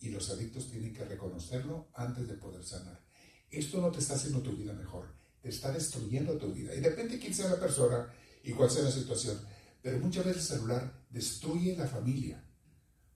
Y 0.00 0.08
los 0.08 0.28
adictos 0.30 0.70
tienen 0.70 0.92
que 0.92 1.04
reconocerlo 1.04 1.88
antes 1.94 2.26
de 2.26 2.34
poder 2.34 2.64
sanar. 2.64 3.04
Esto 3.48 3.80
no 3.80 3.90
te 3.90 4.00
está 4.00 4.14
haciendo 4.14 4.42
tu 4.42 4.56
vida 4.56 4.72
mejor, 4.72 5.14
te 5.40 5.50
está 5.50 5.70
destruyendo 5.70 6.36
tu 6.36 6.52
vida. 6.52 6.74
Y 6.74 6.80
depende 6.80 7.14
de 7.14 7.20
quién 7.20 7.34
sea 7.34 7.50
la 7.50 7.60
persona 7.60 8.12
y 8.42 8.52
cuál 8.52 8.70
sea 8.70 8.84
la 8.84 8.90
situación. 8.90 9.38
Pero 9.82 9.98
muchas 9.98 10.24
veces 10.24 10.50
el 10.50 10.58
celular 10.58 11.06
destruye 11.10 11.76
la 11.76 11.86
familia, 11.86 12.44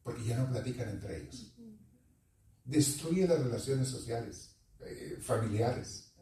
porque 0.02 0.24
ya 0.24 0.38
no 0.38 0.50
platican 0.50 0.88
entre 0.88 1.22
ellos. 1.22 1.54
Destruye 2.64 3.26
las 3.26 3.40
relaciones 3.40 3.88
sociales, 3.88 4.56
eh, 4.80 5.18
familiares 5.20 6.14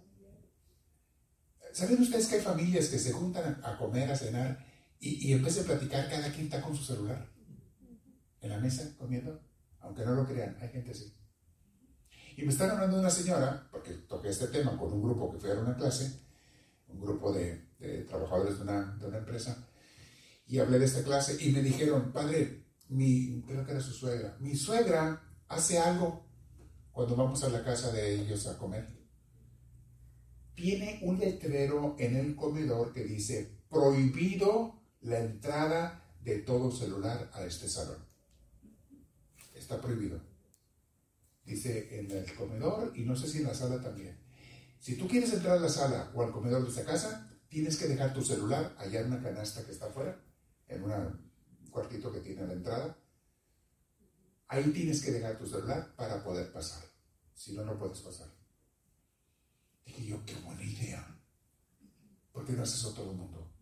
¿Saben 1.72 2.02
ustedes 2.02 2.28
que 2.28 2.34
hay 2.34 2.42
familias 2.42 2.88
que 2.88 2.98
se 2.98 3.12
juntan 3.12 3.60
a 3.64 3.78
comer, 3.78 4.10
a 4.10 4.16
cenar 4.16 4.64
y, 5.00 5.28
y 5.28 5.32
en 5.32 5.42
platicar, 5.42 6.08
cada 6.08 6.30
quien 6.30 6.44
está 6.44 6.60
con 6.60 6.76
su 6.76 6.84
celular? 6.84 7.32
En 8.40 8.50
la 8.50 8.58
mesa, 8.58 8.94
comiendo. 8.98 9.40
Aunque 9.80 10.04
no 10.04 10.14
lo 10.14 10.26
crean, 10.26 10.56
hay 10.60 10.68
gente 10.68 10.90
así. 10.90 11.16
Y 12.36 12.42
me 12.42 12.52
están 12.52 12.70
hablando 12.70 12.96
de 12.96 13.00
una 13.00 13.10
señora, 13.10 13.68
porque 13.70 13.92
toqué 13.94 14.28
este 14.28 14.48
tema 14.48 14.76
con 14.76 14.92
un 14.92 15.02
grupo 15.02 15.32
que 15.32 15.38
fue 15.38 15.52
a 15.52 15.60
una 15.60 15.76
clase, 15.76 16.20
un 16.88 17.00
grupo 17.00 17.32
de, 17.32 17.72
trabajadores 18.09 18.56
de 18.56 18.62
una, 18.62 18.96
de 18.96 19.06
una, 19.06 19.18
empresa, 19.18 19.68
y 20.46 20.59
hablé 20.59 20.78
de 20.78 20.86
esta 20.86 21.02
clase 21.02 21.36
y 21.40 21.52
me 21.52 21.62
dijeron, 21.62 22.12
padre, 22.12 22.66
mi, 22.88 23.42
creo 23.46 23.64
que 23.64 23.72
era 23.72 23.80
su 23.80 23.92
suegra, 23.92 24.36
mi 24.40 24.56
suegra 24.56 25.22
hace 25.48 25.78
algo 25.78 26.26
cuando 26.90 27.16
vamos 27.16 27.42
a 27.44 27.48
la 27.48 27.64
casa 27.64 27.90
de 27.92 28.14
ellos 28.14 28.46
a 28.46 28.59
comer 28.59 29.02
tiene 30.54 31.00
un 31.02 31.18
letrero 31.18 31.96
en 31.98 32.16
el 32.16 32.36
comedor 32.36 32.92
que 32.92 33.04
dice 33.04 33.59
prohibido 33.68 34.80
la 35.00 35.18
entrada 35.18 36.14
de 36.20 36.38
todo 36.38 36.70
celular 36.70 37.30
a 37.32 37.44
este 37.44 37.68
salón. 37.68 37.98
Está 39.54 39.80
prohibido. 39.80 40.20
Dice 41.44 41.98
en 41.98 42.10
el 42.10 42.32
comedor 42.34 42.92
y 42.94 43.02
no 43.02 43.16
sé 43.16 43.26
si 43.26 43.38
en 43.38 43.44
la 43.44 43.54
sala 43.54 43.80
también. 43.80 44.20
Si 44.78 44.96
tú 44.96 45.09
quieres 45.09 45.32
entrar 45.32 45.59
a 45.59 45.60
la 45.60 45.68
sala 45.68 46.12
o 46.14 46.22
al 46.22 46.30
comedor 46.30 46.62
de 46.62 46.68
esta 46.68 46.84
casa, 46.84 47.31
tienes 47.52 47.76
que 47.76 47.86
dejar 47.86 48.14
tu 48.14 48.22
celular 48.22 48.74
allá 48.78 49.00
en 49.00 49.08
una 49.08 49.22
canasta 49.22 49.62
que 49.62 49.72
está 49.72 49.84
afuera, 49.84 50.18
en 50.68 50.82
un 50.84 51.30
cuartito 51.70 52.10
que 52.10 52.20
tiene 52.20 52.46
la 52.46 52.54
entrada. 52.54 52.98
Ahí 54.48 54.72
tienes 54.72 55.04
que 55.04 55.10
dejar 55.12 55.36
tu 55.36 55.46
celular 55.46 55.94
para 55.94 56.24
poder 56.24 56.50
pasar. 56.50 56.82
Si 57.34 57.52
no, 57.52 57.62
no 57.62 57.78
puedes 57.78 58.00
pasar. 58.00 58.28
Dije 59.84 60.06
yo, 60.06 60.24
qué 60.24 60.34
buena 60.36 60.62
idea. 60.62 61.06
¿Por 62.32 62.46
qué 62.46 62.54
no 62.54 62.62
haces 62.62 62.76
eso 62.76 62.94
todo 62.94 63.10
el 63.10 63.18
mundo? 63.18 63.52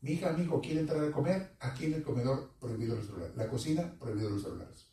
Mi 0.00 0.12
hija, 0.12 0.30
amigo, 0.30 0.58
quiere 0.62 0.80
entrar 0.80 1.04
a 1.04 1.12
comer, 1.12 1.54
aquí 1.60 1.84
en 1.84 1.94
el 1.94 2.02
comedor 2.02 2.56
prohibido 2.58 2.96
los 2.96 3.04
celulares. 3.04 3.36
La 3.36 3.50
cocina, 3.50 3.94
prohibido 3.98 4.30
los 4.30 4.42
celulares. 4.42 4.86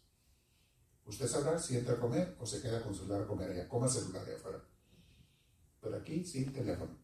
Usted 1.05 1.27
sabrá 1.27 1.57
si 1.57 1.77
entra 1.77 1.93
a 1.93 1.99
comer 2.01 2.35
o 2.38 2.45
se 2.45 2.61
queda 2.61 2.84
con 2.84 2.93
celular 2.93 3.21
a 3.21 3.27
comer 3.27 3.51
allá. 3.51 3.69
Coma 3.69 3.88
celular 3.88 4.25
allá 4.25 4.35
afuera. 4.35 4.61
Pero 5.80 5.95
aquí, 5.95 6.25
sin 6.25 6.51
teléfono. 6.51 7.02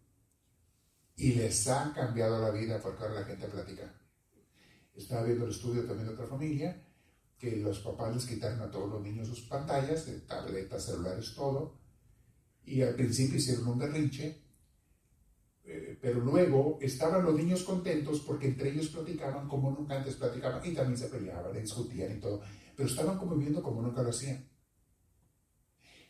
Y 1.20 1.34
les 1.34 1.68
ha 1.68 1.91
cambiado 1.94 2.41
la 2.41 2.50
vida 2.50 2.80
porque 2.82 3.04
ahora 3.04 3.20
la 3.20 3.26
gente 3.26 3.46
platica. 3.50 3.94
Estaba 4.96 5.24
viendo 5.24 5.44
el 5.44 5.52
estudio 5.52 5.84
también 5.86 6.08
de 6.08 6.14
otra 6.14 6.28
familia 6.28 6.82
que 7.38 7.58
los 7.58 7.80
papás 7.80 8.16
les 8.16 8.26
quitaron 8.26 8.62
a 8.62 8.72
todos 8.72 8.90
los 8.90 9.02
niños 9.02 9.28
sus 9.28 9.41
pantallas, 9.41 10.06
de 10.06 10.22
tabletas, 10.22 10.86
celulares, 10.86 11.34
todo, 11.36 11.78
y 12.66 12.82
al 12.82 12.96
principio 12.96 13.38
hicieron 13.38 13.68
un 13.68 13.80
berrinche, 13.80 14.41
eh, 15.66 15.98
pero 16.02 16.22
luego 16.22 16.78
estaban 16.82 17.24
los 17.24 17.36
niños 17.36 17.64
contentos 17.64 18.22
porque 18.22 18.48
entre 18.48 18.70
ellos 18.70 18.88
platicaban 18.88 19.50
como 19.50 19.72
nunca 19.72 19.98
antes 19.98 20.16
platicaban 20.16 20.66
y 20.66 20.74
también 20.74 20.98
se 20.98 21.08
peleaban, 21.08 21.54
discutían 21.54 22.18
y 22.18 22.20
todo, 22.22 22.41
pero 22.78 22.88
estaban 22.88 23.18
conviviendo 23.18 23.62
como 23.62 23.82
nunca 23.82 24.04
lo 24.04 24.10
hacían. 24.10 24.50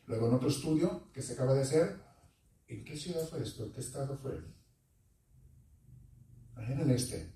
Luego 0.06 0.27
en 0.27 0.34
otro 0.36 0.49
estudio 0.49 1.11
que 1.11 1.23
se 1.23 1.34
acaba 1.34 1.56
de 1.56 1.61
hacer, 1.61 1.99
¿en 2.68 2.84
qué 2.84 2.95
ciudad 2.95 3.27
fue 3.27 3.41
esto? 3.41 3.65
¿En 3.65 3.72
qué 3.72 3.80
estado 3.80 4.15
fue? 4.15 4.59
En 6.68 6.80
el 6.80 6.91
este. 6.91 7.34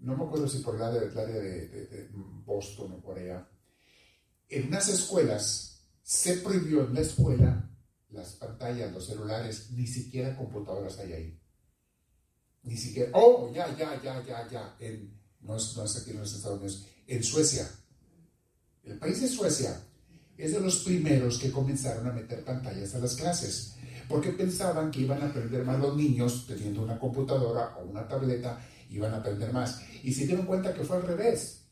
No 0.00 0.16
me 0.16 0.24
acuerdo 0.24 0.48
si 0.48 0.58
por 0.58 0.76
el 0.76 0.82
área, 0.82 1.00
de, 1.00 2.10
Boston 2.44 2.92
o 2.92 3.00
por 3.00 3.18
allá. 3.18 3.48
En 4.48 4.68
unas 4.68 4.88
escuelas 4.88 5.82
se 6.02 6.36
prohibió 6.36 6.86
en 6.86 6.94
la 6.94 7.00
escuela 7.00 7.70
las 8.10 8.34
pantallas, 8.34 8.92
los 8.92 9.06
celulares, 9.06 9.70
ni 9.70 9.86
siquiera 9.86 10.36
computadoras 10.36 10.98
hay 10.98 11.12
ahí. 11.12 11.40
Ni 12.62 12.76
siquiera, 12.76 13.10
oh, 13.14 13.50
ya, 13.52 13.74
ya, 13.76 14.00
ya, 14.02 14.22
ya, 14.24 14.48
ya, 14.48 14.76
en, 14.78 15.20
no, 15.40 15.56
es, 15.56 15.76
no 15.76 15.84
es 15.84 15.96
aquí 15.96 16.10
en 16.10 16.20
los 16.20 16.34
Estados 16.34 16.58
Unidos, 16.58 16.86
en 17.06 17.24
Suecia. 17.24 17.68
El 18.82 18.98
país 18.98 19.20
de 19.20 19.28
Suecia 19.28 19.82
es 20.36 20.52
de 20.52 20.60
los 20.60 20.84
primeros 20.84 21.38
que 21.38 21.50
comenzaron 21.50 22.06
a 22.06 22.12
meter 22.12 22.44
pantallas 22.44 22.94
a 22.94 22.98
las 22.98 23.14
clases, 23.14 23.74
porque 24.08 24.30
pensaban 24.30 24.90
que 24.90 25.00
iban 25.00 25.22
a 25.22 25.26
aprender 25.26 25.64
más 25.64 25.78
los 25.78 25.96
niños 25.96 26.46
teniendo 26.46 26.82
una 26.82 26.98
computadora 26.98 27.76
o 27.78 27.84
una 27.84 28.06
tableta, 28.06 28.58
iban 28.90 29.12
a 29.14 29.18
aprender 29.18 29.52
más. 29.52 29.80
Y 30.02 30.12
se 30.12 30.26
dieron 30.26 30.46
cuenta 30.46 30.74
que 30.74 30.84
fue 30.84 30.96
al 30.96 31.02
revés. 31.02 31.66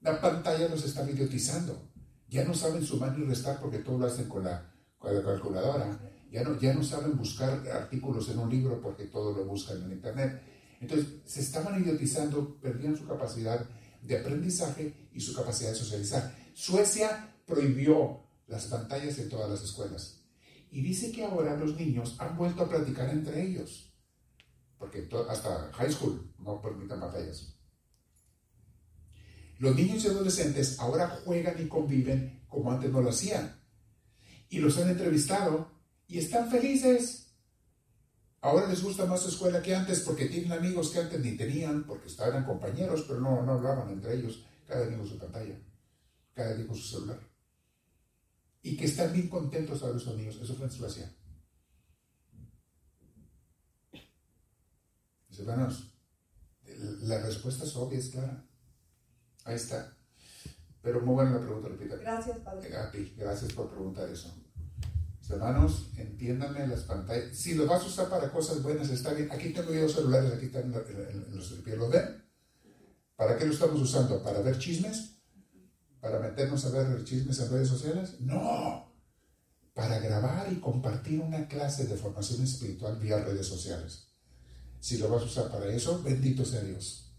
La 0.00 0.20
pantalla 0.20 0.68
los 0.68 0.84
estaba 0.84 1.10
idiotizando 1.10 1.92
ya 2.32 2.44
no 2.44 2.54
saben 2.54 2.82
sumar 2.82 3.16
ni 3.16 3.26
restar 3.26 3.60
porque 3.60 3.80
todo 3.80 3.98
lo 3.98 4.06
hacen 4.06 4.26
con 4.26 4.44
la, 4.44 4.66
calculadora. 4.98 6.00
Ya 6.30 6.42
no, 6.42 6.58
ya 6.58 6.72
no 6.72 6.82
saben 6.82 7.14
buscar 7.14 7.62
artículos 7.68 8.30
en 8.30 8.38
un 8.38 8.48
libro 8.48 8.80
porque 8.80 9.04
todo 9.04 9.36
lo 9.36 9.44
buscan 9.44 9.82
en 9.82 9.92
Internet. 9.92 10.40
Entonces, 10.80 11.08
se 11.26 11.40
estaban 11.40 11.78
idiotizando, 11.78 12.58
perdían 12.58 12.96
su 12.96 13.06
capacidad 13.06 13.68
de 14.00 14.18
aprendizaje 14.18 15.10
y 15.12 15.20
su 15.20 15.34
capacidad 15.34 15.72
de 15.72 15.76
socializar. 15.76 16.34
Suecia 16.54 17.36
prohibió 17.46 18.22
las 18.46 18.64
pantallas 18.64 19.18
en 19.18 19.28
todas 19.28 19.50
las 19.50 19.62
escuelas. 19.62 20.21
Y 20.72 20.80
dice 20.80 21.12
que 21.12 21.22
ahora 21.22 21.54
los 21.54 21.76
niños 21.76 22.16
han 22.18 22.34
vuelto 22.34 22.62
a 22.62 22.68
platicar 22.68 23.10
entre 23.10 23.42
ellos. 23.42 23.92
Porque 24.78 25.06
hasta 25.28 25.70
high 25.74 25.92
school 25.92 26.32
no 26.38 26.62
permiten 26.62 26.98
pantallas. 26.98 27.54
Los 29.58 29.76
niños 29.76 30.02
y 30.02 30.08
adolescentes 30.08 30.80
ahora 30.80 31.08
juegan 31.08 31.62
y 31.62 31.68
conviven 31.68 32.42
como 32.48 32.72
antes 32.72 32.90
no 32.90 33.02
lo 33.02 33.10
hacían. 33.10 33.60
Y 34.48 34.60
los 34.60 34.78
han 34.78 34.88
entrevistado 34.88 35.70
y 36.08 36.18
están 36.18 36.50
felices. 36.50 37.34
Ahora 38.40 38.66
les 38.66 38.82
gusta 38.82 39.04
más 39.04 39.20
su 39.20 39.28
escuela 39.28 39.62
que 39.62 39.74
antes 39.74 40.00
porque 40.00 40.24
tienen 40.24 40.52
amigos 40.52 40.88
que 40.88 41.00
antes 41.00 41.20
ni 41.20 41.36
tenían, 41.36 41.84
porque 41.84 42.08
estaban 42.08 42.46
compañeros, 42.46 43.04
pero 43.06 43.20
no, 43.20 43.42
no 43.42 43.52
hablaban 43.52 43.90
entre 43.90 44.14
ellos. 44.14 44.42
Cada 44.66 44.86
con 44.96 45.06
su 45.06 45.18
pantalla, 45.18 45.60
cada 46.32 46.66
con 46.66 46.74
su 46.74 46.96
celular. 46.96 47.31
Y 48.62 48.76
que 48.76 48.84
están 48.84 49.12
bien 49.12 49.28
contentos 49.28 49.82
ahora 49.82 49.94
los 49.94 50.16
niños. 50.16 50.38
Eso 50.40 50.54
fue 50.54 50.66
en 50.66 50.72
Suecia. 50.72 51.12
Mis 55.28 55.40
hermanos, 55.40 55.92
la 57.02 57.20
respuesta 57.20 57.64
es 57.64 57.74
obvia, 57.76 57.98
es 57.98 58.10
clara. 58.10 58.46
Ahí 59.44 59.56
está. 59.56 59.96
Pero 60.82 61.00
muy 61.00 61.14
buena 61.14 61.32
la 61.32 61.40
pregunta, 61.40 61.68
Lupita. 61.68 61.96
Gracias, 61.96 62.38
Padre. 62.38 62.76
A 62.76 62.90
ti, 62.90 63.14
gracias 63.16 63.52
por 63.52 63.70
preguntar 63.70 64.08
eso. 64.08 64.34
hermanos, 65.30 65.90
entiéndanme 65.96 66.66
las 66.66 66.82
pantallas. 66.82 67.36
Si 67.36 67.54
lo 67.54 67.66
vas 67.66 67.82
a 67.82 67.86
usar 67.86 68.08
para 68.08 68.30
cosas 68.30 68.62
buenas, 68.62 68.90
está 68.90 69.14
bien. 69.14 69.30
Aquí 69.32 69.50
tengo 69.52 69.72
yo 69.72 69.88
celulares, 69.88 70.32
aquí 70.32 70.46
están 70.46 70.64
en, 70.64 71.36
los 71.36 71.52
pies. 71.64 71.78
¿Lo 71.78 71.88
ven? 71.88 72.22
¿Para 73.16 73.38
qué 73.38 73.46
lo 73.46 73.52
estamos 73.52 73.80
usando? 73.80 74.22
¿Para 74.22 74.40
ver 74.40 74.58
chismes? 74.58 75.21
¿Para 76.02 76.18
meternos 76.18 76.64
a 76.64 76.70
ver 76.70 77.04
chismes 77.04 77.38
en 77.38 77.50
redes 77.50 77.68
sociales? 77.68 78.16
No. 78.18 78.92
Para 79.72 80.00
grabar 80.00 80.52
y 80.52 80.56
compartir 80.56 81.20
una 81.20 81.46
clase 81.46 81.86
de 81.86 81.96
formación 81.96 82.42
espiritual 82.42 82.98
vía 82.98 83.24
redes 83.24 83.46
sociales. 83.46 84.08
Si 84.80 84.98
lo 84.98 85.08
vas 85.08 85.22
a 85.22 85.26
usar 85.26 85.48
para 85.48 85.72
eso, 85.72 86.02
bendito 86.02 86.44
sea 86.44 86.60
Dios. 86.60 87.14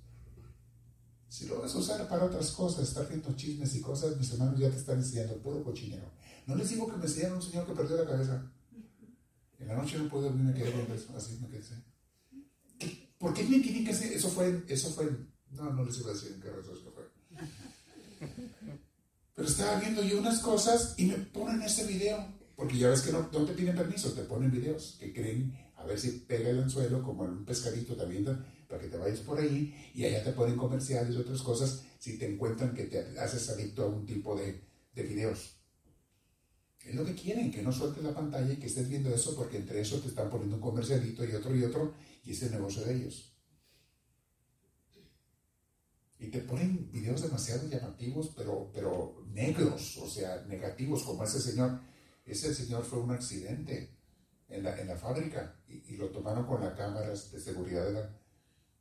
Si 1.29 1.45
lo 1.45 1.61
vas 1.61 1.73
a 1.73 1.77
usar 1.77 2.09
para 2.09 2.25
otras 2.25 2.51
cosas, 2.51 2.89
estar 2.89 3.07
viendo 3.07 3.33
chismes 3.37 3.73
y 3.73 3.79
cosas, 3.79 4.17
mis 4.17 4.33
hermanos 4.33 4.59
ya 4.59 4.69
te 4.69 4.75
están 4.75 4.97
enseñando 4.97 5.41
puro 5.41 5.63
cochinero. 5.63 6.11
No 6.45 6.55
les 6.55 6.69
digo 6.69 6.85
que 6.91 6.97
me 6.97 7.05
enseñaron 7.05 7.37
un 7.37 7.41
señor 7.41 7.65
que 7.65 7.73
perdió 7.73 7.95
la 7.95 8.05
cabeza. 8.05 8.51
En 9.59 9.67
la 9.69 9.75
noche 9.75 9.97
no 9.97 10.09
puedo 10.09 10.25
dormir, 10.25 10.43
me 10.43 10.53
quedé 10.53 10.93
eso, 10.93 11.15
así 11.15 11.39
me 11.41 11.47
quedé. 11.47 11.63
¿Por 13.17 13.33
qué 13.33 13.43
me 13.45 13.59
tienen 13.59 13.85
que 13.85 13.91
hacer? 13.91 14.11
Eso 14.11 14.27
fue, 14.27 14.65
eso 14.67 14.89
fue, 14.89 15.09
no, 15.51 15.71
no 15.71 15.85
les 15.85 15.97
iba 15.99 16.09
a 16.09 16.13
decir 16.13 16.33
en 16.33 16.41
qué. 16.41 16.49
Pero 19.35 19.47
estaba 19.47 19.79
viendo 19.79 20.03
yo 20.03 20.19
unas 20.19 20.39
cosas 20.39 20.93
y 20.97 21.05
me 21.05 21.15
ponen 21.15 21.61
ese 21.61 21.85
video. 21.85 22.25
Porque 22.55 22.77
ya 22.77 22.89
ves 22.89 23.01
que 23.01 23.11
no, 23.11 23.25
te 23.27 23.53
piden 23.53 23.75
permiso, 23.75 24.13
te 24.13 24.21
ponen 24.23 24.51
videos 24.51 24.97
que 24.99 25.11
creen 25.11 25.57
a 25.75 25.85
ver 25.85 25.99
si 25.99 26.11
pega 26.11 26.49
el 26.49 26.61
anzuelo 26.61 27.01
como 27.01 27.25
en 27.25 27.31
un 27.31 27.45
pescadito 27.45 27.95
también 27.95 28.25
para 28.67 28.79
que 28.79 28.87
te 28.87 28.97
vayas 28.97 29.19
por 29.19 29.39
ahí 29.39 29.91
y 29.95 30.05
allá 30.05 30.23
te 30.23 30.31
ponen 30.33 30.55
comerciales 30.55 31.15
y 31.15 31.17
otras 31.17 31.41
cosas 31.41 31.83
si 31.99 32.17
te 32.17 32.31
encuentran 32.31 32.73
que 32.73 32.83
te 32.83 33.19
haces 33.19 33.49
adicto 33.49 33.83
a 33.83 33.87
un 33.87 34.05
tipo 34.05 34.35
de, 34.35 34.61
de 34.93 35.03
videos. 35.03 35.57
Es 36.79 36.93
lo 36.93 37.03
que 37.03 37.15
quieren, 37.15 37.51
que 37.51 37.63
no 37.63 37.71
sueltes 37.71 38.03
la 38.03 38.13
pantalla 38.13 38.53
y 38.53 38.57
que 38.57 38.67
estés 38.67 38.87
viendo 38.87 39.13
eso 39.13 39.35
porque 39.35 39.57
entre 39.57 39.81
eso 39.81 39.99
te 39.99 40.09
están 40.09 40.29
poniendo 40.29 40.57
un 40.57 40.61
comercialito 40.61 41.25
y 41.25 41.33
otro 41.33 41.55
y 41.55 41.63
otro 41.63 41.93
y 42.23 42.31
es 42.31 42.43
el 42.43 42.51
negocio 42.51 42.83
de 42.83 42.95
ellos. 42.95 43.32
Y 46.23 46.29
te 46.29 46.39
ponen 46.39 46.89
videos 46.89 47.21
demasiado 47.21 47.67
llamativos, 47.67 48.31
pero, 48.33 48.71
pero 48.73 49.25
negros, 49.33 49.97
o 49.97 50.09
sea, 50.09 50.41
negativos, 50.47 51.03
como 51.03 51.25
ese 51.25 51.41
señor. 51.41 51.81
Ese 52.25 52.55
señor 52.55 52.85
fue 52.85 52.99
un 52.99 53.11
accidente 53.11 53.93
en 54.47 54.63
la, 54.63 54.79
en 54.79 54.87
la 54.87 54.95
fábrica 54.95 55.59
y, 55.67 55.97
lo 55.97 56.11
tomaron 56.11 56.45
con 56.45 56.61
las 56.61 56.75
cámaras 56.75 57.29
de 57.29 57.41
seguridad 57.41 57.83
de 57.83 57.91
la, 57.91 58.17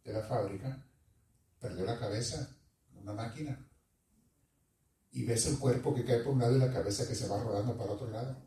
de 0.04 0.12
la 0.12 0.22
fábrica. 0.22 0.86
Perdió 1.58 1.84
la 1.84 1.98
cabeza, 1.98 2.56
una 2.94 3.12
máquina. 3.12 3.68
Y 5.10 5.24
ves 5.24 5.44
el 5.46 5.58
cuerpo 5.58 5.92
que 5.92 6.04
cae 6.04 6.20
por 6.20 6.34
un 6.34 6.38
lado 6.38 6.56
y 6.56 6.60
la 6.60 6.72
cabeza 6.72 7.08
que 7.08 7.16
se 7.16 7.26
va 7.26 7.42
rodando 7.42 7.76
para 7.76 7.94
otro 7.94 8.08
lado. 8.08 8.40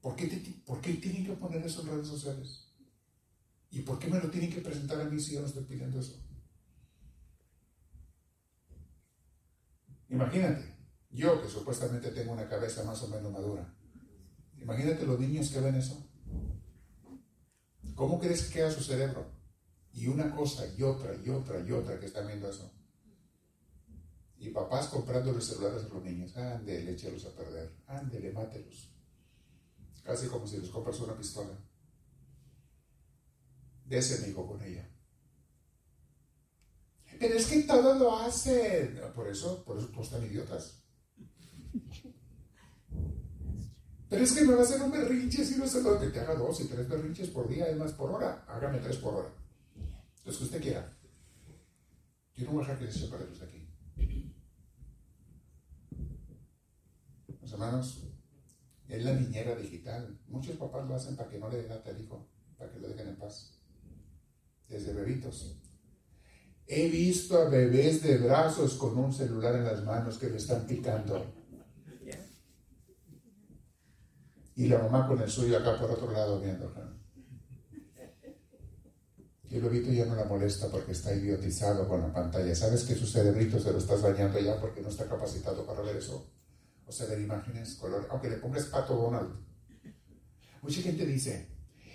¿Por 0.00 0.14
qué, 0.14 0.28
¿Por 0.64 0.80
qué 0.80 0.94
tienen 0.94 1.26
que 1.26 1.32
poner 1.32 1.66
eso 1.66 1.80
en 1.80 1.88
redes 1.88 2.06
sociales? 2.06 2.68
¿Y 3.72 3.80
por 3.80 3.98
qué 3.98 4.06
me 4.06 4.20
lo 4.20 4.30
tienen 4.30 4.52
que 4.52 4.60
presentar 4.60 5.00
a 5.00 5.04
mí 5.04 5.20
si 5.20 5.34
yo 5.34 5.40
no 5.40 5.48
estoy 5.48 5.64
pidiendo 5.64 5.98
eso? 5.98 6.27
Imagínate, 10.08 10.74
yo 11.10 11.40
que 11.42 11.48
supuestamente 11.48 12.10
tengo 12.10 12.32
una 12.32 12.48
cabeza 12.48 12.84
más 12.84 13.02
o 13.02 13.08
menos 13.08 13.32
madura. 13.32 13.74
Imagínate 14.56 15.06
los 15.06 15.20
niños 15.20 15.50
que 15.50 15.60
ven 15.60 15.76
eso. 15.76 16.06
¿Cómo 17.94 18.18
crees 18.18 18.44
que 18.44 18.54
queda 18.54 18.70
su 18.70 18.82
cerebro? 18.82 19.30
Y 19.92 20.06
una 20.06 20.34
cosa 20.34 20.64
y 20.76 20.82
otra 20.82 21.14
y 21.14 21.28
otra 21.30 21.60
y 21.60 21.72
otra 21.72 21.98
que 21.98 22.06
están 22.06 22.26
viendo 22.26 22.48
eso. 22.48 22.72
Y 24.36 24.50
papás 24.50 24.86
comprando 24.86 25.32
los 25.32 25.46
celulares 25.46 25.84
a 25.84 25.88
los 25.88 26.04
niños. 26.04 26.36
Ándele, 26.36 26.92
échelos 26.92 27.24
a 27.24 27.34
perder. 27.34 27.74
Ándele, 27.86 28.32
mátelos. 28.32 28.92
Casi 30.04 30.28
como 30.28 30.46
si 30.46 30.58
les 30.58 30.70
compras 30.70 31.00
una 31.00 31.16
pistola. 31.16 31.58
De 33.84 33.98
ese 33.98 34.30
hijo 34.30 34.46
con 34.46 34.62
ella. 34.62 34.88
Pero 37.18 37.34
es 37.34 37.46
que 37.46 37.62
todos 37.62 37.98
lo 37.98 38.16
hacen. 38.16 39.00
Por 39.14 39.28
eso, 39.28 39.64
por 39.64 39.78
eso 39.78 39.90
pues, 39.92 40.06
están 40.06 40.24
idiotas. 40.24 40.82
Pero 44.08 44.24
es 44.24 44.32
que 44.32 44.44
me 44.44 44.54
va 44.54 44.60
a 44.60 44.62
hacer 44.62 44.80
un 44.80 44.90
berrinche 44.90 45.44
si 45.44 45.56
no 45.56 45.66
sé 45.66 45.82
lo 45.82 46.00
que 46.00 46.06
te 46.08 46.20
haga 46.20 46.34
dos 46.34 46.60
y 46.60 46.64
tres 46.64 46.88
berrinches 46.88 47.28
por 47.28 47.48
día, 47.48 47.68
es 47.68 47.76
más 47.76 47.92
por 47.92 48.10
hora. 48.10 48.44
Hágame 48.48 48.78
tres 48.78 48.96
por 48.96 49.14
hora. 49.14 49.28
Los 50.24 50.38
que 50.38 50.44
usted 50.44 50.62
quiera. 50.62 50.96
Yo 52.34 52.46
no 52.46 52.52
voy 52.52 52.64
a 52.64 52.68
dejar 52.68 52.78
que 52.86 52.92
se 52.92 53.00
separe 53.00 53.26
de 53.26 53.44
aquí. 53.44 53.68
Los 57.40 57.52
hermanos, 57.52 58.04
es 58.88 59.04
la 59.04 59.12
niñera 59.12 59.54
digital. 59.56 60.18
Muchos 60.28 60.56
papás 60.56 60.86
lo 60.86 60.94
hacen 60.94 61.16
para 61.16 61.28
que 61.28 61.38
no 61.38 61.50
le 61.50 61.62
den 61.62 61.72
al 61.72 62.00
hijo, 62.00 62.28
para 62.56 62.70
que 62.70 62.78
lo 62.78 62.88
dejen 62.88 63.08
en 63.08 63.16
paz. 63.16 63.60
Desde 64.68 64.94
bebitos. 64.94 65.60
He 66.70 66.88
visto 66.90 67.40
a 67.40 67.48
bebés 67.48 68.02
de 68.02 68.18
brazos 68.18 68.74
con 68.74 68.96
un 68.98 69.10
celular 69.10 69.54
en 69.56 69.64
las 69.64 69.82
manos 69.84 70.18
que 70.18 70.28
le 70.28 70.36
están 70.36 70.66
picando. 70.66 71.24
Y 74.54 74.66
la 74.66 74.78
mamá 74.78 75.08
con 75.08 75.20
el 75.22 75.30
suyo 75.30 75.56
acá 75.56 75.78
por 75.78 75.90
otro 75.90 76.12
lado 76.12 76.40
viendo. 76.40 76.70
Y 79.50 79.56
el 79.56 79.62
bebito 79.62 79.90
ya 79.90 80.04
no 80.04 80.14
la 80.14 80.24
molesta 80.24 80.70
porque 80.70 80.92
está 80.92 81.14
idiotizado 81.14 81.88
con 81.88 82.02
la 82.02 82.12
pantalla. 82.12 82.54
¿Sabes 82.54 82.84
que 82.84 82.94
su 82.94 83.06
cerebrito 83.06 83.58
se 83.58 83.72
lo 83.72 83.78
estás 83.78 84.02
dañando 84.02 84.38
ya 84.38 84.60
porque 84.60 84.82
no 84.82 84.90
está 84.90 85.08
capacitado 85.08 85.64
para 85.64 85.80
ver 85.80 85.96
eso? 85.96 86.30
O 86.84 86.92
sea, 86.92 87.06
ver 87.06 87.20
imágenes, 87.20 87.76
color, 87.76 88.06
aunque 88.10 88.28
le 88.28 88.36
pongas 88.36 88.64
pato 88.64 88.94
Donald. 88.94 89.34
Mucha 90.60 90.82
gente 90.82 91.06
dice, 91.06 91.48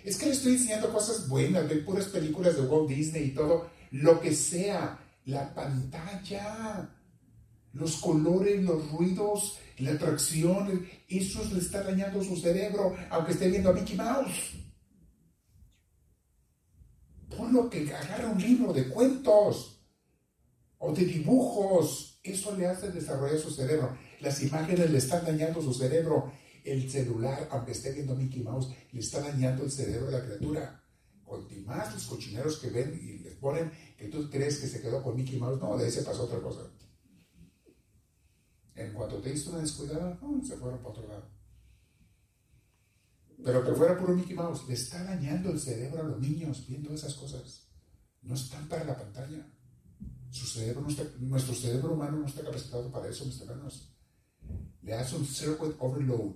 es 0.04 0.18
que 0.18 0.28
le 0.28 0.32
estoy 0.32 0.54
diciendo 0.54 0.92
cosas 0.92 1.28
buenas, 1.28 1.68
ve 1.70 1.76
puras 1.78 2.06
películas 2.06 2.56
de 2.56 2.64
Walt 2.64 2.90
Disney 2.90 3.26
y 3.26 3.34
todo, 3.36 3.70
lo 3.94 4.20
que 4.20 4.34
sea, 4.34 5.00
la 5.26 5.54
pantalla, 5.54 6.90
los 7.74 7.98
colores, 7.98 8.64
los 8.64 8.92
ruidos, 8.92 9.60
la 9.78 9.92
atracción, 9.92 10.88
eso 11.08 11.44
le 11.54 11.60
está 11.60 11.84
dañando 11.84 12.24
su 12.24 12.36
cerebro, 12.36 12.96
aunque 13.12 13.34
esté 13.34 13.50
viendo 13.50 13.70
a 13.70 13.74
Mickey 13.74 13.96
Mouse. 13.96 14.56
Ponlo 17.30 17.70
que 17.70 17.94
agarre 17.94 18.26
un 18.26 18.42
libro 18.42 18.74
de 18.74 18.88
cuentos 18.90 19.80
o 20.80 20.92
de 20.92 21.06
dibujos. 21.06 22.20
Eso 22.24 22.58
le 22.58 22.66
hace 22.66 22.90
desarrollar 22.90 23.38
su 23.38 23.52
cerebro. 23.52 23.96
Las 24.22 24.42
imágenes 24.42 24.90
le 24.90 24.98
están 24.98 25.24
dañando 25.24 25.62
su 25.62 25.74
cerebro. 25.74 26.34
El 26.64 26.90
celular, 26.90 27.48
aunque 27.52 27.74
esté 27.74 27.92
viendo 27.92 28.14
a 28.14 28.16
Mickey 28.16 28.42
Mouse, 28.42 28.74
le 28.92 29.00
está 29.00 29.22
dañando 29.22 29.64
el 29.64 29.72
cerebro 29.72 30.08
de 30.08 30.14
la 30.14 30.26
criatura. 30.26 30.83
Con 31.26 31.48
más 31.66 31.94
los 31.94 32.06
cochineros 32.06 32.58
que 32.58 32.70
ven 32.70 33.00
y 33.02 33.20
les 33.20 33.36
ponen 33.36 33.72
que 33.98 34.10
tú 34.10 34.30
crees 34.30 34.60
que 34.60 34.68
se 34.68 34.82
quedó 34.82 35.02
con 35.02 35.16
Mickey 35.16 35.40
Mouse, 35.40 35.60
no, 35.60 35.78
de 35.78 35.88
ese 35.88 36.04
pasó 36.04 36.24
otra 36.24 36.42
cosa. 36.42 36.62
En 38.76 38.94
cuanto 38.94 39.20
te 39.20 39.34
hizo 39.34 39.52
una 39.52 39.60
descuidada, 39.60 40.20
se 40.44 40.58
fueron 40.58 40.80
para 40.80 40.90
otro 40.90 41.08
lado. 41.08 41.30
Pero 43.44 43.64
que 43.64 43.74
fuera 43.74 43.98
puro 43.98 44.14
Mickey 44.14 44.36
Mouse, 44.36 44.68
le 44.68 44.74
está 44.74 45.04
dañando 45.04 45.52
el 45.52 45.60
cerebro 45.60 46.02
a 46.02 46.06
los 46.06 46.20
niños 46.20 46.66
viendo 46.68 46.94
esas 46.94 47.14
cosas. 47.16 47.68
No 48.22 48.36
están 48.36 48.68
para 48.68 48.86
la 48.86 48.98
pantalla. 48.98 49.46
Su 50.30 50.48
cerebro 50.48 50.82
no 50.82 51.28
nuestro 51.28 51.54
cerebro 51.54 51.94
humano 51.94 52.18
no 52.18 52.28
está 52.28 52.42
capacitado 52.42 52.92
para 52.92 53.10
eso, 53.10 53.26
mis 53.26 53.40
hermanos. 53.42 53.94
Le 54.82 54.94
hace 54.94 55.16
un 55.16 55.26
circuit 55.26 55.76
overload. 55.80 56.36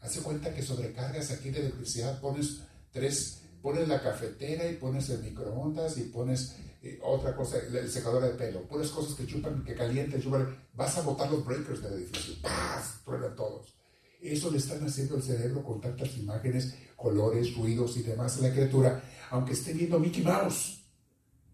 Hace 0.00 0.20
cuenta 0.22 0.52
que 0.52 0.62
sobrecargas 0.62 1.30
aquí 1.30 1.50
de 1.50 1.60
electricidad, 1.60 2.20
pones 2.20 2.62
tres, 2.92 3.42
pones 3.60 3.88
la 3.88 4.00
cafetera 4.00 4.68
y 4.68 4.76
pones 4.76 5.08
el 5.10 5.22
microondas 5.22 5.98
y 5.98 6.02
pones 6.02 6.56
eh, 6.82 6.98
otra 7.02 7.34
cosa, 7.34 7.58
el 7.58 7.90
secador 7.90 8.22
de 8.22 8.30
pelo, 8.30 8.66
puras 8.66 8.88
cosas 8.90 9.14
que 9.14 9.26
chupan, 9.26 9.64
que 9.64 9.74
calientan, 9.74 10.20
chupan, 10.20 10.66
vas 10.74 10.98
a 10.98 11.02
botar 11.02 11.30
los 11.30 11.44
breakers 11.44 11.82
del 11.82 11.94
edificio, 11.94 12.34
¡paz! 12.42 13.00
Truenan 13.04 13.36
todos. 13.36 13.76
Eso 14.20 14.50
le 14.50 14.58
están 14.58 14.84
haciendo 14.84 15.16
al 15.16 15.22
cerebro 15.22 15.62
con 15.62 15.80
tantas 15.80 16.16
imágenes, 16.16 16.74
colores, 16.96 17.56
ruidos 17.56 17.96
y 17.96 18.02
demás 18.02 18.38
a 18.38 18.42
la 18.42 18.52
criatura, 18.52 19.02
aunque 19.30 19.52
esté 19.52 19.72
viendo 19.72 19.98
Mickey 19.98 20.22
Mouse. 20.22 20.84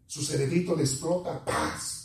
Su 0.07 0.23
cerebrito 0.23 0.75
le 0.75 0.83
explota, 0.83 1.45
¡paz! 1.45 1.99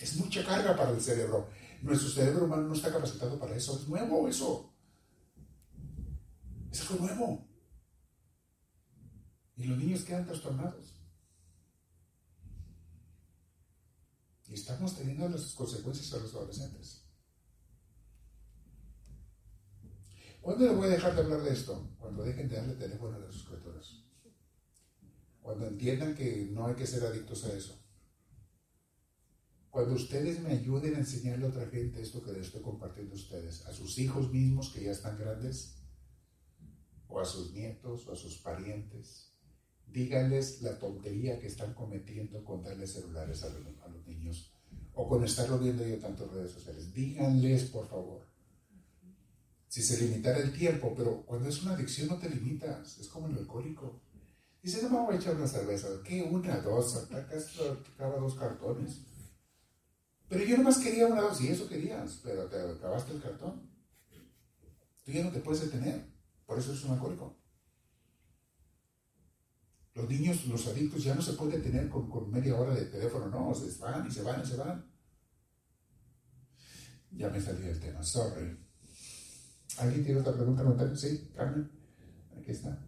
Es 0.00 0.16
mucha 0.16 0.44
carga 0.44 0.76
para 0.76 0.90
el 0.90 1.00
cerebro. 1.00 1.48
Nuestro 1.82 2.08
cerebro 2.08 2.44
humano 2.44 2.62
no 2.68 2.74
está 2.74 2.92
capacitado 2.92 3.38
para 3.38 3.56
eso. 3.56 3.76
Es 3.76 3.88
nuevo 3.88 4.28
eso. 4.28 4.73
Es 6.74 6.90
algo 6.90 7.06
nuevo. 7.06 7.48
Y 9.54 9.62
los 9.62 9.78
niños 9.78 10.02
quedan 10.02 10.26
trastornados. 10.26 10.92
Y 14.48 14.54
estamos 14.54 14.96
teniendo 14.96 15.28
las 15.28 15.52
consecuencias 15.52 16.12
a 16.12 16.18
los 16.18 16.34
adolescentes. 16.34 17.04
¿Cuándo 20.42 20.66
le 20.66 20.74
voy 20.74 20.86
a 20.88 20.90
dejar 20.90 21.14
de 21.14 21.22
hablar 21.22 21.42
de 21.42 21.52
esto? 21.52 21.94
Cuando 21.96 22.24
dejen 22.24 22.48
de 22.48 22.56
darle 22.56 22.74
teléfono 22.74 23.18
a 23.18 23.30
sus 23.32 23.44
criaturas. 23.44 24.02
Cuando 25.42 25.68
entiendan 25.68 26.16
que 26.16 26.48
no 26.50 26.66
hay 26.66 26.74
que 26.74 26.88
ser 26.88 27.04
adictos 27.04 27.44
a 27.44 27.52
eso. 27.52 27.80
Cuando 29.70 29.94
ustedes 29.94 30.40
me 30.40 30.50
ayuden 30.50 30.96
a 30.96 30.98
enseñarle 30.98 31.46
a 31.46 31.50
otra 31.50 31.68
gente 31.68 32.02
esto 32.02 32.20
que 32.20 32.32
les 32.32 32.46
estoy 32.46 32.62
compartiendo 32.62 33.12
a 33.12 33.18
ustedes, 33.18 33.64
a 33.64 33.72
sus 33.72 33.96
hijos 33.98 34.32
mismos 34.32 34.70
que 34.70 34.82
ya 34.82 34.90
están 34.90 35.16
grandes, 35.16 35.83
o 37.08 37.20
a 37.20 37.24
sus 37.24 37.52
nietos, 37.52 38.06
o 38.06 38.12
a 38.12 38.16
sus 38.16 38.38
parientes, 38.38 39.34
díganles 39.86 40.62
la 40.62 40.78
tontería 40.78 41.38
que 41.38 41.46
están 41.46 41.72
cometiendo 41.74 42.44
con 42.44 42.62
darles 42.62 42.92
celulares 42.92 43.42
a 43.44 43.48
los, 43.48 44.06
niños 44.06 44.52
o 44.92 45.08
con 45.08 45.24
estarlo 45.24 45.58
viendo 45.58 45.86
yo 45.86 45.98
tantas 45.98 46.30
redes 46.30 46.50
sociales. 46.50 46.92
Díganles, 46.92 47.64
por 47.64 47.88
favor. 47.88 48.26
Si 49.68 49.82
se 49.82 50.00
limitara 50.00 50.38
el 50.38 50.52
tiempo, 50.52 50.94
pero 50.96 51.24
cuando 51.24 51.48
es 51.48 51.62
una 51.62 51.74
adicción 51.74 52.08
no 52.08 52.18
te 52.18 52.28
limitas, 52.28 52.98
es 52.98 53.08
como 53.08 53.28
el 53.28 53.38
alcohólico. 53.38 54.02
Dice, 54.62 54.82
no 54.82 54.90
me 54.90 55.00
voy 55.00 55.14
a 55.14 55.18
echar 55.18 55.36
una 55.36 55.48
cerveza. 55.48 55.88
¿Qué? 56.04 56.22
Una, 56.22 56.58
dos, 56.58 56.96
acaba 56.96 58.16
dos 58.18 58.34
cartones. 58.34 59.00
Pero 60.28 60.44
yo 60.44 60.56
nomás 60.56 60.78
quería 60.78 61.06
una, 61.06 61.22
dos, 61.22 61.40
y 61.40 61.48
eso 61.48 61.68
querías, 61.68 62.20
pero 62.22 62.46
te 62.46 62.56
acabaste 62.56 63.12
el 63.12 63.22
cartón. 63.22 63.70
Tú 65.04 65.12
ya 65.12 65.24
no 65.24 65.32
te 65.32 65.40
puedes 65.40 65.62
detener. 65.62 66.13
Por 66.46 66.58
eso 66.58 66.72
es 66.72 66.84
un 66.84 66.92
alcohólico. 66.92 67.36
Los 69.94 70.08
niños, 70.08 70.46
los 70.46 70.66
adictos 70.66 71.04
ya 71.04 71.14
no 71.14 71.22
se 71.22 71.34
pueden 71.34 71.62
tener 71.62 71.88
con, 71.88 72.10
con 72.10 72.30
media 72.30 72.58
hora 72.58 72.74
de 72.74 72.86
teléfono, 72.86 73.28
no, 73.28 73.54
se 73.54 73.80
van 73.80 74.06
y 74.06 74.10
se 74.10 74.22
van 74.22 74.42
y 74.42 74.46
se 74.46 74.56
van. 74.56 74.90
Ya 77.12 77.28
me 77.28 77.40
salí 77.40 77.62
del 77.62 77.78
tema, 77.78 78.02
sorry. 78.02 78.58
¿Alguien 79.78 80.04
tiene 80.04 80.20
otra 80.20 80.32
pregunta? 80.34 80.64
Natalia? 80.64 80.96
Sí, 80.96 81.30
Carmen. 81.34 81.70
Aquí 82.36 82.50
está. 82.50 82.84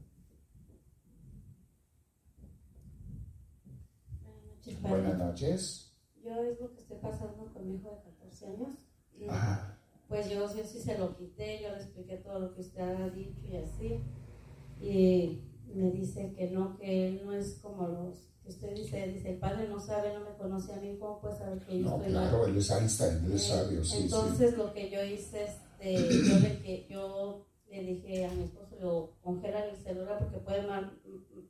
Buenas 4.23 4.45
noches. 4.45 4.83
Buenas 4.83 5.19
noches. 5.19 5.97
Yo 6.23 6.43
es 6.43 6.61
lo 6.61 6.73
que 6.73 6.81
estoy 6.81 6.99
pasando 6.99 7.53
con 7.53 7.67
mi 7.67 7.77
hijo 7.77 7.91
de 7.91 8.03
14 8.03 8.47
años. 8.47 8.89
Y, 9.13 9.29
Ajá. 9.29 9.76
Pues 10.09 10.31
yo 10.31 10.47
sí, 10.49 10.61
sí 10.65 10.81
se 10.81 10.97
lo 10.99 11.17
quité, 11.17 11.61
yo 11.63 11.71
le 11.71 11.77
expliqué 11.77 12.17
todo 12.19 12.39
lo 12.39 12.55
que 12.55 12.61
usted 12.61 12.81
ha 12.81 13.09
dicho 13.11 13.41
y 13.51 13.57
así. 13.57 14.01
Y 14.81 15.43
me 15.75 15.91
dice 15.91 16.33
que 16.37 16.51
no, 16.51 16.77
que 16.79 17.09
él 17.09 17.23
no 17.25 17.33
es 17.33 17.59
como 17.61 17.89
los 17.89 18.29
que 18.43 18.51
usted 18.51 18.75
dice, 18.77 19.09
dice, 19.09 19.31
el 19.31 19.39
padre 19.39 19.69
no 19.69 19.81
sabe, 19.81 20.15
no 20.15 20.21
me 20.21 20.37
conoce 20.37 20.73
a 20.73 20.77
mí, 20.77 20.97
¿cómo 20.99 21.21
puede 21.21 21.37
saber 21.37 21.59
que 21.61 21.79
yo 21.81 21.85
No, 21.91 21.97
estoy 21.97 22.13
mal? 22.13 22.29
claro, 22.29 22.47
él 22.47 22.57
es 22.57 22.71
Einstein, 22.71 23.25
él 23.25 23.33
es 23.33 23.45
Eh, 23.51 23.53
sabio, 23.53 23.85
sí, 23.85 23.97
sí. 23.97 24.03
Entonces 24.05 24.57
lo 24.57 24.73
que 24.73 24.91
yo 24.91 25.03
hice, 25.05 25.45
este, 25.45 25.95
yo, 26.29 26.39
le, 26.39 26.63
que, 26.63 26.87
yo 26.89 27.47
le 27.69 27.83
dije 27.83 28.25
a 28.27 28.33
mi 28.33 28.45
esposo, 28.45 29.17
congela 29.23 29.65
el 29.67 29.77
celular 29.77 30.19
porque 30.21 30.39
puede 30.39 30.63
mal- 30.67 30.97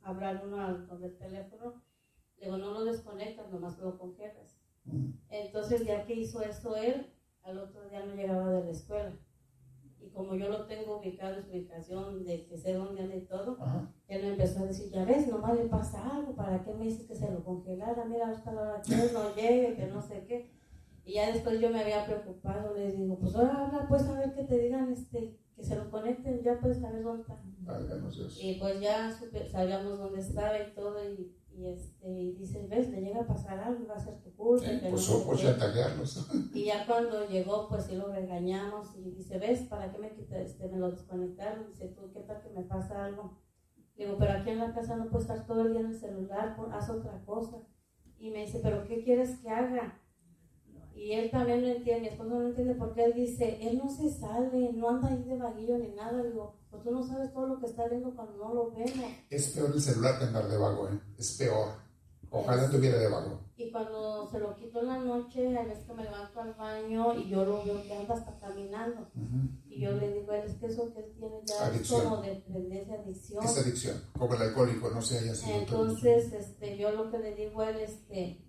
hablar 0.03 0.41
uno 0.45 0.59
al 0.65 0.87
con 0.87 1.03
el 1.03 1.15
teléfono. 1.17 1.83
Le 2.39 2.45
digo, 2.45 2.57
no 2.57 2.71
lo 2.71 2.85
desconectas, 2.85 3.51
nomás 3.51 3.77
lo 3.77 3.97
congelas. 3.99 4.57
Mm. 4.85 5.11
Entonces 5.29 5.85
ya 5.85 6.05
que 6.05 6.13
hizo 6.15 6.41
eso 6.41 6.75
él, 6.75 7.05
al 7.47 7.59
otro 7.59 7.87
día 7.89 8.05
no 8.05 8.13
llegaba 8.15 8.51
de 8.51 8.63
la 8.65 8.71
escuela. 8.71 9.13
Y 10.01 10.09
como 10.09 10.35
yo 10.35 10.49
lo 10.49 10.65
tengo 10.65 10.99
ubicado 10.99 11.37
ubicación, 11.49 12.23
de 12.23 12.45
que 12.45 12.57
sé 12.57 12.73
dónde 12.73 13.01
anda 13.01 13.15
y 13.15 13.25
todo, 13.25 13.57
Ajá. 13.59 13.91
él 14.07 14.21
me 14.23 14.29
empezó 14.31 14.59
a 14.59 14.65
decir, 14.67 14.91
ya 14.91 15.05
ves, 15.05 15.27
nomás 15.27 15.55
le 15.57 15.65
pasa 15.65 16.15
algo, 16.15 16.35
¿para 16.35 16.63
qué 16.63 16.73
me 16.73 16.85
dices 16.85 17.07
que 17.07 17.15
se 17.15 17.31
lo 17.31 17.43
congelara? 17.43 18.05
Mira, 18.05 18.29
hasta 18.29 18.51
la 18.53 18.61
hora 18.61 18.81
que 18.81 18.93
él 18.93 19.09
no 19.13 19.35
llegue, 19.35 19.75
que 19.75 19.87
no 19.87 20.01
sé 20.01 20.25
qué. 20.27 20.51
Y 21.05 21.13
ya 21.13 21.31
después 21.31 21.59
yo 21.61 21.69
me 21.69 21.81
había 21.81 22.05
preocupado, 22.05 22.73
le 22.75 22.91
digo, 22.91 23.17
pues 23.17 23.33
ahora 23.35 23.65
habla, 23.65 23.85
pues 23.87 24.03
a 24.03 24.13
ver 24.13 24.33
que 24.35 24.43
te 24.43 24.57
digan 24.59 24.91
este, 24.91 25.37
que 25.55 25.63
se 25.63 25.75
lo 25.77 25.89
conecten, 25.89 26.43
ya 26.43 26.59
puedes 26.59 26.79
saber 26.81 27.01
dónde 27.03 27.21
está. 27.21 27.41
Válganos. 27.61 28.39
Y 28.41 28.59
pues 28.59 28.79
ya 28.81 29.09
supe- 29.11 29.49
sabíamos 29.49 29.97
dónde 29.97 30.19
estaba 30.19 30.59
y 30.59 30.73
todo, 30.75 30.97
y, 31.11 31.33
y, 31.57 31.67
este, 31.69 32.07
y 32.07 32.33
dice, 32.33 32.67
ves, 32.67 32.89
le 32.89 33.01
llega 33.01 33.21
a 33.21 33.27
pasar 33.27 33.59
algo, 33.59 33.87
va 33.87 33.95
a 33.95 33.99
ser 33.99 34.21
tu 34.21 34.31
que 34.79 34.89
no 34.89 34.91
pues 34.91 35.09
qué". 35.39 35.47
chantajearlos. 35.47 36.29
Y 36.53 36.65
ya 36.65 36.85
cuando 36.85 37.27
llegó, 37.27 37.67
pues 37.67 37.85
sí 37.85 37.95
lo 37.95 38.09
regañamos 38.09 38.95
y 38.95 39.09
dice, 39.09 39.39
¿ves? 39.39 39.61
¿Para 39.61 39.91
qué 39.91 39.97
me 39.97 40.11
este, 40.39 40.67
me 40.69 40.77
lo 40.77 40.91
desconectaron? 40.91 41.67
Dice, 41.67 41.87
tú, 41.87 42.11
¿qué 42.13 42.19
tal 42.21 42.43
que 42.43 42.49
me 42.51 42.61
pasa 42.61 43.05
algo? 43.05 43.41
Digo, 43.95 44.17
pero 44.19 44.33
aquí 44.33 44.51
en 44.51 44.59
la 44.59 44.71
casa 44.71 44.95
no 44.97 45.05
puedo 45.09 45.21
estar 45.23 45.47
todo 45.47 45.61
el 45.61 45.71
día 45.71 45.81
en 45.81 45.87
el 45.87 45.99
celular, 45.99 46.55
haz 46.71 46.89
otra 46.91 47.25
cosa. 47.25 47.57
Y 48.19 48.29
me 48.29 48.45
dice, 48.45 48.59
¿pero 48.61 48.85
qué 48.87 49.03
quieres 49.03 49.39
que 49.39 49.49
haga? 49.49 49.99
Y 50.97 51.13
él 51.13 51.29
también 51.29 51.61
no 51.61 51.67
entiende, 51.67 52.01
mi 52.01 52.07
esposo 52.07 52.29
no 52.31 52.47
entiende 52.47 52.73
porque 52.73 53.05
él 53.05 53.13
dice, 53.13 53.59
él 53.61 53.77
no 53.77 53.87
se 53.89 54.09
sale, 54.09 54.73
no 54.73 54.89
anda 54.89 55.09
ahí 55.09 55.23
de 55.23 55.37
vaguillo 55.37 55.77
ni 55.77 55.89
nada. 55.89 56.23
Digo, 56.23 56.55
pues 56.71 56.83
tú 56.83 56.91
no 56.91 57.05
sabes 57.05 57.31
todo 57.33 57.47
lo 57.47 57.59
que 57.59 57.67
está 57.67 57.87
viendo 57.87 58.13
cuando 58.15 58.35
no 58.37 58.53
lo 58.53 58.71
vemos. 58.71 59.11
Es 59.29 59.49
peor 59.49 59.71
el 59.73 59.81
celular 59.81 60.17
que 60.17 60.25
andar 60.25 60.47
de 60.47 60.57
vago, 60.57 60.89
¿eh? 60.89 60.99
Es 61.17 61.37
peor. 61.37 61.67
Ojalá 62.29 62.65
estuviera 62.65 62.97
de 62.97 63.07
vago. 63.07 63.39
Y 63.55 63.71
cuando 63.71 64.29
se 64.29 64.39
lo 64.39 64.55
quito 64.55 64.81
en 64.81 64.87
la 64.87 64.97
noche, 64.99 65.57
a 65.57 65.63
veces 65.63 65.85
que 65.85 65.93
me 65.93 66.03
levanto 66.03 66.41
al 66.41 66.53
baño 66.55 67.15
y 67.15 67.29
yo 67.29 67.45
lo 67.45 67.63
veo 67.63 67.81
que 67.83 67.93
anda 67.95 68.13
hasta 68.15 68.37
caminando. 68.39 69.01
Ujú. 69.15 69.49
Y 69.69 69.81
yo 69.81 69.91
le 69.93 70.13
digo, 70.13 70.33
es 70.33 70.53
que 70.55 70.65
eso 70.65 70.93
que 70.93 70.99
él 70.99 71.13
tiene 71.17 71.39
ya 71.45 71.65
Adicción. 71.67 72.01
es 72.01 72.07
como 72.07 72.21
dependencia, 72.21 72.95
adicción. 72.95 73.43
Es 73.45 73.57
adicción, 73.57 74.01
como 74.17 74.35
el 74.35 74.41
alcohólico, 74.41 74.89
no 74.89 75.01
se 75.01 75.19
haya 75.19 75.33
sido. 75.33 75.57
Entonces, 75.57 76.33
este, 76.33 76.77
yo 76.77 76.91
lo 76.91 77.09
que 77.09 77.19
le 77.19 77.35
digo 77.35 77.61
a 77.61 77.69
él, 77.69 77.77
este, 77.79 78.46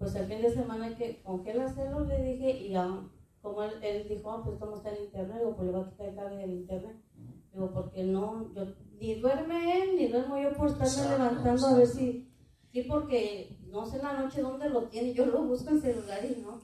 pues 0.00 0.14
el 0.14 0.26
fin 0.26 0.40
de 0.40 0.50
semana 0.50 0.96
que 0.96 1.22
congélaselo, 1.22 2.06
le 2.06 2.22
dije, 2.22 2.50
y 2.52 2.74
ah, 2.74 3.06
como 3.42 3.62
él, 3.62 3.72
él 3.82 4.08
dijo, 4.08 4.30
ah, 4.32 4.42
pues 4.42 4.58
cómo 4.58 4.76
está 4.76 4.88
el 4.88 5.04
internet, 5.04 5.36
digo, 5.36 5.54
pues 5.54 5.66
le 5.66 5.72
voy 5.76 5.84
a 5.84 5.90
quitar 5.90 6.06
el 6.08 6.14
cable 6.16 6.36
del 6.38 6.50
internet. 6.52 6.96
Digo, 7.52 7.70
porque 7.70 8.02
no, 8.04 8.50
yo, 8.54 8.64
ni 8.98 9.20
duerme 9.20 9.82
él, 9.82 9.96
ni 9.96 10.08
duermo 10.08 10.40
yo 10.40 10.54
por 10.54 10.68
estarme 10.68 10.88
Exacto, 10.88 11.10
levantando 11.18 11.66
a 11.66 11.74
ver 11.74 11.82
exacto. 11.82 11.98
si, 11.98 12.32
sí, 12.72 12.82
porque 12.88 13.58
no 13.66 13.84
sé 13.84 13.96
en 13.96 14.02
la 14.02 14.22
noche 14.22 14.40
dónde 14.40 14.70
lo 14.70 14.84
tiene, 14.84 15.12
yo 15.12 15.26
lo 15.26 15.42
busco 15.44 15.68
en 15.68 15.82
celular 15.82 16.24
y 16.24 16.40
no. 16.40 16.58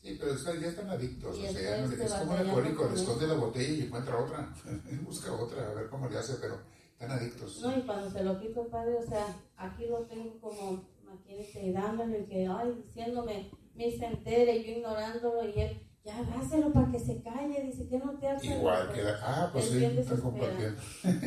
Sí, 0.00 0.16
pero 0.18 0.32
está- 0.32 0.58
ya 0.58 0.66
están 0.66 0.90
adictos. 0.90 1.38
Y 1.38 1.46
o 1.46 1.52
sea, 1.52 1.84
es 1.84 1.90
te 1.90 1.96
como 1.98 2.08
batallando 2.10 2.34
alcohólico, 2.34 2.88
le 2.88 2.94
esconde 3.00 3.26
la 3.28 3.34
botella 3.34 3.72
y 3.74 3.82
encuentra 3.82 4.18
otra. 4.18 4.52
Busca 5.06 5.32
otra, 5.32 5.70
a 5.70 5.74
ver 5.74 5.88
cómo 5.88 6.08
le 6.08 6.18
hace, 6.18 6.34
pero 6.40 6.56
están 6.94 7.12
adictos. 7.12 7.60
No, 7.62 7.78
y 7.78 7.82
cuando 7.82 8.10
se 8.10 8.24
lo 8.24 8.40
quito, 8.40 8.66
padre, 8.66 8.96
o 8.96 9.06
sea, 9.06 9.24
aquí 9.56 9.86
lo 9.86 10.00
tengo 10.06 10.40
como 10.40 10.82
y 11.26 11.72
dándole, 11.72 12.24
que, 12.26 12.46
ay, 12.46 12.82
diciéndome, 12.86 13.50
me 13.74 13.90
se 13.90 14.06
entere, 14.06 14.56
y 14.58 14.64
yo 14.64 14.72
ignorándolo, 14.78 15.48
y 15.48 15.60
él, 15.60 15.80
ya 16.04 16.22
dáselo 16.24 16.72
para 16.72 16.90
que 16.90 16.98
se 16.98 17.22
calle, 17.22 17.62
dice 17.62 17.88
que 17.88 17.98
no 17.98 18.18
te 18.18 18.28
hace. 18.28 18.46
Igual 18.46 18.92
que 18.92 19.02
la- 19.02 19.18
Ah, 19.22 19.50
pues 19.52 19.66
sí, 19.66 19.78
desesperado. 19.78 20.22
compartiendo. 20.22 20.80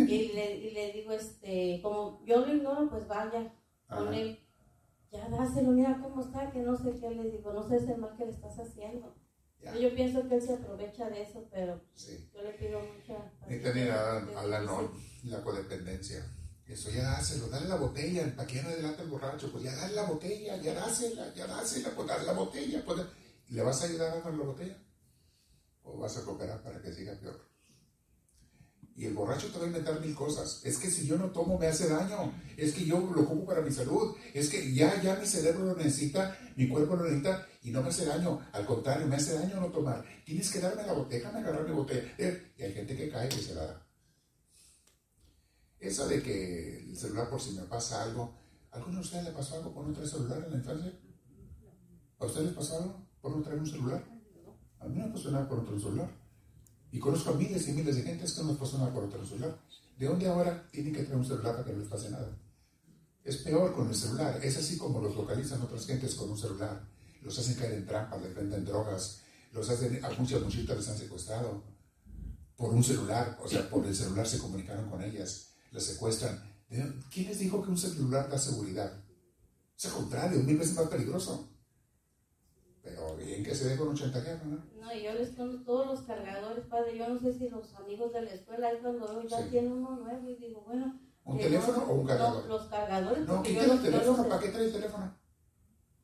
Y 0.07 0.33
le, 0.33 0.55
y 0.57 0.71
le 0.71 0.91
digo, 0.93 1.11
este, 1.13 1.79
como 1.81 2.21
yo 2.25 2.45
lo 2.45 2.53
ignoro, 2.55 2.89
pues 2.89 3.07
vaya, 3.07 3.53
con 3.87 4.13
él, 4.13 4.39
ya 5.11 5.29
dáselo, 5.29 5.71
mira 5.71 5.99
cómo 6.01 6.21
está, 6.21 6.51
que 6.51 6.59
no 6.59 6.75
sé 6.75 6.99
qué, 6.99 7.09
le 7.11 7.29
digo, 7.31 7.53
no 7.53 7.67
sé 7.67 7.77
el 7.77 7.97
mal 7.97 8.15
que 8.17 8.25
le 8.25 8.31
estás 8.31 8.59
haciendo. 8.59 9.15
Ya. 9.61 9.75
Yo 9.77 9.95
pienso 9.95 10.27
que 10.27 10.35
él 10.35 10.41
se 10.41 10.53
aprovecha 10.53 11.09
de 11.09 11.21
eso, 11.23 11.47
pero 11.49 11.81
Sí. 11.95 12.29
yo 12.35 12.43
le 12.43 12.51
pido 12.51 12.79
mucha 12.79 13.31
Ni 13.47 13.57
tener 13.59 13.89
a, 13.91 14.17
a 14.17 14.45
la, 14.45 14.59
no, 14.61 14.91
la 15.23 15.41
codependencia. 15.41 16.23
Eso 16.67 16.89
ya 16.89 17.03
dáselo, 17.03 17.47
dale 17.47 17.67
la 17.67 17.75
botella, 17.75 18.35
¿para 18.35 18.47
qué 18.47 18.61
no 18.63 18.69
adelanta 18.69 19.03
el 19.03 19.09
borracho? 19.09 19.51
Pues 19.51 19.63
ya 19.63 19.75
dale 19.75 19.93
la 19.95 20.03
botella, 20.03 20.57
ya 20.57 20.73
dásela, 20.73 21.31
ya 21.35 21.45
dásela, 21.45 21.89
pues 21.91 22.07
dale 22.07 22.25
la 22.25 22.33
botella. 22.33 22.83
Pues, 22.83 23.01
¿Le 23.49 23.61
vas 23.61 23.81
a 23.81 23.85
ayudar 23.85 24.11
a 24.11 24.19
dar 24.21 24.33
la 24.33 24.43
botella? 24.43 24.77
¿O 25.83 25.99
vas 25.99 26.17
a 26.17 26.23
cooperar 26.23 26.63
para 26.63 26.81
que 26.81 26.91
siga 26.91 27.13
peor? 27.19 27.39
Y 28.97 29.05
el 29.05 29.13
borracho 29.13 29.51
te 29.51 29.59
va 29.59 29.65
a 29.65 29.67
inventar 29.67 29.99
mil 29.99 30.15
cosas. 30.15 30.61
Es 30.63 30.77
que 30.77 30.89
si 30.89 31.05
yo 31.05 31.17
no 31.17 31.29
tomo 31.29 31.59
me 31.59 31.67
hace 31.67 31.89
daño. 31.89 32.33
Es 32.55 32.73
que 32.73 32.85
yo 32.85 32.97
lo 32.99 33.21
ocupo 33.21 33.45
para 33.45 33.61
mi 33.61 33.69
salud. 33.71 34.15
Es 34.33 34.49
que 34.49 34.73
ya, 34.73 35.01
ya 35.01 35.17
mi 35.17 35.27
cerebro 35.27 35.65
lo 35.65 35.75
necesita, 35.75 36.35
mi 36.55 36.69
cuerpo 36.69 36.95
lo 36.95 37.03
necesita 37.03 37.45
y 37.61 37.71
no 37.71 37.81
me 37.81 37.89
hace 37.89 38.05
daño. 38.05 38.39
Al 38.53 38.65
contrario, 38.65 39.05
me 39.05 39.17
hace 39.17 39.33
daño 39.33 39.59
no 39.59 39.67
tomar. 39.67 40.03
Tienes 40.25 40.49
que 40.49 40.59
darme 40.59 40.83
la 40.87 40.93
botella, 40.93 41.25
déjame 41.25 41.39
agarrar 41.39 41.67
mi 41.67 41.75
botella. 41.75 42.15
Eh, 42.17 42.53
Y 42.57 42.63
hay 42.63 42.73
gente 42.73 42.95
que 42.95 43.09
cae 43.09 43.27
y 43.27 43.43
se 43.43 43.53
la 43.53 43.65
da. 43.65 43.84
Eso 45.85 46.07
de 46.07 46.23
que 46.23 46.79
el 46.89 46.97
celular 46.97 47.29
por 47.29 47.39
si 47.39 47.51
me 47.51 47.61
pasa 47.63 48.01
algo. 48.01 48.33
¿A 48.71 48.77
alguno 48.77 48.95
de 48.95 49.01
ustedes 49.01 49.23
le 49.25 49.31
pasó 49.31 49.55
algo 49.55 49.71
por 49.71 49.85
no 49.85 49.93
traer 49.93 50.09
celular 50.09 50.43
en 50.43 50.51
la 50.51 50.57
infancia? 50.57 50.99
¿A 52.17 52.25
ustedes 52.25 52.47
les 52.47 52.55
pasó 52.55 52.77
algo 52.77 53.07
por 53.21 53.37
no 53.37 53.43
traer 53.43 53.59
un 53.59 53.67
celular? 53.67 54.03
A 54.79 54.85
mí 54.87 54.97
no 54.97 55.07
me 55.07 55.13
pasó 55.13 55.29
nada 55.29 55.47
por 55.47 55.59
no 55.59 55.63
traer 55.63 55.75
un 55.75 55.83
celular. 55.83 56.09
Y 56.91 56.99
conozco 56.99 57.29
a 57.29 57.33
miles 57.35 57.67
y 57.67 57.73
miles 57.73 57.95
de 57.97 58.01
gentes 58.01 58.33
que 58.33 58.41
no 58.41 58.49
les 58.49 58.57
pasó 58.57 58.79
nada 58.79 58.91
por 58.91 59.03
un 59.03 59.27
celular. 59.27 59.59
¿De 59.95 60.07
dónde 60.07 60.27
ahora 60.27 60.67
tienen 60.71 60.91
que 60.91 61.03
traer 61.03 61.19
un 61.19 61.25
celular 61.25 61.53
para 61.53 61.65
que 61.65 61.73
no 61.73 61.79
les 61.79 61.87
pase 61.87 62.09
nada? 62.09 62.35
Es 63.23 63.37
peor 63.37 63.73
con 63.75 63.87
el 63.87 63.95
celular. 63.95 64.39
Es 64.43 64.57
así 64.57 64.79
como 64.79 64.99
los 65.01 65.15
localizan 65.15 65.61
otras 65.61 65.85
gentes 65.85 66.15
con 66.15 66.31
un 66.31 66.37
celular. 66.37 66.81
Los 67.21 67.37
hacen 67.37 67.55
caer 67.55 67.73
en 67.73 67.85
trampas, 67.85 68.21
les 68.23 68.33
venden 68.33 68.65
drogas. 68.65 69.21
Los 69.51 69.69
hacen, 69.69 70.03
a 70.03 70.09
muchas 70.09 70.41
muchachitas 70.41 70.77
les 70.77 70.89
han 70.89 70.97
secuestrado 70.97 71.63
por 72.57 72.73
un 72.73 72.83
celular. 72.83 73.37
O 73.43 73.47
sea, 73.47 73.69
por 73.69 73.85
el 73.85 73.95
celular 73.95 74.27
se 74.27 74.39
comunicaron 74.39 74.89
con 74.89 75.03
ellas. 75.03 75.54
Las 75.75 75.83
secuestran. 75.83 76.41
¿De- 76.69 76.93
¿Quién 77.11 77.27
les 77.27 77.37
dijo 77.39 77.61
que 77.61 77.69
un 77.69 77.77
celular 77.77 78.29
da 78.29 78.37
seguridad? 78.37 78.93
Es 79.77 79.85
al 79.87 79.91
contrario, 79.91 80.39
mil 80.39 80.57
veces 80.57 80.73
más 80.77 80.87
peligroso. 80.87 81.49
Pero 82.81 83.17
bien 83.17 83.43
que 83.43 83.53
se 83.53 83.67
dé 83.67 83.75
con 83.75 83.89
un 83.89 83.95
chantajeado, 83.95 84.45
¿no? 84.45 84.63
No, 84.79 84.93
y 84.93 85.03
yo 85.03 85.11
les 85.13 85.31
pongo 85.31 85.61
todos 85.65 85.87
los 85.87 86.01
cargadores, 86.03 86.63
padre. 86.67 86.97
Yo 86.97 87.09
no 87.09 87.19
sé 87.19 87.37
si 87.37 87.49
los 87.49 87.75
amigos 87.75 88.13
de 88.13 88.21
la 88.21 88.31
escuela, 88.31 88.69
ahí 88.69 88.77
cuando 88.81 89.21
ya 89.27 89.43
Sí. 89.43 89.49
tienen 89.51 89.73
uno 89.73 89.97
nuevo 89.97 90.29
y 90.29 90.35
digo, 90.37 90.61
bueno. 90.61 90.97
¿Un 91.25 91.37
que 91.39 91.43
teléfono 91.43 91.77
no- 91.79 91.83
o 91.91 91.95
un 91.95 92.07
cargador? 92.07 92.43
No, 92.43 92.57
los 92.57 92.67
cargadores. 92.69 93.27
No, 93.27 93.43
quítale 93.43 93.73
el 93.73 93.81
teléfono. 93.81 94.17
los- 94.17 94.27
¿Para 94.27 94.41
qué 94.41 94.49
trae 94.49 94.65
el 94.65 94.71
teléfono? 94.71 95.17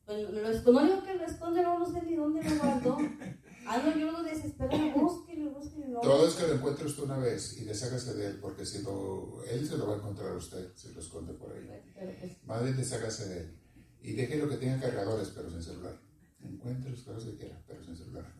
Pues 0.04 0.30
lo 0.30 0.48
escondo, 0.50 0.80
no 0.82 0.86
digo 0.88 1.02
que 1.02 1.14
lo 1.14 1.24
esconde, 1.24 1.62
no, 1.62 1.78
no 1.78 1.86
sé 1.90 2.02
ni 2.02 2.14
dónde 2.16 2.42
lo 2.42 2.56
guardó. 2.62 2.98
No, 3.64 3.98
yo 3.98 4.12
lo 4.12 4.22
desespero, 4.22 4.92
búsquelo, 4.94 5.50
búsquelo. 5.52 6.00
Todo 6.00 6.26
es 6.26 6.34
que 6.34 6.46
lo 6.46 6.54
encuentre 6.54 6.86
usted 6.86 7.02
una 7.04 7.18
vez 7.18 7.56
y 7.58 7.64
deshágase 7.64 8.14
de 8.14 8.26
él, 8.26 8.38
porque 8.40 8.66
si 8.66 8.82
lo, 8.82 9.42
él 9.44 9.66
se 9.66 9.76
lo 9.76 9.86
va 9.86 9.94
a 9.94 9.96
encontrar 9.98 10.32
a 10.32 10.36
usted, 10.36 10.72
si 10.74 10.92
lo 10.92 11.00
esconde 11.00 11.32
por 11.34 11.52
ahí. 11.52 11.68
Pues, 11.94 12.44
Más 12.44 12.62
bien 12.62 12.76
deshágase 12.76 13.28
de 13.28 13.40
él. 13.40 13.58
Y 14.02 14.12
deje 14.14 14.36
lo 14.36 14.48
que 14.48 14.56
tenga 14.56 14.80
cargadores, 14.80 15.28
pero 15.28 15.48
sin 15.50 15.62
celular. 15.62 16.00
Encuentre 16.40 16.90
los 16.90 17.02
cargadores 17.02 17.32
que 17.32 17.38
quiera, 17.38 17.62
pero 17.66 17.84
sin 17.84 17.96
celular. 17.96 18.34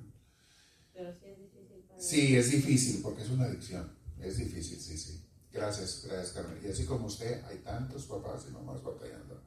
pero 0.92 1.12
sí 1.12 1.26
es 1.26 1.38
difícil. 1.38 1.84
padre. 1.88 2.02
Sí, 2.02 2.36
es 2.36 2.50
difícil, 2.50 3.02
porque 3.02 3.22
es 3.22 3.30
una 3.30 3.44
adicción. 3.44 3.96
Es 4.18 4.36
difícil, 4.38 4.80
sí, 4.80 4.98
sí. 4.98 5.24
Gracias, 5.52 6.04
gracias, 6.06 6.32
Carmen. 6.32 6.58
Y 6.64 6.68
así 6.68 6.84
como 6.84 7.06
usted, 7.06 7.44
hay 7.44 7.58
tantos 7.58 8.06
papás 8.06 8.46
y 8.48 8.52
mamás 8.52 8.82
batallando. 8.82 9.40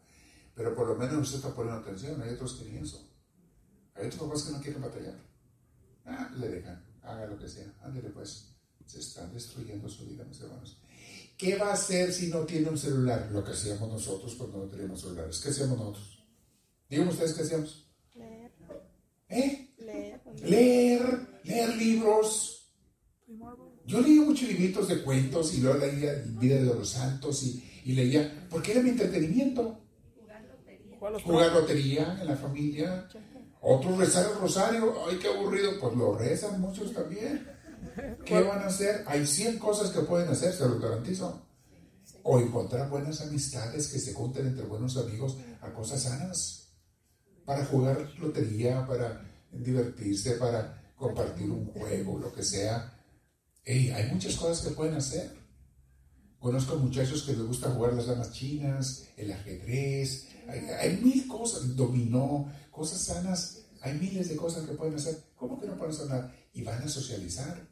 Pero 0.54 0.74
por 0.76 0.88
lo 0.88 0.96
menos 0.96 1.18
usted 1.18 1.38
está 1.38 1.54
poniendo 1.54 1.82
atención. 1.82 2.22
Hay 2.22 2.34
otros 2.34 2.54
que 2.54 2.70
ni 2.70 2.78
eso. 2.78 3.12
Hay 3.96 4.08
otros 4.08 4.22
papás 4.22 4.44
que 4.44 4.52
no 4.54 4.62
quieren 4.62 4.82
batallar. 4.82 5.35
Ah, 6.06 6.32
le 6.38 6.50
dejan, 6.50 6.84
haga 7.02 7.28
lo 7.28 7.38
que 7.38 7.48
sea. 7.48 7.74
Ándele 7.82 8.10
pues. 8.10 8.52
Se 8.86 9.00
están 9.00 9.34
destruyendo 9.34 9.90
su 9.90 10.06
vida, 10.06 10.24
mis 10.26 10.40
hermanos. 10.42 10.78
¿Qué 11.38 11.58
va 11.58 11.70
a 11.70 11.74
hacer 11.74 12.14
si 12.14 12.28
no 12.28 12.42
tiene 12.42 12.70
un 12.70 12.78
celular? 12.78 13.30
Lo 13.32 13.44
que 13.44 13.52
hacíamos 13.52 13.90
nosotros 13.90 14.36
cuando 14.36 14.60
no 14.60 14.66
teníamos 14.66 15.02
celulares. 15.02 15.40
¿Qué 15.40 15.50
hacíamos 15.50 15.78
nosotros? 15.78 16.24
Díganme 16.90 17.12
ustedes 17.12 17.34
qué 17.34 17.42
hacíamos. 17.42 17.90
Leer. 18.14 18.52
¿Eh? 19.30 19.74
Leer. 19.80 20.22
Leer, 20.44 21.28
leer 21.44 21.76
libros. 21.76 22.72
Yo 23.86 24.02
leía 24.02 24.22
muchos 24.22 24.48
libritos 24.48 24.88
de 24.88 25.02
cuentos 25.02 25.54
y 25.56 25.62
luego 25.62 25.80
leía 25.80 26.14
Vida 26.40 26.56
de 26.56 26.66
los 26.66 26.90
Santos 26.90 27.44
y, 27.44 27.82
y 27.86 27.94
leía, 27.94 28.48
porque 28.50 28.72
era 28.72 28.82
mi 28.82 28.90
entretenimiento. 28.90 29.82
Jugar 31.24 31.54
lotería 31.54 32.18
en 32.20 32.28
la 32.28 32.36
familia. 32.36 33.08
Otros 33.68 33.98
rezar 33.98 34.30
el 34.32 34.40
rosario. 34.40 34.94
Ay, 35.08 35.18
qué 35.18 35.28
aburrido. 35.28 35.80
Pues 35.80 35.96
lo 35.96 36.16
rezan 36.16 36.62
muchos 36.62 36.94
también. 36.94 37.50
¿Qué 38.24 38.42
van 38.44 38.60
a 38.60 38.68
hacer? 38.68 39.04
Hay 39.08 39.26
100 39.26 39.58
cosas 39.58 39.90
que 39.90 40.02
pueden 40.02 40.30
hacer, 40.30 40.54
se 40.54 40.70
lo 40.70 40.80
garantizo. 40.80 41.42
O 42.22 42.40
encontrar 42.40 42.90
buenas 42.90 43.22
amistades 43.22 43.88
que 43.88 43.98
se 43.98 44.14
junten 44.14 44.46
entre 44.46 44.66
buenos 44.66 44.98
amigos 44.98 45.38
a 45.62 45.74
cosas 45.74 46.04
sanas. 46.04 46.74
Para 47.44 47.66
jugar 47.66 48.08
lotería, 48.20 48.86
para 48.86 49.26
divertirse, 49.52 50.34
para 50.34 50.94
compartir 50.96 51.50
un 51.50 51.66
juego, 51.66 52.20
lo 52.20 52.32
que 52.32 52.44
sea. 52.44 52.94
Hey, 53.64 53.92
hay 53.96 54.12
muchas 54.12 54.36
cosas 54.36 54.64
que 54.64 54.76
pueden 54.76 54.94
hacer. 54.94 55.32
Conozco 56.38 56.76
muchachos 56.76 57.24
que 57.24 57.32
les 57.32 57.42
gusta 57.42 57.72
jugar 57.72 57.94
las 57.94 58.06
damas 58.06 58.32
chinas, 58.32 59.06
el 59.18 59.32
ajedrez. 59.32 60.28
Hay, 60.48 61.00
mil 61.04 61.28
cosas, 61.28 61.76
dominó, 61.76 62.52
cosas 62.72 63.02
sanas. 63.02 63.66
Hay 63.82 63.94
miles 63.96 64.30
de 64.30 64.36
cosas 64.36 64.68
que 64.68 64.74
pueden 64.74 64.96
hacer. 64.96 65.18
¿Cómo 65.36 65.60
que 65.60 65.68
no 65.68 65.78
pueden 65.78 65.94
hacer 65.94 66.08
nada? 66.08 66.34
Y 66.54 66.64
van 66.64 66.82
a 66.82 66.88
socializar 66.88 67.68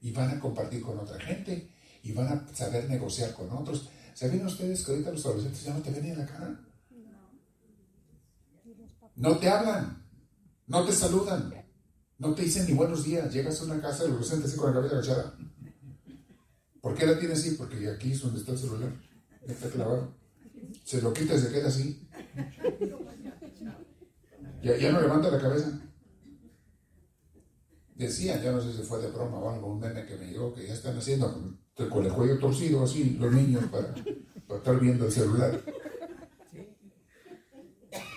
y 0.00 0.12
van 0.12 0.30
a 0.30 0.40
compartir 0.40 0.82
con 0.82 0.98
otra 0.98 1.18
gente 1.18 1.70
y 2.02 2.12
van 2.12 2.28
a 2.28 2.54
saber 2.54 2.88
negociar 2.88 3.32
con 3.32 3.50
otros. 3.50 3.88
¿Saben 4.14 4.44
ustedes 4.46 4.84
que 4.84 4.92
ahorita 4.92 5.10
los 5.10 5.24
adolescentes 5.26 5.64
ya 5.64 5.74
no 5.74 5.82
te 5.82 5.90
ven 5.90 6.04
en 6.04 6.18
la 6.18 6.26
cara? 6.26 6.60
No 9.16 9.38
te 9.38 9.48
hablan, 9.48 10.04
no 10.66 10.84
te 10.84 10.92
saludan, 10.92 11.54
no 12.18 12.34
te 12.34 12.42
dicen 12.42 12.66
ni 12.66 12.74
buenos 12.74 13.04
días. 13.04 13.32
Llegas 13.32 13.60
a 13.60 13.64
una 13.64 13.80
casa 13.80 14.02
del 14.02 14.12
adolescente 14.12 14.46
así 14.46 14.56
con 14.56 14.68
la 14.68 14.74
cabeza 14.74 14.96
agachada. 14.96 15.38
¿Por 16.80 16.94
qué 16.94 17.06
la 17.06 17.18
tiene 17.18 17.34
así? 17.34 17.52
Porque 17.52 17.88
aquí 17.88 18.12
es 18.12 18.20
donde 18.20 18.40
está 18.40 18.52
el 18.52 18.58
celular, 18.58 18.92
está 19.46 19.70
clavado. 19.70 20.23
Se 20.82 21.02
lo 21.02 21.12
quita 21.12 21.34
y 21.34 21.38
se 21.38 21.52
queda 21.52 21.68
así. 21.68 22.08
Ya, 24.62 24.76
ya 24.76 24.92
no 24.92 25.00
levanta 25.00 25.30
la 25.30 25.40
cabeza. 25.40 25.78
Decían, 27.94 28.42
ya 28.42 28.50
no 28.50 28.60
sé 28.60 28.72
si 28.72 28.82
fue 28.82 29.00
de 29.00 29.10
broma 29.10 29.38
o 29.38 29.50
algo, 29.50 29.72
un 29.72 29.80
nene 29.80 30.04
que 30.06 30.16
me 30.16 30.26
llegó 30.26 30.54
que 30.54 30.66
ya 30.66 30.74
están 30.74 30.96
haciendo 30.96 31.56
con 31.90 32.04
el 32.04 32.12
cuello 32.12 32.38
torcido 32.38 32.82
así 32.82 33.16
los 33.20 33.32
niños 33.32 33.64
para, 33.70 33.94
para 34.46 34.58
estar 34.58 34.80
viendo 34.80 35.06
el 35.06 35.12
celular. 35.12 35.62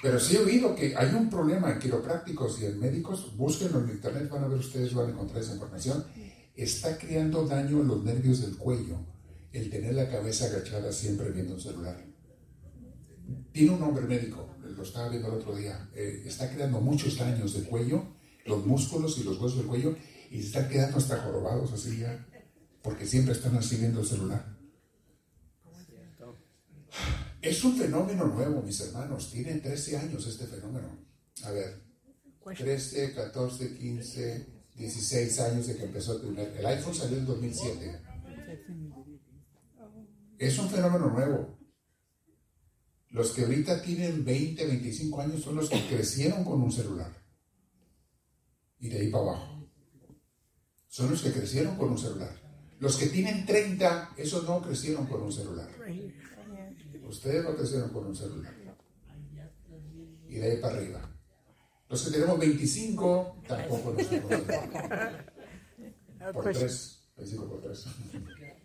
Pero 0.02 0.20
sí 0.20 0.36
he 0.36 0.40
oído 0.40 0.76
que 0.76 0.96
hay 0.96 1.14
un 1.14 1.30
problema 1.30 1.72
en 1.72 1.80
quiroprácticos 1.80 2.62
y 2.62 2.66
en 2.66 2.80
médicos, 2.80 3.36
búsquenlo 3.36 3.80
en 3.80 3.90
internet, 3.90 4.30
van 4.30 4.44
a 4.44 4.48
ver 4.48 4.60
ustedes, 4.60 4.94
van 4.94 5.08
a 5.08 5.12
encontrar 5.12 5.42
esa 5.42 5.54
información. 5.54 6.06
Está 6.56 6.98
creando 6.98 7.46
daño 7.46 7.82
en 7.82 7.88
los 7.88 8.04
nervios 8.04 8.42
del 8.42 8.58
cuello 8.58 9.00
el 9.52 9.70
tener 9.70 9.96
la 9.96 10.10
cabeza 10.10 10.46
agachada 10.46 10.92
siempre 10.92 11.30
viendo 11.32 11.56
un 11.56 11.62
celular. 11.62 12.07
Tiene 13.58 13.72
un 13.72 13.80
nombre 13.80 14.06
médico, 14.06 14.48
lo 14.62 14.84
estaba 14.84 15.10
viendo 15.10 15.30
el 15.30 15.40
otro 15.40 15.56
día, 15.56 15.90
eh, 15.96 16.22
está 16.28 16.48
creando 16.48 16.80
muchos 16.80 17.18
daños 17.18 17.56
del 17.56 17.64
cuello, 17.66 18.06
los 18.46 18.64
músculos 18.68 19.18
y 19.18 19.24
los 19.24 19.42
huesos 19.42 19.58
del 19.58 19.66
cuello, 19.66 19.98
y 20.30 20.42
se 20.42 20.46
están 20.50 20.70
quedando 20.70 21.00
hasta 21.00 21.18
jorobados 21.18 21.74
así 21.74 21.98
ya, 21.98 22.24
porque 22.84 23.08
siempre 23.08 23.34
están 23.34 23.58
así 23.58 23.78
viendo 23.78 24.02
el 24.02 24.06
celular. 24.06 24.56
Es 27.42 27.64
un 27.64 27.76
fenómeno 27.76 28.28
nuevo, 28.28 28.62
mis 28.62 28.80
hermanos. 28.80 29.32
Tiene 29.32 29.56
13 29.56 29.98
años 29.98 30.28
este 30.28 30.46
fenómeno. 30.46 30.90
A 31.44 31.50
ver, 31.50 31.82
13, 32.56 33.16
14, 33.16 33.76
15, 33.76 34.48
16 34.76 35.40
años 35.40 35.66
de 35.66 35.78
que 35.78 35.84
empezó 35.86 36.14
el 36.14 36.22
primer. 36.22 36.56
El 36.56 36.66
iPhone 36.68 36.94
salió 36.94 37.18
en 37.18 37.26
2007. 37.26 38.02
Es 40.38 40.60
un 40.60 40.70
fenómeno 40.70 41.10
nuevo. 41.10 41.57
Los 43.18 43.32
que 43.32 43.46
ahorita 43.46 43.82
tienen 43.82 44.24
20, 44.24 44.64
25 44.64 45.22
años 45.22 45.42
son 45.42 45.56
los 45.56 45.68
que 45.72 45.88
crecieron 45.88 46.44
con 46.44 46.62
un 46.62 46.72
celular. 46.72 47.12
Y 48.80 48.90
de 48.90 49.00
ahí 49.00 49.10
para 49.10 49.24
abajo. 49.24 49.68
Son 50.88 51.10
los 51.10 51.24
que 51.24 51.32
crecieron 51.32 51.78
con 51.78 51.90
un 51.90 51.98
celular. 51.98 52.30
Los 52.80 52.96
que 52.96 53.08
tienen 53.08 53.44
30, 53.44 54.14
esos 54.18 54.44
no 54.44 54.62
crecieron 54.62 55.08
con 55.08 55.24
un 55.24 55.32
celular. 55.32 55.68
Ustedes 57.08 57.44
no 57.44 57.56
crecieron 57.56 57.90
con 57.90 58.06
un 58.06 58.16
celular. 58.16 58.54
Y 60.30 60.36
de 60.36 60.52
ahí 60.52 60.62
para 60.62 60.78
arriba. 60.78 61.20
Los 61.90 62.04
que 62.04 62.12
tenemos 62.12 62.38
25, 62.38 63.42
tampoco 63.48 63.94
nos 63.94 64.08
con 64.08 64.26
un 64.26 64.30
celular. 64.30 65.34
Por 66.34 66.54
3. 66.54 67.10
25 67.18 67.50
por 67.50 67.62
3. 67.62 67.86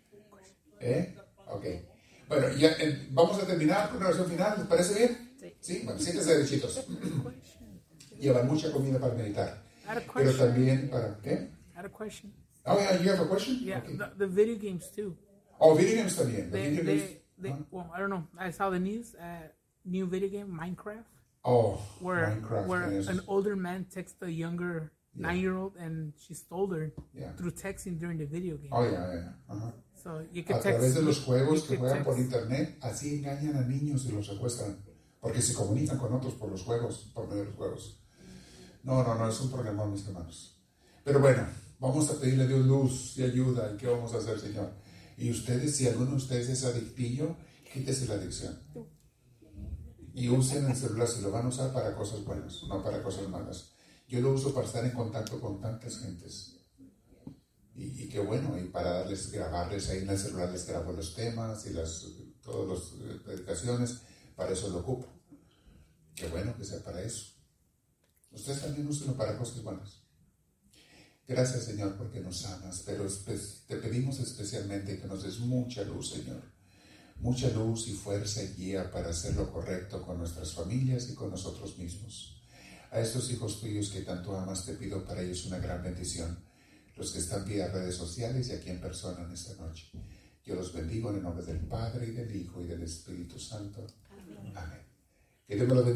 ¿Eh? 0.80 1.16
Ok. 1.46 1.91
Bueno, 2.32 2.48
ya 2.56 2.68
eh, 2.80 3.08
vamos 3.10 3.42
a 3.42 3.46
terminar 3.46 3.88
con 3.88 3.98
una 3.98 4.06
oración 4.08 4.26
final. 4.28 4.54
¿Les 4.58 4.66
parece 4.66 4.94
bien? 4.98 5.34
Sí. 5.60 5.82
Bueno, 5.84 6.00
siéntense 6.00 6.32
derechitos. 6.34 6.86
Llevan 8.18 8.46
mucha 8.48 8.72
comida 8.72 8.98
para 8.98 9.14
meditar. 9.14 9.62
Pero 10.14 10.32
también 10.32 10.88
para. 10.90 11.18
¿Qué? 11.20 11.50
I 11.74 11.78
had 11.78 11.84
a 11.84 11.88
question. 11.90 12.32
Oh, 12.64 12.76
yeah, 12.78 12.96
you 13.02 13.10
have 13.10 13.20
a 13.20 13.28
question? 13.28 13.58
Yeah, 13.60 13.78
Okay. 13.78 13.96
the, 13.96 14.12
the 14.16 14.26
video 14.26 14.56
games 14.56 14.88
too. 14.90 15.16
Oh, 15.58 15.74
video 15.74 15.96
games 15.96 16.16
también. 16.16 16.50
The 16.50 16.58
They, 16.58 16.70
video 16.70 16.84
they, 16.84 16.96
games- 16.98 17.18
they, 17.38 17.50
Huh? 17.50 17.56
well, 17.70 17.90
I 17.94 17.98
don't 17.98 18.08
know. 18.10 18.24
I 18.38 18.50
saw 18.52 18.70
the 18.70 18.78
news. 18.78 19.14
Uh, 19.14 19.48
new 19.84 20.06
video 20.06 20.28
game, 20.28 20.46
Minecraft, 20.48 21.04
Oh, 21.44 21.80
where 22.00 22.28
Minecraft. 22.40 22.66
where 22.66 22.92
yes. 22.92 23.08
an 23.08 23.20
older 23.26 23.56
man 23.56 23.84
texted 23.92 24.22
a 24.22 24.30
younger 24.30 24.92
Yeah. 25.14 25.26
nine-year-old, 25.26 25.76
and 25.76 26.14
she 26.16 26.32
stole 26.34 26.68
her 26.72 26.92
Yeah. 27.12 27.32
through 27.36 27.50
texting 27.50 27.98
during 27.98 28.16
the 28.16 28.24
video 28.26 28.56
game. 28.56 28.70
Oh, 28.72 28.84
yeah, 28.84 29.12
yeah. 29.12 29.32
Ajá. 29.50 29.74
So 30.02 30.20
you 30.32 30.42
A 30.48 30.58
través 30.58 30.94
de 30.94 31.02
los 31.02 31.20
juegos 31.20 31.62
que 31.62 31.76
juegan 31.76 32.02
por 32.02 32.18
internet, 32.18 32.76
así 32.80 33.16
engañan 33.16 33.56
a 33.56 33.62
niños 33.62 34.04
y 34.04 34.12
los 34.12 34.26
secuestran. 34.26 34.76
Porque 35.20 35.40
se 35.40 35.54
comunican 35.54 35.98
con 35.98 36.12
otros 36.12 36.34
por 36.34 36.50
los 36.50 36.62
juegos, 36.62 37.10
por 37.14 37.28
medio 37.28 37.42
de 37.42 37.48
los 37.50 37.56
juegos. 37.56 38.00
No, 38.82 39.04
no, 39.04 39.14
no, 39.14 39.28
es 39.28 39.40
un 39.40 39.50
problema, 39.52 39.86
mis 39.86 40.04
hermanos. 40.06 40.60
Pero 41.04 41.20
bueno, 41.20 41.46
vamos 41.78 42.10
a 42.10 42.18
pedirle 42.18 42.44
a 42.44 42.46
Dios 42.48 42.66
luz 42.66 43.16
y 43.16 43.22
ayuda. 43.22 43.72
¿Y 43.72 43.76
qué 43.76 43.86
vamos 43.86 44.12
a 44.14 44.18
hacer, 44.18 44.40
Señor? 44.40 44.72
Y 45.16 45.30
ustedes, 45.30 45.76
si 45.76 45.86
alguno 45.86 46.10
de 46.10 46.16
ustedes 46.16 46.48
es 46.48 46.64
adictillo, 46.64 47.36
quítese 47.72 48.06
la 48.06 48.14
adicción. 48.14 48.58
Y 50.14 50.28
usen 50.28 50.66
el 50.66 50.76
celular, 50.76 51.06
si 51.06 51.22
lo 51.22 51.30
van 51.30 51.46
a 51.46 51.48
usar 51.48 51.72
para 51.72 51.94
cosas 51.94 52.24
buenas, 52.24 52.60
no 52.68 52.82
para 52.82 53.00
cosas 53.02 53.28
malas. 53.28 53.70
Yo 54.08 54.20
lo 54.20 54.32
uso 54.32 54.52
para 54.52 54.66
estar 54.66 54.84
en 54.84 54.90
contacto 54.90 55.40
con 55.40 55.60
tantas 55.60 55.98
gentes. 55.98 56.61
Y, 57.82 58.04
y 58.04 58.08
qué 58.08 58.20
bueno, 58.20 58.56
y 58.58 58.68
para 58.68 58.90
darles, 59.00 59.32
grabarles 59.32 59.88
ahí 59.88 60.02
en 60.02 60.10
el 60.10 60.18
celular, 60.18 60.50
les 60.52 60.66
grabo 60.66 60.92
los 60.92 61.16
temas 61.16 61.66
y 61.66 61.70
las, 61.70 62.06
todas 62.40 62.68
las 62.68 63.20
predicaciones, 63.24 64.02
para 64.36 64.52
eso 64.52 64.68
lo 64.68 64.78
ocupo. 64.78 65.08
Qué 66.14 66.28
bueno 66.28 66.56
que 66.56 66.64
sea 66.64 66.82
para 66.84 67.02
eso. 67.02 67.32
Ustedes 68.30 68.60
también 68.62 68.86
úsenlo 68.86 69.16
para 69.16 69.36
cosas 69.36 69.62
buenas. 69.64 70.00
Gracias, 71.26 71.64
Señor, 71.64 71.96
porque 71.96 72.20
nos 72.20 72.44
amas, 72.46 72.82
pero 72.86 73.04
espe- 73.04 73.66
te 73.66 73.76
pedimos 73.76 74.20
especialmente 74.20 75.00
que 75.00 75.06
nos 75.08 75.22
des 75.24 75.38
mucha 75.40 75.82
luz, 75.82 76.10
Señor. 76.10 76.42
Mucha 77.16 77.48
luz 77.50 77.88
y 77.88 77.92
fuerza 77.92 78.42
y 78.44 78.54
guía 78.54 78.90
para 78.92 79.10
hacer 79.10 79.34
lo 79.34 79.50
correcto 79.52 80.02
con 80.06 80.18
nuestras 80.18 80.52
familias 80.54 81.08
y 81.10 81.14
con 81.14 81.30
nosotros 81.30 81.78
mismos. 81.78 82.42
A 82.92 83.00
estos 83.00 83.30
hijos 83.30 83.60
tuyos 83.60 83.90
que 83.90 84.02
tanto 84.02 84.36
amas, 84.36 84.66
te 84.66 84.74
pido 84.74 85.04
para 85.04 85.22
ellos 85.22 85.46
una 85.46 85.58
gran 85.58 85.82
bendición. 85.82 86.44
Los 86.96 87.12
que 87.12 87.18
están 87.18 87.44
vía 87.46 87.68
redes 87.68 87.96
sociales 87.96 88.48
y 88.48 88.52
aquí 88.52 88.70
en 88.70 88.80
persona 88.80 89.24
en 89.24 89.32
esta 89.32 89.54
noche. 89.62 89.90
Yo 90.44 90.54
los 90.54 90.72
bendigo 90.72 91.10
en 91.10 91.16
el 91.16 91.22
nombre 91.22 91.44
del 91.44 91.60
Padre 91.60 92.08
y 92.08 92.10
del 92.10 92.34
Hijo 92.34 92.62
y 92.62 92.66
del 92.66 92.82
Espíritu 92.82 93.38
Santo. 93.38 93.86
Amén. 94.54 94.80
Que 95.46 95.54
Dios 95.54 95.68
me 95.68 95.74
lo 95.74 95.84
bendiga. 95.84 95.90